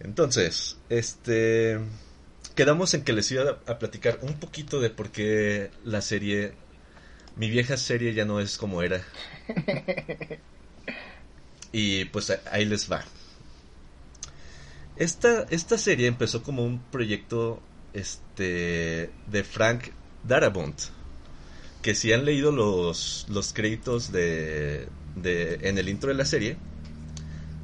Entonces, 0.01 0.78
este 0.89 1.78
quedamos 2.55 2.94
en 2.94 3.02
que 3.02 3.12
les 3.12 3.31
iba 3.32 3.59
a, 3.66 3.78
platicar 3.78 4.18
un 4.23 4.35
poquito 4.40 4.81
de 4.81 4.90
por 4.90 5.10
qué 5.10 5.70
la 5.85 6.01
serie 6.01 6.55
mi 7.36 7.51
vieja 7.51 7.77
serie 7.77 8.14
ya 8.14 8.24
no 8.24 8.40
es 8.40 8.56
como 8.59 8.82
era. 8.82 9.02
Y 11.73 12.06
pues 12.06 12.32
ahí 12.51 12.64
les 12.64 12.90
va. 12.90 13.05
Esta, 14.97 15.43
esta 15.51 15.77
serie 15.77 16.06
empezó 16.06 16.43
como 16.43 16.64
un 16.64 16.81
proyecto 16.81 17.60
este 17.93 19.10
de 19.27 19.44
Frank 19.44 19.89
Darabont. 20.24 20.81
Que 21.82 21.94
si 21.94 22.14
han 22.14 22.24
leído 22.24 22.51
los, 22.51 23.27
los 23.28 23.52
créditos 23.52 24.10
de, 24.10 24.89
de 25.16 25.59
en 25.68 25.77
el 25.77 25.90
intro 25.90 26.09
de 26.09 26.14
la 26.14 26.24
serie, 26.24 26.56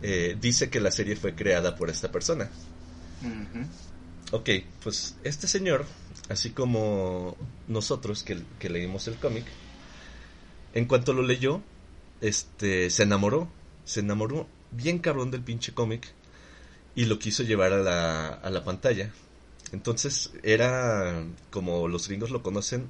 eh, 0.02 0.36
dice 0.40 0.68
que 0.68 0.80
la 0.80 0.90
serie 0.90 1.16
fue 1.16 1.34
creada 1.34 1.76
por 1.76 1.90
esta 1.90 2.10
persona. 2.10 2.50
Ujú. 3.22 3.66
Ok, 4.32 4.50
pues 4.82 5.16
este 5.24 5.46
señor, 5.46 5.84
así 6.28 6.50
como 6.50 7.36
nosotros 7.68 8.22
que, 8.22 8.38
que 8.58 8.70
leímos 8.70 9.06
el 9.08 9.16
cómic, 9.16 9.44
en 10.74 10.86
cuanto 10.86 11.12
lo 11.12 11.22
leyó, 11.22 11.60
este, 12.20 12.88
se 12.90 13.02
enamoró, 13.02 13.48
se 13.84 14.00
enamoró 14.00 14.48
bien 14.70 14.98
cabrón 14.98 15.30
del 15.30 15.42
pinche 15.42 15.74
cómic 15.74 16.12
y 16.94 17.04
lo 17.04 17.18
quiso 17.18 17.42
llevar 17.42 17.72
a 17.72 17.78
la, 17.78 18.28
a 18.28 18.50
la 18.50 18.64
pantalla. 18.64 19.12
Entonces 19.72 20.30
era, 20.42 21.24
como 21.50 21.88
los 21.88 22.08
gringos 22.08 22.30
lo 22.30 22.42
conocen, 22.42 22.88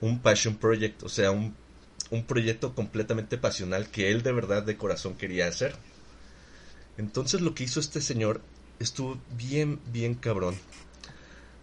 un 0.00 0.20
passion 0.20 0.56
project, 0.56 1.02
o 1.02 1.08
sea, 1.08 1.30
un, 1.30 1.54
un 2.10 2.24
proyecto 2.24 2.74
completamente 2.74 3.38
pasional 3.38 3.88
que 3.88 4.10
él 4.10 4.22
de 4.22 4.32
verdad 4.32 4.62
de 4.62 4.76
corazón 4.76 5.14
quería 5.14 5.48
hacer. 5.48 5.74
Entonces 6.98 7.40
lo 7.40 7.54
que 7.54 7.64
hizo 7.64 7.80
este 7.80 8.00
señor 8.00 8.40
estuvo 8.78 9.18
bien, 9.36 9.80
bien 9.92 10.14
cabrón. 10.14 10.56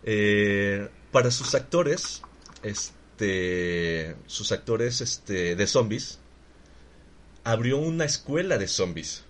Eh, 0.04 0.88
para 1.12 1.32
sus 1.32 1.56
actores, 1.56 2.22
este, 2.64 4.16
sus 4.28 4.52
actores 4.52 5.02
este, 5.02 5.56
de 5.56 5.68
zombies, 5.68 6.20
abrió 7.44 7.78
una 7.78 8.06
escuela 8.06 8.58
de 8.58 8.68
zombies 8.68 9.24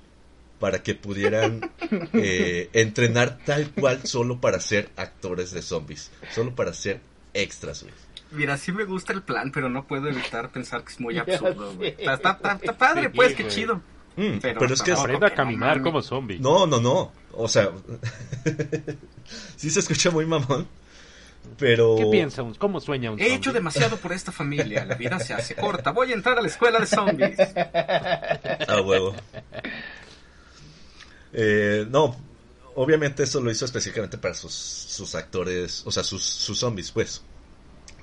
para 0.59 0.83
que 0.83 0.95
pudieran 0.95 1.69
eh, 2.13 2.69
entrenar 2.73 3.39
tal 3.45 3.71
cual 3.71 4.05
solo 4.05 4.39
para 4.39 4.59
ser 4.59 4.89
actores 4.95 5.51
de 5.51 5.61
zombies, 5.61 6.11
solo 6.33 6.55
para 6.55 6.73
ser 6.73 7.01
extras, 7.33 7.83
güey. 7.83 7.93
Mira, 8.31 8.57
sí 8.57 8.71
me 8.71 8.83
gusta 8.85 9.13
el 9.13 9.21
plan, 9.21 9.51
pero 9.51 9.69
no 9.69 9.85
puedo 9.87 10.09
evitar 10.09 10.49
pensar 10.51 10.83
que 10.83 10.91
es 10.93 10.99
muy 10.99 11.17
absurdo, 11.19 11.75
güey. 11.75 11.89
Está, 11.97 12.13
está- 12.15 12.59
está- 12.61 12.77
padre, 12.77 13.03
Sí, 13.03 13.09
pues, 13.15 13.35
qué 13.35 13.47
chido. 13.47 13.81
Mm, 14.17 14.37
Pero 14.41 14.59
pero, 14.59 14.73
es 14.73 14.81
que. 14.81 14.91
Aprenda 14.93 15.27
a 15.27 15.29
no 15.31 15.35
caminar 15.35 15.81
como 15.81 16.01
zombie. 16.01 16.39
no, 16.39 16.65
no, 16.65 16.79
no, 16.79 17.11
o 17.33 17.47
sea, 17.47 17.71
sí 19.57 19.69
se 19.69 19.79
escucha 19.81 20.09
muy 20.11 20.25
mamón, 20.25 20.67
pero 21.57 21.95
¿Qué 21.97 22.05
piensa? 22.05 22.41
un- 22.41 22.53
¿Cómo 22.55 22.79
sueña 22.79 23.11
un 23.11 23.19
He 23.19 23.33
hecho 23.35 23.51
demasiado 23.51 23.97
por 23.97 24.13
esta 24.13 24.31
familia. 24.31 24.85
La 24.85 24.95
vida 24.95 25.19
se 25.19 25.33
hace 25.33 25.55
corta. 25.55 25.91
Voy 25.91 26.11
a 26.11 26.15
entrar 26.15 26.37
a 26.37 26.41
la 26.41 26.47
escuela 26.47 26.79
de 26.79 26.85
zombies. 26.87 27.37
A 28.67 28.81
huevo. 28.81 29.13
Eh, 31.33 31.85
no, 31.89 32.15
obviamente 32.75 33.23
eso 33.23 33.41
lo 33.41 33.51
hizo 33.51 33.65
específicamente 33.65 34.17
para 34.17 34.33
sus, 34.33 34.53
sus 34.53 35.15
actores, 35.15 35.83
o 35.85 35.91
sea, 35.91 36.03
sus, 36.03 36.23
sus 36.23 36.59
zombies, 36.59 36.91
pues. 36.91 37.21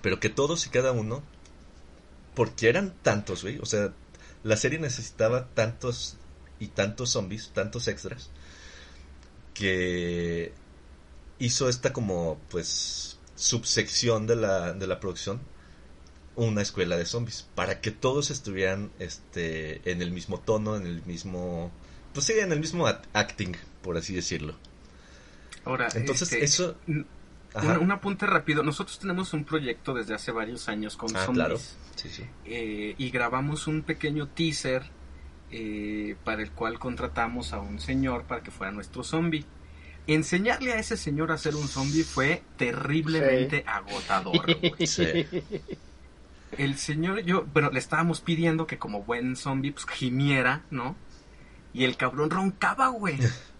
Pero 0.02 0.20
que 0.20 0.28
todos 0.28 0.66
y 0.66 0.70
cada 0.70 0.92
uno, 0.92 1.22
porque 2.34 2.68
eran 2.68 2.92
tantos, 3.02 3.42
güey, 3.42 3.58
o 3.58 3.66
sea, 3.66 3.92
la 4.44 4.56
serie 4.56 4.78
necesitaba 4.78 5.48
tantos 5.54 6.16
y 6.58 6.68
tantos 6.68 7.10
zombies, 7.10 7.50
tantos 7.54 7.88
extras, 7.88 8.30
que 9.54 10.52
hizo 11.38 11.68
esta 11.68 11.92
como, 11.92 12.38
pues, 12.50 13.18
subsección 13.36 14.26
de 14.26 14.36
la, 14.36 14.72
de 14.72 14.86
la 14.86 15.00
producción, 15.00 15.40
una 16.36 16.62
escuela 16.62 16.96
de 16.96 17.04
zombies, 17.04 17.46
para 17.54 17.80
que 17.80 17.90
todos 17.90 18.30
estuvieran 18.30 18.90
este, 18.98 19.90
en 19.90 20.00
el 20.02 20.12
mismo 20.12 20.40
tono, 20.40 20.76
en 20.76 20.86
el 20.86 21.02
mismo, 21.02 21.70
pues 22.14 22.26
sí, 22.26 22.34
en 22.38 22.52
el 22.52 22.60
mismo 22.60 22.86
act- 22.86 23.08
acting, 23.12 23.56
por 23.82 23.96
así 23.96 24.14
decirlo. 24.14 24.54
Ahora, 25.64 25.88
Entonces, 25.94 26.32
este, 26.32 26.44
eso... 26.44 26.76
un, 27.80 27.90
apunte 27.90 28.26
rápido. 28.26 28.62
Nosotros 28.62 28.98
tenemos 28.98 29.32
un 29.32 29.44
proyecto 29.44 29.94
desde 29.94 30.14
hace 30.14 30.32
varios 30.32 30.68
años 30.68 30.96
con 30.96 31.14
Ah, 31.16 31.24
zombies. 31.24 31.34
claro. 31.44 31.58
Sí, 31.96 32.08
sí. 32.08 32.24
eh, 32.46 32.94
y 32.98 33.10
grabamos 33.10 33.66
un 33.66 33.82
pequeño 33.82 34.28
teaser 34.28 34.82
eh, 35.50 36.16
para 36.24 36.42
el 36.42 36.50
cual 36.52 36.78
contratamos 36.78 37.52
a 37.52 37.60
un 37.60 37.78
señor 37.78 38.24
para 38.24 38.42
que 38.42 38.50
fuera 38.50 38.72
nuestro 38.72 39.04
zombie. 39.04 39.44
Enseñarle 40.06 40.72
a 40.72 40.78
ese 40.80 40.96
señor 40.96 41.30
a 41.30 41.38
ser 41.38 41.54
un 41.54 41.68
zombie 41.68 42.02
fue 42.02 42.42
terriblemente 42.56 43.64
agotador. 43.66 44.46
güey. 44.58 44.72
Sí. 44.86 45.26
El 46.58 46.76
señor, 46.76 47.20
yo, 47.20 47.46
bueno, 47.52 47.70
le 47.70 47.78
estábamos 47.78 48.20
pidiendo 48.20 48.66
que 48.66 48.78
como 48.78 49.02
buen 49.04 49.36
zombie, 49.36 49.72
pues 49.72 49.86
gimiera, 49.86 50.62
¿no? 50.70 50.96
Y 51.72 51.84
el 51.84 51.96
cabrón 51.96 52.28
roncaba, 52.30 52.88
güey. 52.88 53.18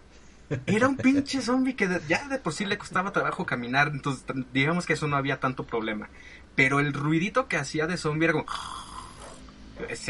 Era 0.65 0.87
un 0.87 0.97
pinche 0.97 1.41
zombie 1.41 1.75
que 1.75 1.87
de- 1.87 2.01
ya 2.07 2.27
de 2.27 2.37
por 2.39 2.53
sí 2.53 2.65
le 2.65 2.77
costaba 2.77 3.11
trabajo 3.11 3.45
caminar, 3.45 3.89
entonces 3.89 4.23
digamos 4.53 4.85
que 4.85 4.93
eso 4.93 5.07
no 5.07 5.15
había 5.17 5.39
tanto 5.39 5.65
problema. 5.65 6.09
Pero 6.55 6.79
el 6.79 6.93
ruidito 6.93 7.47
que 7.47 7.57
hacía 7.57 7.87
de 7.87 7.97
zombie 7.97 8.25
era 8.25 8.33
como... 8.33 8.45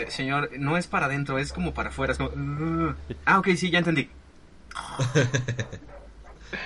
Señor, 0.10 0.49
no 0.60 0.78
es 0.78 0.88
para 0.88 1.06
adentro, 1.07 1.38
es 1.40 1.53
como 1.53 1.74
para 1.74 1.90
afuera. 1.90 2.11
Es 2.14 2.18
como... 2.20 2.95
Ah, 3.26 3.40
ok, 3.40 3.49
sí, 3.56 3.70
ya 3.72 3.80
entendí. 3.80 4.10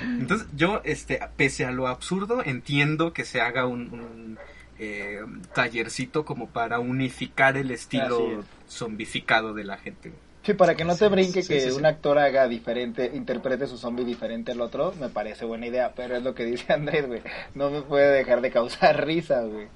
Entonces 0.04 0.48
yo, 0.56 0.82
este, 0.84 1.20
pese 1.38 1.66
a 1.66 1.72
lo 1.72 1.88
absurdo, 1.88 2.41
entiendo 2.44 3.14
que 3.14 3.24
se 3.24 3.40
haga 3.41 3.66
un, 3.66 3.82
un, 3.94 4.38
eh, 4.80 5.22
tallercito 5.56 6.26
como 6.26 6.49
para 6.49 6.80
unificar 6.80 7.56
el 7.58 7.72
estilo 7.72 8.44
zombificado 8.70 9.54
de 9.54 9.64
la 9.64 9.78
gente. 9.78 10.12
Sí, 10.48 10.53
para 10.53 10.76
que 10.76 10.86
no 10.86 10.95
te 10.95 11.10
brinque 11.10 11.41
sí, 11.44 11.49
que 11.49 11.60
sí, 11.60 11.72
sí. 11.72 11.76
un 11.76 11.86
actor 11.86 12.18
haga 12.18 12.48
diferente, 12.48 13.11
interprete 13.14 13.68
su 13.68 13.78
zombie 13.78 14.06
diferente 14.06 14.53
al 14.53 14.61
otro, 14.61 14.94
me 14.98 15.10
parece 15.10 15.44
buena 15.44 15.68
idea, 15.68 15.91
pero 15.94 16.15
es 16.15 16.24
lo 16.24 16.34
que 16.34 16.45
dice 16.45 16.72
Andrés, 16.74 17.06
güey. 17.06 17.22
No 17.53 17.69
me 17.69 17.82
puede 17.82 18.14
dejar 18.15 18.40
de 18.40 18.49
causar 18.49 19.06
risa, 19.06 19.41
güey. 19.41 19.68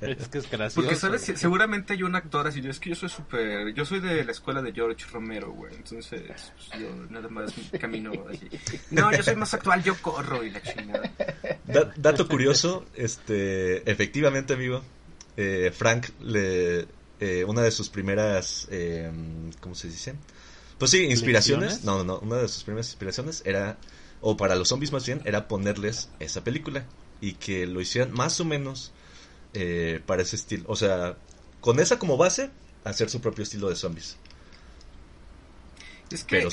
Es 0.00 0.28
que 0.28 0.38
es 0.38 0.50
gracioso. 0.50 0.80
Porque, 0.80 0.96
¿sabes? 0.96 1.26
güey. 1.26 1.36
Seguramente 1.36 1.92
hay 1.92 2.02
un 2.02 2.14
actor 2.14 2.46
así, 2.46 2.62
yo 2.62 2.70
es 2.70 2.80
que 2.80 2.88
yo 2.88 2.94
soy 2.94 3.10
súper... 3.10 3.74
Yo 3.74 3.84
soy 3.84 4.00
de 4.00 4.24
la 4.24 4.32
escuela 4.32 4.62
de 4.62 4.72
George 4.72 5.04
Romero, 5.12 5.52
güey. 5.52 5.74
Entonces, 5.74 6.22
pues, 6.22 6.80
yo 6.80 6.88
nada 7.10 7.28
más 7.28 7.52
camino 7.78 8.12
así. 8.30 8.48
No, 8.90 9.12
yo 9.12 9.22
soy 9.22 9.36
más 9.36 9.52
actual, 9.52 9.82
yo 9.82 9.94
corro 10.00 10.42
y 10.42 10.48
la 10.50 10.62
chingada. 10.62 11.10
Da- 11.66 11.92
dato 11.94 12.26
curioso, 12.26 12.86
este, 12.94 13.90
efectivamente, 13.90 14.54
amigo, 14.54 14.82
eh, 15.36 15.70
Frank 15.74 16.06
le, 16.22 16.86
eh, 17.20 17.44
una 17.44 17.62
de 17.62 17.70
sus 17.70 17.88
primeras, 17.90 18.66
eh, 18.70 19.10
¿cómo 19.60 19.74
se 19.74 19.88
dice? 19.88 20.14
Pues 20.78 20.90
sí, 20.90 21.04
inspiraciones. 21.04 21.74
¿Lecciones? 21.74 21.84
No, 21.84 21.98
no, 21.98 22.18
no, 22.18 22.18
una 22.20 22.42
de 22.42 22.48
sus 22.48 22.64
primeras 22.64 22.88
inspiraciones 22.88 23.42
era, 23.44 23.78
o 24.22 24.36
para 24.36 24.56
los 24.56 24.68
zombies 24.68 24.90
más 24.92 25.04
bien, 25.04 25.20
era 25.26 25.46
ponerles 25.46 26.08
esa 26.18 26.42
película 26.42 26.86
y 27.20 27.34
que 27.34 27.66
lo 27.66 27.82
hicieran 27.82 28.12
más 28.12 28.40
o 28.40 28.46
menos 28.46 28.92
eh, 29.52 30.00
para 30.06 30.22
ese 30.22 30.36
estilo, 30.36 30.64
o 30.68 30.76
sea, 30.76 31.18
con 31.60 31.78
esa 31.78 31.98
como 31.98 32.16
base, 32.16 32.50
hacer 32.84 33.10
su 33.10 33.20
propio 33.20 33.42
estilo 33.42 33.68
de 33.68 33.76
zombies. 33.76 34.16
Es 36.10 36.24
que 36.24 36.38
Pero 36.38 36.50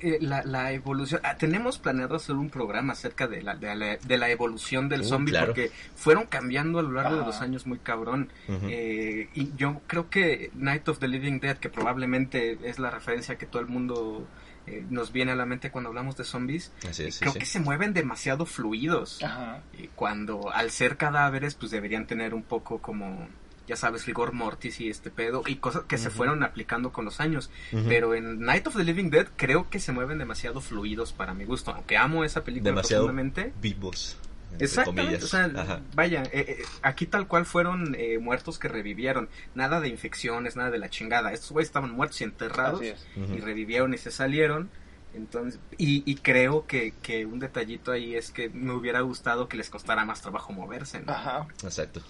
eh, 0.00 0.18
la, 0.20 0.42
la 0.44 0.72
evolución... 0.72 1.20
ah, 1.24 1.36
tenemos 1.36 1.78
planeado 1.78 2.16
hacer 2.16 2.34
un 2.36 2.50
programa 2.50 2.92
acerca 2.92 3.26
de 3.26 3.42
la, 3.42 3.54
de 3.56 3.74
la, 3.74 3.96
de 3.96 4.18
la 4.18 4.30
evolución 4.30 4.88
del 4.88 5.00
Uh, 5.02 5.04
zombie 5.04 5.32
claro. 5.32 5.46
porque 5.46 5.70
fueron 5.94 6.26
cambiando 6.26 6.78
a 6.78 6.82
lo 6.82 6.92
largo 6.92 7.16
de 7.18 7.24
los 7.26 7.40
años 7.40 7.66
muy 7.66 7.78
cabrón. 7.78 8.30
Eh, 8.48 9.28
y 9.34 9.52
yo 9.56 9.80
creo 9.86 10.10
que 10.10 10.50
Night 10.54 10.88
of 10.88 10.98
the 10.98 11.08
Living 11.08 11.40
Dead, 11.40 11.56
que 11.58 11.68
probablemente 11.68 12.58
es 12.64 12.78
la 12.78 12.90
referencia 12.90 13.36
que 13.38 13.46
todo 13.46 13.60
el 13.62 13.68
mundo 13.68 14.26
eh, 14.66 14.84
nos 14.90 15.12
viene 15.12 15.32
a 15.32 15.34
la 15.34 15.46
mente 15.46 15.70
cuando 15.70 15.88
hablamos 15.88 16.16
de 16.16 16.24
zombies, 16.24 16.72
Así 16.88 17.04
es, 17.04 17.14
sí, 17.14 17.20
creo 17.20 17.32
sí. 17.32 17.38
que 17.38 17.46
se 17.46 17.60
mueven 17.60 17.94
demasiado 17.94 18.44
fluidos. 18.44 19.22
Ajá. 19.22 19.62
Y 19.78 19.88
cuando 19.88 20.50
al 20.52 20.70
ser 20.70 20.96
cadáveres, 20.96 21.54
pues 21.54 21.70
deberían 21.70 22.06
tener 22.06 22.34
un 22.34 22.42
poco 22.42 22.78
como, 22.82 23.28
ya 23.68 23.76
sabes, 23.76 24.06
rigor 24.06 24.32
mortis 24.32 24.80
y 24.80 24.88
este 24.88 25.10
pedo, 25.10 25.42
y 25.46 25.56
cosas 25.56 25.82
que 25.84 25.98
se 25.98 26.10
fueron 26.10 26.42
aplicando 26.42 26.90
con 26.90 27.04
los 27.04 27.20
años. 27.20 27.50
Pero 27.86 28.14
en 28.14 28.40
Night 28.40 28.66
of 28.66 28.76
the 28.76 28.82
Living 28.82 29.10
Dead 29.10 29.28
creo 29.36 29.68
que 29.70 29.78
se 29.78 29.92
mueven 29.92 30.18
demasiado 30.18 30.60
fluidos 30.60 31.12
para 31.12 31.34
mi 31.34 31.44
gusto, 31.44 31.70
aunque 31.72 31.96
amo 31.96 32.24
esa 32.24 32.42
película 32.42 32.70
Demasiado 32.70 33.04
profundamente. 33.04 33.52
vivos. 33.60 34.16
Exactamente, 34.58 35.02
comillas. 35.02 35.24
o 35.24 35.28
sea, 35.28 35.44
Ajá. 35.62 35.80
vaya, 35.94 36.22
eh, 36.32 36.44
eh, 36.48 36.62
aquí 36.82 37.04
tal 37.06 37.28
cual 37.28 37.44
fueron 37.44 37.94
eh, 37.98 38.18
muertos 38.18 38.58
que 38.58 38.66
revivieron, 38.66 39.28
nada 39.54 39.80
de 39.80 39.88
infecciones, 39.88 40.56
nada 40.56 40.70
de 40.70 40.78
la 40.78 40.88
chingada, 40.88 41.32
estos 41.32 41.52
güeyes 41.52 41.68
estaban 41.68 41.92
muertos 41.92 42.20
y 42.22 42.24
enterrados 42.24 42.82
y 42.82 43.40
revivieron 43.40 43.92
y 43.92 43.98
se 43.98 44.10
salieron, 44.10 44.70
entonces, 45.14 45.60
y, 45.76 46.02
y 46.10 46.16
creo 46.16 46.66
que, 46.66 46.94
que 47.02 47.26
un 47.26 47.38
detallito 47.40 47.92
ahí 47.92 48.14
es 48.16 48.30
que 48.30 48.48
me 48.48 48.72
hubiera 48.72 49.00
gustado 49.02 49.48
que 49.48 49.56
les 49.58 49.68
costara 49.68 50.04
más 50.06 50.22
trabajo 50.22 50.52
moverse, 50.52 51.00
¿no? 51.00 51.12
Ajá. 51.12 51.46
Exacto. 51.62 52.00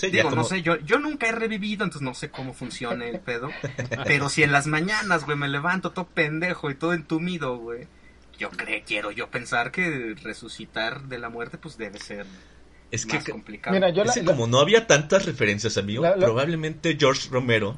Sí, 0.00 0.10
Digo, 0.10 0.30
como- 0.30 0.36
no 0.42 0.44
sé, 0.48 0.62
yo, 0.62 0.76
yo 0.80 0.98
nunca 0.98 1.28
he 1.28 1.32
revivido, 1.32 1.84
entonces 1.84 2.02
no 2.02 2.14
sé 2.14 2.30
cómo 2.30 2.54
funciona 2.54 3.06
el 3.06 3.20
pedo. 3.20 3.50
Pero 4.06 4.28
si 4.28 4.42
en 4.42 4.52
las 4.52 4.66
mañanas, 4.66 5.24
güey, 5.26 5.36
me 5.36 5.48
levanto 5.48 5.90
todo 5.92 6.06
pendejo 6.08 6.70
y 6.70 6.74
todo 6.74 6.94
entumido, 6.94 7.56
güey. 7.58 7.86
Yo 8.38 8.48
creo, 8.50 8.80
quiero 8.86 9.10
yo 9.10 9.28
pensar 9.30 9.70
que 9.70 10.14
resucitar 10.22 11.02
de 11.02 11.18
la 11.18 11.28
muerte, 11.28 11.58
pues 11.58 11.76
debe 11.76 11.98
ser 11.98 12.24
es 12.90 13.04
que 13.04 13.16
más 13.16 13.24
complicado. 13.28 13.74
Mira, 13.74 13.90
yo 13.90 14.02
la, 14.04 14.10
Es 14.10 14.14
que 14.18 14.22
la- 14.22 14.32
como 14.32 14.46
no 14.46 14.58
había 14.60 14.86
tantas 14.86 15.26
referencias, 15.26 15.76
amigo, 15.76 16.02
La- 16.02 16.16
la- 16.16 16.24
probablemente 16.24 16.96
George 16.98 17.28
Romero, 17.30 17.76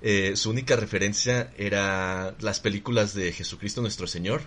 eh, 0.00 0.32
su 0.36 0.48
única 0.48 0.76
referencia 0.76 1.50
era 1.58 2.34
las 2.40 2.60
películas 2.60 3.12
de 3.12 3.32
Jesucristo 3.32 3.82
nuestro 3.82 4.06
Señor. 4.06 4.40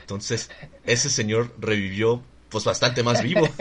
Entonces, 0.00 0.50
ese 0.84 1.10
señor 1.10 1.54
revivió 1.60 2.22
pues 2.48 2.64
bastante 2.64 3.02
más 3.04 3.22
vivo. 3.22 3.46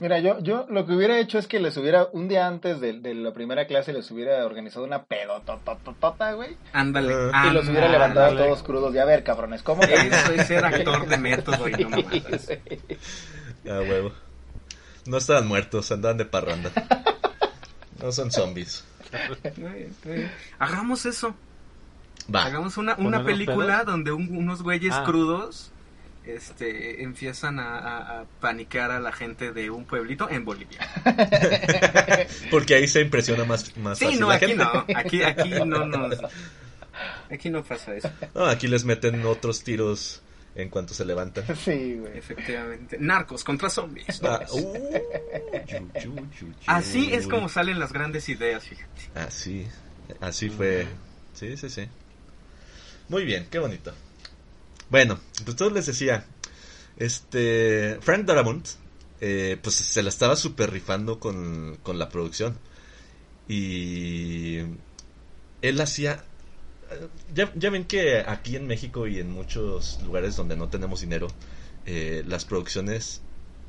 Mira, 0.00 0.18
yo, 0.18 0.38
yo 0.40 0.66
lo 0.70 0.86
que 0.86 0.94
hubiera 0.94 1.18
hecho 1.18 1.38
es 1.38 1.46
que 1.46 1.60
les 1.60 1.76
hubiera, 1.76 2.08
un 2.12 2.26
día 2.26 2.46
antes 2.46 2.80
de, 2.80 2.94
de 2.94 3.14
la 3.14 3.32
primera 3.34 3.66
clase, 3.66 3.92
les 3.92 4.10
hubiera 4.10 4.44
organizado 4.46 4.84
una 4.86 5.02
pedotototota, 5.04 6.32
güey. 6.32 6.56
Ándale. 6.72 7.12
Y 7.12 7.50
los 7.52 7.68
hubiera 7.68 7.88
levantado 7.88 8.28
ándale. 8.28 8.46
todos 8.48 8.62
crudos. 8.62 8.94
Y 8.94 8.98
a 8.98 9.04
ver, 9.04 9.22
cabrones, 9.22 9.62
¿cómo 9.62 9.82
Eso 9.82 10.32
es 10.32 10.46
ser 10.46 10.64
actor 10.64 11.06
de 11.06 11.18
método 11.18 11.68
y 11.68 11.72
no 11.72 11.90
mamadas. 11.90 12.48
Ah, 13.68 13.80
huevo. 13.80 14.12
No 15.06 15.18
estaban 15.18 15.46
muertos, 15.46 15.92
andaban 15.92 16.16
de 16.16 16.24
parranda. 16.24 16.70
No 18.02 18.10
son 18.10 18.30
zombies. 18.30 18.84
Hagamos 20.58 21.04
eso. 21.06 21.34
Va. 22.34 22.44
Hagamos 22.46 22.76
una, 22.76 22.92
una 22.94 23.18
¿Ponernos 23.18 23.26
película 23.26 23.84
donde 23.84 24.12
un- 24.12 24.36
unos 24.36 24.62
güeyes 24.62 24.94
Ah. 24.94 25.02
crudos 25.04 25.72
este, 26.24 27.02
empiezan 27.02 27.58
a, 27.58 27.78
a- 27.78 28.20
a 28.20 28.24
paniquear 28.40 28.90
a 28.90 29.00
la 29.00 29.12
gente 29.12 29.52
de 29.52 29.70
un 29.70 29.84
pueblito 29.84 30.28
en 30.30 30.44
Bolivia. 30.44 30.80
Porque 32.50 32.74
ahí 32.74 32.86
se 32.88 33.00
impresiona 33.00 33.44
más, 33.44 33.76
más 33.78 33.98
Sí, 33.98 34.04
fácil 34.06 34.20
no, 34.20 34.28
la 34.28 34.34
aquí 34.34 34.46
gente. 34.46 34.64
no. 34.64 34.84
Aquí, 34.96 35.22
aquí 35.22 35.50
no 35.50 35.86
nos... 35.86 36.18
Aquí 37.30 37.48
no 37.48 37.62
pasa 37.64 37.94
eso, 37.94 38.10
No, 38.34 38.44
aquí 38.46 38.66
les 38.68 38.84
meten 38.84 39.24
otros 39.24 39.62
tiros 39.64 40.22
en 40.54 40.68
cuanto 40.68 40.92
se 40.92 41.04
levantan. 41.04 41.44
Sí, 41.56 41.94
güey. 41.98 42.18
efectivamente. 42.18 42.98
Narcos 42.98 43.42
contra 43.44 43.70
zombies. 43.70 44.20
Ah, 44.22 44.44
uh, 44.52 44.74
yu, 45.66 45.90
yu, 45.94 46.14
yu, 46.14 46.16
yu. 46.40 46.46
Así 46.66 47.14
es 47.14 47.26
como 47.26 47.48
salen 47.48 47.78
las 47.78 47.92
grandes 47.92 48.28
ideas, 48.28 48.64
fíjate. 48.64 49.02
Así, 49.14 49.66
así 50.20 50.50
fue. 50.50 50.86
Sí, 51.32 51.56
sí, 51.56 51.70
sí. 51.70 51.88
Muy 53.08 53.24
bien, 53.24 53.46
qué 53.50 53.58
bonito. 53.60 53.94
Bueno, 54.90 55.18
pues 55.44 55.56
todos 55.56 55.72
les 55.72 55.86
decía, 55.86 56.26
este, 56.96 57.98
Frank 58.02 58.26
Darabont, 58.26 58.66
eh, 59.20 59.58
pues 59.62 59.76
se 59.76 60.02
la 60.02 60.08
estaba 60.08 60.36
super 60.36 60.70
rifando 60.70 61.20
con, 61.20 61.78
con 61.82 61.98
la 61.98 62.08
producción. 62.08 62.58
Y 63.48 64.58
él 65.62 65.80
hacía, 65.80 66.24
eh, 66.90 67.08
ya, 67.34 67.52
ya 67.54 67.70
ven 67.70 67.84
que 67.84 68.18
aquí 68.18 68.56
en 68.56 68.66
México 68.66 69.06
y 69.06 69.18
en 69.18 69.30
muchos 69.30 70.00
lugares 70.02 70.36
donde 70.36 70.56
no 70.56 70.68
tenemos 70.68 71.00
dinero, 71.00 71.28
eh, 71.86 72.22
las 72.26 72.44
producciones 72.44 73.22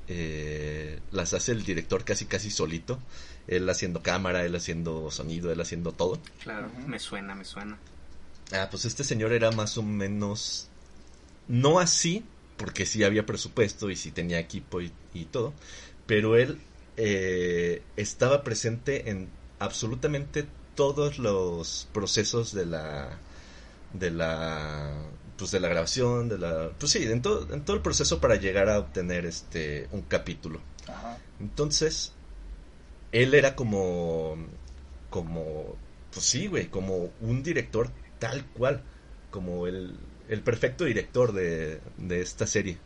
eh, 0.07 0.99
las 1.11 1.33
hace 1.33 1.53
el 1.53 1.63
director 1.63 2.03
casi 2.03 2.25
casi 2.25 2.51
solito. 2.51 2.99
Él 3.47 3.69
haciendo 3.69 4.03
cámara, 4.03 4.43
él 4.43 4.55
haciendo 4.55 5.09
sonido, 5.09 5.51
él 5.51 5.61
haciendo 5.61 5.93
todo. 5.93 6.19
Claro, 6.43 6.69
me 6.85 6.99
suena, 6.99 7.33
me 7.33 7.45
suena. 7.45 7.77
Ah, 8.51 8.67
pues 8.69 8.85
este 8.85 9.03
señor 9.03 9.31
era 9.31 9.51
más 9.51 9.77
o 9.77 9.83
menos. 9.83 10.67
No 11.51 11.79
así, 11.79 12.23
porque 12.55 12.85
sí 12.85 13.03
había 13.03 13.25
presupuesto 13.25 13.89
y 13.89 13.97
sí 13.97 14.11
tenía 14.11 14.39
equipo 14.39 14.79
y, 14.79 14.93
y 15.13 15.25
todo. 15.25 15.53
Pero 16.07 16.37
él 16.37 16.59
eh, 16.95 17.81
estaba 17.97 18.41
presente 18.41 19.09
en 19.09 19.27
absolutamente 19.59 20.45
todos 20.75 21.19
los 21.19 21.89
procesos 21.91 22.53
de 22.53 22.65
la. 22.65 23.19
de 23.91 24.11
la. 24.11 24.93
pues 25.37 25.51
de 25.51 25.59
la 25.59 25.67
grabación, 25.67 26.29
de 26.29 26.37
la. 26.37 26.69
pues 26.79 26.93
sí, 26.93 27.03
en 27.03 27.21
todo, 27.21 27.53
en 27.53 27.65
todo 27.65 27.75
el 27.75 27.81
proceso 27.81 28.21
para 28.21 28.37
llegar 28.37 28.69
a 28.69 28.79
obtener 28.79 29.25
este. 29.25 29.89
un 29.91 30.03
capítulo. 30.03 30.61
Ajá. 30.87 31.17
Entonces, 31.41 32.13
él 33.11 33.33
era 33.33 33.57
como, 33.57 34.37
como, 35.09 35.75
pues 36.13 36.25
sí, 36.25 36.47
güey, 36.47 36.67
como 36.67 37.11
un 37.19 37.43
director 37.43 37.89
tal 38.19 38.45
cual, 38.45 38.83
como 39.31 39.67
el, 39.67 39.97
el 40.31 40.41
perfecto 40.41 40.85
director 40.85 41.33
de, 41.33 41.81
de 41.97 42.21
esta 42.21 42.47
serie. 42.47 42.77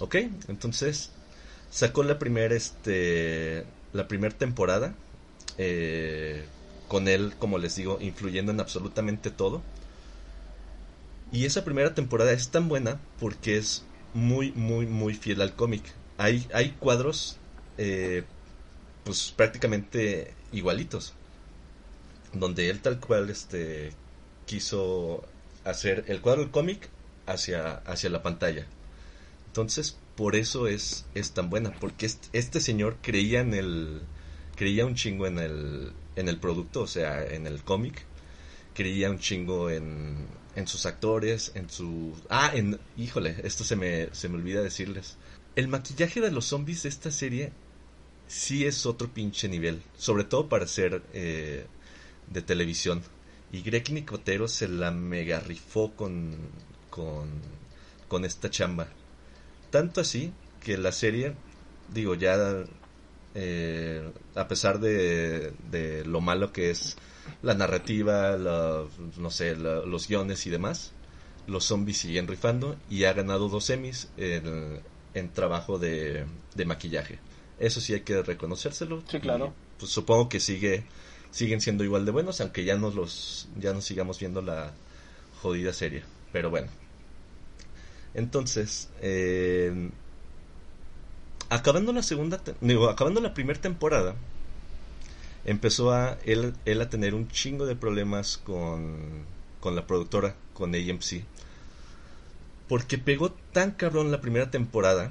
¿Ok? 0.00 0.14
Entonces, 0.48 1.10
sacó 1.70 2.04
la 2.04 2.18
primera, 2.20 2.54
este, 2.54 3.64
la 3.92 4.06
primera 4.06 4.36
temporada, 4.38 4.94
eh, 5.58 6.44
con 6.86 7.08
él, 7.08 7.34
como 7.40 7.58
les 7.58 7.74
digo, 7.74 7.98
influyendo 8.00 8.52
en 8.52 8.60
absolutamente 8.60 9.30
todo. 9.30 9.62
Y 11.32 11.44
esa 11.44 11.64
primera 11.64 11.92
temporada 11.92 12.32
es 12.32 12.50
tan 12.50 12.68
buena 12.68 13.00
porque 13.18 13.56
es 13.56 13.84
muy, 14.14 14.52
muy, 14.52 14.86
muy 14.86 15.14
fiel 15.14 15.40
al 15.40 15.54
cómic. 15.54 15.82
Hay, 16.18 16.46
hay 16.54 16.70
cuadros 16.78 17.36
eh, 17.78 18.22
pues 19.02 19.32
prácticamente 19.36 20.32
igualitos. 20.52 21.14
Donde 22.32 22.70
él 22.70 22.80
tal 22.80 23.00
cual 23.00 23.28
este 23.30 23.92
quiso 24.46 25.24
hacer 25.64 26.04
el 26.08 26.20
cuadro 26.20 26.42
del 26.42 26.50
cómic 26.50 26.88
hacia, 27.26 27.76
hacia 27.76 28.10
la 28.10 28.22
pantalla. 28.22 28.66
Entonces, 29.46 29.96
por 30.16 30.36
eso 30.36 30.68
es, 30.68 31.06
es 31.14 31.32
tan 31.32 31.50
buena. 31.50 31.72
Porque 31.80 32.10
este, 32.32 32.60
señor 32.60 32.98
creía 33.02 33.40
en 33.40 33.54
el. 33.54 34.02
creía 34.56 34.86
un 34.86 34.94
chingo 34.94 35.26
en 35.26 35.38
el. 35.38 35.92
en 36.16 36.28
el 36.28 36.38
producto, 36.38 36.82
o 36.82 36.86
sea, 36.86 37.24
en 37.24 37.46
el 37.46 37.62
cómic. 37.62 38.04
Creía 38.74 39.10
un 39.10 39.18
chingo 39.18 39.70
en, 39.70 40.26
en 40.56 40.66
sus 40.66 40.86
actores, 40.86 41.52
en 41.54 41.70
su. 41.70 42.14
Ah, 42.28 42.50
en. 42.54 42.78
Híjole, 42.96 43.36
esto 43.44 43.64
se 43.64 43.76
me, 43.76 44.08
se 44.12 44.28
me 44.28 44.36
olvida 44.36 44.62
decirles. 44.62 45.16
el 45.56 45.68
maquillaje 45.68 46.20
de 46.20 46.30
los 46.30 46.46
zombies 46.46 46.82
de 46.82 46.88
esta 46.88 47.10
serie 47.10 47.52
sí 48.26 48.66
es 48.66 48.86
otro 48.86 49.08
pinche 49.12 49.48
nivel. 49.48 49.82
Sobre 49.96 50.24
todo 50.24 50.48
para 50.48 50.66
ser 50.66 51.02
eh, 51.12 51.66
de 52.30 52.42
televisión. 52.42 53.02
Y 53.54 53.62
Greg 53.62 53.92
Nicotero 53.92 54.48
se 54.48 54.66
la 54.66 54.90
mega 54.90 55.38
rifó 55.38 55.92
con, 55.92 56.32
con, 56.90 57.28
con 58.08 58.24
esta 58.24 58.50
chamba. 58.50 58.88
Tanto 59.70 60.00
así 60.00 60.32
que 60.60 60.76
la 60.76 60.90
serie, 60.90 61.34
digo, 61.92 62.16
ya 62.16 62.64
eh, 63.36 64.10
a 64.34 64.48
pesar 64.48 64.80
de, 64.80 65.52
de 65.70 66.04
lo 66.04 66.20
malo 66.20 66.52
que 66.52 66.70
es 66.70 66.96
la 67.42 67.54
narrativa, 67.54 68.36
la- 68.36 68.82
no 69.18 69.30
sé, 69.30 69.54
la- 69.56 69.82
los 69.86 70.08
guiones 70.08 70.46
y 70.46 70.50
demás, 70.50 70.90
los 71.46 71.64
zombies 71.64 71.98
siguen 71.98 72.26
rifando 72.26 72.76
y 72.90 73.04
ha 73.04 73.12
ganado 73.12 73.48
dos 73.48 73.70
Emmys 73.70 74.08
en, 74.16 74.80
en 75.14 75.32
trabajo 75.32 75.78
de, 75.78 76.24
de 76.56 76.64
maquillaje. 76.64 77.20
Eso 77.60 77.80
sí 77.80 77.94
hay 77.94 78.00
que 78.00 78.20
reconocérselo. 78.20 79.02
Sí, 79.08 79.20
claro. 79.20 79.54
Y, 79.76 79.78
pues 79.80 79.92
supongo 79.92 80.28
que 80.28 80.40
sigue 80.40 80.84
siguen 81.34 81.60
siendo 81.60 81.82
igual 81.82 82.04
de 82.04 82.12
buenos, 82.12 82.40
aunque 82.40 82.64
ya 82.64 82.76
nos 82.76 82.94
los 82.94 83.48
ya 83.58 83.72
nos 83.72 83.84
sigamos 83.84 84.20
viendo 84.20 84.40
la 84.40 84.72
jodida 85.42 85.72
serie. 85.72 86.04
Pero 86.32 86.48
bueno. 86.48 86.68
Entonces, 88.14 88.88
eh, 89.00 89.90
acabando 91.48 91.92
la 91.92 92.04
segunda, 92.04 92.40
digo, 92.60 92.88
acabando 92.88 93.20
la 93.20 93.34
primera 93.34 93.60
temporada, 93.60 94.14
empezó 95.44 95.92
a 95.92 96.18
él, 96.24 96.54
él 96.66 96.80
a 96.80 96.88
tener 96.88 97.14
un 97.16 97.26
chingo 97.28 97.66
de 97.66 97.74
problemas 97.74 98.38
con, 98.38 99.24
con 99.58 99.74
la 99.74 99.88
productora, 99.88 100.36
con 100.52 100.72
AMC. 100.72 101.24
Porque 102.68 102.96
pegó 102.96 103.32
tan 103.52 103.72
cabrón 103.72 104.12
la 104.12 104.20
primera 104.20 104.52
temporada 104.52 105.10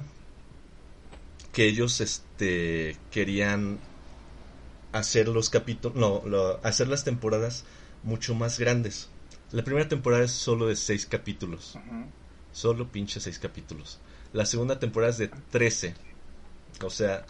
que 1.52 1.66
ellos 1.68 2.00
este 2.00 2.96
querían 3.10 3.78
hacer 4.94 5.28
los 5.28 5.50
capítulos, 5.50 5.96
no, 5.96 6.22
lo- 6.24 6.60
hacer 6.64 6.88
las 6.88 7.04
temporadas 7.04 7.64
mucho 8.04 8.34
más 8.34 8.58
grandes. 8.58 9.10
La 9.50 9.64
primera 9.64 9.88
temporada 9.88 10.24
es 10.24 10.30
solo 10.32 10.66
de 10.66 10.76
seis 10.76 11.04
capítulos. 11.06 11.74
Ujú. 11.74 12.06
Solo 12.52 12.88
pinche 12.88 13.20
seis 13.20 13.38
capítulos. 13.38 13.98
La 14.32 14.46
segunda 14.46 14.78
temporada 14.78 15.10
es 15.10 15.18
de 15.18 15.28
13. 15.50 15.94
O 16.82 16.90
sea, 16.90 17.24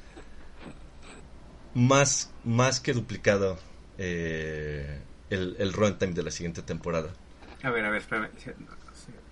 más, 1.75 2.31
más 2.45 2.81
que 2.81 2.93
duplicado 2.93 3.59
eh, 3.99 5.01
el, 5.31 5.57
el 5.59 5.73
runtime 5.73 6.13
de 6.13 6.23
la 6.23 6.31
siguiente 6.31 6.63
temporada. 6.63 7.11
A 7.63 7.71
ver, 7.71 7.85
a 7.87 7.91
ver, 7.91 8.03
espérame. 8.03 8.29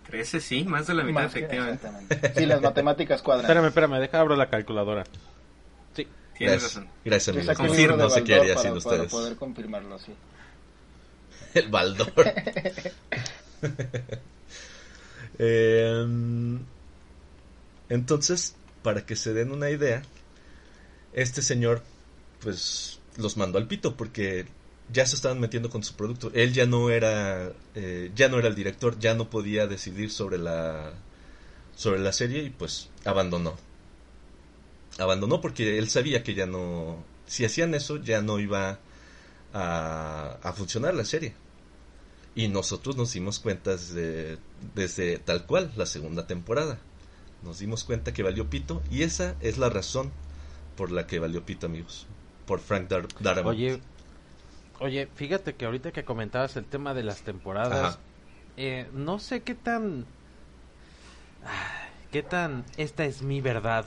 13, 0.06 0.40
sí, 0.40 0.64
más 0.64 0.86
de 0.86 0.94
la 0.94 1.04
mitad, 1.04 1.22
Más 1.22 1.36
efectivamente. 1.36 1.88
Sí, 2.34 2.46
las 2.46 2.60
matemáticas 2.60 3.22
cuadran. 3.22 3.44
Espérame, 3.44 3.66
espérame, 3.68 4.00
deja 4.00 4.20
abro 4.20 4.36
la 4.36 4.48
calculadora. 4.48 5.04
Tienes 6.42 6.60
Gracias, 6.60 6.74
razón. 6.74 6.90
gracias 7.04 7.36
Yo 7.36 7.40
amigos. 7.64 7.98
No 7.98 8.10
sé 8.10 8.24
qué 8.24 8.34
haría 8.34 8.54
para- 8.54 8.62
sin 8.74 8.82
para 8.82 8.94
ustedes. 8.96 9.10
poder 9.12 9.36
confirmarlo, 9.36 9.98
sí. 10.00 10.12
El 11.54 11.68
Baldor. 11.68 12.12
Em, 15.38 16.60
entonces, 17.88 18.54
para 18.82 19.06
que 19.06 19.16
se 19.16 19.32
den 19.32 19.50
una 19.52 19.70
idea, 19.70 20.02
este 21.12 21.42
señor, 21.42 21.82
pues, 22.40 22.98
los 23.16 23.36
mandó 23.36 23.58
al 23.58 23.66
pito 23.66 23.96
porque 23.96 24.46
ya 24.92 25.06
se 25.06 25.16
estaban 25.16 25.40
metiendo 25.40 25.70
con 25.70 25.82
su 25.82 25.94
producto. 25.94 26.30
Él 26.34 26.52
ya 26.52 26.66
no 26.66 26.90
era, 26.90 27.52
eh, 27.74 28.10
ya 28.14 28.28
no 28.28 28.38
era 28.38 28.48
el 28.48 28.54
director, 28.54 28.98
ya 28.98 29.14
no 29.14 29.30
podía 29.30 29.66
decidir 29.66 30.10
sobre 30.10 30.38
la, 30.38 30.92
sobre 31.74 32.00
la 32.00 32.12
serie 32.12 32.42
y 32.42 32.50
pues 32.50 32.88
abandonó. 33.04 33.56
Abandonó 34.98 35.40
porque 35.40 35.78
él 35.78 35.88
sabía 35.88 36.22
que 36.22 36.34
ya 36.34 36.46
no, 36.46 37.02
si 37.26 37.44
hacían 37.44 37.74
eso, 37.74 37.96
ya 37.96 38.20
no 38.22 38.38
iba 38.38 38.78
a, 39.52 40.38
a 40.42 40.52
funcionar 40.52 40.94
la 40.94 41.04
serie. 41.04 41.34
Y 42.34 42.48
nosotros 42.48 42.96
nos 42.96 43.12
dimos 43.12 43.38
cuenta 43.38 43.72
desde, 43.72 44.38
desde 44.74 45.18
tal 45.18 45.46
cual, 45.46 45.72
la 45.76 45.86
segunda 45.86 46.26
temporada. 46.26 46.78
Nos 47.42 47.58
dimos 47.58 47.84
cuenta 47.84 48.12
que 48.12 48.22
valió 48.22 48.48
pito 48.48 48.82
y 48.90 49.02
esa 49.02 49.34
es 49.40 49.58
la 49.58 49.68
razón 49.68 50.12
por 50.76 50.90
la 50.90 51.06
que 51.06 51.18
valió 51.18 51.44
pito, 51.44 51.66
amigos. 51.66 52.06
Por 52.46 52.60
Frank 52.60 52.88
Dar 52.88 53.06
Darabont. 53.20 53.56
Oye, 53.56 53.80
oye, 54.80 55.08
fíjate 55.14 55.54
que 55.54 55.64
ahorita 55.66 55.92
que 55.92 56.04
comentabas 56.04 56.56
el 56.56 56.64
tema 56.64 56.94
de 56.94 57.02
las 57.02 57.22
temporadas, 57.22 57.98
eh, 58.56 58.88
no 58.92 59.18
sé 59.18 59.42
qué 59.42 59.54
tan, 59.54 60.06
qué 62.10 62.22
tan 62.22 62.64
esta 62.76 63.04
es 63.04 63.22
mi 63.22 63.40
verdad 63.40 63.84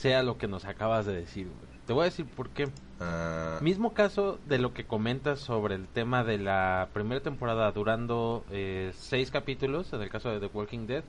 sea 0.00 0.22
lo 0.22 0.38
que 0.38 0.48
nos 0.48 0.64
acabas 0.64 1.06
de 1.06 1.14
decir. 1.14 1.46
güey. 1.46 1.70
Te 1.86 1.92
voy 1.92 2.02
a 2.02 2.04
decir 2.04 2.24
por 2.26 2.48
qué. 2.50 2.68
Ah, 3.00 3.58
Mismo 3.60 3.92
caso 3.94 4.38
de 4.46 4.58
lo 4.58 4.72
que 4.72 4.84
comentas 4.84 5.40
sobre 5.40 5.74
el 5.74 5.86
tema 5.88 6.22
de 6.24 6.38
la 6.38 6.88
primera 6.92 7.20
temporada 7.20 7.70
durando 7.72 8.44
eh, 8.50 8.92
seis 8.96 9.30
capítulos, 9.30 9.92
en 9.92 10.02
el 10.02 10.08
caso 10.10 10.30
de 10.30 10.38
The 10.40 10.50
Walking 10.54 10.86
Dead, 10.86 11.02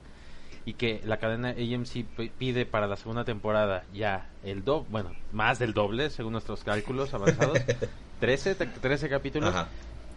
y 0.64 0.74
que 0.74 1.00
la 1.04 1.18
cadena 1.18 1.50
AMC 1.50 2.04
pide 2.38 2.66
para 2.66 2.86
la 2.86 2.96
segunda 2.96 3.24
temporada 3.24 3.84
ya 3.94 4.28
el 4.44 4.64
doble, 4.64 4.86
bueno, 4.90 5.10
más 5.32 5.58
del 5.58 5.72
doble, 5.74 6.10
según 6.10 6.32
nuestros 6.32 6.64
cálculos 6.64 7.14
avanzados, 7.14 7.58
13, 8.20 8.54
te- 8.56 8.66
13 8.66 9.08
capítulos. 9.08 9.50
ajá. 9.54 9.68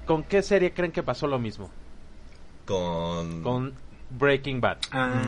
¿Con 0.05 0.23
qué 0.23 0.41
serie 0.43 0.71
creen 0.73 0.91
que 0.91 1.01
pasó 1.03 1.25
lo 1.27 1.39
mismo? 1.39 1.69
Con... 2.65 3.41
Con 3.43 3.73
Breaking 4.11 4.61
Bad. 4.61 4.77
Ah, 4.91 5.21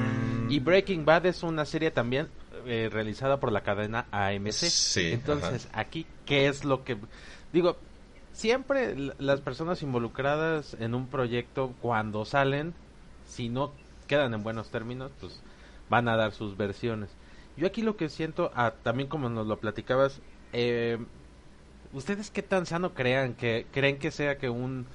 Y 0.50 0.60
Breaking 0.60 1.04
Bad 1.06 1.26
es 1.26 1.44
una 1.44 1.66
serie 1.66 1.90
también 1.92 2.28
eh, 2.68 2.90
realizada 2.90 3.40
por 3.40 3.52
la 3.52 3.62
cadena 3.62 4.06
AMC. 4.12 4.52
Sí, 4.52 5.12
Entonces, 5.12 5.70
aquí, 5.74 6.06
¿qué 6.26 6.48
es 6.48 6.66
lo 6.66 6.84
que... 6.84 6.98
Digo, 7.54 7.78
siempre 8.34 8.96
las 9.18 9.42
personas 9.42 9.82
involucradas 9.82 10.76
en 10.80 10.94
un 10.94 11.08
proyecto, 11.08 11.74
cuando 11.82 12.26
salen, 12.26 12.74
si 13.26 13.50
no 13.50 13.72
quedan 14.08 14.34
en 14.34 14.44
buenos 14.44 14.70
términos, 14.70 15.12
pues 15.20 15.42
van 15.90 16.08
a 16.08 16.16
dar 16.16 16.34
sus 16.34 16.58
versiones. 16.58 17.10
Yo 17.56 17.68
aquí 17.68 17.82
lo 17.82 17.98
que 17.98 18.10
siento, 18.10 18.52
ah, 18.54 18.74
también 18.84 19.10
como 19.10 19.30
nos 19.30 19.48
lo 19.48 19.58
platicabas, 19.60 20.22
eh, 20.54 21.00
¿ustedes 21.94 22.30
qué 22.30 22.44
tan 22.44 22.66
sano 22.66 22.94
crean 22.94 23.34
que 23.34 23.66
creen 23.72 23.98
que 23.98 24.12
sea 24.12 24.38
que 24.38 24.50
un, 24.50 24.86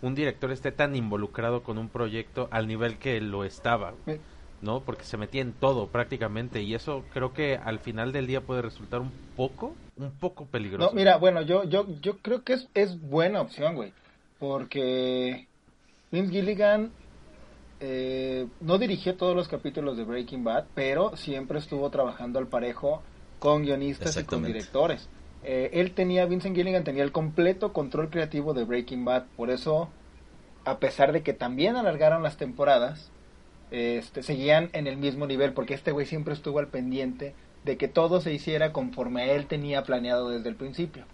un 0.00 0.14
director 0.14 0.52
esté 0.52 0.70
tan 0.70 0.94
involucrado 0.94 1.62
con 1.62 1.78
un 1.78 1.88
proyecto 1.88 2.48
al 2.52 2.68
nivel 2.68 2.98
que 2.98 3.20
lo 3.20 3.44
estaba? 3.44 3.94
¿No? 4.62 4.80
Porque 4.80 5.04
se 5.04 5.16
metía 5.16 5.42
en 5.42 5.52
todo 5.52 5.88
prácticamente 5.88 6.62
y 6.62 6.74
eso 6.74 7.04
creo 7.12 7.34
que 7.34 7.56
al 7.56 7.80
final 7.80 8.12
del 8.12 8.26
día 8.26 8.40
puede 8.40 8.62
resultar 8.62 9.00
un 9.00 9.12
poco, 9.36 9.74
un 9.96 10.12
poco 10.12 10.46
peligroso. 10.46 10.88
No, 10.88 10.94
mira, 10.94 11.18
bueno, 11.18 11.42
yo, 11.42 11.64
yo, 11.64 11.86
yo 12.00 12.18
creo 12.18 12.42
que 12.42 12.54
es, 12.54 12.68
es 12.74 13.00
buena 13.00 13.40
opción, 13.40 13.74
güey. 13.74 13.92
Porque 14.38 15.46
Vince 16.10 16.32
Gilligan 16.32 16.90
eh, 17.80 18.46
no 18.60 18.78
dirigió 18.78 19.16
todos 19.16 19.34
los 19.34 19.48
capítulos 19.48 19.96
de 19.96 20.04
Breaking 20.04 20.44
Bad, 20.44 20.66
pero 20.74 21.16
siempre 21.16 21.58
estuvo 21.58 21.90
trabajando 21.90 22.38
al 22.38 22.46
parejo 22.46 23.02
con 23.40 23.62
guionistas 23.62 24.16
y 24.16 24.24
con 24.24 24.44
directores. 24.44 25.08
Eh, 25.42 25.70
él 25.72 25.92
tenía, 25.92 26.26
Vincent 26.26 26.54
Gilligan 26.54 26.84
tenía 26.84 27.02
el 27.02 27.10
completo 27.10 27.72
control 27.72 28.08
creativo 28.10 28.54
de 28.54 28.62
Breaking 28.62 29.04
Bad, 29.04 29.24
por 29.36 29.50
eso, 29.50 29.88
a 30.64 30.78
pesar 30.78 31.10
de 31.10 31.24
que 31.24 31.32
también 31.32 31.74
alargaron 31.74 32.22
las 32.22 32.36
temporadas, 32.36 33.10
este, 33.72 34.22
seguían 34.22 34.68
en 34.74 34.86
el 34.86 34.98
mismo 34.98 35.26
nivel, 35.26 35.54
porque 35.54 35.74
este 35.74 35.92
güey 35.92 36.06
siempre 36.06 36.34
estuvo 36.34 36.58
al 36.58 36.68
pendiente 36.68 37.34
de 37.64 37.76
que 37.76 37.88
todo 37.88 38.20
se 38.20 38.32
hiciera 38.32 38.72
conforme 38.72 39.34
él 39.34 39.46
tenía 39.46 39.82
planeado 39.82 40.28
desde 40.28 40.48
el 40.48 40.56
principio. 40.56 41.04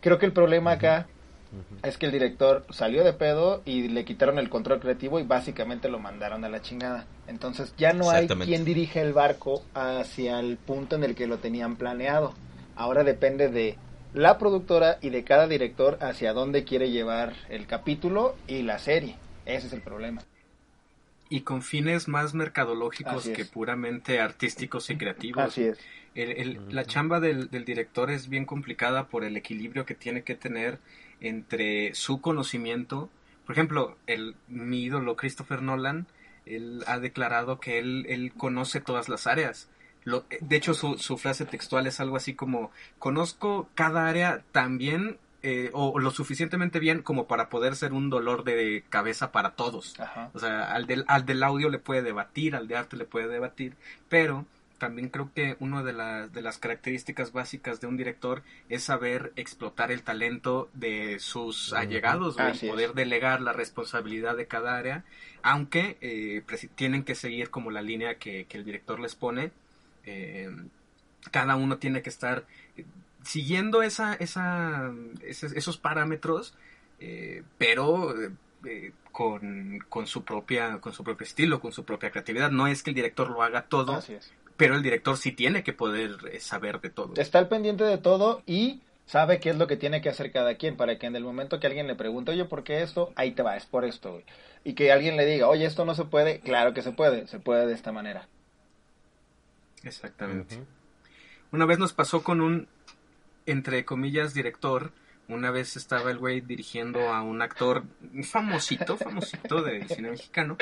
Creo 0.00 0.18
que 0.18 0.26
el 0.26 0.32
problema 0.32 0.72
acá 0.72 1.06
es 1.82 1.98
que 1.98 2.06
el 2.06 2.12
director 2.12 2.64
salió 2.70 3.04
de 3.04 3.12
pedo 3.12 3.62
y 3.64 3.88
le 3.88 4.04
quitaron 4.04 4.38
el 4.38 4.48
control 4.48 4.80
creativo 4.80 5.20
y 5.20 5.24
básicamente 5.24 5.88
lo 5.88 5.98
mandaron 5.98 6.44
a 6.44 6.48
la 6.48 6.62
chingada. 6.62 7.06
Entonces 7.26 7.74
ya 7.76 7.92
no 7.92 8.10
hay 8.10 8.26
quien 8.26 8.64
dirige 8.64 9.00
el 9.00 9.12
barco 9.12 9.62
hacia 9.74 10.40
el 10.40 10.56
punto 10.56 10.96
en 10.96 11.04
el 11.04 11.14
que 11.14 11.26
lo 11.26 11.38
tenían 11.38 11.76
planeado. 11.76 12.34
Ahora 12.76 13.04
depende 13.04 13.48
de 13.48 13.76
la 14.14 14.38
productora 14.38 14.98
y 15.00 15.10
de 15.10 15.22
cada 15.24 15.46
director 15.46 15.98
hacia 16.00 16.32
dónde 16.32 16.64
quiere 16.64 16.90
llevar 16.90 17.34
el 17.48 17.66
capítulo 17.66 18.34
y 18.46 18.62
la 18.62 18.78
serie. 18.78 19.16
Ese 19.46 19.66
es 19.66 19.72
el 19.72 19.80
problema. 19.80 20.22
Y 21.30 21.40
con 21.40 21.62
fines 21.62 22.06
más 22.08 22.34
mercadológicos 22.34 23.26
es. 23.26 23.36
que 23.36 23.44
puramente 23.44 24.20
artísticos 24.20 24.90
y 24.90 24.96
creativos. 24.96 25.44
Así 25.44 25.62
es. 25.64 25.78
El- 26.14 26.30
el- 26.32 26.60
la 26.70 26.84
chamba 26.84 27.18
del, 27.20 27.50
del 27.50 27.64
director 27.64 28.10
es 28.10 28.28
bien 28.28 28.44
complicada 28.44 29.08
por 29.08 29.24
el 29.24 29.36
equilibrio 29.36 29.84
que 29.84 29.94
tiene 29.94 30.22
que 30.22 30.34
tener 30.34 30.78
entre 31.20 31.94
su 31.94 32.20
conocimiento. 32.20 33.10
Por 33.46 33.54
ejemplo, 33.54 33.96
el, 34.06 34.36
mi 34.48 34.82
ídolo 34.84 35.16
Christopher 35.16 35.62
Nolan, 35.62 36.06
él 36.46 36.84
ha 36.86 36.98
declarado 36.98 37.58
que 37.58 37.78
él, 37.78 38.06
él 38.08 38.32
conoce 38.36 38.80
todas 38.80 39.08
las 39.08 39.26
áreas. 39.26 39.68
Lo- 40.04 40.24
de 40.40 40.56
hecho, 40.56 40.74
su, 40.74 40.98
su 40.98 41.16
frase 41.18 41.46
textual 41.46 41.86
es 41.86 41.98
algo 41.98 42.16
así 42.16 42.34
como, 42.34 42.70
conozco 42.98 43.68
cada 43.74 44.06
área 44.08 44.42
tan 44.52 44.78
bien 44.78 45.18
eh, 45.46 45.68
o 45.74 45.98
lo 45.98 46.10
suficientemente 46.10 46.78
bien 46.78 47.02
como 47.02 47.26
para 47.26 47.50
poder 47.50 47.76
ser 47.76 47.92
un 47.92 48.08
dolor 48.08 48.44
de 48.44 48.82
cabeza 48.88 49.30
para 49.30 49.50
todos. 49.50 49.94
Ajá. 50.00 50.30
O 50.32 50.38
sea, 50.38 50.72
al 50.72 50.86
del, 50.86 51.04
al 51.06 51.26
del 51.26 51.42
audio 51.42 51.68
le 51.68 51.78
puede 51.78 52.00
debatir, 52.00 52.56
al 52.56 52.66
de 52.66 52.76
arte 52.76 52.96
le 52.96 53.04
puede 53.04 53.28
debatir, 53.28 53.76
pero 54.08 54.46
también 54.78 55.10
creo 55.10 55.30
que 55.34 55.56
una 55.60 55.82
de, 55.82 55.92
las 55.92 56.32
de 56.32 56.40
las 56.40 56.56
características 56.56 57.32
básicas 57.32 57.78
de 57.78 57.86
un 57.86 57.98
director 57.98 58.42
es 58.70 58.84
saber 58.84 59.34
explotar 59.36 59.92
el 59.92 60.02
talento 60.02 60.70
de 60.72 61.18
sus 61.18 61.74
allegados, 61.74 62.36
es. 62.38 62.70
poder 62.70 62.94
delegar 62.94 63.42
la 63.42 63.52
responsabilidad 63.52 64.38
de 64.38 64.46
cada 64.46 64.78
área, 64.78 65.04
aunque 65.42 65.98
eh, 66.00 66.42
tienen 66.74 67.04
que 67.04 67.14
seguir 67.14 67.50
como 67.50 67.70
la 67.70 67.82
línea 67.82 68.14
que, 68.14 68.46
que 68.46 68.56
el 68.56 68.64
director 68.64 68.98
les 68.98 69.14
pone. 69.14 69.52
eh, 70.06 70.50
cada 71.30 71.56
uno 71.56 71.78
tiene 71.78 72.02
que 72.02 72.10
estar 72.10 72.44
siguiendo 73.24 73.82
esa, 73.82 74.14
esa, 74.14 74.92
esos, 75.22 75.52
esos 75.52 75.78
parámetros, 75.78 76.54
eh, 77.00 77.42
pero 77.58 78.14
eh, 78.64 78.92
con, 79.12 79.78
con 79.88 80.06
su 80.06 80.24
propia, 80.24 80.80
con 80.80 80.92
su 80.92 81.04
propio 81.04 81.26
estilo, 81.26 81.60
con 81.60 81.72
su 81.72 81.84
propia 81.84 82.10
creatividad. 82.10 82.50
No 82.50 82.66
es 82.66 82.82
que 82.82 82.90
el 82.90 82.96
director 82.96 83.30
lo 83.30 83.42
haga 83.42 83.66
todo, 83.66 83.94
Así 83.94 84.14
es. 84.14 84.32
pero 84.56 84.74
el 84.74 84.82
director 84.82 85.16
sí 85.16 85.32
tiene 85.32 85.62
que 85.62 85.72
poder 85.72 86.16
eh, 86.32 86.40
saber 86.40 86.80
de 86.80 86.90
todo. 86.90 87.14
Está 87.16 87.38
al 87.38 87.48
pendiente 87.48 87.84
de 87.84 87.98
todo 87.98 88.42
y 88.46 88.80
sabe 89.06 89.40
qué 89.40 89.50
es 89.50 89.56
lo 89.56 89.66
que 89.66 89.76
tiene 89.76 90.00
que 90.00 90.08
hacer 90.08 90.32
cada 90.32 90.54
quien 90.54 90.76
para 90.76 90.98
que 90.98 91.06
en 91.06 91.16
el 91.16 91.24
momento 91.24 91.60
que 91.60 91.66
alguien 91.66 91.86
le 91.86 91.94
pregunte, 91.94 92.32
oye, 92.32 92.44
¿por 92.44 92.64
qué 92.64 92.82
esto? 92.82 93.12
Ahí 93.16 93.32
te 93.32 93.42
va, 93.42 93.56
es 93.56 93.66
por 93.66 93.84
esto, 93.84 94.12
güey. 94.12 94.24
Y 94.64 94.72
que 94.74 94.92
alguien 94.92 95.16
le 95.16 95.26
diga, 95.26 95.48
oye, 95.48 95.66
esto 95.66 95.84
no 95.84 95.94
se 95.94 96.04
puede, 96.04 96.40
claro 96.40 96.72
que 96.72 96.82
se 96.82 96.92
puede, 96.92 97.26
se 97.26 97.38
puede 97.38 97.66
de 97.66 97.74
esta 97.74 97.92
manera. 97.92 98.28
Exactamente. 99.82 100.58
Una 101.52 101.66
vez 101.66 101.78
nos 101.78 101.92
pasó 101.92 102.24
con 102.24 102.40
un, 102.40 102.66
entre 103.46 103.84
comillas, 103.84 104.34
director. 104.34 104.92
Una 105.26 105.50
vez 105.50 105.76
estaba 105.76 106.10
el 106.10 106.18
güey 106.18 106.42
dirigiendo 106.42 107.12
a 107.12 107.22
un 107.22 107.40
actor 107.40 107.84
famosito, 108.24 108.96
famosito 108.98 109.62
del 109.62 109.88
cine 109.88 110.10
mexicano. 110.10 110.56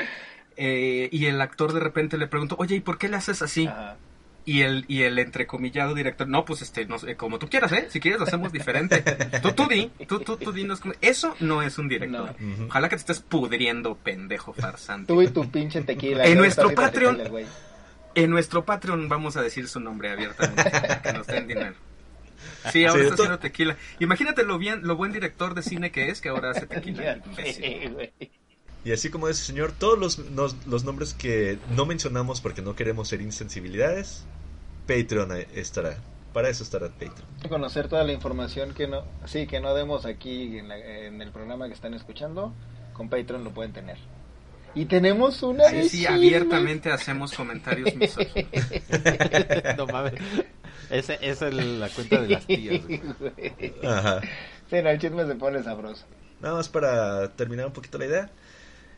eh, 0.55 1.09
y 1.11 1.25
el 1.25 1.41
actor 1.41 1.73
de 1.73 1.79
repente 1.81 2.17
le 2.17 2.27
preguntó, 2.27 2.55
oye, 2.59 2.75
¿y 2.75 2.79
por 2.79 2.97
qué 2.97 3.09
le 3.09 3.17
haces 3.17 3.41
así? 3.41 3.67
Ajá. 3.67 3.97
Y 4.45 4.61
el, 4.61 4.83
y 4.89 5.03
el 5.03 5.17
entrecomillado 5.19 5.95
director, 5.95 6.27
no, 6.27 6.43
pues 6.43 6.61
este, 6.61 6.85
no 6.85 6.99
sé, 6.99 7.15
como 7.15 7.39
tú 7.39 7.47
quieras, 7.47 7.71
¿eh? 7.71 7.87
Si 7.89 8.01
quieres 8.01 8.19
lo 8.19 8.25
hacemos 8.25 8.51
diferente. 8.51 9.01
Tú, 9.41 9.53
tú 9.53 9.67
di, 9.69 9.89
tú, 10.05 10.19
tú, 10.19 10.35
tú 10.35 10.51
dinos 10.51 10.81
Eso 10.99 11.33
no 11.39 11.61
es 11.61 11.77
un 11.77 11.87
director. 11.87 12.35
No. 12.41 12.65
Ojalá 12.65 12.89
que 12.89 12.97
te 12.97 13.01
estés 13.01 13.21
pudriendo, 13.21 13.95
pendejo 13.95 14.51
farsante. 14.51 15.13
Tú 15.13 15.21
y 15.21 15.29
tu 15.29 15.49
pinche 15.49 15.81
tequila. 15.83 16.25
En 16.25 16.37
nuestro 16.37 16.73
Patreon. 16.73 17.17
tequila. 17.19 17.47
En 18.15 18.29
nuestro 18.29 18.65
Patreon 18.65 19.07
vamos 19.07 19.37
a 19.37 19.41
decir 19.41 19.67
su 19.69 19.79
nombre 19.79 20.11
abiertamente 20.11 20.69
para 20.69 21.01
que 21.01 21.13
nos 21.13 21.25
den 21.27 21.47
dinero. 21.47 21.75
Sí, 22.71 22.85
ahora 22.85 23.01
Sí, 23.01 23.07
está 23.09 23.13
haciendo 23.15 23.39
tequila. 23.39 23.77
Imagínate 23.99 24.43
lo 24.43 24.57
bien, 24.57 24.81
lo 24.87 24.95
buen 24.95 25.11
director 25.11 25.53
de 25.53 25.61
cine 25.63 25.91
que 25.91 26.09
es 26.09 26.21
que 26.21 26.29
ahora 26.29 26.51
hace 26.51 26.65
tequila. 26.67 27.19
Y 28.85 28.91
así 28.91 29.09
como 29.09 29.29
ese 29.29 29.43
señor, 29.43 29.71
todos 29.71 29.97
los, 29.97 30.17
los, 30.31 30.55
los 30.67 30.83
nombres 30.83 31.13
que 31.13 31.57
no 31.75 31.85
mencionamos 31.85 32.41
porque 32.41 32.61
no 32.61 32.75
queremos 32.75 33.07
ser 33.07 33.21
insensibilidades, 33.21 34.25
Patreon 34.87 35.31
estará. 35.55 35.97
Para 36.33 36.49
eso 36.49 36.63
estará 36.63 36.87
Patreon. 36.89 37.13
conocer 37.47 37.87
toda 37.87 38.03
la 38.03 38.11
información 38.11 38.73
que 38.73 38.87
no 38.87 39.05
sí 39.25 39.45
que 39.45 39.59
no 39.61 39.73
demos 39.75 40.05
aquí 40.07 40.57
en, 40.57 40.67
la- 40.67 40.77
en 40.79 41.21
el 41.21 41.29
programa 41.31 41.67
que 41.67 41.75
están 41.75 41.93
escuchando 41.93 42.53
con 42.93 43.07
Patreon 43.07 43.43
lo 43.43 43.51
pueden 43.53 43.71
tener 43.71 43.97
y 44.73 44.85
tenemos 44.85 45.43
una 45.43 45.65
Sí, 45.69 45.89
sí, 45.89 46.05
abiertamente 46.07 46.91
hacemos 46.91 47.33
comentarios 47.33 47.95
misóginos. 47.95 48.49
no 49.77 49.85
mames. 49.85 50.13
Ese- 50.93 51.19
Esa 51.21 51.47
es 51.47 51.53
la 51.53 51.89
cuenta 51.89 52.21
de 52.21 52.29
las 52.29 52.45
tías. 52.47 52.81
güey. 52.85 53.01
Ajá. 53.83 54.21
sí 54.69 54.81
no, 54.81 54.89
el 54.89 54.99
chisme 54.99 55.25
se 55.25 55.35
pone 55.35 55.63
sabroso 55.63 56.05
Nada 56.41 56.55
más 56.55 56.69
para 56.69 57.29
terminar 57.35 57.65
un 57.67 57.73
poquito 57.73 57.97
la 57.97 58.05
idea. 58.05 58.31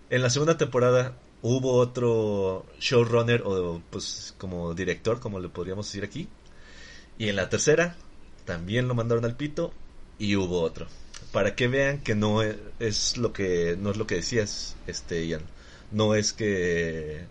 En 0.10 0.22
la 0.22 0.30
segunda 0.30 0.58
temporada 0.58 1.14
hubo 1.42 1.74
otro 1.74 2.66
showrunner 2.80 3.44
o 3.46 3.82
pues 3.92 4.34
como 4.38 4.74
director, 4.74 5.20
como 5.20 5.40
le 5.40 5.50
podríamos 5.50 5.86
decir 5.88 6.04
aquí. 6.04 6.28
Y 7.18 7.30
en 7.30 7.36
la 7.36 7.50
tercera 7.50 7.96
también 8.46 8.88
lo 8.88 8.96
mandaron 8.96 9.26
al 9.26 9.36
pito 9.36 9.74
y 10.18 10.36
hubo 10.36 10.62
otro. 10.62 10.88
Para 11.32 11.56
que 11.56 11.68
vean 11.68 12.00
que 12.00 12.16
no 12.16 12.42
e- 12.44 12.58
es 12.80 13.18
lo 13.18 13.32
que 13.32 13.76
no 13.80 13.92
es 13.92 13.98
lo 13.98 14.08
que 14.08 14.16
decías, 14.16 14.76
este 14.88 15.26
Ian. 15.28 15.42
No 15.92 16.16
es 16.16 16.34
que 16.34 17.26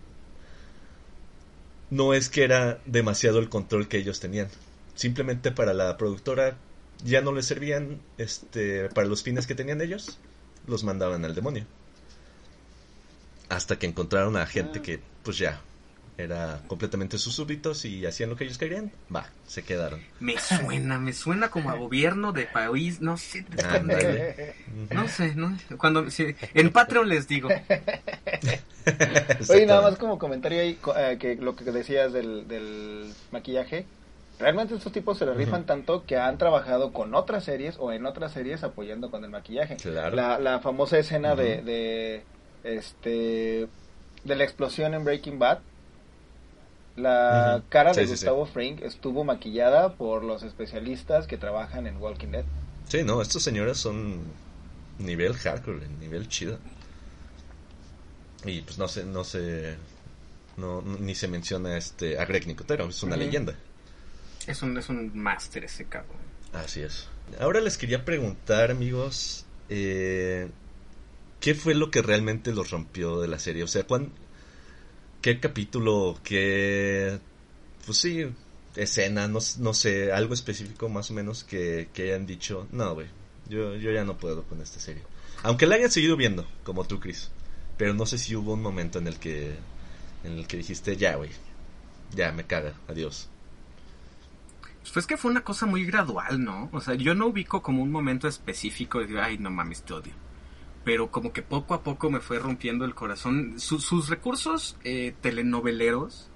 no 1.89 2.13
es 2.13 2.29
que 2.29 2.43
era 2.43 2.79
demasiado 2.85 3.39
el 3.39 3.49
control 3.49 3.87
que 3.87 3.97
ellos 3.97 4.19
tenían. 4.19 4.49
Simplemente 4.95 5.51
para 5.51 5.73
la 5.73 5.97
productora 5.97 6.57
ya 7.03 7.21
no 7.21 7.31
les 7.31 7.45
servían 7.45 8.01
este 8.17 8.89
para 8.89 9.07
los 9.07 9.23
fines 9.23 9.47
que 9.47 9.55
tenían 9.55 9.81
ellos, 9.81 10.17
los 10.67 10.83
mandaban 10.83 11.25
al 11.25 11.35
demonio. 11.35 11.65
Hasta 13.49 13.77
que 13.77 13.87
encontraron 13.87 14.37
a 14.37 14.45
gente 14.45 14.81
que 14.81 14.99
pues 15.23 15.37
ya 15.37 15.61
era 16.17 16.61
completamente 16.67 17.17
sus 17.17 17.35
súbditos 17.35 17.83
y 17.85 18.05
hacían 18.05 18.29
lo 18.29 18.35
que 18.37 18.45
ellos 18.45 18.57
querían, 18.57 18.91
va, 19.13 19.25
se 19.47 19.63
quedaron. 19.63 20.01
Me 20.19 20.37
suena, 20.39 20.97
me 20.97 21.11
suena 21.13 21.49
como 21.49 21.69
a 21.69 21.75
gobierno 21.75 22.31
de 22.31 22.45
país, 22.45 23.01
no 23.01 23.17
sé. 23.17 23.41
de 23.41 23.61
dónde. 23.63 23.75
Ándale. 23.95 24.53
No 24.91 25.07
sé, 25.09 25.35
no 25.35 25.57
Cuando, 25.77 26.09
sí, 26.09 26.33
en 26.53 26.71
Patreon 26.71 27.09
les 27.09 27.27
digo. 27.27 27.49
oye 29.49 29.65
nada 29.65 29.81
más 29.81 29.97
como 29.97 30.17
comentario 30.19 30.61
ahí 30.61 30.75
co- 30.75 30.95
eh, 30.97 31.17
que 31.17 31.35
lo 31.35 31.55
que 31.55 31.65
decías 31.65 32.13
del, 32.13 32.47
del 32.47 33.11
maquillaje 33.31 33.85
realmente 34.39 34.75
estos 34.75 34.91
tipos 34.91 35.17
se 35.17 35.25
le 35.25 35.33
rifan 35.33 35.65
tanto 35.65 36.05
que 36.05 36.17
han 36.17 36.37
trabajado 36.37 36.91
con 36.93 37.15
otras 37.15 37.43
series 37.45 37.77
o 37.79 37.91
en 37.91 38.05
otras 38.05 38.33
series 38.33 38.63
apoyando 38.63 39.09
con 39.09 39.23
el 39.23 39.31
maquillaje 39.31 39.77
Claro. 39.77 40.15
la, 40.15 40.37
la 40.39 40.59
famosa 40.59 40.99
escena 40.99 41.35
de, 41.35 41.61
de 41.63 42.23
este 42.63 43.67
de 44.23 44.35
la 44.35 44.43
explosión 44.43 44.93
en 44.93 45.03
Breaking 45.03 45.39
Bad 45.39 45.59
la 46.95 47.61
cara 47.69 47.93
Sí, 47.93 48.01
de 48.01 48.05
sí, 48.05 48.07
sí. 48.07 48.13
Gustavo 48.25 48.45
Fring 48.45 48.79
estuvo 48.83 49.23
maquillada 49.23 49.93
por 49.95 50.23
los 50.23 50.43
especialistas 50.43 51.27
que 51.27 51.37
trabajan 51.37 51.87
en 51.87 51.97
Walking 51.97 52.29
Dead 52.29 52.45
Sí, 52.87 53.03
no, 53.03 53.21
estos 53.21 53.43
señores 53.43 53.77
son 53.77 54.21
nivel 54.99 55.33
hardcore, 55.33 55.87
nivel 55.99 56.27
chido. 56.29 56.59
Y 58.45 58.61
pues 58.61 58.77
no 58.77 58.87
sé, 58.87 59.03
no 59.05 59.23
sé, 59.23 59.75
no, 60.57 60.81
no- 60.81 60.97
ni 60.99 61.15
se 61.15 61.27
menciona 61.27 61.77
este 61.77 62.19
a 62.19 62.25
Greg 62.25 62.45
Nicotero, 62.47 62.87
es 62.87 63.01
una 63.03 63.17
leyenda. 63.17 63.55
Es 64.45 64.61
un, 64.61 64.77
es 64.77 64.87
un 64.89 65.17
máster 65.17 65.63
ese 65.65 65.85
cabrón. 65.85 66.17
Así 66.53 66.81
es. 66.81 67.07
Ahora 67.39 67.59
les 67.59 67.77
quería 67.79 68.05
preguntar, 68.05 68.69
amigos, 68.69 69.45
eh, 69.69 70.47
¿qué 71.39 71.55
fue 71.55 71.73
lo 71.73 71.89
que 71.89 72.03
realmente 72.03 72.53
los 72.53 72.69
rompió 72.69 73.19
de 73.19 73.27
la 73.27 73.39
serie? 73.39 73.63
O 73.63 73.67
sea, 73.67 73.83
¿cuán, 73.85 74.11
¿qué 75.25 75.39
capítulo, 75.39 76.19
qué, 76.23 77.19
pues 77.83 77.97
sí, 77.97 78.31
escena, 78.75 79.27
no, 79.27 79.39
no 79.57 79.73
sé, 79.73 80.11
algo 80.11 80.35
específico 80.35 80.87
más 80.87 81.09
o 81.09 81.15
menos 81.15 81.43
que, 81.43 81.89
que 81.95 82.03
hayan 82.03 82.27
dicho, 82.27 82.67
no, 82.71 82.93
güey, 82.93 83.07
yo, 83.49 83.75
yo 83.75 83.91
ya 83.91 84.03
no 84.03 84.17
puedo 84.17 84.43
con 84.43 84.61
esta 84.61 84.79
serie. 84.79 85.01
Aunque 85.41 85.65
la 85.65 85.77
hayan 85.77 85.89
seguido 85.89 86.15
viendo, 86.15 86.45
como 86.63 86.83
tú, 86.83 86.99
Chris. 86.99 87.31
Pero 87.75 87.95
no 87.95 88.05
sé 88.05 88.19
si 88.19 88.35
hubo 88.35 88.53
un 88.53 88.61
momento 88.61 88.99
en 88.99 89.07
el 89.07 89.17
que, 89.17 89.55
en 90.23 90.33
el 90.33 90.45
que 90.45 90.57
dijiste, 90.57 90.95
ya, 90.95 91.15
güey, 91.15 91.31
ya, 92.13 92.31
me 92.31 92.43
caga, 92.43 92.75
adiós. 92.87 93.27
Pues 94.93 95.07
que 95.07 95.17
fue 95.17 95.31
una 95.31 95.43
cosa 95.43 95.65
muy 95.65 95.85
gradual, 95.85 96.43
¿no? 96.43 96.69
O 96.71 96.81
sea, 96.81 96.93
yo 96.93 97.15
no 97.15 97.25
ubico 97.25 97.63
como 97.63 97.81
un 97.81 97.91
momento 97.91 98.27
específico 98.27 99.03
de, 99.03 99.19
ay, 99.19 99.39
no 99.39 99.49
mames, 99.49 99.81
te 99.81 99.93
odio. 99.93 100.13
Pero 100.85 101.09
como 101.11 101.33
que 101.33 101.41
poco 101.41 101.73
a 101.73 101.81
poco 101.83 102.09
me 102.09 102.19
fue 102.21 102.39
rompiendo 102.39 102.85
el 102.85 102.93
corazón. 102.95 103.59
Su- 103.59 103.79
sus 103.81 104.07
recursos 104.07 104.77
eh, 104.85 105.13
telenoveleros, 105.21 106.29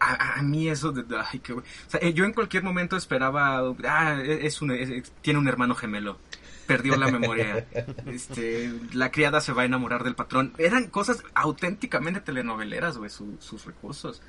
a, 0.00 0.38
a 0.38 0.42
mí 0.42 0.68
eso 0.68 0.92
de, 0.92 1.04
ay, 1.32 1.40
qué. 1.40 1.52
O 1.54 1.62
sea, 1.88 2.00
eh, 2.00 2.12
yo 2.14 2.24
en 2.24 2.32
cualquier 2.32 2.62
momento 2.62 2.96
esperaba, 2.96 3.58
ah, 3.88 4.22
es 4.22 4.62
un, 4.62 4.70
es- 4.70 4.88
es- 4.90 5.12
tiene 5.20 5.38
un 5.38 5.48
hermano 5.48 5.74
gemelo. 5.74 6.18
Perdió 6.66 6.96
la 6.96 7.10
memoria. 7.10 7.66
Este, 8.06 8.72
la 8.94 9.10
criada 9.10 9.40
se 9.40 9.52
va 9.52 9.62
a 9.62 9.64
enamorar 9.66 10.02
del 10.04 10.14
patrón. 10.14 10.52
Eran 10.58 10.86
cosas 10.88 11.22
auténticamente 11.34 12.20
telenoveleras, 12.20 12.96
güey, 12.98 13.10
su- 13.10 13.36
sus 13.40 13.64
recursos. 13.66 14.22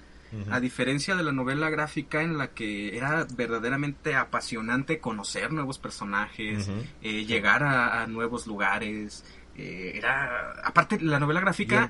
A 0.50 0.60
diferencia 0.60 1.16
de 1.16 1.24
la 1.24 1.32
novela 1.32 1.70
gráfica 1.70 2.22
en 2.22 2.38
la 2.38 2.50
que 2.54 2.96
era 2.98 3.26
verdaderamente 3.36 4.16
apasionante 4.16 5.00
conocer 5.00 5.52
nuevos 5.52 5.78
personajes, 5.80 6.70
eh, 7.02 7.26
llegar 7.26 7.64
a, 7.64 8.02
a 8.04 8.08
nuevos 8.08 8.48
lugares, 8.48 9.24
eh, 9.58 9.94
era... 9.96 10.54
Aparte, 10.64 11.00
la 11.00 11.20
novela 11.20 11.40
gráfica 11.42 11.90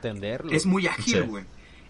es 0.52 0.66
muy 0.66 0.88
ágil, 0.88 1.24
güey. 1.24 1.44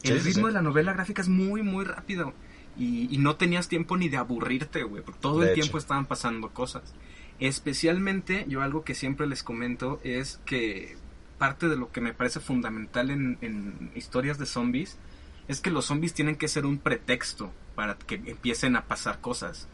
Sí, 0.03 0.11
El 0.11 0.21
sí, 0.21 0.27
ritmo 0.29 0.43
sí. 0.43 0.47
de 0.47 0.53
la 0.53 0.61
novela 0.61 0.93
gráfica 0.93 1.21
es 1.21 1.29
muy, 1.29 1.63
muy 1.63 1.83
rápido. 1.85 2.33
Y, 2.77 3.13
y 3.13 3.17
no 3.19 3.37
tenías 3.37 3.67
tiempo 3.69 3.95
ni 3.97 4.09
de 4.09 4.17
aburrirte, 4.17 4.83
güey. 4.83 5.01
Porque 5.01 5.19
todo 5.21 5.39
De 5.39 5.45
el 5.47 5.51
hecho. 5.53 5.61
tiempo 5.61 5.77
estaban 5.77 6.05
pasando 6.05 6.49
cosas. 6.49 6.93
Especialmente, 7.39 8.45
yo 8.47 8.61
algo 8.61 8.83
que 8.83 8.95
siempre 8.95 9.27
les 9.27 9.43
comento 9.43 9.99
es 10.03 10.39
que 10.45 10.97
parte 11.37 11.67
de 11.67 11.75
lo 11.77 11.91
que 11.91 12.01
me 12.01 12.13
parece 12.13 12.39
fundamental 12.39 13.09
en, 13.11 13.37
en 13.41 13.91
historias 13.95 14.37
de 14.37 14.45
zombies 14.45 14.97
es 15.47 15.61
que 15.61 15.69
los 15.69 15.85
zombies 15.85 16.13
tienen 16.13 16.35
que 16.35 16.47
ser 16.47 16.65
un 16.65 16.77
pretexto 16.79 17.51
para 17.75 17.97
que 17.97 18.15
empiecen 18.15 18.75
a 18.75 18.85
pasar 18.85 19.19
cosas. 19.21 19.67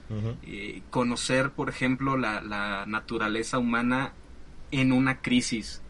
Eh, 0.44 0.82
conocer, 0.90 1.52
por 1.52 1.70
ejemplo, 1.70 2.18
la, 2.18 2.42
la 2.42 2.86
naturaleza 2.88 3.58
humana 3.60 4.14
en 4.72 4.92
una 4.92 5.22
crisis, 5.22 5.82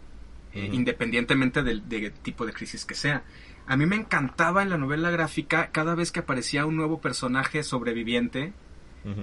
eh, 0.54 0.70
independientemente 0.72 1.64
del, 1.64 1.84
tipo 2.22 2.46
de 2.46 2.54
crisis 2.54 2.86
que 2.86 2.96
sea. 2.96 3.24
a 3.68 3.78
mí 3.78 3.86
me 3.86 3.96
encantaba 3.96 4.64
en 4.64 4.70
la 4.70 4.78
novela 4.78 5.12
gráfica 5.12 5.70
cada 5.72 5.96
vez 5.96 6.12
que 6.12 6.20
aparecía 6.20 6.66
un 6.66 6.76
nuevo 6.76 7.00
personaje 7.00 7.64
sobreviviente. 7.64 8.54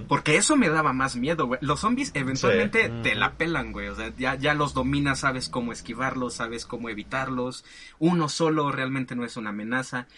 Porque 0.08 0.36
eso 0.36 0.56
me 0.56 0.68
daba 0.70 0.92
más 0.92 1.14
miedo, 1.14 1.46
güey. 1.46 1.60
Los 1.62 1.78
zombies 1.78 2.10
eventualmente 2.14 2.86
Sí. 2.88 2.92
te 3.04 3.14
la 3.14 3.34
pelan, 3.34 3.70
güey. 3.70 3.86
O 3.86 3.94
sea, 3.94 4.12
ya, 4.18 4.34
ya 4.34 4.52
los 4.54 4.74
dominas, 4.74 5.20
sabes 5.20 5.48
cómo 5.48 5.70
esquivarlos, 5.70 6.34
sabes 6.34 6.66
cómo 6.66 6.88
evitarlos. 6.88 7.64
Uno 8.00 8.28
solo 8.28 8.72
realmente 8.72 9.14
no 9.14 9.24
es 9.24 9.36
una 9.36 9.50
amenaza. 9.50 10.08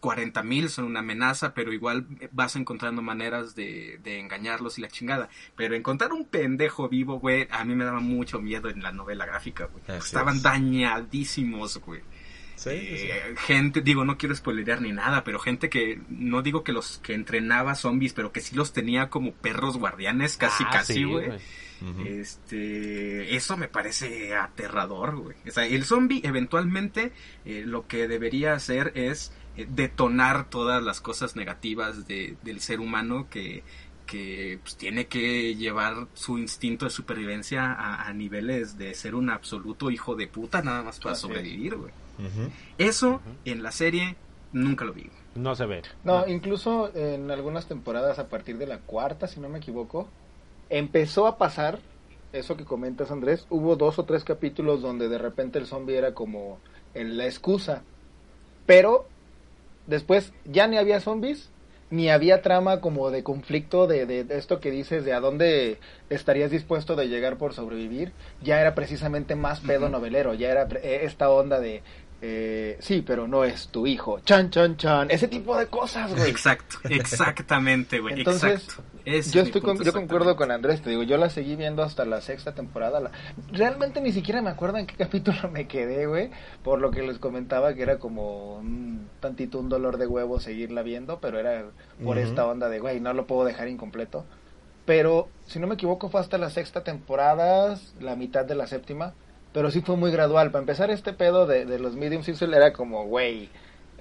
40 0.00 0.42
mil 0.42 0.68
son 0.68 0.84
una 0.84 1.00
amenaza, 1.00 1.54
pero 1.54 1.72
igual 1.72 2.06
vas 2.32 2.56
encontrando 2.56 3.02
maneras 3.02 3.54
de, 3.54 3.98
de 4.02 4.18
engañarlos 4.18 4.78
y 4.78 4.82
la 4.82 4.88
chingada. 4.88 5.28
Pero 5.56 5.74
encontrar 5.74 6.12
un 6.12 6.26
pendejo 6.26 6.88
vivo, 6.88 7.18
güey, 7.18 7.48
a 7.50 7.64
mí 7.64 7.74
me 7.74 7.84
daba 7.84 8.00
mucho 8.00 8.40
miedo 8.40 8.68
en 8.68 8.82
la 8.82 8.92
novela 8.92 9.26
gráfica, 9.26 9.66
güey. 9.66 9.98
Estaban 9.98 10.36
es. 10.36 10.42
dañadísimos, 10.42 11.78
güey. 11.78 12.00
Sí, 12.56 12.70
sí, 12.70 12.96
sí. 12.98 13.08
Eh, 13.10 13.34
gente, 13.38 13.80
digo, 13.80 14.04
no 14.04 14.18
quiero 14.18 14.34
spoilerear 14.34 14.82
ni 14.82 14.92
nada, 14.92 15.24
pero 15.24 15.38
gente 15.38 15.70
que, 15.70 15.98
no 16.10 16.42
digo 16.42 16.62
que 16.62 16.72
los 16.72 16.98
que 16.98 17.14
entrenaba 17.14 17.74
zombies, 17.74 18.12
pero 18.12 18.32
que 18.32 18.42
sí 18.42 18.54
los 18.54 18.74
tenía 18.74 19.08
como 19.08 19.32
perros 19.32 19.78
guardianes, 19.78 20.36
casi, 20.36 20.64
Ah, 20.66 20.70
casi, 20.70 20.94
sí, 20.94 21.04
güey. 21.04 21.30
Este, 22.04 23.34
eso 23.34 23.56
me 23.56 23.66
parece 23.66 24.34
aterrador, 24.34 25.16
güey. 25.16 25.36
O 25.48 25.50
sea, 25.50 25.64
el 25.64 25.84
zombie 25.86 26.20
eventualmente 26.24 27.12
eh, 27.46 27.62
lo 27.64 27.86
que 27.86 28.06
debería 28.06 28.52
hacer 28.52 28.92
es 28.94 29.32
eh, 29.32 29.39
detonar 29.56 30.48
todas 30.48 30.82
las 30.82 31.00
cosas 31.00 31.36
negativas 31.36 32.06
de- 32.06 32.36
del 32.42 32.60
ser 32.60 32.80
humano 32.80 33.26
que, 33.30 33.62
que 34.06 34.58
pues, 34.62 34.76
tiene 34.76 35.06
que 35.06 35.54
llevar 35.54 36.06
su 36.14 36.38
instinto 36.38 36.84
de 36.86 36.90
supervivencia 36.90 37.72
a, 37.72 38.06
a 38.08 38.12
niveles 38.12 38.78
de 38.78 38.94
ser 38.94 39.14
un 39.14 39.30
absoluto 39.30 39.90
hijo 39.90 40.14
de 40.14 40.26
puta 40.28 40.62
nada 40.62 40.82
más 40.82 40.98
para 40.98 41.14
sobrevivir, 41.14 41.76
güey. 41.76 41.92
Eso 42.78 43.20
en 43.44 43.62
la 43.62 43.72
serie 43.72 44.16
nunca 44.52 44.84
lo 44.84 44.92
vi. 44.92 45.08
No 45.34 45.54
se 45.54 45.64
ve. 45.66 45.82
No, 46.04 46.26
incluso 46.26 46.90
en 46.94 47.30
algunas 47.30 47.66
temporadas, 47.66 48.18
a 48.18 48.28
partir 48.28 48.58
de 48.58 48.66
la 48.66 48.78
cuarta, 48.78 49.26
si 49.26 49.40
no 49.40 49.48
me 49.48 49.58
equivoco, 49.58 50.08
empezó 50.68 51.26
a 51.26 51.38
pasar 51.38 51.78
eso 52.32 52.56
que 52.56 52.64
comentas, 52.64 53.10
Andrés. 53.10 53.46
Hubo 53.48 53.76
dos 53.76 53.98
o 53.98 54.04
tres 54.04 54.24
capítulos 54.24 54.82
donde 54.82 55.08
de 55.08 55.18
repente 55.18 55.58
el 55.58 55.66
zombie 55.66 55.96
era 55.96 56.12
como 56.14 56.58
en 56.94 57.16
la 57.16 57.26
excusa. 57.26 57.82
Pero 58.66 59.08
después 59.90 60.32
ya 60.44 60.66
ni 60.66 60.78
había 60.78 61.00
zombies, 61.00 61.50
ni 61.90 62.08
había 62.08 62.40
trama 62.40 62.80
como 62.80 63.10
de 63.10 63.24
conflicto 63.24 63.86
de, 63.88 64.06
de- 64.06 64.24
de 64.24 64.38
esto 64.38 64.60
que 64.60 64.70
dices, 64.70 65.04
de 65.04 65.12
a 65.12 65.20
dónde 65.20 65.78
estarías 66.08 66.50
dispuesto 66.50 66.94
de 66.96 67.08
llegar 67.08 67.36
por 67.36 67.52
sobrevivir. 67.52 68.12
Ya 68.42 68.60
era 68.60 68.74
precisamente 68.74 69.34
más 69.34 69.60
pedo 69.60 69.88
novelero, 69.88 70.32
ya 70.34 70.50
era 70.50 70.68
eh, 70.82 71.00
esta 71.02 71.28
onda 71.30 71.58
de... 71.60 71.82
eh, 72.22 72.76
sí, 72.80 73.02
pero 73.06 73.26
no 73.26 73.44
es 73.44 73.68
tu 73.68 73.86
hijo. 73.86 74.20
Chan, 74.20 74.50
chan, 74.50 74.76
chan. 74.76 75.10
Ese 75.10 75.26
tipo 75.28 75.56
de 75.56 75.66
cosas, 75.68 76.14
güey. 76.14 76.28
Exacto, 76.30 76.76
exactamente, 76.90 77.98
güey. 78.00 78.18
Entonces, 78.18 78.62
exacto. 78.64 78.82
Ese 79.06 79.30
Yo 79.30 79.40
estoy 79.42 79.62
con- 79.62 79.82
yo 79.82 79.92
concuerdo 79.94 80.36
con 80.36 80.50
Andrés, 80.50 80.82
te 80.82 80.90
digo, 80.90 81.02
yo 81.02 81.16
la 81.16 81.30
seguí 81.30 81.56
viendo 81.56 81.82
hasta 81.82 82.04
la 82.04 82.20
sexta 82.20 82.52
temporada. 82.54 83.00
la- 83.00 83.10
Realmente 83.50 84.00
ni 84.02 84.12
siquiera 84.12 84.42
me 84.42 84.50
acuerdo 84.50 84.76
en 84.78 84.86
qué 84.86 84.94
capítulo 84.98 85.50
me 85.50 85.66
quedé, 85.66 86.06
güey, 86.06 86.30
por 86.62 86.80
lo 86.80 86.90
que 86.90 87.02
les 87.02 87.18
comentaba 87.18 87.72
que 87.74 87.82
era 87.82 87.98
como 87.98 88.56
un 88.56 89.08
tantito 89.20 89.58
un 89.58 89.68
dolor 89.70 89.96
de 89.96 90.06
huevo 90.06 90.38
seguirla 90.40 90.82
viendo, 90.82 91.18
pero 91.20 91.38
era 91.38 91.64
por 92.04 92.18
esta 92.18 92.46
onda 92.46 92.68
de, 92.68 92.78
güey, 92.80 93.00
no 93.00 93.12
lo 93.14 93.26
puedo 93.26 93.44
dejar 93.44 93.68
incompleto. 93.68 94.24
Pero, 94.84 95.28
si 95.46 95.58
no 95.58 95.66
me 95.66 95.74
equivoco, 95.74 96.08
fue 96.10 96.20
hasta 96.20 96.36
la 96.38 96.50
sexta 96.50 96.82
temporada, 96.82 97.78
la 98.00 98.16
mitad 98.16 98.44
de 98.44 98.54
la 98.54 98.66
séptima, 98.66 99.14
pero 99.52 99.70
sí 99.70 99.80
fue 99.80 99.96
muy 99.96 100.10
gradual. 100.10 100.50
Para 100.50 100.62
empezar, 100.62 100.90
este 100.90 101.12
pedo 101.12 101.46
de, 101.46 101.64
de 101.64 101.78
los 101.78 101.96
medium 101.96 102.22
season 102.22 102.54
era 102.54 102.72
como, 102.72 103.04
güey, 103.06 103.48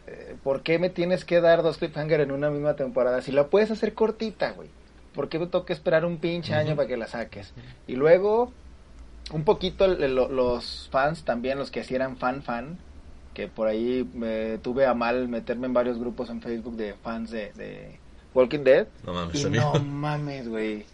eh, 0.07 0.35
¿por 0.43 0.61
qué 0.63 0.79
me 0.79 0.89
tienes 0.89 1.25
que 1.25 1.41
dar 1.41 1.63
dos 1.63 1.77
cliffhanger 1.77 2.21
en 2.21 2.31
una 2.31 2.49
misma 2.49 2.75
temporada? 2.75 3.21
Si 3.21 3.31
la 3.31 3.47
puedes 3.47 3.71
hacer 3.71 3.93
cortita, 3.93 4.51
güey. 4.51 4.69
¿Por 5.13 5.27
qué 5.27 5.39
me 5.39 5.47
toca 5.47 5.73
esperar 5.73 6.05
un 6.05 6.17
pinche 6.17 6.53
año 6.53 6.75
para 6.75 6.87
que 6.87 6.95
la 6.97 7.07
saques? 7.07 7.53
Y 7.87 7.95
luego, 7.95 8.53
un 9.33 9.43
poquito 9.43 9.87
lo- 9.87 10.29
los 10.29 10.87
fans 10.91 11.23
también, 11.23 11.57
los 11.57 11.71
que 11.71 11.83
sí 11.83 11.95
eran 11.95 12.17
fan 12.17 12.43
fan, 12.43 12.77
que 13.33 13.47
por 13.47 13.67
ahí 13.67 14.07
me 14.13 14.59
tuve 14.59 14.85
a 14.85 14.93
mal 14.93 15.27
meterme 15.27 15.67
en 15.67 15.73
varios 15.73 15.97
grupos 15.99 16.29
en 16.29 16.41
Facebook 16.41 16.75
de 16.75 16.93
fans 16.93 17.31
de, 17.31 17.51
de 17.53 17.97
Walking 18.33 18.63
Dead. 18.63 18.87
No 19.05 19.13
mames, 19.13 19.43
Y 19.43 19.49
no 19.49 19.73
mames, 19.73 20.47
güey. 20.47 20.85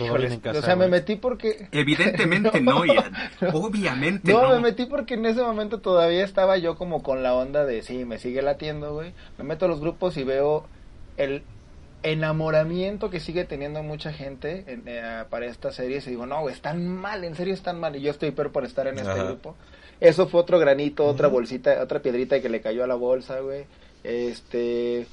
Híjoles, 0.00 0.32
en 0.32 0.40
casa, 0.40 0.58
o 0.58 0.62
sea, 0.62 0.76
me 0.76 0.88
metí 0.88 1.16
porque... 1.16 1.68
Evidentemente 1.72 2.60
no, 2.60 2.84
Ian. 2.84 3.12
Obviamente 3.52 4.32
No, 4.32 4.42
no. 4.42 4.54
me 4.54 4.60
metí 4.60 4.86
porque 4.86 5.14
en 5.14 5.26
ese 5.26 5.42
momento 5.42 5.80
todavía 5.80 6.24
estaba 6.24 6.56
yo 6.58 6.76
como 6.76 7.02
con 7.02 7.22
la 7.22 7.34
onda 7.34 7.64
de, 7.64 7.82
sí, 7.82 8.04
me 8.04 8.18
sigue 8.18 8.42
latiendo, 8.42 8.94
güey. 8.94 9.12
Me 9.38 9.44
meto 9.44 9.64
a 9.66 9.68
los 9.68 9.80
grupos 9.80 10.16
y 10.16 10.24
veo 10.24 10.64
el 11.16 11.42
enamoramiento 12.02 13.10
que 13.10 13.20
sigue 13.20 13.44
teniendo 13.44 13.82
mucha 13.82 14.12
gente 14.12 14.64
en- 14.68 14.82
eh, 14.86 15.24
para 15.30 15.46
esta 15.46 15.72
serie. 15.72 15.98
Y 15.98 16.10
digo, 16.10 16.26
no, 16.26 16.40
güey, 16.40 16.54
están 16.54 16.86
mal, 16.88 17.24
en 17.24 17.34
serio 17.34 17.54
están 17.54 17.78
mal. 17.80 17.96
Y 17.96 18.00
yo 18.00 18.10
estoy 18.10 18.30
peor 18.30 18.52
por 18.52 18.64
estar 18.64 18.86
en 18.86 18.98
este 18.98 19.12
grupo. 19.24 19.56
Eso 20.00 20.28
fue 20.28 20.40
otro 20.40 20.58
granito, 20.60 21.04
otra 21.04 21.26
bolsita, 21.28 21.82
otra 21.82 22.00
piedrita 22.00 22.40
que 22.40 22.48
le 22.48 22.60
cayó 22.60 22.84
a 22.84 22.86
la 22.86 22.94
bolsa, 22.94 23.40
güey. 23.40 23.64
Este... 24.04 25.06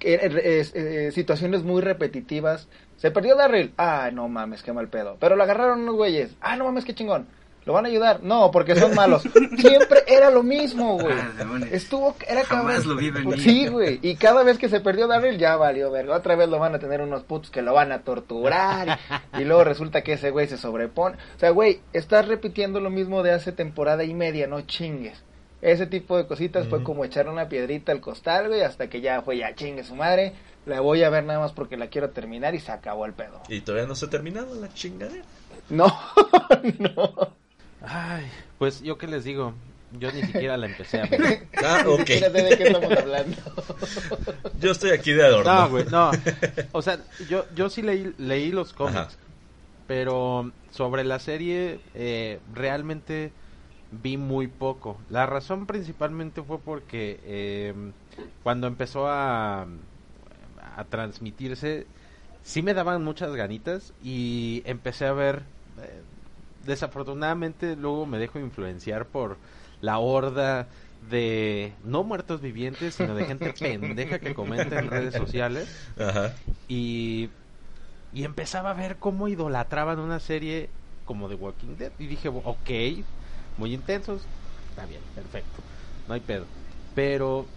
eh, 0.00 0.64
eh, 0.74 1.10
situaciones 1.12 1.62
muy 1.62 1.82
repetitivas. 1.82 2.68
Se 3.02 3.10
perdió 3.10 3.34
Darryl. 3.34 3.74
Ah, 3.78 4.10
no 4.12 4.28
mames, 4.28 4.62
qué 4.62 4.72
mal 4.72 4.86
pedo. 4.86 5.16
Pero 5.18 5.34
lo 5.34 5.42
agarraron 5.42 5.80
unos 5.80 5.96
güeyes. 5.96 6.36
Ah, 6.40 6.54
no 6.54 6.66
mames, 6.66 6.84
qué 6.84 6.94
chingón. 6.94 7.26
¿Lo 7.64 7.72
van 7.72 7.84
a 7.84 7.88
ayudar? 7.88 8.22
No, 8.22 8.52
porque 8.52 8.76
son 8.76 8.94
malos. 8.94 9.22
Siempre 9.58 10.04
era 10.06 10.30
lo 10.30 10.44
mismo, 10.44 10.98
güey. 11.00 11.16
Ah. 11.18 11.66
Estuvo, 11.72 12.14
era 12.28 12.44
Jamás 12.44 12.76
cabrón. 12.76 12.88
lo 12.90 12.96
vi 12.96 13.10
venir. 13.10 13.40
Sí, 13.40 13.66
güey. 13.66 13.98
Y 14.02 14.14
cada 14.14 14.44
vez 14.44 14.56
que 14.56 14.68
se 14.68 14.78
perdió 14.78 15.08
Darryl 15.08 15.36
ya 15.36 15.56
valió 15.56 15.90
verga. 15.90 16.14
Otra 16.14 16.36
vez 16.36 16.48
lo 16.48 16.60
van 16.60 16.76
a 16.76 16.78
tener 16.78 17.00
unos 17.00 17.24
putos 17.24 17.50
que 17.50 17.60
lo 17.60 17.74
van 17.74 17.90
a 17.90 18.02
torturar. 18.02 19.00
Y, 19.36 19.40
y 19.42 19.44
luego 19.46 19.64
resulta 19.64 20.02
que 20.02 20.12
ese 20.12 20.30
güey 20.30 20.46
se 20.46 20.56
sobrepone. 20.56 21.16
O 21.16 21.40
sea, 21.40 21.50
güey, 21.50 21.80
estás 21.92 22.28
repitiendo 22.28 22.78
lo 22.78 22.90
mismo 22.90 23.24
de 23.24 23.32
hace 23.32 23.50
temporada 23.50 24.04
y 24.04 24.14
media, 24.14 24.46
no 24.46 24.60
chingues. 24.60 25.24
Ese 25.60 25.86
tipo 25.86 26.16
de 26.16 26.26
cositas 26.26 26.68
fue 26.68 26.82
como 26.84 27.04
echarle 27.04 27.30
una 27.32 27.48
piedrita 27.48 27.90
al 27.90 28.00
costal, 28.00 28.48
güey, 28.48 28.62
hasta 28.62 28.88
que 28.88 29.00
ya 29.00 29.22
fue 29.22 29.38
ya 29.38 29.54
chingue 29.56 29.84
su 29.84 29.94
madre. 29.94 30.34
La 30.66 30.80
voy 30.80 31.02
a 31.02 31.10
ver 31.10 31.24
nada 31.24 31.40
más 31.40 31.52
porque 31.52 31.76
la 31.76 31.88
quiero 31.88 32.10
terminar 32.10 32.54
y 32.54 32.60
se 32.60 32.70
acabó 32.70 33.04
el 33.06 33.14
pedo. 33.14 33.42
Y 33.48 33.60
todavía 33.62 33.88
no 33.88 33.94
se 33.96 34.06
ha 34.06 34.10
terminado 34.10 34.54
la 34.54 34.72
chingadera. 34.72 35.24
No, 35.68 35.86
no. 36.78 37.34
Ay, 37.80 38.26
pues 38.58 38.80
yo 38.80 38.96
qué 38.96 39.08
les 39.08 39.24
digo, 39.24 39.54
yo 39.98 40.12
ni 40.12 40.22
siquiera 40.22 40.56
la 40.56 40.66
empecé 40.66 41.00
a 41.00 41.06
ver. 41.06 41.48
Ah, 41.64 41.84
ok. 41.86 42.06
Fíjate 42.06 42.42
de 42.42 42.56
qué 42.58 42.64
estamos 42.64 42.92
hablando. 42.92 43.36
Yo 44.60 44.72
estoy 44.72 44.90
aquí 44.90 45.12
de 45.12 45.24
adorno. 45.24 45.52
No, 45.52 45.68
güey, 45.70 45.84
no. 45.86 46.10
O 46.72 46.82
sea, 46.82 46.98
yo, 47.28 47.44
yo 47.54 47.68
sí 47.70 47.82
leí, 47.82 48.14
leí 48.18 48.50
los 48.52 48.72
cómics, 48.72 48.96
Ajá. 48.98 49.08
pero 49.86 50.50
sobre 50.70 51.04
la 51.04 51.18
serie 51.18 51.80
eh, 51.94 52.40
realmente 52.54 53.32
vi 53.90 54.16
muy 54.16 54.46
poco. 54.46 54.98
La 55.10 55.26
razón 55.26 55.66
principalmente 55.66 56.42
fue 56.42 56.58
porque 56.58 57.20
eh, 57.24 57.74
cuando 58.42 58.66
empezó 58.66 59.06
a, 59.08 59.66
a 60.76 60.88
transmitirse, 60.88 61.90
sí 62.42 62.62
me 62.62 62.74
daban 62.74 63.02
muchas 63.04 63.34
ganitas 63.34 63.94
y 63.98 64.62
empecé 64.66 65.06
a 65.06 65.12
ver... 65.12 65.46
eh, 65.78 66.04
desafortunadamente 66.60 67.74
luego 67.76 68.06
me 68.06 68.18
dejo 68.18 68.38
influenciar 68.38 69.10
por 69.10 69.40
la 69.80 69.98
horda 69.98 70.68
de 71.00 71.76
no 71.82 72.04
muertos 72.04 72.40
vivientes, 72.40 72.94
sino 72.94 73.14
de 73.16 73.24
gente 73.24 73.50
pendeja 73.52 74.20
que 74.20 74.32
comenta 74.32 74.76
en 74.76 74.86
redes 74.86 75.14
sociales 75.16 75.70
Ajá. 75.96 76.34
y 76.68 77.30
y 78.12 78.24
empezaba 78.24 78.70
a 78.70 78.74
ver 78.74 78.98
cómo 78.98 79.28
idolatraban 79.28 79.98
una 80.00 80.20
serie 80.20 80.74
como 81.04 81.28
The 81.28 81.34
Walking 81.36 81.76
Dead 81.76 81.94
y 81.98 82.06
dije, 82.08 82.28
ok, 82.32 82.70
muy 83.56 83.74
intensos, 83.74 84.30
está 84.68 84.86
bien, 84.86 85.08
perfecto, 85.14 85.64
no 86.06 86.14
hay 86.14 86.20
pedo. 86.20 86.50
Pero 86.94 87.54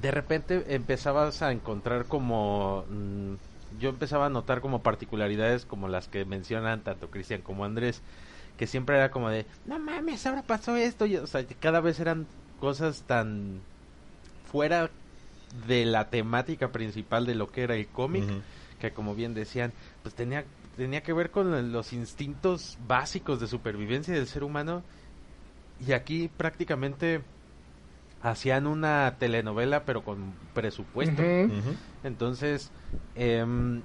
de 0.00 0.10
repente 0.10 0.74
empezabas 0.74 1.42
a 1.42 1.52
encontrar 1.52 2.06
como 2.06 2.84
mm, 2.88 3.34
yo 3.78 3.90
empezaba 3.90 4.26
a 4.26 4.30
notar 4.30 4.60
como 4.60 4.82
particularidades 4.82 5.64
como 5.64 5.88
las 5.88 6.08
que 6.08 6.24
mencionan 6.24 6.82
tanto 6.82 7.10
Cristian 7.10 7.42
como 7.42 7.64
Andrés 7.64 8.02
que 8.56 8.66
siempre 8.66 8.96
era 8.96 9.10
como 9.10 9.30
de 9.30 9.46
no 9.64 9.78
mames 9.78 10.26
ahora 10.26 10.42
pasó 10.42 10.76
esto 10.76 11.06
y, 11.06 11.16
o 11.16 11.26
sea 11.26 11.46
cada 11.60 11.80
vez 11.80 12.00
eran 12.00 12.26
cosas 12.58 13.02
tan 13.04 13.62
fuera 14.44 14.90
de 15.66 15.84
la 15.84 16.10
temática 16.10 16.72
principal 16.72 17.26
de 17.26 17.34
lo 17.34 17.50
que 17.50 17.62
era 17.62 17.76
el 17.76 17.86
cómic 17.88 18.24
que 18.78 18.92
como 18.92 19.14
bien 19.14 19.34
decían 19.34 19.72
pues 20.02 20.14
tenía 20.14 20.44
tenía 20.76 21.02
que 21.02 21.12
ver 21.12 21.30
con 21.30 21.72
los 21.72 21.92
instintos 21.92 22.76
básicos 22.80 23.40
de 23.40 23.46
supervivencia 23.46 24.14
del 24.14 24.26
ser 24.26 24.42
humano 24.42 24.82
y 25.78 25.92
aquí 25.92 26.28
prácticamente 26.28 27.22
hacían 28.24 28.66
una 28.66 29.16
telenovela 29.18 29.84
pero 29.84 30.02
con 30.02 30.34
presupuesto 30.54 31.22
entonces, 32.02 32.72
em, 33.14 33.82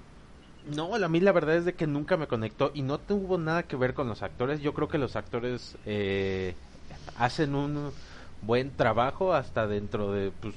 no, 0.63 0.93
a 0.95 1.07
mí 1.09 1.19
la 1.19 1.31
verdad 1.31 1.55
es 1.55 1.65
de 1.65 1.73
que 1.75 1.87
nunca 1.87 2.17
me 2.17 2.27
conectó 2.27 2.71
y 2.73 2.81
no 2.81 2.99
tuvo 2.99 3.37
nada 3.37 3.63
que 3.63 3.75
ver 3.77 3.93
con 3.93 4.07
los 4.07 4.23
actores. 4.23 4.61
Yo 4.61 4.73
creo 4.73 4.87
que 4.87 4.97
los 4.97 5.15
actores 5.15 5.77
eh, 5.85 6.55
hacen 7.15 7.55
un, 7.55 7.91
buen 8.41 8.75
trabajo 8.75 9.33
hasta 9.33 9.67
dentro 9.67 10.11
de 10.11 10.31
pues, 10.31 10.55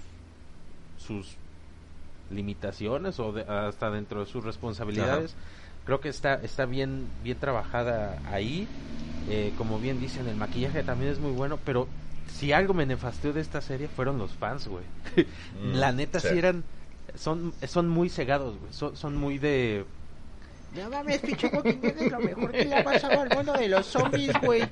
sus 0.97 1.39
limitaciones 2.31 3.19
o 3.21 3.33
de- 3.33 3.43
hasta 3.43 3.91
dentro 3.91 4.21
de 4.21 4.27
sus 4.27 4.45
responsabilidades. 4.45 5.37
Creo 5.85 6.01
que 6.01 6.09
está 6.09 6.35
está 6.35 6.67
bien 6.67 7.11
bien 7.23 7.39
trabajada 7.39 8.21
ahí. 8.25 8.69
Eh, 9.27 9.53
como 9.57 9.79
bien 9.79 9.99
dicen, 9.99 10.27
el 10.27 10.37
maquillaje 10.37 10.83
también 10.83 11.13
es 11.13 11.21
muy 11.21 11.31
bueno, 11.33 11.59
pero 11.65 11.89
si 12.27 12.53
algo 12.53 12.75
me 12.75 12.87
nefasteó 12.87 13.33
de 13.33 13.41
esta 13.41 13.61
serie 13.61 13.89
fueron 13.89 14.19
los 14.19 14.33
fans, 14.33 14.69
güey. 14.69 14.85
Mm, 15.63 15.75
La 15.75 15.93
neta 15.93 16.21
sí. 16.21 16.29
sí 16.31 16.39
eran 16.39 16.65
son 17.15 17.53
son 17.67 17.89
muy 17.89 18.09
cegados, 18.09 18.59
güey. 18.59 18.73
Son, 18.73 18.97
son 18.97 19.17
muy 19.17 19.39
de 19.39 19.85
No 20.75 20.89
mames, 20.91 21.21
pinche 21.21 21.49
Walking 21.49 21.81
Dead 21.81 21.97
es 21.99 22.11
lo 22.13 22.21
mejor 22.21 22.53
que 22.53 22.65
le 22.65 22.77
ha 22.77 22.85
pasado 22.85 23.21
al 23.21 23.29
mundo 23.29 23.53
de 23.55 23.69
los 23.69 23.87
zombies, 23.87 24.33
güey. 24.43 24.63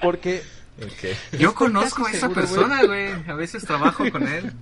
porque 0.00 0.42
Ok. 0.82 1.38
Yo 1.38 1.54
conozco 1.54 2.04
a 2.06 2.10
esa 2.10 2.20
seguro, 2.20 2.40
persona, 2.40 2.84
güey. 2.84 3.08
A 3.26 3.34
veces 3.34 3.64
trabajo 3.64 4.10
con 4.10 4.28
él. 4.28 4.52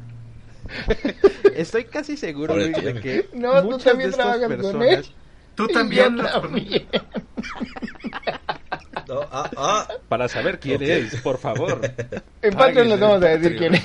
estoy 1.57 1.85
casi 1.85 2.17
seguro 2.17 2.55
güey, 2.55 2.73
de 2.73 2.95
tú 2.95 3.01
que 3.01 3.29
No, 3.35 3.61
tú 3.63 3.71
muchas 3.73 3.85
también 3.85 4.11
de 4.11 4.17
estas 4.17 4.17
trabajas 4.17 4.49
con 4.49 4.57
personas 4.57 4.89
él. 4.89 5.07
Tú 5.55 5.67
Y 5.69 5.73
también. 5.73 6.17
yo 6.17 6.25
también. 6.41 6.87
Ah, 9.31 9.51
ah. 9.57 9.89
para 10.09 10.29
saber 10.29 10.59
quién 10.61 10.83
es, 10.83 11.17
por 11.21 11.39
favor. 11.39 11.81
En 12.43 12.55
Patreon 12.55 12.89
les 12.89 13.01
vamos 13.01 13.23
a 13.23 13.27
decir 13.29 13.57
quién 13.57 13.75
es. 13.75 13.83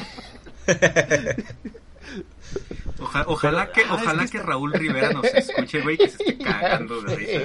Oja- 2.99 3.23
ojalá 3.27 3.71
que, 3.71 3.81
ojalá 3.89 4.27
que 4.27 4.39
Raúl 4.39 4.73
Rivera 4.73 5.11
nos 5.13 5.23
escuche, 5.25 5.81
güey, 5.81 5.97
que 5.97 6.09
se 6.09 6.21
esté 6.23 6.37
cagando 6.43 7.01
de 7.01 7.15
risa. 7.15 7.41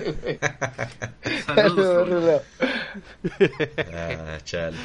Saludos, 1.46 2.08
Raúl. 2.08 2.40
Ah, 3.92 4.38
chale. 4.42 4.76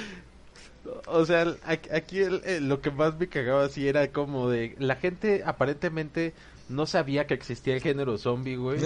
O 1.08 1.26
sea, 1.26 1.46
aquí 1.66 1.90
aquí 1.92 2.20
el- 2.20 2.42
el- 2.46 2.70
lo 2.70 2.82
que 2.82 2.92
más 2.92 3.18
me 3.18 3.28
cagaba 3.28 3.64
así 3.66 3.88
era 3.88 4.08
como 4.12 4.50
de 4.50 4.76
la 4.80 4.96
gente 4.96 5.42
aparentemente 5.46 6.34
no 6.68 6.86
sabía 6.86 7.26
que 7.26 7.34
existía 7.34 7.74
el 7.76 7.82
género 7.82 8.18
zombie, 8.20 8.56
güey. 8.56 8.80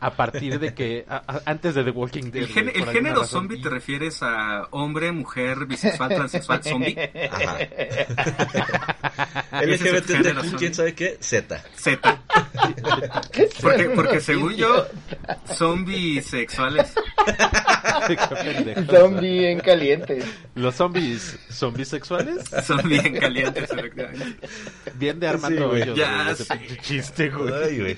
A 0.00 0.10
partir 0.12 0.60
de 0.60 0.74
que 0.74 1.04
a- 1.08 1.22
a- 1.26 1.42
antes 1.46 1.74
de 1.74 1.82
The 1.82 1.90
Walking 1.90 2.30
Dead. 2.30 2.42
El, 2.44 2.48
gen- 2.48 2.70
el 2.74 2.86
género 2.86 3.24
zombie 3.24 3.60
te 3.60 3.68
refieres 3.68 4.22
a 4.22 4.68
hombre, 4.70 5.10
mujer, 5.10 5.66
bisexual, 5.66 6.10
transexual, 6.14 6.62
zombie. 6.62 6.96
Ajá. 7.30 7.58
Ese 9.60 9.74
es 9.74 9.80
el 9.82 9.96
LGBT, 9.96 10.06
¿quién 10.22 10.50
zombie. 10.50 10.74
sabe 10.74 10.94
qué? 10.94 11.16
Z. 11.20 11.64
Z. 11.74 12.20
Porque, 13.60 13.90
porque 13.90 14.20
según 14.20 14.54
yo, 14.54 14.86
son 15.56 15.84
bisexuales. 15.84 16.92
Qué 18.06 18.16
pendejo. 18.36 18.92
Son 18.92 19.20
bien 19.20 19.58
calientes. 19.60 20.24
Los 20.54 20.76
zombies, 20.76 21.38
zombies 21.50 21.88
sexuales, 21.88 22.44
Son 22.64 22.80
bien 22.88 23.18
calientes, 23.18 23.70
efectivamente. 23.70 24.48
bien 24.94 25.18
de 25.18 25.26
Armando 25.28 25.68
güey. 25.70 25.82
Hoyos, 25.82 25.98
Ya 25.98 26.34
pinche 26.56 26.76
chiste, 26.82 27.30
güey. 27.30 27.52
Ay, 27.52 27.78
güey. 27.80 27.96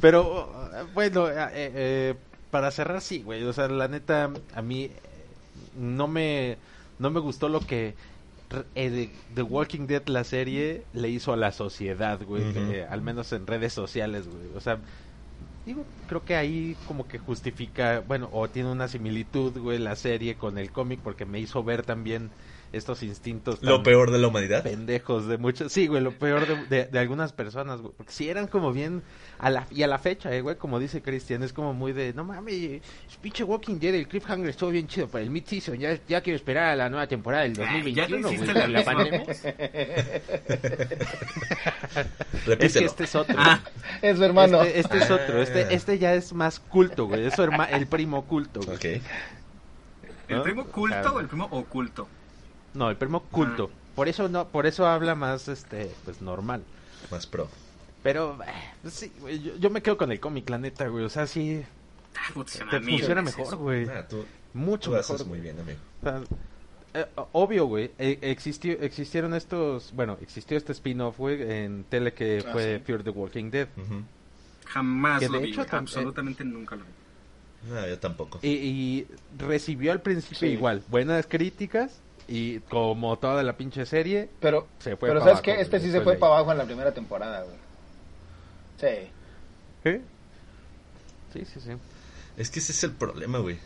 Pero 0.00 0.50
uh, 0.84 0.92
bueno, 0.92 1.28
eh, 1.28 1.34
eh, 1.52 2.14
para 2.50 2.70
cerrar 2.70 3.00
sí, 3.00 3.22
güey, 3.22 3.42
o 3.44 3.52
sea, 3.52 3.68
la 3.68 3.88
neta 3.88 4.32
a 4.52 4.62
mí 4.62 4.84
eh, 4.84 5.36
no 5.72 6.08
me 6.08 6.60
no 6.98 7.10
me 7.10 7.20
gustó 7.20 7.48
lo 7.48 7.66
que 7.66 7.96
eh, 8.74 9.20
The 9.34 9.42
Walking 9.42 9.86
Dead 9.86 10.06
la 10.08 10.24
serie 10.24 10.88
le 10.92 11.08
hizo 11.10 11.32
a 11.32 11.36
la 11.36 11.52
sociedad, 11.52 12.22
güey, 12.24 12.52
eh, 12.54 12.86
al 12.88 13.02
menos 13.02 13.32
en 13.32 13.46
redes 13.46 13.72
sociales, 13.72 14.28
güey. 14.28 14.48
O 14.54 14.60
sea, 14.60 14.82
digo, 15.64 15.92
creo 16.06 16.24
que 16.24 16.36
ahí 16.36 16.76
como 16.84 17.08
que 17.08 17.18
justifica, 17.18 18.00
bueno, 18.00 18.28
o 18.32 18.50
tiene 18.50 18.70
una 18.70 18.88
similitud, 18.88 19.58
güey, 19.58 19.78
la 19.78 19.96
serie 19.96 20.38
con 20.38 20.58
el 20.58 20.72
cómic 20.72 21.02
porque 21.02 21.26
me 21.26 21.40
hizo 21.40 21.64
ver 21.64 21.84
también 21.84 22.32
estos 22.72 23.02
instintos 23.02 23.62
Lo 23.62 23.76
tan- 23.76 23.82
peor 23.84 24.10
de 24.10 24.18
la 24.18 24.28
humanidad. 24.28 24.62
pendejos 24.62 25.26
de 25.26 25.38
muchos. 25.38 25.72
Sí, 25.72 25.86
güey, 25.86 26.02
lo 26.02 26.12
peor 26.12 26.46
de, 26.46 26.64
de, 26.66 26.84
de 26.86 26.98
algunas 26.98 27.32
personas, 27.32 27.80
güey. 27.80 27.92
Porque 27.96 28.12
sí 28.12 28.28
eran 28.28 28.46
como 28.48 28.72
bien. 28.72 29.02
A 29.38 29.50
la, 29.50 29.66
y 29.70 29.82
a 29.82 29.86
la 29.86 29.98
fecha, 29.98 30.32
eh, 30.34 30.40
güey, 30.40 30.56
como 30.56 30.78
dice 30.78 31.02
Cristian, 31.02 31.42
es 31.42 31.52
como 31.52 31.74
muy 31.74 31.92
de. 31.92 32.14
No 32.14 32.24
mames, 32.24 32.80
pinche 33.20 33.44
Walking 33.44 33.78
Dead, 33.78 33.94
el 33.94 34.08
Cliffhanger 34.08 34.48
estuvo 34.48 34.70
bien 34.70 34.86
chido 34.88 35.08
para 35.08 35.22
el 35.24 35.30
mid-season. 35.30 35.78
Ya, 35.78 35.98
ya 36.08 36.22
quiero 36.22 36.36
esperar 36.36 36.70
a 36.70 36.76
la 36.76 36.88
nueva 36.88 37.06
temporada 37.06 37.42
del 37.42 37.52
Ay, 37.60 37.92
ya 37.94 38.08
lo 38.08 38.20
2021, 38.22 38.28
güey. 38.28 38.54
la 38.54 38.66
la 38.68 38.84
pandemia. 38.84 39.24
Es 42.60 42.74
que 42.74 42.84
este 42.84 43.04
es 43.04 43.14
otro. 43.14 43.34
Ah, 43.38 43.60
Es 44.02 44.16
su 44.18 44.24
hermano. 44.24 44.62
Este, 44.62 44.80
este 44.80 44.98
es 44.98 45.10
otro. 45.10 45.38
Ah. 45.38 45.42
Este, 45.42 45.74
este 45.74 45.98
ya 45.98 46.14
es 46.14 46.32
más 46.32 46.60
culto, 46.60 47.06
güey. 47.06 47.26
Es 47.26 47.34
su 47.34 47.42
herma- 47.42 47.68
el 47.70 47.86
primo 47.86 48.24
culto, 48.24 48.60
güey. 48.60 48.76
Ok. 48.76 48.84
¿El 50.28 50.36
¿No? 50.38 50.42
primo 50.42 50.64
culto 50.66 50.96
Ah. 51.04 51.12
o 51.12 51.20
el 51.20 51.26
primo 51.28 51.46
oculto? 51.50 52.08
No, 52.76 52.90
el 52.90 52.96
primo 52.96 53.20
culto. 53.24 53.70
Por 53.94 54.08
eso 54.08 54.28
no, 54.28 54.46
por 54.48 54.66
eso 54.66 54.86
habla 54.86 55.14
más, 55.14 55.48
este, 55.48 55.90
pues 56.04 56.20
normal. 56.20 56.62
Más 57.10 57.26
pro. 57.26 57.48
Pero, 58.02 58.38
eh, 58.46 58.50
pues 58.82 58.94
sí, 58.94 59.12
güey, 59.20 59.42
yo, 59.42 59.56
yo 59.56 59.70
me 59.70 59.82
quedo 59.82 59.96
con 59.96 60.12
el 60.12 60.20
cómic, 60.20 60.48
la 60.50 60.58
neta, 60.58 60.86
güey. 60.88 61.04
O 61.04 61.08
sea, 61.08 61.26
sí, 61.26 61.62
Ah, 62.14 62.32
funciona, 62.32 62.70
te 62.70 62.76
amigo, 62.76 62.98
funciona 62.98 63.22
¿qué 63.22 63.28
es 63.30 63.36
mejor, 63.36 63.52
eso? 63.54 63.58
güey. 63.62 63.88
Ah, 63.88 64.06
tú, 64.08 64.24
Mucho 64.54 64.90
tú 64.90 64.96
mejor. 64.96 65.14
haces 65.16 65.26
muy 65.26 65.40
bien, 65.40 65.58
amigo. 65.58 65.78
O 66.00 66.04
sea, 66.04 66.20
eh, 66.94 67.06
obvio, 67.32 67.66
güey. 67.66 67.90
eh, 67.98 68.18
existió, 68.22 68.72
existieron 68.80 69.34
estos. 69.34 69.92
Bueno, 69.94 70.16
existió 70.22 70.56
este 70.56 70.72
spin-off, 70.72 71.18
güey, 71.18 71.42
en 71.50 71.84
tele 71.84 72.12
que 72.14 72.44
Ah, 72.46 72.52
fue 72.52 72.78
sí. 72.78 72.84
Fear 72.84 73.02
the 73.02 73.10
Walking 73.10 73.50
Dead. 73.50 73.68
Ujú. 73.76 74.02
Jamás 74.66 75.20
Que 75.20 75.28
lo 75.28 75.38
de 75.38 75.44
vi, 75.44 75.50
hecho 75.50 75.60
güey, 75.62 75.70
tam- 75.70 75.78
absolutamente 75.78 76.44
nunca 76.44 76.76
lo 76.76 76.82
vi. 76.84 77.70
No, 77.70 77.86
yo 77.88 77.98
tampoco. 77.98 78.38
Y, 78.42 78.48
y 78.50 79.06
recibió 79.38 79.90
al 79.92 80.00
principio 80.00 80.38
Sí. 80.38 80.46
igual 80.54 80.82
buenas 80.88 81.26
críticas. 81.26 82.00
Y 82.28 82.60
como 82.60 83.18
toda 83.18 83.42
la 83.42 83.56
pinche 83.56 83.86
serie, 83.86 84.28
Pero, 84.40 84.66
Se 84.78 84.96
fue 84.96 85.08
pero 85.08 85.20
¿sabes 85.20 85.42
güey, 85.42 85.60
Este 85.60 85.78
sí 85.78 85.92
se 85.92 86.00
fue 86.00 86.16
para 86.16 86.34
abajo 86.36 86.52
en 86.52 86.58
la 86.58 86.64
primera 86.64 86.92
temporada, 86.92 87.42
güey. 87.42 87.56
Sí. 88.80 89.10
¿eh? 89.84 90.00
Sí, 91.32 91.44
sí, 91.44 91.60
sí. 91.60 91.70
Es 92.36 92.50
que 92.50 92.58
ese 92.58 92.72
es 92.72 92.84
el 92.84 92.92
problema, 92.92 93.38
güey. 93.38 93.58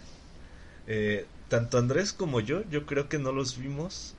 Eh, 0.87 1.27
tanto 1.49 1.79
Andrés 1.79 2.13
como 2.13 2.41
yo, 2.41 2.63
yo 2.71 2.87
creo 2.87 3.09
que 3.09 3.19
no 3.19 3.33
los 3.33 3.59
vimos 3.59 4.15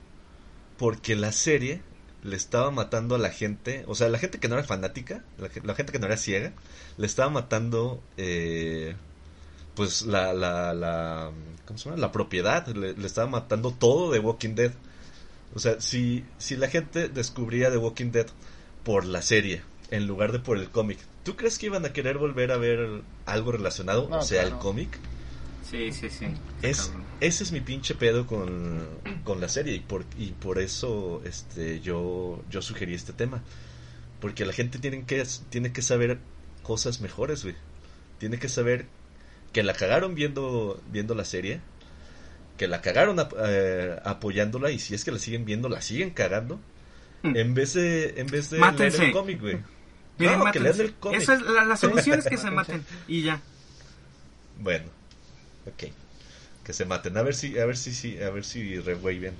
porque 0.76 1.14
la 1.14 1.32
serie 1.32 1.82
le 2.22 2.36
estaba 2.36 2.70
matando 2.70 3.14
a 3.14 3.18
la 3.18 3.30
gente, 3.30 3.84
o 3.88 3.94
sea, 3.94 4.08
la 4.08 4.18
gente 4.18 4.38
que 4.38 4.48
no 4.48 4.54
era 4.54 4.64
fanática, 4.64 5.24
la, 5.38 5.48
la 5.64 5.74
gente 5.74 5.92
que 5.92 5.98
no 5.98 6.06
era 6.06 6.16
ciega, 6.16 6.52
le 6.96 7.06
estaba 7.06 7.30
matando, 7.30 8.02
eh, 8.16 8.94
pues, 9.74 10.02
la, 10.02 10.32
la, 10.32 10.74
la, 10.74 11.30
¿cómo 11.66 11.78
se 11.78 11.86
llama? 11.88 12.00
La 12.00 12.12
propiedad, 12.12 12.66
le, 12.68 12.94
le 12.94 13.06
estaba 13.06 13.28
matando 13.28 13.70
todo 13.72 14.10
de 14.12 14.18
Walking 14.18 14.54
Dead. 14.54 14.72
O 15.54 15.58
sea, 15.58 15.80
si, 15.80 16.24
si 16.38 16.56
la 16.56 16.68
gente 16.68 17.08
descubría 17.08 17.70
The 17.70 17.76
Walking 17.76 18.10
Dead 18.10 18.26
por 18.84 19.04
la 19.04 19.22
serie, 19.22 19.62
en 19.90 20.06
lugar 20.06 20.32
de 20.32 20.38
por 20.38 20.56
el 20.58 20.70
cómic, 20.70 20.98
¿tú 21.24 21.36
crees 21.36 21.58
que 21.58 21.66
iban 21.66 21.84
a 21.84 21.92
querer 21.92 22.16
volver 22.18 22.50
a 22.52 22.56
ver 22.56 23.02
algo 23.26 23.52
relacionado, 23.52 24.08
No, 24.08 24.18
o 24.18 24.22
sea, 24.22 24.42
claro. 24.42 24.56
el 24.56 24.62
cómic? 24.62 24.98
Sí, 25.70 25.92
sí, 25.92 26.08
sí. 26.10 26.26
Es, 26.62 26.86
Cabrón. 26.86 27.04
ese 27.20 27.44
es 27.44 27.52
mi 27.52 27.60
pinche 27.60 27.94
pedo 27.94 28.26
con, 28.26 28.86
con 29.24 29.40
la 29.40 29.48
serie 29.48 29.74
y 29.74 29.80
por, 29.80 30.04
y 30.18 30.32
por 30.32 30.58
eso 30.58 31.22
este 31.24 31.80
yo, 31.80 32.42
yo 32.50 32.60
sugerí 32.62 32.94
este 32.94 33.12
tema. 33.12 33.42
Porque 34.20 34.44
la 34.46 34.52
gente 34.52 34.78
tiene 34.78 35.04
que, 35.04 35.24
tiene 35.50 35.72
que 35.72 35.82
saber 35.82 36.18
cosas 36.62 37.00
mejores, 37.00 37.42
güey. 37.42 37.54
Tiene 38.18 38.38
que 38.38 38.48
saber 38.48 38.86
que 39.52 39.62
la 39.62 39.72
cagaron 39.74 40.14
viendo, 40.14 40.80
viendo 40.90 41.14
la 41.14 41.24
serie, 41.24 41.60
que 42.56 42.68
la 42.68 42.80
cagaron 42.80 43.18
ap- 43.20 43.34
eh, 43.44 43.96
apoyándola 44.04 44.70
y 44.70 44.78
si 44.78 44.94
es 44.94 45.04
que 45.04 45.12
la 45.12 45.18
siguen 45.18 45.44
viendo, 45.44 45.68
la 45.68 45.80
siguen 45.82 46.10
cagando. 46.10 46.60
Hmm. 47.22 47.36
En 47.36 47.54
vez 47.54 47.74
de, 47.74 48.14
en 48.16 48.26
vez 48.26 48.50
de 48.50 48.58
Mátense. 48.58 48.98
leer 48.98 49.08
el 49.10 49.12
cómic, 49.14 49.40
güey. 49.40 49.58
Miren, 50.18 50.38
no, 50.38 50.52
que 50.52 50.60
lean 50.60 50.80
el 50.80 50.94
cómic. 50.94 51.20
Esa 51.20 51.34
es 51.34 51.42
la, 51.42 51.64
la 51.64 51.76
solución 51.76 52.18
es 52.18 52.26
que 52.26 52.36
se 52.36 52.50
maten 52.50 52.84
y 53.08 53.22
ya. 53.22 53.40
Bueno, 54.58 54.86
ok. 55.66 55.90
Que 56.64 56.72
se 56.72 56.84
maten. 56.84 57.16
A 57.16 57.22
ver 57.22 57.34
si, 57.34 57.58
a 57.58 57.66
ver 57.66 57.76
si, 57.76 57.92
si 57.92 58.20
a 58.22 58.30
ver 58.30 58.44
si 58.44 58.78
reviven. 58.78 59.34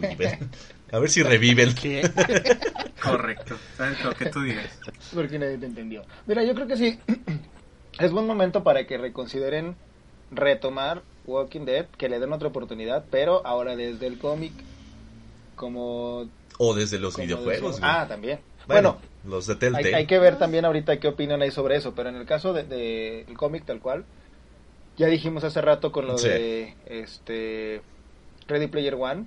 Reviven. 0.00 0.50
A 0.90 0.98
ver 0.98 1.10
si 1.10 1.22
reviven. 1.22 1.74
Correcto. 3.02 3.58
¿Sabes 3.76 4.02
lo 4.02 4.14
que 4.14 4.24
tú 4.30 4.40
digas? 4.40 4.70
Porque 5.12 5.38
nadie 5.38 5.58
te 5.58 5.66
entendió. 5.66 6.02
Mira, 6.26 6.42
yo 6.42 6.54
creo 6.54 6.66
que 6.66 6.76
sí. 6.78 6.98
Es 7.98 8.12
buen 8.12 8.26
momento 8.26 8.62
para 8.62 8.86
que 8.86 8.96
reconsideren 8.96 9.76
retomar 10.30 11.02
Walking 11.26 11.64
Dead, 11.64 11.86
que 11.96 12.08
le 12.08 12.20
den 12.20 12.32
otra 12.32 12.48
oportunidad, 12.48 13.04
pero 13.10 13.44
ahora 13.46 13.76
desde 13.76 14.06
el 14.06 14.18
cómic, 14.18 14.52
como... 15.56 16.28
O 16.58 16.74
desde 16.74 16.98
los 16.98 17.16
videojuegos. 17.16 17.78
Ah, 17.82 18.06
también. 18.08 18.40
bueno, 18.66 18.98
Bueno, 19.24 19.36
los 19.36 19.46
de 19.46 19.54
hay, 19.54 19.58
Telltale. 19.58 19.94
hay 19.94 20.06
que 20.06 20.18
ver 20.18 20.38
también 20.38 20.64
ahorita 20.64 20.98
qué 20.98 21.08
opinan 21.08 21.42
ahí 21.42 21.50
sobre 21.50 21.76
eso, 21.76 21.94
pero 21.94 22.08
en 22.08 22.16
el 22.16 22.26
caso 22.26 22.52
del 22.52 22.68
de, 22.68 23.22
el 23.22 23.36
cómic 23.36 23.64
tal 23.64 23.80
cual, 23.80 24.04
ya 24.96 25.06
dijimos 25.06 25.44
hace 25.44 25.60
rato 25.60 25.92
con 25.92 26.06
lo 26.06 26.18
Sí. 26.18 26.28
de 26.28 26.74
este 26.86 27.82
Ready 28.46 28.68
Player 28.68 28.94
One, 28.94 29.24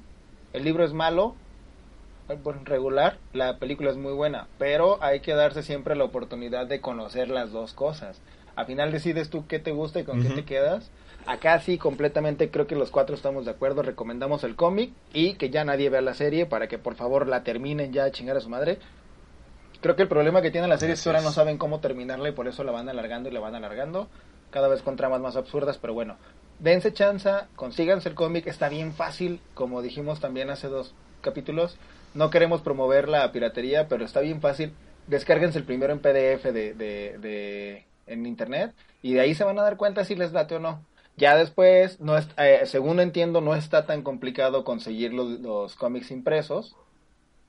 el 0.53 0.63
libro 0.63 0.83
es 0.83 0.93
malo, 0.93 1.35
regular, 2.65 3.17
la 3.33 3.57
película 3.57 3.91
es 3.91 3.97
muy 3.97 4.13
buena, 4.13 4.47
pero 4.57 5.01
hay 5.03 5.19
que 5.19 5.33
darse 5.33 5.63
siempre 5.63 5.95
la 5.95 6.05
oportunidad 6.05 6.67
de 6.67 6.79
conocer 6.81 7.29
las 7.29 7.51
dos 7.51 7.73
cosas. 7.73 8.21
Al 8.61 8.67
final 8.67 8.91
decides 8.91 9.29
tú 9.29 9.45
qué 9.47 9.59
te 9.59 9.71
gusta 9.71 9.99
y 9.99 10.03
con 10.03 10.21
qué 10.21 10.29
te 10.29 10.45
quedas. 10.45 10.89
Acá 11.27 11.59
sí, 11.59 11.77
completamente 11.77 12.49
creo 12.49 12.65
que 12.67 12.75
los 12.75 12.89
cuatro 12.89 13.15
estamos 13.15 13.45
de 13.45 13.51
acuerdo. 13.51 13.81
Recomendamos 13.83 14.43
el 14.43 14.55
cómic 14.55 14.91
y 15.13 15.33
que 15.35 15.49
ya 15.49 15.63
nadie 15.63 15.89
vea 15.89 16.01
la 16.01 16.13
serie 16.15 16.45
para 16.47 16.67
que 16.67 16.77
por 16.79 16.95
favor 16.95 17.27
la 17.27 17.43
terminen 17.43 17.91
ya 17.93 18.05
a 18.05 18.11
chingar 18.11 18.37
a 18.37 18.41
su 18.41 18.49
madre. 18.49 18.79
Creo 19.81 19.95
que 19.95 20.03
el 20.03 20.07
problema 20.07 20.41
que 20.41 20.51
tiene 20.51 20.67
la 20.67 20.77
serie 20.77 20.93
es 20.93 21.01
que 21.03 21.09
ahora 21.09 21.21
no 21.21 21.31
saben 21.31 21.57
cómo 21.57 21.79
terminarla 21.79 22.29
y 22.29 22.33
por 22.33 22.47
eso 22.47 22.63
la 22.63 22.71
van 22.71 22.87
alargando 22.89 23.29
y 23.29 23.31
la 23.33 23.39
van 23.39 23.55
alargando. 23.55 24.09
Cada 24.51 24.67
vez 24.67 24.81
con 24.81 24.95
tramas 24.95 25.21
más 25.21 25.35
absurdas, 25.35 25.77
pero 25.79 25.93
bueno. 25.93 26.17
Dense 26.59 26.93
chance, 26.93 27.29
consíganse 27.55 28.09
el 28.09 28.15
cómic, 28.15 28.45
está 28.45 28.69
bien 28.69 28.93
fácil, 28.93 29.39
como 29.55 29.81
dijimos 29.81 30.19
también 30.19 30.51
hace 30.51 30.67
dos 30.67 30.93
capítulos. 31.21 31.77
No 32.13 32.29
queremos 32.29 32.61
promover 32.61 33.09
la 33.09 33.31
piratería, 33.31 33.87
pero 33.87 34.05
está 34.05 34.19
bien 34.19 34.41
fácil. 34.41 34.73
Descárguense 35.07 35.57
el 35.57 35.63
primero 35.65 35.93
en 35.93 35.99
PDF 35.99 36.43
de, 36.51 36.73
de, 36.75 37.17
de- 37.19 37.85
en 38.11 38.25
internet 38.25 38.73
y 39.01 39.13
de 39.13 39.21
ahí 39.21 39.33
se 39.35 39.43
van 39.43 39.57
a 39.59 39.63
dar 39.63 39.77
cuenta 39.77 40.05
si 40.05 40.15
les 40.15 40.31
late 40.33 40.55
o 40.55 40.59
no. 40.59 40.83
Ya 41.17 41.35
después, 41.35 41.99
no 41.99 42.17
es, 42.17 42.27
eh, 42.37 42.61
según 42.65 42.99
entiendo, 42.99 43.41
no 43.41 43.55
está 43.55 43.85
tan 43.85 44.01
complicado 44.01 44.63
conseguir 44.63 45.13
los, 45.13 45.39
los 45.41 45.75
cómics 45.75 46.09
impresos, 46.11 46.75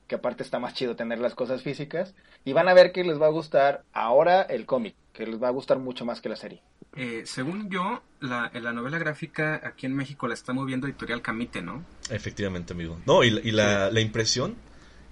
que 0.09 0.17
aparte 0.17 0.43
está 0.43 0.59
más 0.59 0.75
chido 0.75 0.97
tener 0.97 1.21
las 1.21 1.35
cosas 1.35 1.63
físicas, 1.63 2.15
y 2.45 2.53
van 2.53 2.69
a 2.69 2.75
ver 2.75 2.93
que 2.93 3.05
les 3.05 3.21
va 3.21 3.27
a 3.27 3.31
gustar 3.31 3.85
ahora 3.93 4.43
el 4.43 4.67
cómic, 4.67 4.95
que 5.13 5.27
les 5.27 5.41
va 5.43 5.49
a 5.49 5.53
gustar 5.53 5.79
mucho 5.79 6.05
más 6.05 6.21
que 6.21 6.29
la 6.29 6.37
serie. 6.37 6.61
Eh, 6.97 7.23
según 7.25 7.71
yo, 7.71 8.03
la, 8.21 8.51
la 8.53 8.73
novela 8.73 8.99
gráfica 8.99 9.61
aquí 9.65 9.87
en 9.87 9.95
México 9.95 10.27
la 10.29 10.35
está 10.35 10.53
moviendo 10.53 10.87
Editorial 10.87 11.23
Camite, 11.23 11.63
¿no? 11.63 11.83
Efectivamente, 12.11 12.75
amigo. 12.75 12.99
No, 13.07 13.23
y, 13.25 13.31
la- 13.31 13.41
y 13.43 13.53
la, 13.53 13.91
la 13.91 14.01
impresión 14.01 14.57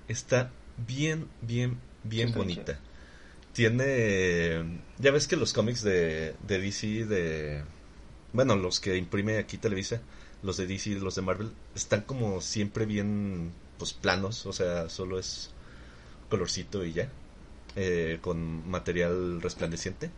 está 0.08 0.50
bien, 0.76 1.28
bien, 1.40 1.78
bien 2.02 2.28
Sí, 2.30 2.34
bonita. 2.34 2.78
Tiene... 3.60 4.80
Ya 4.96 5.10
ves 5.10 5.28
que 5.28 5.36
los 5.36 5.52
cómics 5.52 5.82
de, 5.82 6.34
de 6.46 6.58
DC, 6.58 7.04
de... 7.04 7.62
Bueno, 8.32 8.56
los 8.56 8.80
que 8.80 8.96
imprime 8.96 9.36
aquí 9.36 9.58
Televisa, 9.58 10.00
los 10.42 10.56
de 10.56 10.66
DC 10.66 10.88
y 10.88 10.94
los 10.94 11.14
de 11.14 11.20
Marvel, 11.20 11.52
están 11.74 12.00
como 12.00 12.40
siempre 12.40 12.86
bien, 12.86 13.52
pues, 13.76 13.92
planos. 13.92 14.46
O 14.46 14.54
sea, 14.54 14.88
solo 14.88 15.18
es 15.18 15.50
colorcito 16.30 16.86
y 16.86 16.94
ya. 16.94 17.10
eh, 17.76 18.18
con 18.22 18.66
material 18.70 19.42
resplandeciente. 19.42 20.10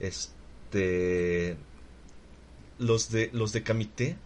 Este... 0.00 1.58
Los 2.78 3.10
de, 3.10 3.28
los 3.34 3.52
de 3.52 3.62
Camité, 3.62 4.16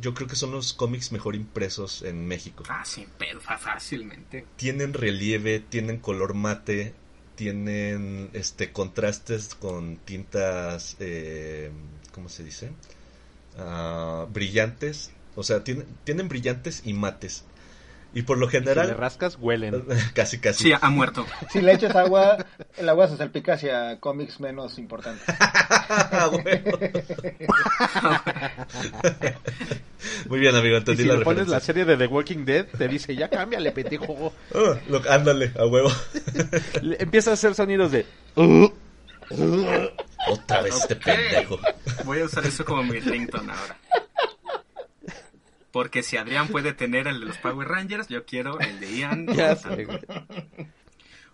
yo 0.00 0.12
creo 0.12 0.26
que 0.26 0.34
son 0.34 0.50
los 0.50 0.72
cómics 0.72 1.12
mejor 1.12 1.36
impresos 1.36 2.02
en 2.02 2.26
México. 2.26 2.64
Ah, 2.68 2.84
sí, 2.84 3.06
pero 3.16 3.40
fácilmente. 3.40 4.44
Tienen 4.56 4.92
relieve, 4.92 5.60
tienen 5.60 6.00
color 6.00 6.34
mate, 6.34 6.94
tienen 7.34 8.30
este 8.32 8.72
contrastes 8.72 9.54
con 9.54 9.96
tintas, 9.96 10.96
eh, 11.00 11.70
¿cómo 12.12 12.28
se 12.28 12.44
dice? 12.44 12.70
Ah, 13.58 14.26
brillantes. 14.32 15.10
O 15.36 15.42
sea, 15.42 15.64
tienen, 15.64 15.86
tienen 16.04 16.28
brillantes 16.28 16.82
y 16.84 16.92
mates. 16.94 17.44
Y 18.14 18.22
por 18.22 18.38
lo 18.38 18.48
Si 18.48 18.56
le 18.56 18.60
general, 18.64 18.96
rascas, 18.96 19.36
huelen. 19.40 19.84
casi 20.14 20.38
casi. 20.38 20.64
Sí, 20.64 20.72
ha 20.80 20.90
muerto. 20.90 21.26
Si 21.50 21.60
le 21.60 21.72
echas 21.72 21.94
agua, 21.96 22.38
el 22.76 22.88
agua 22.88 23.08
se 23.08 23.16
salpica 23.16 23.54
hacia 23.54 23.98
cómics 24.00 24.40
menos 24.40 24.78
importantes. 24.78 25.22
Muy 30.28 30.38
bien, 30.38 30.54
amigo, 30.54 30.74
Y 30.74 30.78
entendí 30.78 31.02
si 31.02 31.08
la 31.08 31.16
le 31.16 31.24
pones 31.24 31.48
la 31.48 31.60
serie 31.60 31.84
de 31.84 31.96
The 31.96 32.06
Walking 32.06 32.44
Dead, 32.44 32.66
te 32.66 32.88
dice, 32.88 33.14
ya 33.16 33.28
cámbiale, 33.28 33.72
pendejo. 33.72 34.32
Lo- 34.88 35.02
ándale, 35.10 35.52
a 35.58 35.66
huevo. 35.66 35.90
Le- 36.82 37.02
Empieza 37.02 37.30
a 37.30 37.34
hacer 37.34 37.54
sonidos 37.54 37.92
de... 37.92 38.06
Otra 40.28 40.62
vez 40.62 40.74
este 40.76 40.94
Ok. 40.94 41.00
pendejo. 41.04 41.58
Voy 42.04 42.20
a 42.20 42.24
usar 42.24 42.44
eso 42.46 42.64
como 42.64 42.82
mi 42.82 43.00
ringtone 43.00 43.52
ahora. 43.52 43.76
Porque 45.74 46.02
si 46.04 46.16
Adrián 46.16 46.46
puede 46.48 46.72
tener 46.72 47.08
el 47.08 47.18
de 47.18 47.26
los 47.26 47.36
Power 47.38 47.66
Rangers, 47.66 48.06
yo 48.08 48.24
quiero 48.24 48.60
el 48.60 48.78
de 48.80 48.96
Ian. 48.96 49.26
Ya 49.34 49.56
sé, 49.56 49.84
güey. 49.84 49.98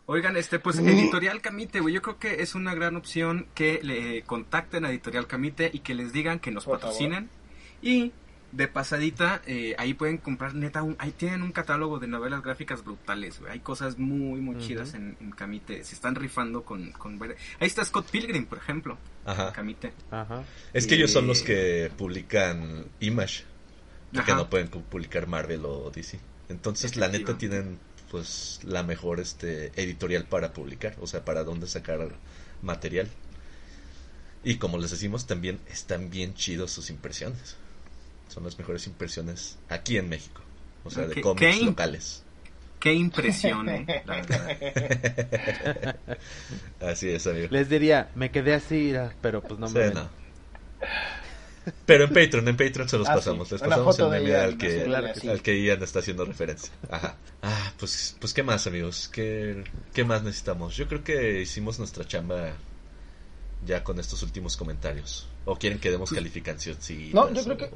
Oigan, 0.06 0.36
este, 0.36 0.58
pues 0.58 0.78
Editorial 0.78 1.40
Camite, 1.42 1.78
güey, 1.80 1.94
yo 1.94 2.02
creo 2.02 2.18
que 2.18 2.42
es 2.42 2.54
una 2.54 2.74
gran 2.74 2.96
opción 2.96 3.46
que 3.54 3.80
le 3.82 4.22
contacten 4.22 4.84
a 4.84 4.90
Editorial 4.90 5.26
Camite 5.26 5.70
y 5.72 5.80
que 5.80 5.94
les 5.94 6.12
digan 6.12 6.40
que 6.40 6.50
nos 6.50 6.64
Por 6.64 6.80
patrocinen. 6.80 7.28
Y 7.82 8.12
de 8.50 8.66
pasadita, 8.66 9.42
eh, 9.46 9.76
ahí 9.78 9.94
pueden 9.94 10.16
comprar, 10.18 10.54
neta, 10.54 10.82
un- 10.82 10.96
ahí 10.98 11.12
tienen 11.12 11.42
un 11.42 11.52
catálogo 11.52 12.00
de 12.00 12.08
novelas 12.08 12.42
gráficas 12.42 12.82
brutales, 12.82 13.38
güey. 13.38 13.52
Hay 13.52 13.60
cosas 13.60 13.98
muy, 13.98 14.40
muy 14.40 14.58
chidas 14.58 14.94
en, 14.94 15.16
en 15.20 15.30
Camite. 15.32 15.84
Se 15.84 15.94
están 15.94 16.14
rifando 16.16 16.62
con, 16.64 16.90
con... 16.92 17.22
Ahí 17.22 17.66
está 17.68 17.84
Scott 17.84 18.10
Pilgrim, 18.10 18.46
por 18.46 18.58
ejemplo. 18.58 18.98
Ajá. 19.24 19.48
en 19.48 19.52
Camite. 19.52 19.92
Ajá. 20.10 20.42
Es 20.72 20.86
que 20.88 20.94
ellos 20.96 21.12
son 21.12 21.26
los 21.28 21.42
que 21.42 21.92
publican 21.96 22.86
Image. 22.98 23.44
Y 24.12 24.16
que 24.16 24.20
Ajá. 24.32 24.36
no 24.36 24.50
pueden 24.50 24.70
pu- 24.70 24.82
publicar 24.82 25.26
Marvel 25.26 25.64
o 25.64 25.90
DC. 25.94 26.18
Entonces, 26.48 26.96
la 26.96 27.08
neta 27.08 27.38
tienen 27.38 27.78
pues 28.10 28.58
la 28.64 28.82
mejor 28.82 29.20
este 29.20 29.66
editorial 29.80 30.24
para 30.24 30.52
publicar, 30.52 30.96
o 31.00 31.06
sea, 31.06 31.24
para 31.24 31.44
dónde 31.44 31.68
sacar 31.68 32.08
material. 32.60 33.08
Y 34.42 34.56
como 34.56 34.78
les 34.78 34.90
decimos, 34.90 35.26
también 35.26 35.60
están 35.70 36.10
bien 36.10 36.34
chidos 36.34 36.72
sus 36.72 36.90
impresiones. 36.90 37.56
Son 38.28 38.42
las 38.42 38.58
mejores 38.58 38.86
impresiones 38.86 39.58
aquí 39.68 39.96
en 39.96 40.08
México. 40.08 40.40
O 40.82 40.90
sea, 40.90 41.06
de 41.06 41.14
¿Qué- 41.14 41.20
cómics 41.20 41.56
qué? 41.58 41.64
locales. 41.64 42.22
Qué 42.80 42.94
impresión, 42.94 43.68
eh, 43.68 44.02
la 44.06 44.14
verdad. 44.16 45.96
Así 46.80 47.10
es, 47.10 47.26
amigo. 47.26 47.48
Les 47.50 47.68
diría, 47.68 48.10
me 48.14 48.30
quedé 48.30 48.54
así, 48.54 48.94
ah, 48.94 49.12
pero 49.20 49.42
pues 49.42 49.60
no 49.60 49.68
Sí, 49.68 49.74
me 49.74 49.80
ven. 49.80 49.94
no. 49.94 50.08
Pero 51.86 52.04
en 52.04 52.10
Patreon, 52.10 52.48
en 52.48 52.56
Patreon 52.56 52.88
se 52.88 52.98
los 52.98 53.08
Ah, 53.08 53.14
pasamos. 53.16 53.48
sí. 53.48 53.54
Les 53.54 53.62
Una 53.62 53.76
pasamos 53.84 54.00
el 54.00 54.10
meme 54.22 54.34
al 54.36 54.56
que, 54.56 54.82
al 55.30 55.42
que 55.42 55.62
Ian 55.62 55.82
está 55.82 55.98
haciendo 55.98 56.24
referencia. 56.24 56.72
Ajá. 56.90 57.16
Ah, 57.42 57.72
pues, 57.78 58.16
pues 58.18 58.32
qué 58.32 58.42
más, 58.42 58.66
amigos. 58.66 59.08
¿Qué, 59.12 59.62
¿Qué 59.92 60.04
más 60.04 60.22
necesitamos? 60.22 60.76
Yo 60.76 60.88
creo 60.88 61.04
que 61.04 61.40
hicimos 61.42 61.78
nuestra 61.78 62.06
chamba 62.06 62.54
ya 63.66 63.84
con 63.84 64.00
estos 64.00 64.22
últimos 64.22 64.56
comentarios. 64.56 65.28
¿O 65.44 65.56
quieren 65.56 65.78
que 65.78 65.90
demos 65.90 66.10
calificación? 66.10 66.76
Sí. 66.80 67.10
No, 67.12 67.30
yo 67.32 67.44
creo 67.44 67.56
que 67.56 67.70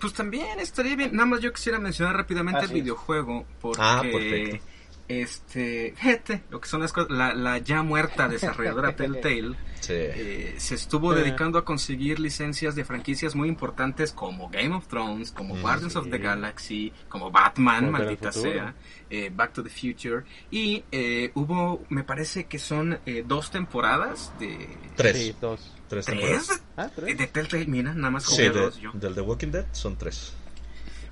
Pues 0.00 0.12
también 0.12 0.60
estaría 0.60 0.94
bien. 0.94 1.10
Nada 1.12 1.26
más 1.26 1.40
yo 1.40 1.52
quisiera 1.52 1.78
mencionar 1.78 2.16
rápidamente 2.16 2.60
Ah, 2.60 2.64
el 2.64 2.72
videojuego. 2.72 3.44
Porque, 3.60 3.78
Ah, 3.82 4.02
perfecto. 4.02 4.64
Este, 5.08 5.94
fíjate, 5.96 6.42
lo 6.50 6.60
que 6.60 6.68
son 6.68 6.80
las 6.80 6.92
cosas, 6.92 7.10
la, 7.10 7.34
la 7.34 7.58
ya 7.58 7.82
muerta 7.82 8.28
desarrolladora 8.28 8.94
Telltale 8.96 9.56
Sí. 9.80 9.92
eh, 9.94 10.54
se 10.56 10.74
estuvo 10.74 11.12
Eh. 11.14 11.20
dedicando 11.20 11.58
a 11.58 11.64
conseguir 11.64 12.18
licencias 12.18 12.74
de 12.74 12.84
franquicias 12.84 13.34
muy 13.36 13.48
importantes 13.48 14.10
como 14.12 14.48
Game 14.48 14.74
of 14.74 14.88
Thrones, 14.88 15.30
como 15.30 15.54
Mm, 15.54 15.60
Guardians 15.62 15.96
of 15.96 16.08
the. 16.10 16.18
Galaxy, 16.18 16.92
como 17.08 17.30
Batman, 17.30 17.90
maldita 17.90 18.32
sea, 18.32 18.74
eh, 19.10 19.30
Back 19.32 19.52
to 19.52 19.62
the 19.62 19.70
Future. 19.70 20.24
Y 20.50 20.82
eh, 20.90 21.30
hubo, 21.34 21.84
me 21.88 22.02
parece 22.02 22.46
que 22.46 22.58
son 22.58 22.98
eh, 23.06 23.22
dos 23.24 23.50
temporadas 23.52 24.32
de... 24.40 24.76
Tres. 24.96 25.16
Sí, 25.16 25.36
dos. 25.40 25.72
Tres 25.88 26.06
¿Tres? 26.06 26.18
temporadas. 26.18 26.62
Ah, 26.76 26.90
tres. 26.94 27.16
De 27.18 27.26
Telltale, 27.28 27.66
mira, 27.66 27.94
nada 27.94 28.10
más 28.10 28.24
Sí, 28.24 28.30
jugué 28.32 28.50
de- 28.50 28.60
dos 28.60 28.78
yo. 28.80 28.90
del 28.92 29.14
The 29.14 29.20
Walking 29.20 29.48
Dead 29.52 29.66
son 29.72 29.96
tres. 29.96 30.32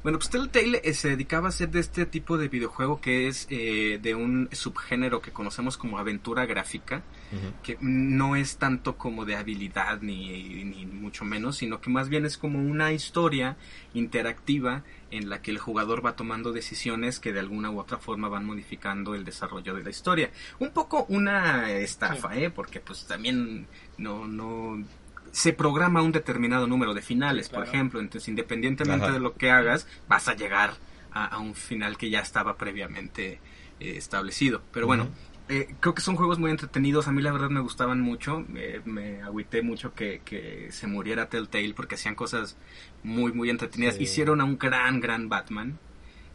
Bueno, 0.05 0.19
pues 0.19 0.29
Telltale 0.29 0.83
eh, 0.85 0.93
se 0.93 1.09
dedicaba 1.09 1.47
a 1.47 1.49
hacer 1.49 1.71
de 1.71 1.81
este 1.81 2.05
tipo 2.05 2.37
de 2.37 2.49
videojuego 2.49 3.01
que 3.01 3.27
es 3.27 3.47
eh, 3.49 3.99
de 4.03 4.15
un 4.15 4.51
subgénero 4.53 5.23
que 5.23 5.33
conocemos 5.33 5.79
como 5.79 5.99
aventura 5.99 6.45
gráfica, 6.45 7.03
que 7.63 7.79
no 7.81 8.37
es 8.37 8.59
tanto 8.59 8.99
como 8.99 9.25
de 9.25 9.35
habilidad 9.35 10.03
ni, 10.03 10.63
ni 10.63 10.85
mucho 10.85 11.25
menos, 11.25 11.57
sino 11.57 11.81
que 11.81 11.89
más 11.89 12.11
bien 12.11 12.27
es 12.27 12.37
como 12.37 12.59
una 12.59 12.93
historia 12.93 13.57
interactiva 13.95 14.85
en 15.11 15.31
la 15.31 15.41
que 15.41 15.51
el 15.51 15.59
jugador 15.59 16.05
va 16.05 16.17
tomando 16.17 16.53
decisiones 16.53 17.19
que 17.19 17.33
de 17.33 17.41
alguna 17.41 17.71
u 17.71 17.81
otra 17.81 17.97
forma 17.97 18.29
van 18.29 18.45
modificando 18.45 19.15
el 19.15 19.25
desarrollo 19.25 19.75
de 19.75 19.85
la 19.85 19.91
historia. 19.91 20.31
Un 20.59 20.73
poco 20.73 21.07
una 21.09 21.71
estafa, 21.73 22.37
¿eh? 22.37 22.51
Porque 22.51 22.79
pues 22.79 23.07
también 23.07 23.67
no, 23.97 24.27
no 24.27 24.85
se 25.35 25.53
programa 25.53 26.01
un 26.01 26.13
determinado 26.13 26.69
número 26.69 26.95
de 26.95 27.03
finales, 27.03 27.49
por 27.49 27.65
ejemplo, 27.65 27.99
entonces 27.99 28.29
independientemente 28.29 29.07
Ajá. 29.07 29.15
de 29.15 29.19
lo 29.19 29.35
que 29.35 29.51
hagas, 29.51 29.89
vas 30.09 30.29
a 30.29 30.35
llegar 30.35 30.75
a, 31.13 31.27
a 31.27 31.39
un 31.39 31.55
final 31.57 31.97
que 31.97 32.09
ya 32.09 32.21
estaba 32.21 32.57
previamente 32.57 33.41
eh, 33.81 33.97
establecido. 33.97 34.63
Pero 34.73 34.87
bueno, 34.87 35.09
eh, 35.49 35.75
creo 35.81 35.93
que 35.93 36.03
son 36.03 36.15
juegos 36.15 36.39
muy 36.39 36.53
entretenidos. 36.53 37.09
A 37.09 37.13
mí 37.13 37.21
la 37.21 37.33
verdad 37.33 37.51
me 37.51 37.59
gustaban 37.61 38.01
mucho. 38.01 38.47
eh, 38.55 38.81
me 38.85 39.23
agüité 39.23 39.61
mucho 39.63 39.93
que, 39.93 40.23
que 40.25 40.69
se 40.71 40.87
muriera 40.87 41.29
Telltale 41.29 41.75
porque 41.75 41.97
hacían 41.97 42.15
cosas 42.15 42.57
muy, 43.03 43.33
muy 43.33 43.51
entretenidas. 43.51 43.97
Sí. 43.97 44.05
Hicieron 44.05 44.41
a 44.41 44.45
un 44.45 44.57
gran, 44.57 45.01
gran 45.01 45.29
Batman. 45.29 45.79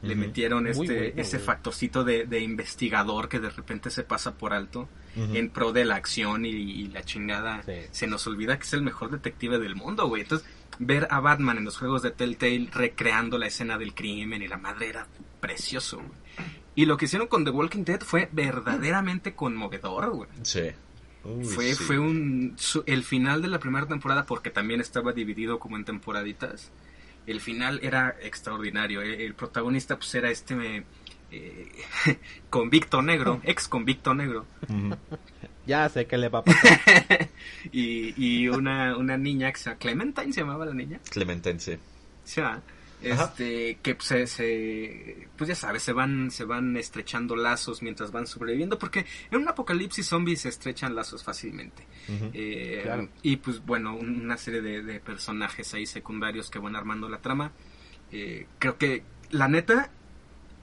Le 0.01 0.15
metieron 0.15 0.65
este, 0.67 0.77
bueno, 0.85 1.13
ese 1.21 1.37
güey. 1.37 1.45
factorcito 1.45 2.03
de, 2.05 2.25
de 2.25 2.39
investigador 2.39 3.27
que 3.27 3.39
de 3.39 3.49
repente 3.49 3.89
se 3.89 4.03
pasa 4.03 4.33
por 4.37 4.53
alto 4.53 4.87
en 5.15 5.49
pro 5.49 5.73
de 5.73 5.83
la 5.83 5.95
acción 5.95 6.45
y, 6.45 6.49
y 6.51 6.87
la 6.87 7.03
chingada. 7.03 7.61
Sí. 7.63 7.73
Se 7.91 8.07
nos 8.07 8.25
olvida 8.27 8.57
que 8.57 8.63
es 8.63 8.71
el 8.73 8.81
mejor 8.81 9.11
detective 9.11 9.59
del 9.59 9.75
mundo, 9.75 10.07
güey. 10.07 10.21
Entonces, 10.21 10.47
ver 10.79 11.07
a 11.11 11.19
Batman 11.19 11.57
en 11.57 11.65
los 11.65 11.77
juegos 11.77 12.01
de 12.01 12.11
Telltale 12.11 12.69
recreando 12.71 13.37
la 13.37 13.47
escena 13.47 13.77
del 13.77 13.93
crimen 13.93 14.41
y 14.41 14.47
la 14.47 14.57
madre 14.57 14.87
era 14.87 15.07
precioso, 15.41 15.97
güey. 15.97 16.09
Y 16.75 16.85
lo 16.85 16.95
que 16.95 17.05
hicieron 17.05 17.27
con 17.27 17.43
The 17.43 17.49
Walking 17.51 17.83
Dead 17.83 17.99
fue 17.99 18.29
verdaderamente 18.31 19.33
conmovedor, 19.35 20.11
güey. 20.11 20.29
Sí. 20.43 20.61
Uy, 21.25 21.43
fue, 21.43 21.73
sí. 21.73 21.83
fue 21.83 21.99
un 21.99 22.53
su- 22.57 22.83
el 22.85 23.03
final 23.03 23.41
de 23.41 23.49
la 23.49 23.59
primera 23.59 23.85
temporada 23.85 24.25
porque 24.25 24.49
también 24.49 24.79
estaba 24.79 25.11
dividido 25.11 25.59
como 25.59 25.75
en 25.75 25.83
temporaditas. 25.83 26.71
El 27.29 27.41
final 27.41 27.79
era 27.83 28.15
extraordinario. 28.21 29.01
El, 29.01 29.21
el 29.21 29.33
protagonista 29.35 29.97
pues 29.97 30.13
era 30.15 30.31
este 30.31 30.83
eh, 31.31 31.71
convicto 32.49 33.01
negro, 33.01 33.39
ex 33.43 33.67
convicto 33.67 34.13
negro. 34.13 34.45
Ya 35.67 35.87
sé 35.87 36.07
qué 36.07 36.17
le 36.17 36.29
va 36.29 36.39
a 36.39 36.43
pasar. 36.43 36.79
y, 37.71 38.15
y 38.17 38.47
una, 38.47 38.97
una 38.97 39.17
niña 39.17 39.51
que 39.51 39.59
se 39.59 39.65
llama 39.65 39.77
Clementine, 39.77 40.33
se 40.33 40.41
llamaba 40.41 40.65
la 40.65 40.73
niña. 40.73 40.99
Clementine, 41.11 41.59
sí. 41.59 41.77
Sí, 42.23 42.41
este 43.01 43.77
que 43.81 43.95
pues, 43.95 44.07
se, 44.07 44.27
se- 44.27 45.27
pues 45.37 45.47
ya 45.47 45.55
sabes 45.55 45.83
se 45.83 45.93
van 45.93 46.31
se 46.31 46.43
van 46.45 46.75
estrechando 46.77 47.35
lazos 47.35 47.81
mientras 47.81 48.11
van 48.11 48.27
sobreviviendo 48.27 48.77
porque 48.77 49.05
en 49.31 49.41
un 49.41 49.47
apocalipsis 49.47 50.07
zombie 50.07 50.35
se 50.35 50.49
estrechan 50.49 50.95
lazos 50.95 51.23
fácilmente. 51.23 51.85
Eh, 52.33 52.81
Claro. 52.83 53.09
y 53.23 53.37
pues 53.37 53.65
bueno 53.65 53.95
un- 53.95 54.21
una 54.21 54.37
serie 54.37 54.61
de, 54.61 54.81
de 54.81 54.99
personajes 54.99 55.73
ahí 55.73 55.85
secundarios 55.85 56.49
que 56.49 56.59
van 56.59 56.75
armando 56.75 57.07
la 57.09 57.19
trama 57.21 57.51
Eh, 58.11 58.47
creo 58.57 58.77
que 58.79 59.03
la 59.29 59.47
neta 59.47 59.91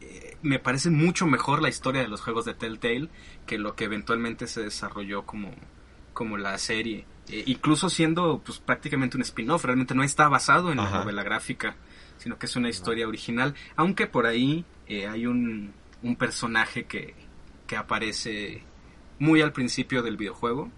eh, 0.00 0.36
me 0.42 0.58
parece 0.58 0.90
mucho 0.90 1.26
mejor 1.26 1.62
la 1.62 1.68
historia 1.68 2.02
de 2.02 2.08
los 2.08 2.20
juegos 2.20 2.44
de 2.44 2.54
Telltale 2.54 3.08
que 3.46 3.56
lo 3.56 3.74
que 3.76 3.84
eventualmente 3.84 4.46
se 4.48 4.62
desarrolló 4.62 5.24
como 5.24 5.54
como 6.12 6.38
la 6.38 6.56
serie. 6.58 7.04
Eh, 7.28 7.42
incluso 7.46 7.88
siendo 7.90 8.40
pues 8.44 8.58
prácticamente 8.58 9.16
un 9.16 9.22
spin-off 9.22 9.64
realmente 9.64 9.94
no 9.94 10.02
está 10.02 10.28
basado 10.28 10.70
en 10.72 10.78
la 10.78 10.90
novela 10.90 11.22
gráfica 11.22 11.76
sino 12.18 12.38
que 12.38 12.46
es 12.46 12.56
una 12.56 12.68
historia 12.68 13.06
original 13.08 13.54
aunque 13.76 14.06
por 14.06 14.26
ahí 14.26 14.64
eh, 14.88 15.06
hay 15.06 15.26
un, 15.26 15.72
un 16.02 16.16
personaje 16.16 16.84
que, 16.84 17.14
que 17.66 17.76
aparece 17.76 18.62
muy 19.18 19.40
al 19.42 19.52
principio 19.52 20.02
del 20.02 20.16
videojuego 20.16 20.70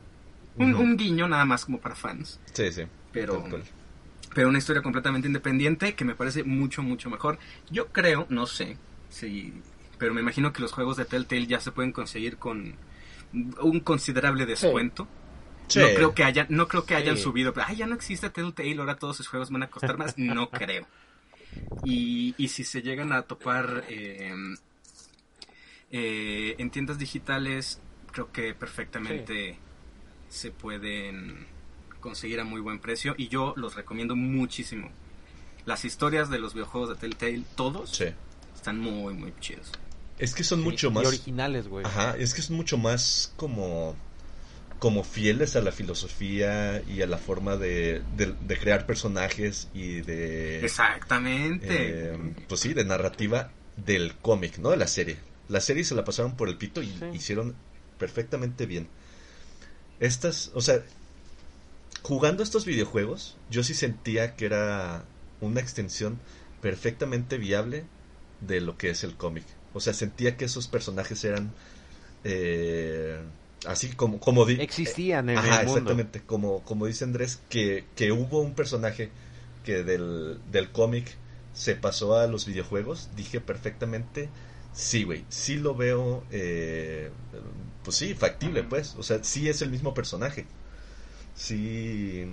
un, 0.56 0.96
guiño 0.96 1.28
nada 1.28 1.44
más 1.44 1.64
como 1.66 1.78
para 1.80 1.94
fans 1.94 2.40
Sí, 2.52 2.72
sí. 2.72 2.82
pero 3.12 3.44
pero 4.34 4.48
una 4.48 4.58
historia 4.58 4.82
completamente 4.82 5.26
independiente 5.28 5.94
que 5.94 6.04
me 6.04 6.14
parece 6.14 6.44
mucho, 6.44 6.82
mucho 6.82 7.08
mejor. 7.10 7.38
Yo 7.70 7.86
creo, 7.88 8.26
no 8.28 8.46
sé, 8.46 8.76
si, 9.08 9.54
pero 9.98 10.12
me 10.12 10.20
imagino 10.20 10.52
que 10.52 10.60
los 10.60 10.70
juegos 10.72 10.96
de 10.98 11.06
Telltale 11.06 11.46
ya 11.46 11.60
se 11.60 11.72
pueden 11.72 11.92
conseguir 11.92 12.36
con 12.36 12.74
un 13.32 13.80
considerable 13.80 14.44
descuento. 14.46 15.08
Sí. 15.66 15.80
No 15.80 15.86
creo 15.94 16.14
que 16.14 16.24
hayan, 16.24 16.46
no 16.50 16.68
creo 16.68 16.84
que 16.84 16.94
hayan 16.94 17.16
Sí. 17.16 17.22
subido, 17.22 17.52
pero, 17.54 17.66
"Ay, 17.68 17.76
ya 17.76 17.86
no 17.86 17.94
existe 17.94 18.28
Telltale, 18.30 18.76
ahora 18.78 18.96
todos 18.96 19.16
sus 19.16 19.26
juegos 19.28 19.50
van 19.50 19.62
a 19.62 19.70
costar 19.70 19.96
más. 19.96 20.16
No 20.18 20.50
creo. 20.50 20.86
Y, 21.84 22.34
y 22.38 22.48
si 22.48 22.64
se 22.64 22.82
llegan 22.82 23.12
a 23.12 23.22
topar 23.22 23.84
eh, 23.88 24.32
eh, 25.90 26.54
en 26.58 26.70
tiendas 26.70 26.98
digitales, 26.98 27.80
creo 28.12 28.30
que 28.32 28.54
perfectamente 28.54 29.58
se 30.28 30.50
pueden 30.50 31.46
conseguir 32.00 32.40
a 32.40 32.44
muy 32.44 32.60
buen 32.60 32.78
precio 32.78 33.14
y 33.16 33.28
yo 33.28 33.54
los 33.56 33.74
recomiendo 33.74 34.14
muchísimo. 34.16 34.90
Las 35.66 35.84
historias 35.84 36.30
de 36.30 36.38
los 36.38 36.54
videojuegos 36.54 36.90
de 36.90 36.94
Telltale, 36.96 37.44
todos, 37.56 37.90
Sí. 37.90 38.06
están 38.54 38.78
muy, 38.78 39.14
muy 39.14 39.32
chidos. 39.40 39.72
Es 40.18 40.34
que 40.34 40.42
son 40.44 40.60
Sí, 40.60 40.64
mucho 40.64 40.88
y 40.88 40.90
más. 40.92 41.06
originales, 41.06 41.68
güey. 41.68 41.84
Ajá, 41.86 42.16
es 42.16 42.34
que 42.34 42.40
es 42.40 42.50
mucho 42.50 42.76
más 42.76 43.32
como 43.36 43.94
como 44.78 45.02
fieles 45.02 45.56
a 45.56 45.60
la 45.60 45.72
filosofía 45.72 46.82
y 46.86 47.02
a 47.02 47.06
la 47.06 47.18
forma 47.18 47.56
de, 47.56 48.02
de, 48.16 48.34
de 48.40 48.56
crear 48.58 48.86
personajes 48.86 49.68
y 49.74 50.02
de 50.02 50.64
Exactamente. 50.64 51.66
eh, 51.68 52.16
pues 52.48 52.60
sí 52.60 52.74
de 52.74 52.84
narrativa 52.84 53.50
del 53.76 54.14
cómic 54.16 54.58
no 54.58 54.70
de 54.70 54.76
la 54.76 54.86
serie 54.86 55.16
la 55.48 55.60
serie 55.60 55.82
se 55.84 55.94
la 55.94 56.04
pasaron 56.04 56.36
por 56.36 56.48
el 56.48 56.56
pito 56.56 56.82
y 56.82 56.86
Sí. 56.86 57.04
hicieron 57.14 57.54
perfectamente 57.98 58.66
bien 58.66 58.86
estas 60.00 60.50
o 60.54 60.60
sea 60.60 60.80
jugando 62.02 62.42
estos 62.42 62.64
videojuegos 62.64 63.36
yo 63.50 63.62
sí 63.64 63.74
sentía 63.74 64.34
que 64.36 64.46
era 64.46 65.04
una 65.40 65.60
extensión 65.60 66.18
perfectamente 66.60 67.38
viable 67.38 67.84
de 68.46 68.60
lo 68.60 68.76
que 68.78 68.90
es 68.90 69.02
el 69.04 69.14
cómic 69.16 69.44
o 69.74 69.80
sea 69.80 69.92
sentía 69.92 70.36
que 70.36 70.44
esos 70.44 70.68
personajes 70.68 71.24
eran 71.24 71.50
eh, 72.24 73.18
así 73.66 73.88
como 73.90 74.20
como 74.20 74.44
di- 74.44 74.60
Existían 74.60 75.28
en 75.30 75.38
Ajá, 75.38 75.60
el 75.60 75.66
mundo. 75.66 75.80
exactamente. 75.80 76.22
Como, 76.26 76.62
como 76.64 76.86
dice 76.86 77.04
Andrés, 77.04 77.40
que, 77.48 77.84
que 77.96 78.12
hubo 78.12 78.40
un 78.40 78.54
personaje 78.54 79.10
que 79.64 79.82
del, 79.82 80.38
del 80.50 80.70
cómic 80.70 81.16
se 81.52 81.74
pasó 81.74 82.16
a 82.16 82.26
los 82.26 82.46
videojuegos, 82.46 83.08
dije 83.16 83.40
perfectamente, 83.40 84.28
sí, 84.72 85.02
güey, 85.04 85.24
sí 85.28 85.56
lo 85.56 85.74
veo, 85.74 86.24
eh, 86.30 87.10
pues 87.84 87.96
sí, 87.96 88.14
factible, 88.14 88.62
pues. 88.62 88.94
O 88.98 89.02
sea, 89.02 89.22
sí 89.24 89.48
es 89.48 89.60
el 89.62 89.70
mismo 89.70 89.92
personaje. 89.94 90.46
Sí 91.34 92.26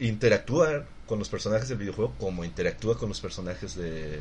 interactúa 0.00 0.84
con 1.06 1.18
los 1.18 1.28
personajes 1.28 1.68
del 1.68 1.78
videojuego 1.78 2.14
como 2.18 2.44
interactúa 2.44 2.96
con 2.98 3.08
los 3.08 3.20
personajes 3.20 3.74
de... 3.74 4.20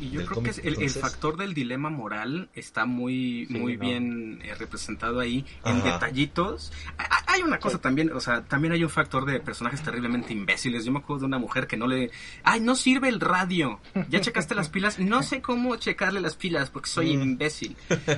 Y 0.00 0.10
yo 0.10 0.20
creo 0.20 0.28
que 0.28 0.34
cómic, 0.34 0.50
es 0.52 0.58
el, 0.58 0.66
el 0.66 0.72
entonces- 0.74 1.02
factor 1.02 1.36
del 1.36 1.54
dilema 1.54 1.90
moral 1.90 2.48
está 2.54 2.84
muy, 2.86 3.46
Sí, 3.46 3.54
muy 3.54 3.76
no. 3.76 3.80
bien 3.80 4.40
eh, 4.44 4.54
representado 4.54 5.20
ahí 5.20 5.44
en 5.64 5.78
Ajá. 5.78 5.92
detallitos. 5.94 6.72
Ha- 6.98 7.02
ha- 7.04 7.24
Hay 7.32 7.42
una 7.42 7.58
cosa 7.58 7.78
también, 7.78 8.10
o 8.12 8.20
sea, 8.20 8.42
también 8.44 8.72
hay 8.72 8.82
un 8.82 8.90
factor 8.90 9.24
de 9.26 9.38
personajes 9.40 9.82
terriblemente 9.82 10.32
imbéciles. 10.32 10.84
Yo 10.84 10.92
me 10.92 10.98
acuerdo 10.98 11.20
de 11.20 11.26
una 11.26 11.38
mujer 11.38 11.66
que 11.66 11.76
no 11.76 11.86
le... 11.86 12.10
¡Ay, 12.42 12.60
no 12.60 12.74
sirve 12.74 13.08
el 13.08 13.20
radio! 13.20 13.80
¿Ya 14.08 14.20
checaste 14.20 14.54
las 14.54 14.68
pilas? 14.68 14.98
No 14.98 15.22
sé 15.22 15.40
cómo 15.42 15.76
checarle 15.76 16.20
las 16.20 16.34
pilas 16.36 16.70
porque 16.70 16.88
soy 16.88 17.16
Mm. 17.16 17.22
imbécil. 17.22 17.76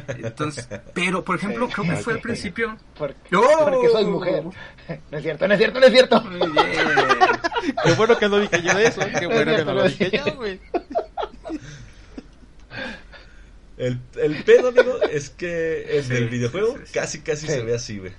Entonces, 0.08 0.68
pero, 0.94 1.24
por 1.24 1.36
ejemplo, 1.36 1.66
Sí, 1.66 1.72
creo 1.74 1.86
que 1.86 1.96
fue 2.02 2.12
al 2.14 2.20
principio... 2.20 2.76
Porque, 2.96 3.36
¡Oh! 3.36 3.68
porque 3.70 3.88
soy 3.90 4.04
mujer. 4.06 4.44
No 5.10 5.18
es 5.18 5.22
cierto, 5.22 5.46
no 5.48 5.54
es 5.54 5.58
cierto, 5.58 5.80
no 5.80 5.86
es 5.86 5.92
cierto. 5.92 6.22
Muy 6.22 6.38
bien. 6.50 6.66
Qué 7.84 7.92
bueno 7.94 8.18
que 8.18 8.28
no 8.28 8.38
dije 8.38 8.62
yo 8.62 8.72
eso. 8.78 9.00
Qué 9.18 9.26
bueno 9.26 9.56
que 9.56 9.64
no 9.64 9.74
lo 9.74 9.82
dije 9.84 10.10
cierto, 10.10 10.30
yo, 10.30 10.36
güey. 10.36 10.60
El, 13.80 13.98
el 14.16 14.44
pedo, 14.44 14.68
amigo, 14.68 15.00
es 15.10 15.30
que 15.30 16.02
Sí, 16.06 16.12
el 16.14 16.28
videojuego 16.28 16.76
sí, 16.78 16.82
sí. 16.86 16.92
casi 16.92 17.20
casi 17.20 17.46
Sí. 17.46 17.52
se 17.54 17.62
ve 17.64 17.74
así, 17.74 17.98
güey. 17.98 18.12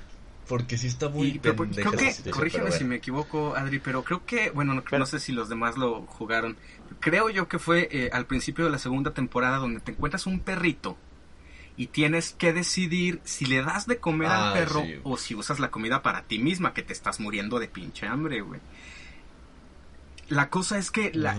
Porque 0.47 0.77
sí 0.77 0.87
está 0.87 1.07
muy 1.07 1.27
Y, 1.27 1.39
pero, 1.39 1.55
pendeja 1.55 1.89
creo 1.91 1.99
que, 2.23 2.31
corrígeme 2.31 2.65
pero 2.65 2.75
si 2.77 2.83
me 2.83 2.95
equivoco, 2.95 3.55
Adri, 3.55 3.79
pero 3.79 4.03
creo 4.03 4.25
que, 4.25 4.49
bueno, 4.49 4.73
no, 4.73 4.83
Pero- 4.83 4.99
no 4.99 5.05
sé 5.05 5.19
si 5.19 5.31
los 5.31 5.47
demás 5.49 5.77
lo 5.77 6.01
jugaron. 6.07 6.57
Creo 6.99 7.29
yo 7.29 7.47
que 7.47 7.57
fue 7.59 7.87
eh, 7.91 8.09
al 8.11 8.25
principio 8.25 8.65
de 8.65 8.71
la 8.71 8.77
segunda 8.79 9.13
temporada 9.13 9.57
donde 9.57 9.79
te 9.79 9.91
encuentras 9.91 10.25
un 10.27 10.39
perrito 10.41 10.97
y 11.77 11.87
tienes 11.87 12.31
que 12.31 12.51
decidir 12.51 13.21
si 13.23 13.45
le 13.45 13.63
das 13.63 13.87
de 13.87 13.97
comer 13.99 14.27
Ah, 14.29 14.47
al 14.51 14.53
perro 14.59 14.81
sí. 14.81 14.95
o 15.03 15.15
si 15.17 15.35
usas 15.35 15.59
la 15.59 15.71
comida 15.71 16.01
para 16.01 16.23
ti 16.23 16.37
misma, 16.39 16.73
que 16.73 16.81
te 16.81 16.91
estás 16.91 17.19
muriendo 17.21 17.59
de 17.59 17.67
pinche 17.69 18.07
hambre, 18.07 18.41
güey. 18.41 18.59
La 20.27 20.49
cosa 20.49 20.77
es 20.77 20.91
que 20.91 21.11
la. 21.13 21.37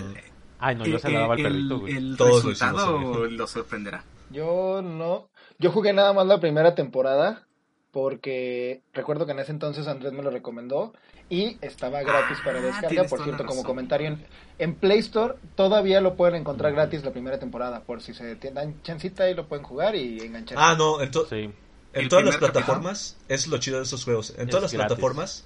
Ay, 0.59 0.77
no, 0.77 0.86
yo 0.86 0.97
eh, 0.97 1.01
se 1.01 1.11
la 1.11 1.20
daba 1.20 1.35
al 1.35 1.40
el, 1.40 1.44
perrito, 1.53 1.78
güey. 1.81 1.97
el 1.97 2.16
Todos 2.16 2.44
lo 2.44 2.51
hicimos, 2.53 2.73
resultado 2.73 3.27
lo 3.27 3.47
sorprenderá. 3.47 4.05
Yo 4.32 4.82
no. 4.82 5.28
Yo 5.59 5.70
jugué 5.70 5.92
nada 5.92 6.12
más 6.12 6.26
la 6.26 6.40
primera 6.40 6.74
temporada 6.74 7.46
porque 7.90 8.80
recuerdo 8.94 9.26
que 9.26 9.32
en 9.32 9.38
ese 9.40 9.52
entonces 9.52 9.86
Andrés 9.86 10.12
me 10.12 10.22
lo 10.22 10.30
recomendó 10.30 10.94
y 11.28 11.59
estaba 11.60 12.02
gratis 12.02 12.38
para 12.44 12.59
Ah, 12.59 12.62
descarga. 12.62 13.04
Por 13.04 13.22
cierto, 13.22 13.44
como 13.44 13.62
comentario 13.64 14.09
en, 14.09 14.24
en 14.59 14.74
Play 14.74 14.98
Store 15.00 15.34
todavía 15.56 16.00
lo 16.00 16.16
pueden 16.16 16.36
encontrar 16.36 16.72
gratis 16.72 17.04
la 17.04 17.12
primera 17.12 17.38
temporada. 17.38 17.80
Por 17.84 18.00
si 18.02 18.14
se 18.14 18.34
dan 18.36 18.82
chancita 18.82 19.28
y 19.28 19.34
lo 19.34 19.46
pueden 19.46 19.64
jugar 19.64 19.94
y 19.94 20.20
enganchar. 20.20 20.56
Ah, 20.60 20.74
no, 20.76 21.00
en, 21.02 21.10
to- 21.10 21.26
Sí. 21.26 21.36
en 21.36 21.54
El 21.92 22.09
todas 22.09 22.24
las 22.24 22.38
plataformas 22.38 23.18
es 23.28 23.46
lo 23.46 23.59
chido 23.59 23.76
de 23.76 23.84
esos 23.84 24.04
juegos. 24.04 24.30
En 24.36 24.44
Es 24.44 24.48
todas 24.48 24.62
las 24.62 24.72
gratis. 24.72 24.86
plataformas, 24.88 25.44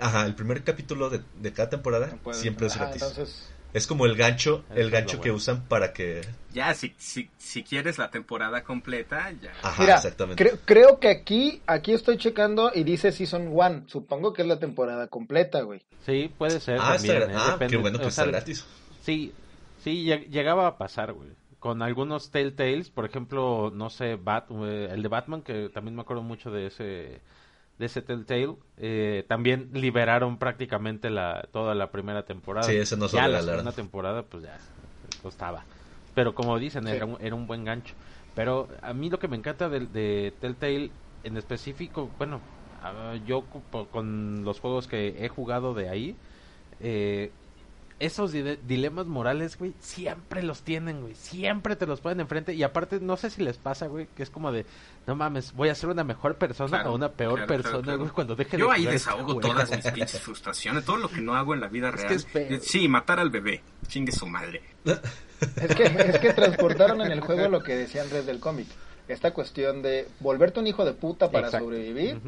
ajá, 0.00 0.26
el 0.26 0.34
primer 0.34 0.64
capítulo 0.64 1.08
de, 1.08 1.20
de 1.40 1.52
cada 1.52 1.70
temporada 1.70 2.18
No 2.24 2.32
siempre 2.34 2.66
es 2.66 2.74
Ah, 2.76 2.80
gratis. 2.80 3.02
entonces, 3.02 3.48
Es 3.76 3.86
como 3.86 4.06
el 4.06 4.16
gancho, 4.16 4.64
el 4.70 4.86
es 4.86 4.90
gancho 4.90 5.16
que 5.20 5.28
bueno. 5.28 5.36
usan 5.36 5.64
para 5.68 5.92
que... 5.92 6.22
Ya, 6.54 6.72
si, 6.72 6.94
si, 6.96 7.28
si 7.36 7.62
quieres 7.62 7.98
la 7.98 8.10
temporada 8.10 8.64
completa, 8.64 9.30
ya. 9.32 9.52
Ajá, 9.62 9.82
Mira, 9.82 9.96
exactamente. 9.96 10.42
creo, 10.42 10.58
creo 10.64 10.98
que 10.98 11.08
aquí, 11.08 11.60
aquí 11.66 11.92
estoy 11.92 12.16
checando 12.16 12.72
y 12.74 12.84
dice 12.84 13.12
Season 13.12 13.48
1. 13.48 13.82
Supongo 13.86 14.32
que 14.32 14.40
es 14.40 14.48
la 14.48 14.58
temporada 14.58 15.08
completa, 15.08 15.60
güey. 15.60 15.82
Sí, 16.06 16.32
puede 16.38 16.58
ser 16.60 16.78
ah, 16.80 16.94
también. 16.94 17.16
está, 17.22 17.32
¿eh? 17.32 17.36
ah, 17.38 17.50
Depende. 17.52 17.70
qué 17.76 17.76
bueno 17.82 17.98
que 17.98 18.04
O 18.06 18.08
está 18.08 18.24
gratis. 18.24 18.64
Sí, 19.02 19.34
sí, 19.84 20.06
lleg- 20.06 20.28
llegaba 20.30 20.66
a 20.66 20.78
pasar, 20.78 21.12
güey. 21.12 21.28
Con 21.58 21.82
algunos 21.82 22.30
Telltales, 22.30 22.88
por 22.88 23.04
ejemplo, 23.04 23.70
no 23.74 23.90
sé, 23.90 24.16
Bat, 24.16 24.50
eh, 24.52 24.88
el 24.92 25.02
de 25.02 25.08
Batman, 25.08 25.42
que 25.42 25.68
también 25.68 25.94
me 25.96 26.00
acuerdo 26.00 26.22
mucho 26.22 26.50
de 26.50 26.68
ese 26.68 27.20
de 27.78 27.86
ese 27.86 28.02
Telltale, 28.02 28.56
eh, 28.78 29.24
también 29.28 29.70
liberaron 29.72 30.38
prácticamente 30.38 31.10
la 31.10 31.46
toda 31.52 31.74
la 31.74 31.90
primera 31.90 32.24
temporada. 32.24 32.66
Sí, 32.66 32.76
ese 32.76 32.96
no 32.96 33.08
se 33.08 33.16
lo 33.16 33.22
Ya 33.22 33.28
la 33.28 33.42
segunda 33.42 33.72
temporada, 33.72 34.22
pues 34.22 34.44
ya 34.44 34.58
costaba. 35.22 35.64
Pero 36.14 36.34
como 36.34 36.58
dicen, 36.58 36.84
Sí. 36.86 36.92
era, 36.94 37.04
un, 37.04 37.18
era 37.20 37.34
un 37.34 37.46
buen 37.46 37.64
gancho. 37.64 37.94
Pero 38.34 38.68
a 38.82 38.92
mí 38.94 39.10
lo 39.10 39.18
que 39.18 39.28
me 39.28 39.36
encanta 39.36 39.68
de, 39.68 39.80
de 39.80 40.34
Telltale 40.40 40.92
en 41.22 41.36
específico, 41.36 42.12
bueno, 42.18 42.40
ah, 42.80 43.16
yo 43.24 43.44
con 43.90 44.42
los 44.44 44.60
juegos 44.60 44.86
que 44.86 45.24
he 45.24 45.28
jugado 45.28 45.74
de 45.74 45.88
ahí, 45.88 46.16
eh, 46.80 47.32
esos 47.98 48.32
dile- 48.34 48.58
dilemas 48.66 49.06
morales, 49.06 49.56
güey, 49.58 49.72
siempre 49.80 50.42
los 50.42 50.62
tienen, 50.62 51.00
güey. 51.00 51.14
Siempre 51.14 51.76
te 51.76 51.86
los 51.86 52.00
ponen 52.00 52.20
enfrente. 52.20 52.52
Y 52.54 52.62
aparte, 52.62 53.00
no 53.00 53.16
sé 53.16 53.30
si 53.30 53.42
les 53.42 53.56
pasa, 53.56 53.86
güey, 53.86 54.06
que 54.14 54.22
es 54.22 54.28
como 54.30 54.52
de, 54.52 54.66
no 55.06 55.16
mames, 55.16 55.52
voy 55.54 55.70
a 55.70 55.74
ser 55.74 55.88
una 55.90 56.04
mejor 56.04 56.36
persona 56.36 56.68
Claro, 56.68 56.92
o 56.92 56.94
una 56.94 57.10
peor 57.10 57.34
claro, 57.46 57.46
persona, 57.48 57.82
claro. 57.82 57.98
güey, 58.00 58.10
cuando 58.10 58.36
deje 58.36 58.58
Yo 58.58 58.66
de 58.68 58.72
ahí 58.74 58.80
este 58.82 58.92
desahogo 58.92 59.40
todas 59.40 59.70
mis 59.70 59.90
pinches 59.90 60.20
frustraciones, 60.20 60.84
todo 60.84 60.98
lo 60.98 61.08
que 61.08 61.20
no 61.22 61.34
hago 61.34 61.54
en 61.54 61.60
la 61.60 61.68
vida 61.68 61.88
Es 61.88 61.94
que 61.94 62.02
real. 62.02 62.14
es 62.14 62.26
feo. 62.26 62.46
Eh, 62.50 62.60
Sí, 62.62 62.86
matar 62.88 63.18
al 63.18 63.30
bebé, 63.30 63.62
chingue 63.88 64.12
su 64.12 64.26
madre. 64.26 64.60
Es 64.84 65.74
que, 65.74 65.84
es 65.84 66.18
que 66.18 66.32
transportaron 66.32 67.00
en 67.02 67.12
el 67.12 67.20
juego 67.20 67.48
lo 67.48 67.62
que 67.62 67.76
decía 67.76 68.02
Andrés 68.02 68.26
del 68.26 68.40
cómic. 68.40 68.66
Esta 69.08 69.32
cuestión 69.32 69.82
de 69.82 70.08
volverte 70.20 70.60
un 70.60 70.66
hijo 70.66 70.84
de 70.84 70.92
puta 70.92 71.30
para 71.30 71.46
Exacto. 71.46 71.66
sobrevivir 71.66 72.20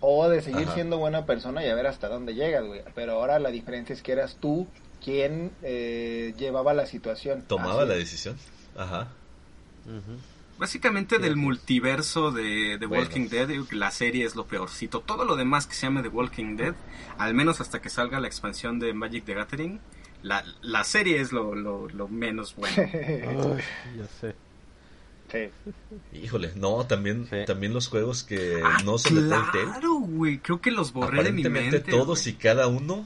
o 0.00 0.28
de 0.28 0.40
seguir 0.42 0.64
Ajá. 0.66 0.74
siendo 0.74 0.98
buena 0.98 1.26
persona 1.26 1.64
y 1.64 1.68
a 1.68 1.74
ver 1.74 1.86
hasta 1.86 2.08
dónde 2.08 2.34
llegas, 2.34 2.64
güey. 2.64 2.82
Pero 2.94 3.12
ahora 3.14 3.38
la 3.38 3.50
diferencia 3.50 3.92
es 3.92 4.02
que 4.02 4.12
eras 4.12 4.36
tú 4.40 4.66
quien 5.04 5.52
eh, 5.62 6.34
llevaba 6.38 6.74
la 6.74 6.86
situación. 6.86 7.42
Tomaba 7.46 7.80
Así 7.82 7.88
la 7.88 7.94
decisión. 7.96 8.36
Ajá. 8.76 9.08
Básicamente 10.58 11.18
del 11.18 11.36
multiverso 11.36 12.30
de 12.32 12.76
The 12.80 12.86
Bueno. 12.86 13.04
Walking 13.04 13.28
Dead, 13.28 13.46
digo 13.48 13.66
que 13.66 13.76
la 13.76 13.90
serie 13.90 14.24
es 14.24 14.34
lo 14.36 14.46
peorcito. 14.46 15.00
Todo 15.00 15.24
lo 15.26 15.36
demás 15.36 15.66
que 15.66 15.74
se 15.74 15.82
llame 15.82 16.02
The 16.02 16.08
Walking 16.08 16.56
Dead, 16.56 16.74
al 17.18 17.34
menos 17.34 17.60
hasta 17.60 17.80
que 17.82 17.90
salga 17.90 18.20
la 18.20 18.26
expansión 18.26 18.78
de 18.78 18.94
Magic 18.94 19.24
the 19.26 19.34
Gathering, 19.34 19.80
la, 20.22 20.42
la 20.62 20.82
serie 20.84 21.20
es 21.20 21.30
lo, 21.30 21.54
lo, 21.54 21.88
lo 21.90 22.08
menos 22.08 22.56
bueno. 22.56 22.74
Ay, 22.92 23.62
ya 23.98 24.06
sé. 24.20 24.34
Sí. 25.30 26.18
Híjole, 26.22 26.52
no, 26.56 26.86
también, 26.86 27.26
Sí. 27.28 27.36
también 27.46 27.74
los 27.74 27.88
juegos 27.88 28.22
que 28.24 28.62
Ah, 28.64 28.78
no 28.84 28.96
son 28.96 29.16
de 29.16 29.20
Telltale. 29.22 29.64
claro, 29.64 29.94
güey, 29.96 30.38
creo 30.38 30.60
que 30.60 30.70
los 30.70 30.92
borré 30.92 31.22
de 31.24 31.32
mi 31.32 31.42
mente. 31.44 31.80
todos 31.80 32.22
güey. 32.22 32.34
y 32.34 32.38
cada 32.38 32.66
uno 32.68 33.04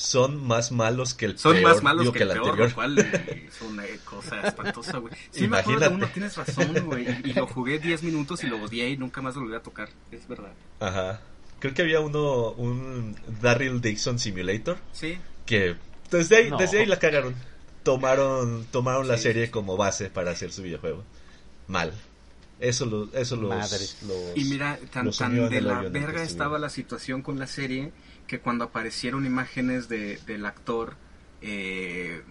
son 0.00 0.44
más 0.46 0.72
malos 0.72 1.14
que 1.14 1.26
el 1.26 1.38
Son 1.38 1.54
peor, 1.54 1.72
más 1.74 1.82
malos 1.82 2.02
digo, 2.02 2.12
que, 2.12 2.22
el 2.24 2.30
el 2.30 2.34
peor, 2.34 2.46
anterior. 2.48 2.68
lo 2.70 2.74
cual 2.74 2.98
es 2.98 3.62
una 3.62 3.84
cosa 4.04 4.40
espantosa, 4.40 4.98
güey. 4.98 5.14
Sí, 5.30 5.46
me 5.48 5.58
acuerdo 5.58 5.80
de 5.80 5.86
Imagínate. 5.86 5.94
uno, 5.94 6.12
tienes 6.12 6.36
razón, 6.36 6.86
güey. 6.86 7.06
Y, 7.24 7.30
y 7.30 7.32
lo 7.34 7.46
jugué 7.46 7.78
10 7.78 8.02
minutos 8.02 8.42
y 8.44 8.46
lo 8.48 8.62
odié 8.62 8.90
y 8.90 8.96
nunca 8.96 9.20
más 9.22 9.34
lo 9.36 9.42
volví 9.42 9.54
a 9.56 9.62
tocar. 9.62 9.88
Es 10.10 10.26
verdad. 10.28 10.52
Ajá. 10.80 11.20
Creo 11.58 11.74
que 11.74 11.82
había 11.82 12.00
uno, 12.00 12.50
un 12.52 13.14
Daryl 13.42 13.80
Dixon 13.80 14.18
Simulator, 14.18 14.78
Sí. 14.92 15.18
que 15.46 15.76
desde 16.10 16.36
ahí, 16.36 16.50
No. 16.50 16.56
desde 16.56 16.80
ahí 16.80 16.86
la 16.86 16.98
cagaron. 16.98 17.34
Tomaron, 17.82 18.66
tomaron 18.70 19.08
la 19.08 19.16
serie 19.18 19.50
como 19.50 19.76
base 19.76 20.10
para 20.10 20.30
hacer 20.32 20.52
su 20.52 20.62
videojuego. 20.62 21.02
Mal. 21.66 21.92
Eso, 22.58 22.84
lo, 22.84 23.08
eso 23.14 23.36
los, 23.36 23.48
Madres. 23.48 23.96
los- 24.06 24.36
Y 24.36 24.44
mira, 24.44 24.78
tan, 24.92 25.06
los 25.06 25.16
tan 25.16 25.48
de 25.48 25.60
la 25.62 25.80
verga 25.82 26.22
estaba 26.22 26.58
la 26.58 26.68
situación 26.68 27.22
con 27.22 27.38
la 27.38 27.46
serie 27.46 27.90
que 28.30 28.38
cuando 28.38 28.64
aparecieron 28.66 29.26
imágenes 29.26 29.88
de, 29.88 30.18
del 30.24 30.46
actor, 30.46 30.94
eh, 31.42 32.22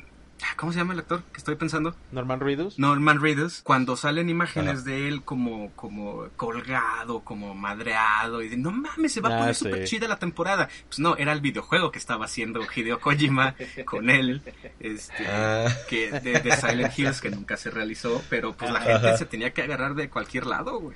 ¿cómo 0.55 0.71
se 0.71 0.77
llama 0.79 0.93
el 0.93 0.99
actor 0.99 1.23
que 1.33 1.39
estoy 1.39 1.55
pensando? 1.55 1.93
Norman 2.13 2.39
Reedus. 2.39 2.79
Norman 2.79 3.19
Reedus, 3.19 3.59
cuando 3.63 3.97
salen 3.97 4.29
imágenes 4.29 4.75
Ajá. 4.75 4.83
de 4.83 5.09
él 5.09 5.23
como, 5.23 5.71
como 5.75 6.29
colgado, 6.37 7.19
como 7.19 7.53
madreado, 7.53 8.41
y 8.41 8.47
de, 8.47 8.55
no 8.55 8.71
mames, 8.71 9.11
se 9.11 9.19
va 9.19 9.27
a 9.27 9.35
Ah, 9.35 9.39
poner 9.39 9.55
sí. 9.55 9.65
súper 9.65 9.83
chida 9.83 10.07
la 10.07 10.19
temporada. 10.19 10.69
Pues 10.87 10.99
no, 10.99 11.17
era 11.17 11.33
el 11.33 11.41
videojuego 11.41 11.91
que 11.91 11.99
estaba 11.99 12.23
haciendo 12.23 12.61
Hideo 12.73 13.01
Kojima 13.01 13.55
con 13.83 14.09
él, 14.09 14.41
este, 14.79 15.27
Ah. 15.27 15.67
que 15.89 16.11
de, 16.11 16.39
de 16.39 16.55
Silent 16.55 16.97
Hills, 16.97 17.19
que 17.19 17.29
nunca 17.29 17.57
se 17.57 17.71
realizó, 17.71 18.23
pero 18.29 18.53
pues 18.55 18.71
la 18.71 18.79
Ajá. 18.79 18.99
gente 19.01 19.17
se 19.17 19.25
tenía 19.25 19.51
que 19.51 19.63
agarrar 19.63 19.95
de 19.95 20.09
cualquier 20.09 20.45
lado, 20.45 20.79
güey. 20.79 20.95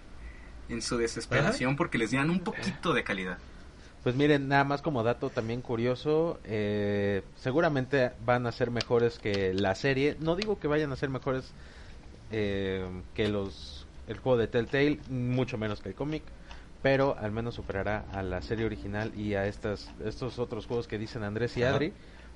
En 0.70 0.82
su 0.82 0.98
desesperación 0.98 1.76
porque 1.76 1.98
les 1.98 2.12
dieran 2.12 2.30
un 2.30 2.40
poquito 2.40 2.94
de 2.94 3.04
calidad. 3.04 3.38
Pues 4.04 4.16
miren, 4.16 4.50
nada 4.50 4.66
más 4.66 4.82
como 4.82 5.02
dato 5.04 5.30
también 5.30 5.62
curioso, 5.62 6.38
eh, 6.44 7.22
seguramente 7.38 8.12
van 8.26 8.46
a 8.46 8.52
ser 8.52 8.70
mejores 8.70 9.18
que 9.18 9.54
la 9.54 9.76
serie. 9.76 10.18
No 10.20 10.36
digo 10.36 10.60
que 10.60 10.68
vayan 10.68 10.92
a 10.92 10.98
ser 10.98 11.10
mejores 11.10 11.54
eh, 12.32 12.86
que 13.14 13.30
los 13.30 13.86
el 14.08 14.18
juego 14.18 14.38
de 14.38 14.48
Telltale, 14.48 15.00
mucho 15.10 15.58
menos 15.58 15.80
que 15.80 15.88
el 15.90 15.96
cómic, 15.96 16.24
pero 16.82 17.16
al 17.18 17.32
menos 17.32 17.56
superará 17.56 18.04
a 18.12 18.22
la 18.22 18.42
serie 18.42 18.66
original 18.66 19.14
y 19.18 19.36
a 19.36 19.48
estas 19.48 19.90
estos 20.04 20.38
otros 20.40 20.66
juegos 20.66 20.88
que 20.90 20.98
dicen 20.98 21.24
Andrés 21.24 21.56
y 21.56 21.64
Ajá. 21.64 21.76
Adri. 21.76 21.94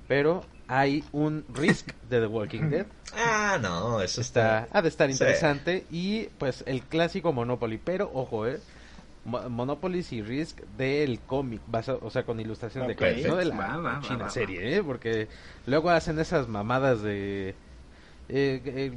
Pero 0.08 0.42
hay 0.68 1.04
un 1.12 1.44
Risk 1.52 1.92
de 2.08 2.20
The 2.20 2.26
Walking 2.28 2.62
Dead. 2.70 2.86
Ah, 3.14 3.58
no, 3.60 4.00
eso 4.00 4.22
Está, 4.22 4.60
está... 4.64 4.78
ha 4.78 4.80
de 4.80 4.88
estar 4.88 5.08
Sí. 5.08 5.12
interesante. 5.12 5.84
Y 5.90 6.28
pues 6.38 6.64
el 6.66 6.80
clásico 6.80 7.34
Monopoly. 7.34 7.76
Pero 7.76 8.10
ojo, 8.14 8.46
eh. 8.46 8.58
Mo- 9.28 9.48
Monopoly 9.48 10.04
y 10.10 10.22
Risk 10.22 10.60
del 10.76 11.20
cómic, 11.20 11.60
o 12.00 12.10
sea, 12.10 12.24
con 12.24 12.40
ilustración 12.40 12.86
de 12.86 12.94
Ok. 12.94 12.98
cómics, 12.98 13.26
no 13.28 13.36
de 13.36 13.44
la 13.44 13.56
Va, 13.56 13.76
va, 13.76 13.82
va, 13.94 14.00
china 14.00 14.16
va, 14.18 14.24
va. 14.24 14.30
serie, 14.30 14.76
¿eh? 14.76 14.82
Porque 14.82 15.28
luego 15.66 15.90
hacen 15.90 16.18
esas 16.18 16.48
mamadas 16.48 17.02
de 17.02 17.54
eh, 18.30 18.60
eh, 18.66 18.92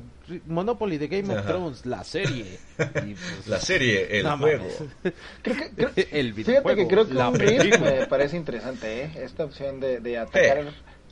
Monopoly 0.45 0.97
de 0.97 1.07
Game 1.07 1.33
of. 1.33 1.45
Thrones, 1.45 1.85
la 1.85 2.03
serie. 2.03 2.59
Y, 3.05 3.13
pues, 3.13 3.47
La 3.47 3.59
serie, 3.59 4.17
el 4.17 4.23
no 4.23 4.37
juego. 4.37 4.65
Creo 5.41 5.55
que, 5.55 5.69
creo- 5.75 5.89
el 5.95 6.33
Fíjate 6.33 6.33
videojuego, 6.33 6.75
que 6.81 6.87
creo 6.87 7.07
que 7.07 7.13
la 7.13 7.29
un 7.29 7.35
Risk 7.39 7.57
película. 7.61 7.91
me 7.91 8.07
parece 8.07 8.37
interesante, 8.37 9.03
¿eh? 9.03 9.11
Esta 9.17 9.45
opción 9.45 9.79
de, 9.79 9.99
de 9.99 10.17
atacar 10.17 10.65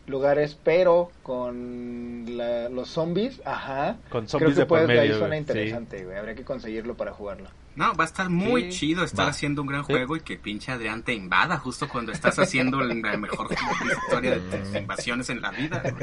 lugares, 0.07 0.57
pero 0.63 1.11
con 1.21 2.25
la- 2.35 2.67
los 2.69 2.89
zombies, 2.89 3.41
ajá. 3.45 3.97
Con 4.09 4.25
Creo 4.25 4.49
que 4.49 4.55
de 4.55 4.65
por 4.65 4.79
puede, 4.79 4.87
de 4.87 4.99
ahí 4.99 5.07
medio, 5.09 5.19
suena 5.19 5.35
güey, 5.35 5.39
sí. 5.45 5.51
interesante, 5.51 6.03
güey. 6.05 6.17
Habría 6.17 6.35
que 6.35 6.43
conseguirlo 6.43 6.95
para 6.97 7.13
jugarlo. 7.13 7.49
No, 7.79 7.95
va 7.95 8.03
a 8.03 8.07
estar 8.07 8.29
muy 8.29 8.63
Sí. 8.73 8.79
chido 8.79 9.05
estar 9.05 9.27
Va. 9.27 9.29
haciendo 9.29 9.61
un 9.61 9.69
gran 9.69 9.83
juego 9.83 10.17
y 10.17 10.19
que 10.19 10.35
pinche 10.35 10.69
Adrián 10.69 11.01
te 11.01 11.13
invada 11.13 11.57
justo 11.57 11.87
cuando 11.87 12.11
estás 12.11 12.37
haciendo 12.37 12.81
la 12.81 13.15
mejor 13.15 13.47
historia 14.03 14.31
de 14.37 14.57
tus 14.57 14.75
invasiones 14.75 15.29
en 15.29 15.41
la 15.41 15.51
vida. 15.51 15.81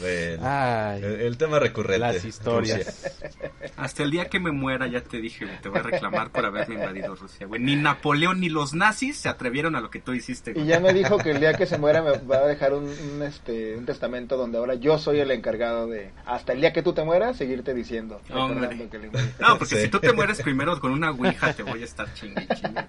Bueno, 0.00 0.42
Ay, 0.44 1.02
el, 1.02 1.20
el 1.20 1.36
tema 1.36 1.58
recurrente. 1.58 1.98
las 1.98 2.24
historias. 2.24 2.78
Rusia. 3.20 3.50
Hasta 3.76 4.02
el 4.02 4.10
día 4.10 4.28
que 4.28 4.40
me 4.40 4.50
muera, 4.50 4.86
ya 4.86 5.02
te 5.02 5.18
dije, 5.18 5.44
güey, 5.44 5.60
te 5.60 5.68
voy 5.68 5.78
a 5.80 5.82
reclamar 5.82 6.30
por 6.30 6.44
haberme 6.46 6.76
invadido 6.76 7.14
Rusia, 7.14 7.46
güey. 7.46 7.60
Ni 7.60 7.76
Napoleón 7.76 8.40
ni 8.40 8.48
los 8.48 8.74
nazis 8.74 9.16
se 9.18 9.28
atrevieron 9.28 9.76
a 9.76 9.80
lo 9.80 9.90
que 9.90 10.00
tú 10.00 10.12
hiciste, 10.14 10.52
Y 10.56 10.64
ya 10.64 10.80
me 10.80 10.92
dijo 10.94 11.18
que 11.18 11.30
el 11.32 11.40
día 11.40 11.54
que 11.54 11.66
se 11.66 11.78
muera 11.78 12.00
me 12.02 12.16
va 12.18 12.36
a 12.38 12.46
dejar 12.46 12.72
un, 12.74 12.84
un, 12.84 13.22
este, 13.22 13.76
un 13.76 13.84
testamento 13.84 14.36
donde 14.36 14.58
ahora 14.58 14.74
yo 14.74 14.98
soy 14.98 15.20
el 15.20 15.30
encargado 15.30 15.86
de, 15.86 16.10
hasta 16.26 16.52
el 16.52 16.60
día 16.60 16.72
que 16.72 16.82
tú 16.82 16.92
te 16.94 17.04
mueras, 17.04 17.36
seguirte 17.36 17.74
diciendo. 17.74 18.20
Hombre. 18.32 18.88
que 18.90 18.98
le. 18.98 19.08
No, 19.08 19.58
porque 19.58 19.76
Sí. 19.76 19.82
si 19.82 19.88
tú 19.88 20.00
te 20.00 20.12
mueres 20.12 20.40
primero 20.42 20.78
con 20.80 20.92
una 20.92 21.10
ouija, 21.10 21.52
te 21.52 21.62
voy 21.62 21.82
a 21.82 21.84
estar 21.84 22.12
chingue 22.14 22.46
chingue. 22.54 22.84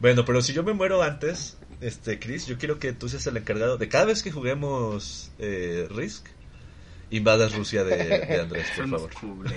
Bueno, 0.00 0.24
pero 0.24 0.42
si 0.42 0.52
yo 0.52 0.62
me 0.62 0.72
muero 0.74 1.02
antes, 1.02 1.56
este, 1.80 2.18
Chris, 2.18 2.46
yo 2.46 2.58
quiero 2.58 2.78
que 2.78 2.92
tú 2.92 3.08
seas 3.08 3.26
el 3.26 3.36
encargado 3.36 3.76
de 3.78 3.88
cada 3.88 4.06
vez 4.06 4.22
que 4.22 4.32
juguemos 4.32 5.30
eh, 5.38 5.86
Risk, 5.90 6.26
invadas 7.10 7.54
Rusia 7.54 7.84
de, 7.84 7.96
de 7.96 8.40
Andrés, 8.40 8.66
por 8.76 8.88
favor. 8.88 9.10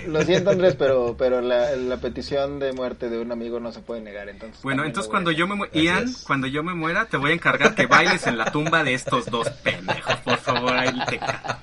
Lo 0.06 0.22
siento 0.22 0.50
Andrés, 0.50 0.76
pero, 0.78 1.16
pero 1.18 1.40
la, 1.40 1.74
la 1.76 1.96
petición 1.96 2.58
de 2.58 2.72
muerte 2.72 3.08
de 3.08 3.18
un 3.18 3.32
amigo 3.32 3.58
no 3.58 3.72
se 3.72 3.80
puede 3.80 4.00
negar. 4.00 4.28
Entonces 4.28 4.62
Bueno, 4.62 4.84
entonces 4.84 5.10
cuando 5.10 5.30
yo 5.32 5.46
me 5.48 5.56
muera, 5.56 5.72
Así 5.72 5.82
Ian, 5.84 6.12
cuando 6.26 6.46
yo 6.46 6.62
me 6.62 6.74
muera, 6.74 7.06
te 7.06 7.16
voy 7.16 7.32
a 7.32 7.34
encargar 7.34 7.74
que 7.74 7.86
bailes 7.86 8.26
en 8.26 8.38
la 8.38 8.52
tumba 8.52 8.84
de 8.84 8.94
estos 8.94 9.26
dos 9.26 9.48
pendejos. 9.50 10.16
Por 10.16 10.38
favor, 10.38 10.72
ahí 10.76 10.92
te 11.08 11.18
ca- 11.18 11.62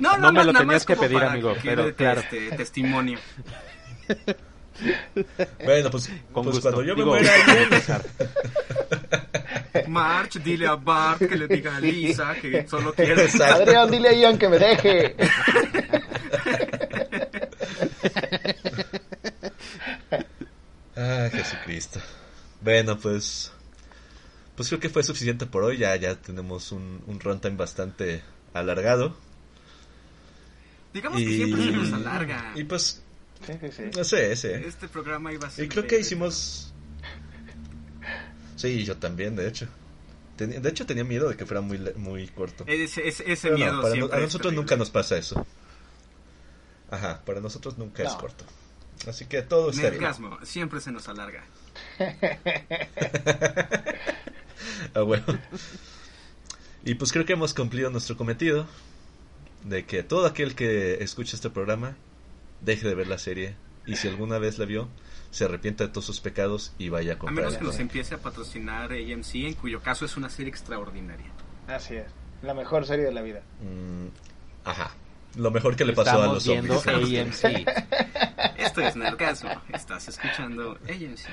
No, 0.00 0.16
No 0.18 0.32
me 0.32 0.44
lo 0.44 0.52
nada 0.52 0.64
tenías 0.64 0.82
más 0.82 0.86
que 0.86 0.96
pedir, 0.96 1.22
amigo, 1.22 1.54
que 1.54 1.60
pero 1.70 1.94
claro. 1.94 2.20
este, 2.20 2.50
testimonio. 2.56 3.18
Bueno, 5.64 5.90
pues, 5.90 6.08
Con 6.32 6.44
pues 6.44 6.56
gusto. 6.56 6.62
cuando 6.62 6.82
yo 6.82 6.96
me 6.96 7.02
Digo, 7.02 7.14
muera. 7.14 7.30
March, 9.88 10.38
dile 10.42 10.66
a 10.66 10.74
Bart 10.76 11.18
que 11.20 11.36
le 11.36 11.46
diga 11.48 11.76
a 11.76 11.80
Lisa 11.80 12.34
que 12.40 12.66
solo 12.68 12.92
quiere. 12.94 13.28
Adrián, 13.42 13.90
dile 13.90 14.08
a 14.08 14.12
Ian 14.12 14.38
que 14.38 14.48
me 14.48 14.58
deje. 14.58 15.16
Ah, 20.96 21.28
Jesucristo. 21.32 22.00
Bueno, 22.60 22.98
pues. 22.98 23.52
Pues 24.54 24.68
creo 24.68 24.80
que 24.80 24.88
fue 24.88 25.02
suficiente 25.02 25.46
por 25.46 25.64
hoy. 25.64 25.78
Ya, 25.78 25.96
ya 25.96 26.14
tenemos 26.14 26.70
un, 26.72 27.02
un 27.06 27.18
runtime 27.20 27.56
bastante 27.56 28.22
alargado. 28.52 29.16
Digamos 30.92 31.18
que 31.20 31.26
siempre 31.34 31.64
se 31.64 31.70
nos 31.72 31.92
alarga. 31.92 32.52
y 32.54 32.64
pues, 32.64 33.02
Sí, 33.44 33.52
sí, 33.60 33.68
sí. 33.76 33.82
no 33.96 34.04
sé, 34.04 34.36
sé. 34.36 34.66
Este 34.66 34.88
programa 34.88 35.32
iba 35.32 35.48
a 35.48 35.50
ser. 35.50 35.64
Y 35.64 35.68
creo 35.68 35.86
que 35.86 35.98
hicimos. 35.98 36.72
Sí, 38.56 38.84
yo 38.84 38.96
también, 38.96 39.36
de 39.36 39.48
hecho. 39.48 39.66
Tenía- 40.36 40.60
de 40.60 40.68
hecho, 40.68 40.84
tenía 40.86 41.04
miedo 41.04 41.28
de 41.28 41.36
que 41.36 41.46
fuera 41.46 41.60
muy, 41.60 41.78
muy 41.96 42.26
corto. 42.28 42.64
Ese, 42.66 43.06
ese, 43.06 43.30
ese 43.30 43.48
Pero 43.48 43.58
no, 43.58 43.64
miedo 43.64 43.76
para 43.82 43.88
no- 43.88 43.94
siempre 43.94 44.18
a 44.18 44.20
nosotros 44.20 44.42
terrible. 44.50 44.62
nunca 44.62 44.76
nos 44.76 44.90
pasa 44.90 45.16
eso. 45.16 45.46
Ajá, 46.90 47.22
para 47.24 47.40
nosotros 47.40 47.78
nunca 47.78 48.02
es 48.02 48.12
corto. 48.14 48.44
Así 49.08 49.26
que 49.26 49.42
todo 49.42 49.70
está 49.70 49.82
bien. 49.90 49.94
Nergasmo, 49.94 50.38
siempre 50.44 50.80
se 50.80 50.90
nos 50.92 51.08
alarga. 51.08 51.44
Ah, 54.94 55.00
bueno. 55.02 55.24
Y 56.84 56.94
pues 56.94 57.12
creo 57.12 57.24
que 57.24 57.32
hemos 57.32 57.54
cumplido 57.54 57.90
nuestro 57.90 58.16
cometido 58.16 58.66
de 59.64 59.84
que 59.86 60.02
todo 60.02 60.26
aquel 60.26 60.54
que 60.54 61.02
escuche 61.02 61.34
este 61.36 61.50
programa 61.50 61.96
deje 62.60 62.86
de 62.86 62.94
ver 62.94 63.08
la 63.08 63.18
serie 63.18 63.56
y 63.86 63.96
si 63.96 64.08
alguna 64.08 64.38
vez 64.38 64.58
la 64.58 64.66
vio, 64.66 64.88
se 65.34 65.44
arrepienta 65.46 65.82
de 65.84 65.90
todos 65.90 66.04
sus 66.06 66.20
pecados 66.20 66.72
y 66.78 66.90
vaya 66.90 67.12
a 67.12 67.14
A 67.16 67.18
comprar. 67.18 67.46
menos 67.46 67.58
que 67.58 67.64
nos 67.64 67.78
empiece 67.80 68.14
a 68.14 68.18
patrocinar 68.18 68.92
AMC, 68.92 69.34
en 69.34 69.54
cuyo 69.54 69.82
caso 69.82 70.04
es 70.04 70.16
una 70.16 70.30
serie 70.30 70.48
extraordinaria. 70.50 71.26
Así 71.66 71.96
es. 71.96 72.06
La 72.42 72.54
mejor 72.54 72.86
serie 72.86 73.04
de 73.04 73.12
la 73.12 73.22
vida. 73.22 73.40
Mm, 73.60 74.06
ajá. 74.64 74.92
Lo 75.36 75.50
mejor 75.50 75.74
que 75.74 75.84
le 75.84 75.92
pasó 75.92 76.10
a 76.10 76.14
Estamos 76.14 76.34
los 76.34 76.46
viendo 76.46 76.78
zombies. 76.80 77.44
AMC. 77.44 77.66
Esto 78.58 78.80
es 78.82 78.94
Nerdgasmo. 78.94 79.50
Estás 79.72 80.06
escuchando 80.08 80.78
AMC 80.88 81.26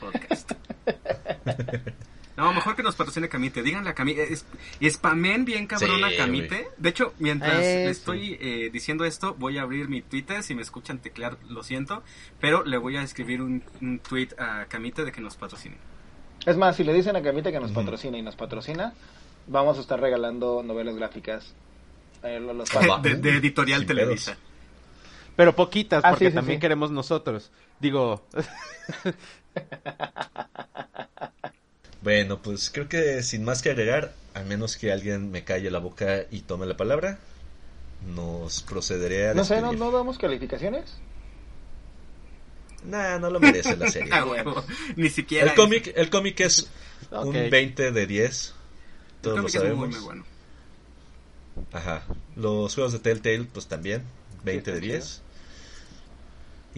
Podcast. 0.00 0.52
No, 2.38 2.52
mejor 2.52 2.76
que 2.76 2.84
nos 2.84 2.94
patrocine 2.94 3.28
Camite. 3.28 3.64
Díganle 3.64 3.90
a 3.90 3.94
Camite. 3.94 4.32
Es, 4.32 4.46
spamen 4.88 5.44
bien 5.44 5.66
cabrón 5.66 5.96
Sí, 5.98 6.04
a 6.04 6.16
Camite. 6.16 6.68
De 6.76 6.88
hecho, 6.88 7.12
mientras 7.18 7.58
Eh, 7.64 7.84
le 7.86 7.94
sí. 7.94 7.98
estoy 8.00 8.38
eh, 8.40 8.70
diciendo 8.72 9.04
esto, 9.04 9.34
voy 9.34 9.58
a 9.58 9.62
abrir 9.62 9.88
mi 9.88 10.02
Twitter. 10.02 10.44
Si 10.44 10.54
me 10.54 10.62
escuchan 10.62 11.00
teclear, 11.00 11.36
lo 11.48 11.64
siento. 11.64 12.04
Pero 12.40 12.62
le 12.64 12.76
voy 12.78 12.96
a 12.96 13.02
escribir 13.02 13.42
un, 13.42 13.64
un 13.80 13.98
tweet 13.98 14.28
a 14.38 14.66
Camite 14.66 15.04
de 15.04 15.10
que 15.10 15.20
nos 15.20 15.34
patrocine. 15.36 15.76
Es 16.46 16.56
más, 16.56 16.76
si 16.76 16.84
le 16.84 16.92
dicen 16.94 17.16
a 17.16 17.22
Camita 17.22 17.50
que 17.50 17.58
nos 17.58 17.72
patrocina 17.72 18.16
y 18.18 18.22
nos 18.22 18.36
patrocina, 18.36 18.94
vamos 19.48 19.76
a 19.76 19.80
estar 19.80 19.98
regalando 20.00 20.62
novelas 20.62 20.94
gráficas. 20.94 21.52
Eh, 22.22 22.38
los. 22.38 22.68
De, 23.02 23.16
de 23.16 23.30
Editorial 23.36 23.80
Sin 23.80 23.88
Televisa. 23.88 24.36
Pero 25.34 25.56
poquitas, 25.56 26.04
Ah, 26.04 26.10
porque 26.10 26.26
sí, 26.26 26.30
sí, 26.30 26.34
también 26.36 26.58
sí. 26.58 26.60
queremos 26.60 26.92
nosotros. 26.92 27.50
Digo, 27.80 28.24
Bueno, 32.02 32.40
pues 32.42 32.70
creo 32.70 32.88
que 32.88 33.22
sin 33.22 33.44
más 33.44 33.62
que 33.62 33.70
agregar, 33.70 34.14
a 34.34 34.42
menos 34.42 34.76
que 34.76 34.92
alguien 34.92 35.30
me 35.30 35.44
calle 35.44 35.70
la 35.70 35.78
boca 35.80 36.24
y 36.30 36.42
tome 36.42 36.66
la 36.66 36.76
palabra, 36.76 37.18
nos 38.14 38.62
procederé 38.62 39.28
a 39.30 39.34
No 39.34 39.44
sé, 39.44 39.60
¿no. 39.60 39.72
¿no 39.72 39.90
damos 39.90 40.18
calificaciones? 40.18 40.96
Nah, 42.84 43.18
no 43.18 43.30
lo 43.30 43.40
merece 43.40 43.76
la 43.76 43.90
serie. 43.90 44.10
Ah, 44.12 44.24
huevo. 44.24 44.64
Ni 44.96 45.08
siquiera. 45.08 45.50
el 45.50 45.56
cómic, 45.56 45.92
el 45.96 46.10
cómic 46.10 46.40
es 46.40 46.70
un 47.10 47.36
Ok. 47.36 47.50
20 47.50 47.90
de 47.92 48.06
10. 48.06 48.46
El 48.48 49.22
Todos 49.22 49.36
lo 49.36 49.42
cómic 49.42 49.54
es 49.54 49.60
muy, 49.60 49.68
sabemos. 49.68 49.88
muy 49.90 49.98
bueno. 50.00 50.24
Ajá. 51.72 52.04
Los 52.36 52.74
juegos 52.74 52.92
de 52.92 53.00
Telltale, 53.00 53.48
pues 53.52 53.66
también, 53.66 54.04
20 54.44 54.70
de 54.70 54.76
está 54.78 54.86
10. 54.86 55.22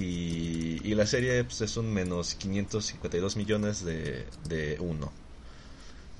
Y, 0.01 0.81
y 0.83 0.95
la 0.95 1.07
serie 1.07 1.45
pues, 1.45 1.61
es 1.61 1.77
un 1.77 1.93
menos 1.93 2.35
552 2.37 3.37
millones 3.37 3.85
de, 3.85 4.27
de 4.49 4.77
1. 4.81 5.13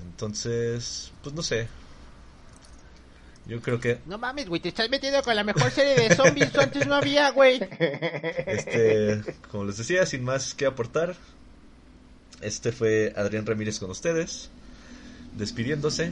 Entonces, 0.03 1.11
pues 1.23 1.33
no 1.35 1.41
sé. 1.43 1.67
Yo 3.47 3.59
creo 3.59 3.79
que 3.79 3.99
No 4.05 4.17
mames, 4.19 4.47
güey, 4.47 4.61
te 4.61 4.69
estás 4.69 4.89
metiendo 4.89 5.21
con 5.23 5.35
la 5.35 5.43
mejor 5.43 5.71
serie 5.71 5.95
de 5.95 6.15
zombies. 6.15 6.55
Antes 6.55 6.85
no 6.85 6.93
había, 6.95 7.31
güey. 7.31 7.59
Este, 8.45 9.21
como 9.49 9.65
les 9.65 9.77
decía, 9.77 10.05
sin 10.05 10.23
más 10.23 10.53
que 10.53 10.65
aportar, 10.67 11.15
este 12.41 12.71
fue 12.71 13.13
Adrián 13.15 13.45
Ramírez 13.45 13.79
con 13.79 13.89
ustedes, 13.89 14.49
despidiéndose. 15.37 16.11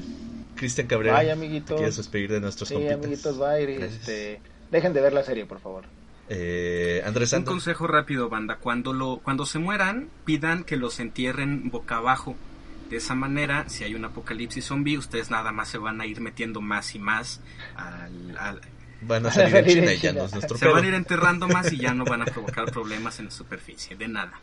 Cristian 0.55 0.87
Cabrera, 0.87 1.19
Bye, 1.19 1.31
amiguitos. 1.31 1.69
¿te 1.69 1.75
quieres 1.75 1.97
despedir 1.97 2.31
de 2.31 2.41
nuestros 2.41 2.67
Sí, 2.69 2.73
compitas? 2.75 2.97
amiguitos, 2.97 3.37
bye. 3.37 3.85
Este, 3.85 4.41
dejen 4.71 4.91
de 4.93 5.01
ver 5.01 5.13
la 5.13 5.23
serie, 5.23 5.45
por 5.45 5.59
favor. 5.61 5.85
Eh, 6.29 7.01
Andrés 7.05 7.29
Un 7.33 7.37
Sando. 7.39 7.51
consejo 7.51 7.87
rápido, 7.87 8.29
banda. 8.29 8.57
Cuando, 8.57 8.93
lo, 8.93 9.17
cuando 9.23 9.45
se 9.45 9.59
mueran, 9.59 10.09
pidan 10.25 10.63
que 10.63 10.77
los 10.77 10.99
entierren 10.99 11.69
boca 11.71 11.97
abajo. 11.97 12.35
De 12.89 12.97
esa 12.97 13.13
manera, 13.15 13.67
si 13.69 13.83
hay 13.83 13.93
un 13.95 14.05
apocalipsis 14.05 14.65
zombie, 14.65 14.97
ustedes 14.97 15.29
nada 15.29 15.51
más 15.51 15.67
se 15.69 15.77
van 15.77 16.01
a 16.01 16.05
ir 16.05 16.21
metiendo 16.21 16.61
más 16.61 16.95
y 16.95 16.99
más 16.99 17.39
al... 17.75 18.37
al- 18.37 18.61
Van 19.01 19.25
a 19.25 19.31
salir 19.31 19.55
en 19.57 19.65
China 19.65 19.93
y 19.93 19.97
ya 19.97 20.09
China. 20.09 20.13
no 20.21 20.25
es 20.25 20.33
nuestro 20.33 20.57
se 20.57 20.67
van 20.67 20.83
a 20.83 20.87
ir 20.87 20.93
enterrando 20.93 21.47
más 21.47 21.71
y 21.71 21.77
ya 21.77 21.93
no 21.93 22.03
van 22.03 22.21
a 22.21 22.25
provocar 22.33 22.71
problemas 22.71 23.17
en 23.19 23.25
la 23.25 23.31
superficie. 23.31 23.95
De 23.95 24.07
nada. 24.07 24.33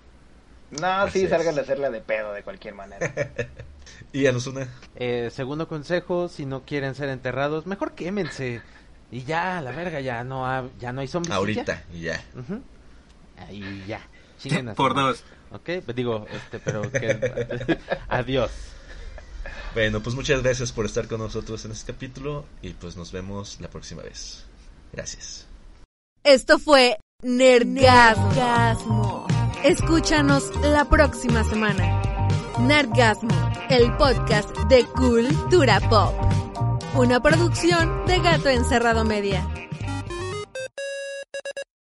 No, 0.81 0.87
Así 0.87 1.21
sí, 1.21 1.29
salgan 1.29 1.59
a 1.59 1.63
hacerla 1.63 1.91
de 1.91 2.01
pedo 2.01 2.33
de 2.33 2.43
cualquier 2.43 2.75
manera. 2.75 3.13
Y 4.13 4.23
ya 4.23 4.33
nos 4.33 4.47
una. 4.47 4.67
eh, 4.97 5.31
segundo 5.33 5.69
consejo, 5.69 6.29
si 6.29 6.45
no 6.47 6.63
quieren 6.65 6.95
ser 6.95 7.09
enterrados, 7.09 7.67
mejor 7.67 7.95
quémense. 7.95 8.61
Y 9.11 9.23
ya, 9.24 9.61
la 9.61 9.70
verga, 9.73 10.01
ya 10.01 10.24
no, 10.24 10.47
ha- 10.47 10.69
ya 10.81 10.93
no 10.93 11.01
hay 11.01 11.09
zombies. 11.09 11.28
y 11.28 11.33
ya. 11.33 11.37
Ahorita, 11.37 11.83
y 11.93 12.01
ya. 12.01 12.24
Ujú. 12.37 12.62
Ahí 13.39 13.85
ya. 13.87 14.01
Chinguen 14.41 14.74
Por 14.74 14.95
dos. 14.95 15.23
Ok, 15.53 15.70
pues 15.85 15.95
digo, 15.97 16.27
este, 16.33 16.59
pero 16.59 16.83
que... 16.91 17.78
Adiós. 18.09 18.51
Bueno, 19.74 20.03
pues 20.03 20.16
muchas 20.16 20.43
gracias 20.43 20.73
por 20.73 20.87
estar 20.87 21.07
con 21.07 21.20
nosotros 21.20 21.65
en 21.66 21.70
este 21.73 21.93
capítulo 21.93 22.47
y 22.62 22.70
pues 22.70 22.97
nos 22.97 23.12
vemos 23.12 23.59
la 23.61 23.69
próxima 23.69 24.03
vez. 24.03 24.45
Gracias. 24.93 25.47
Esto 26.24 26.59
fue 26.59 26.99
Nerdgasmo. 27.23 29.27
Escúchanos 29.62 30.51
la 30.62 30.89
próxima 30.89 31.45
semana. 31.45 32.03
Nerdgasmo, 32.59 33.53
el 33.69 33.95
podcast 33.97 34.51
de 34.69 34.85
Cultura 34.87 35.78
Pop. 35.89 36.45
Una 36.98 37.20
producción 37.20 38.06
de 38.06 38.20
Gato 38.20 38.48
Encerrado 38.48 39.05
Media. 39.05 39.47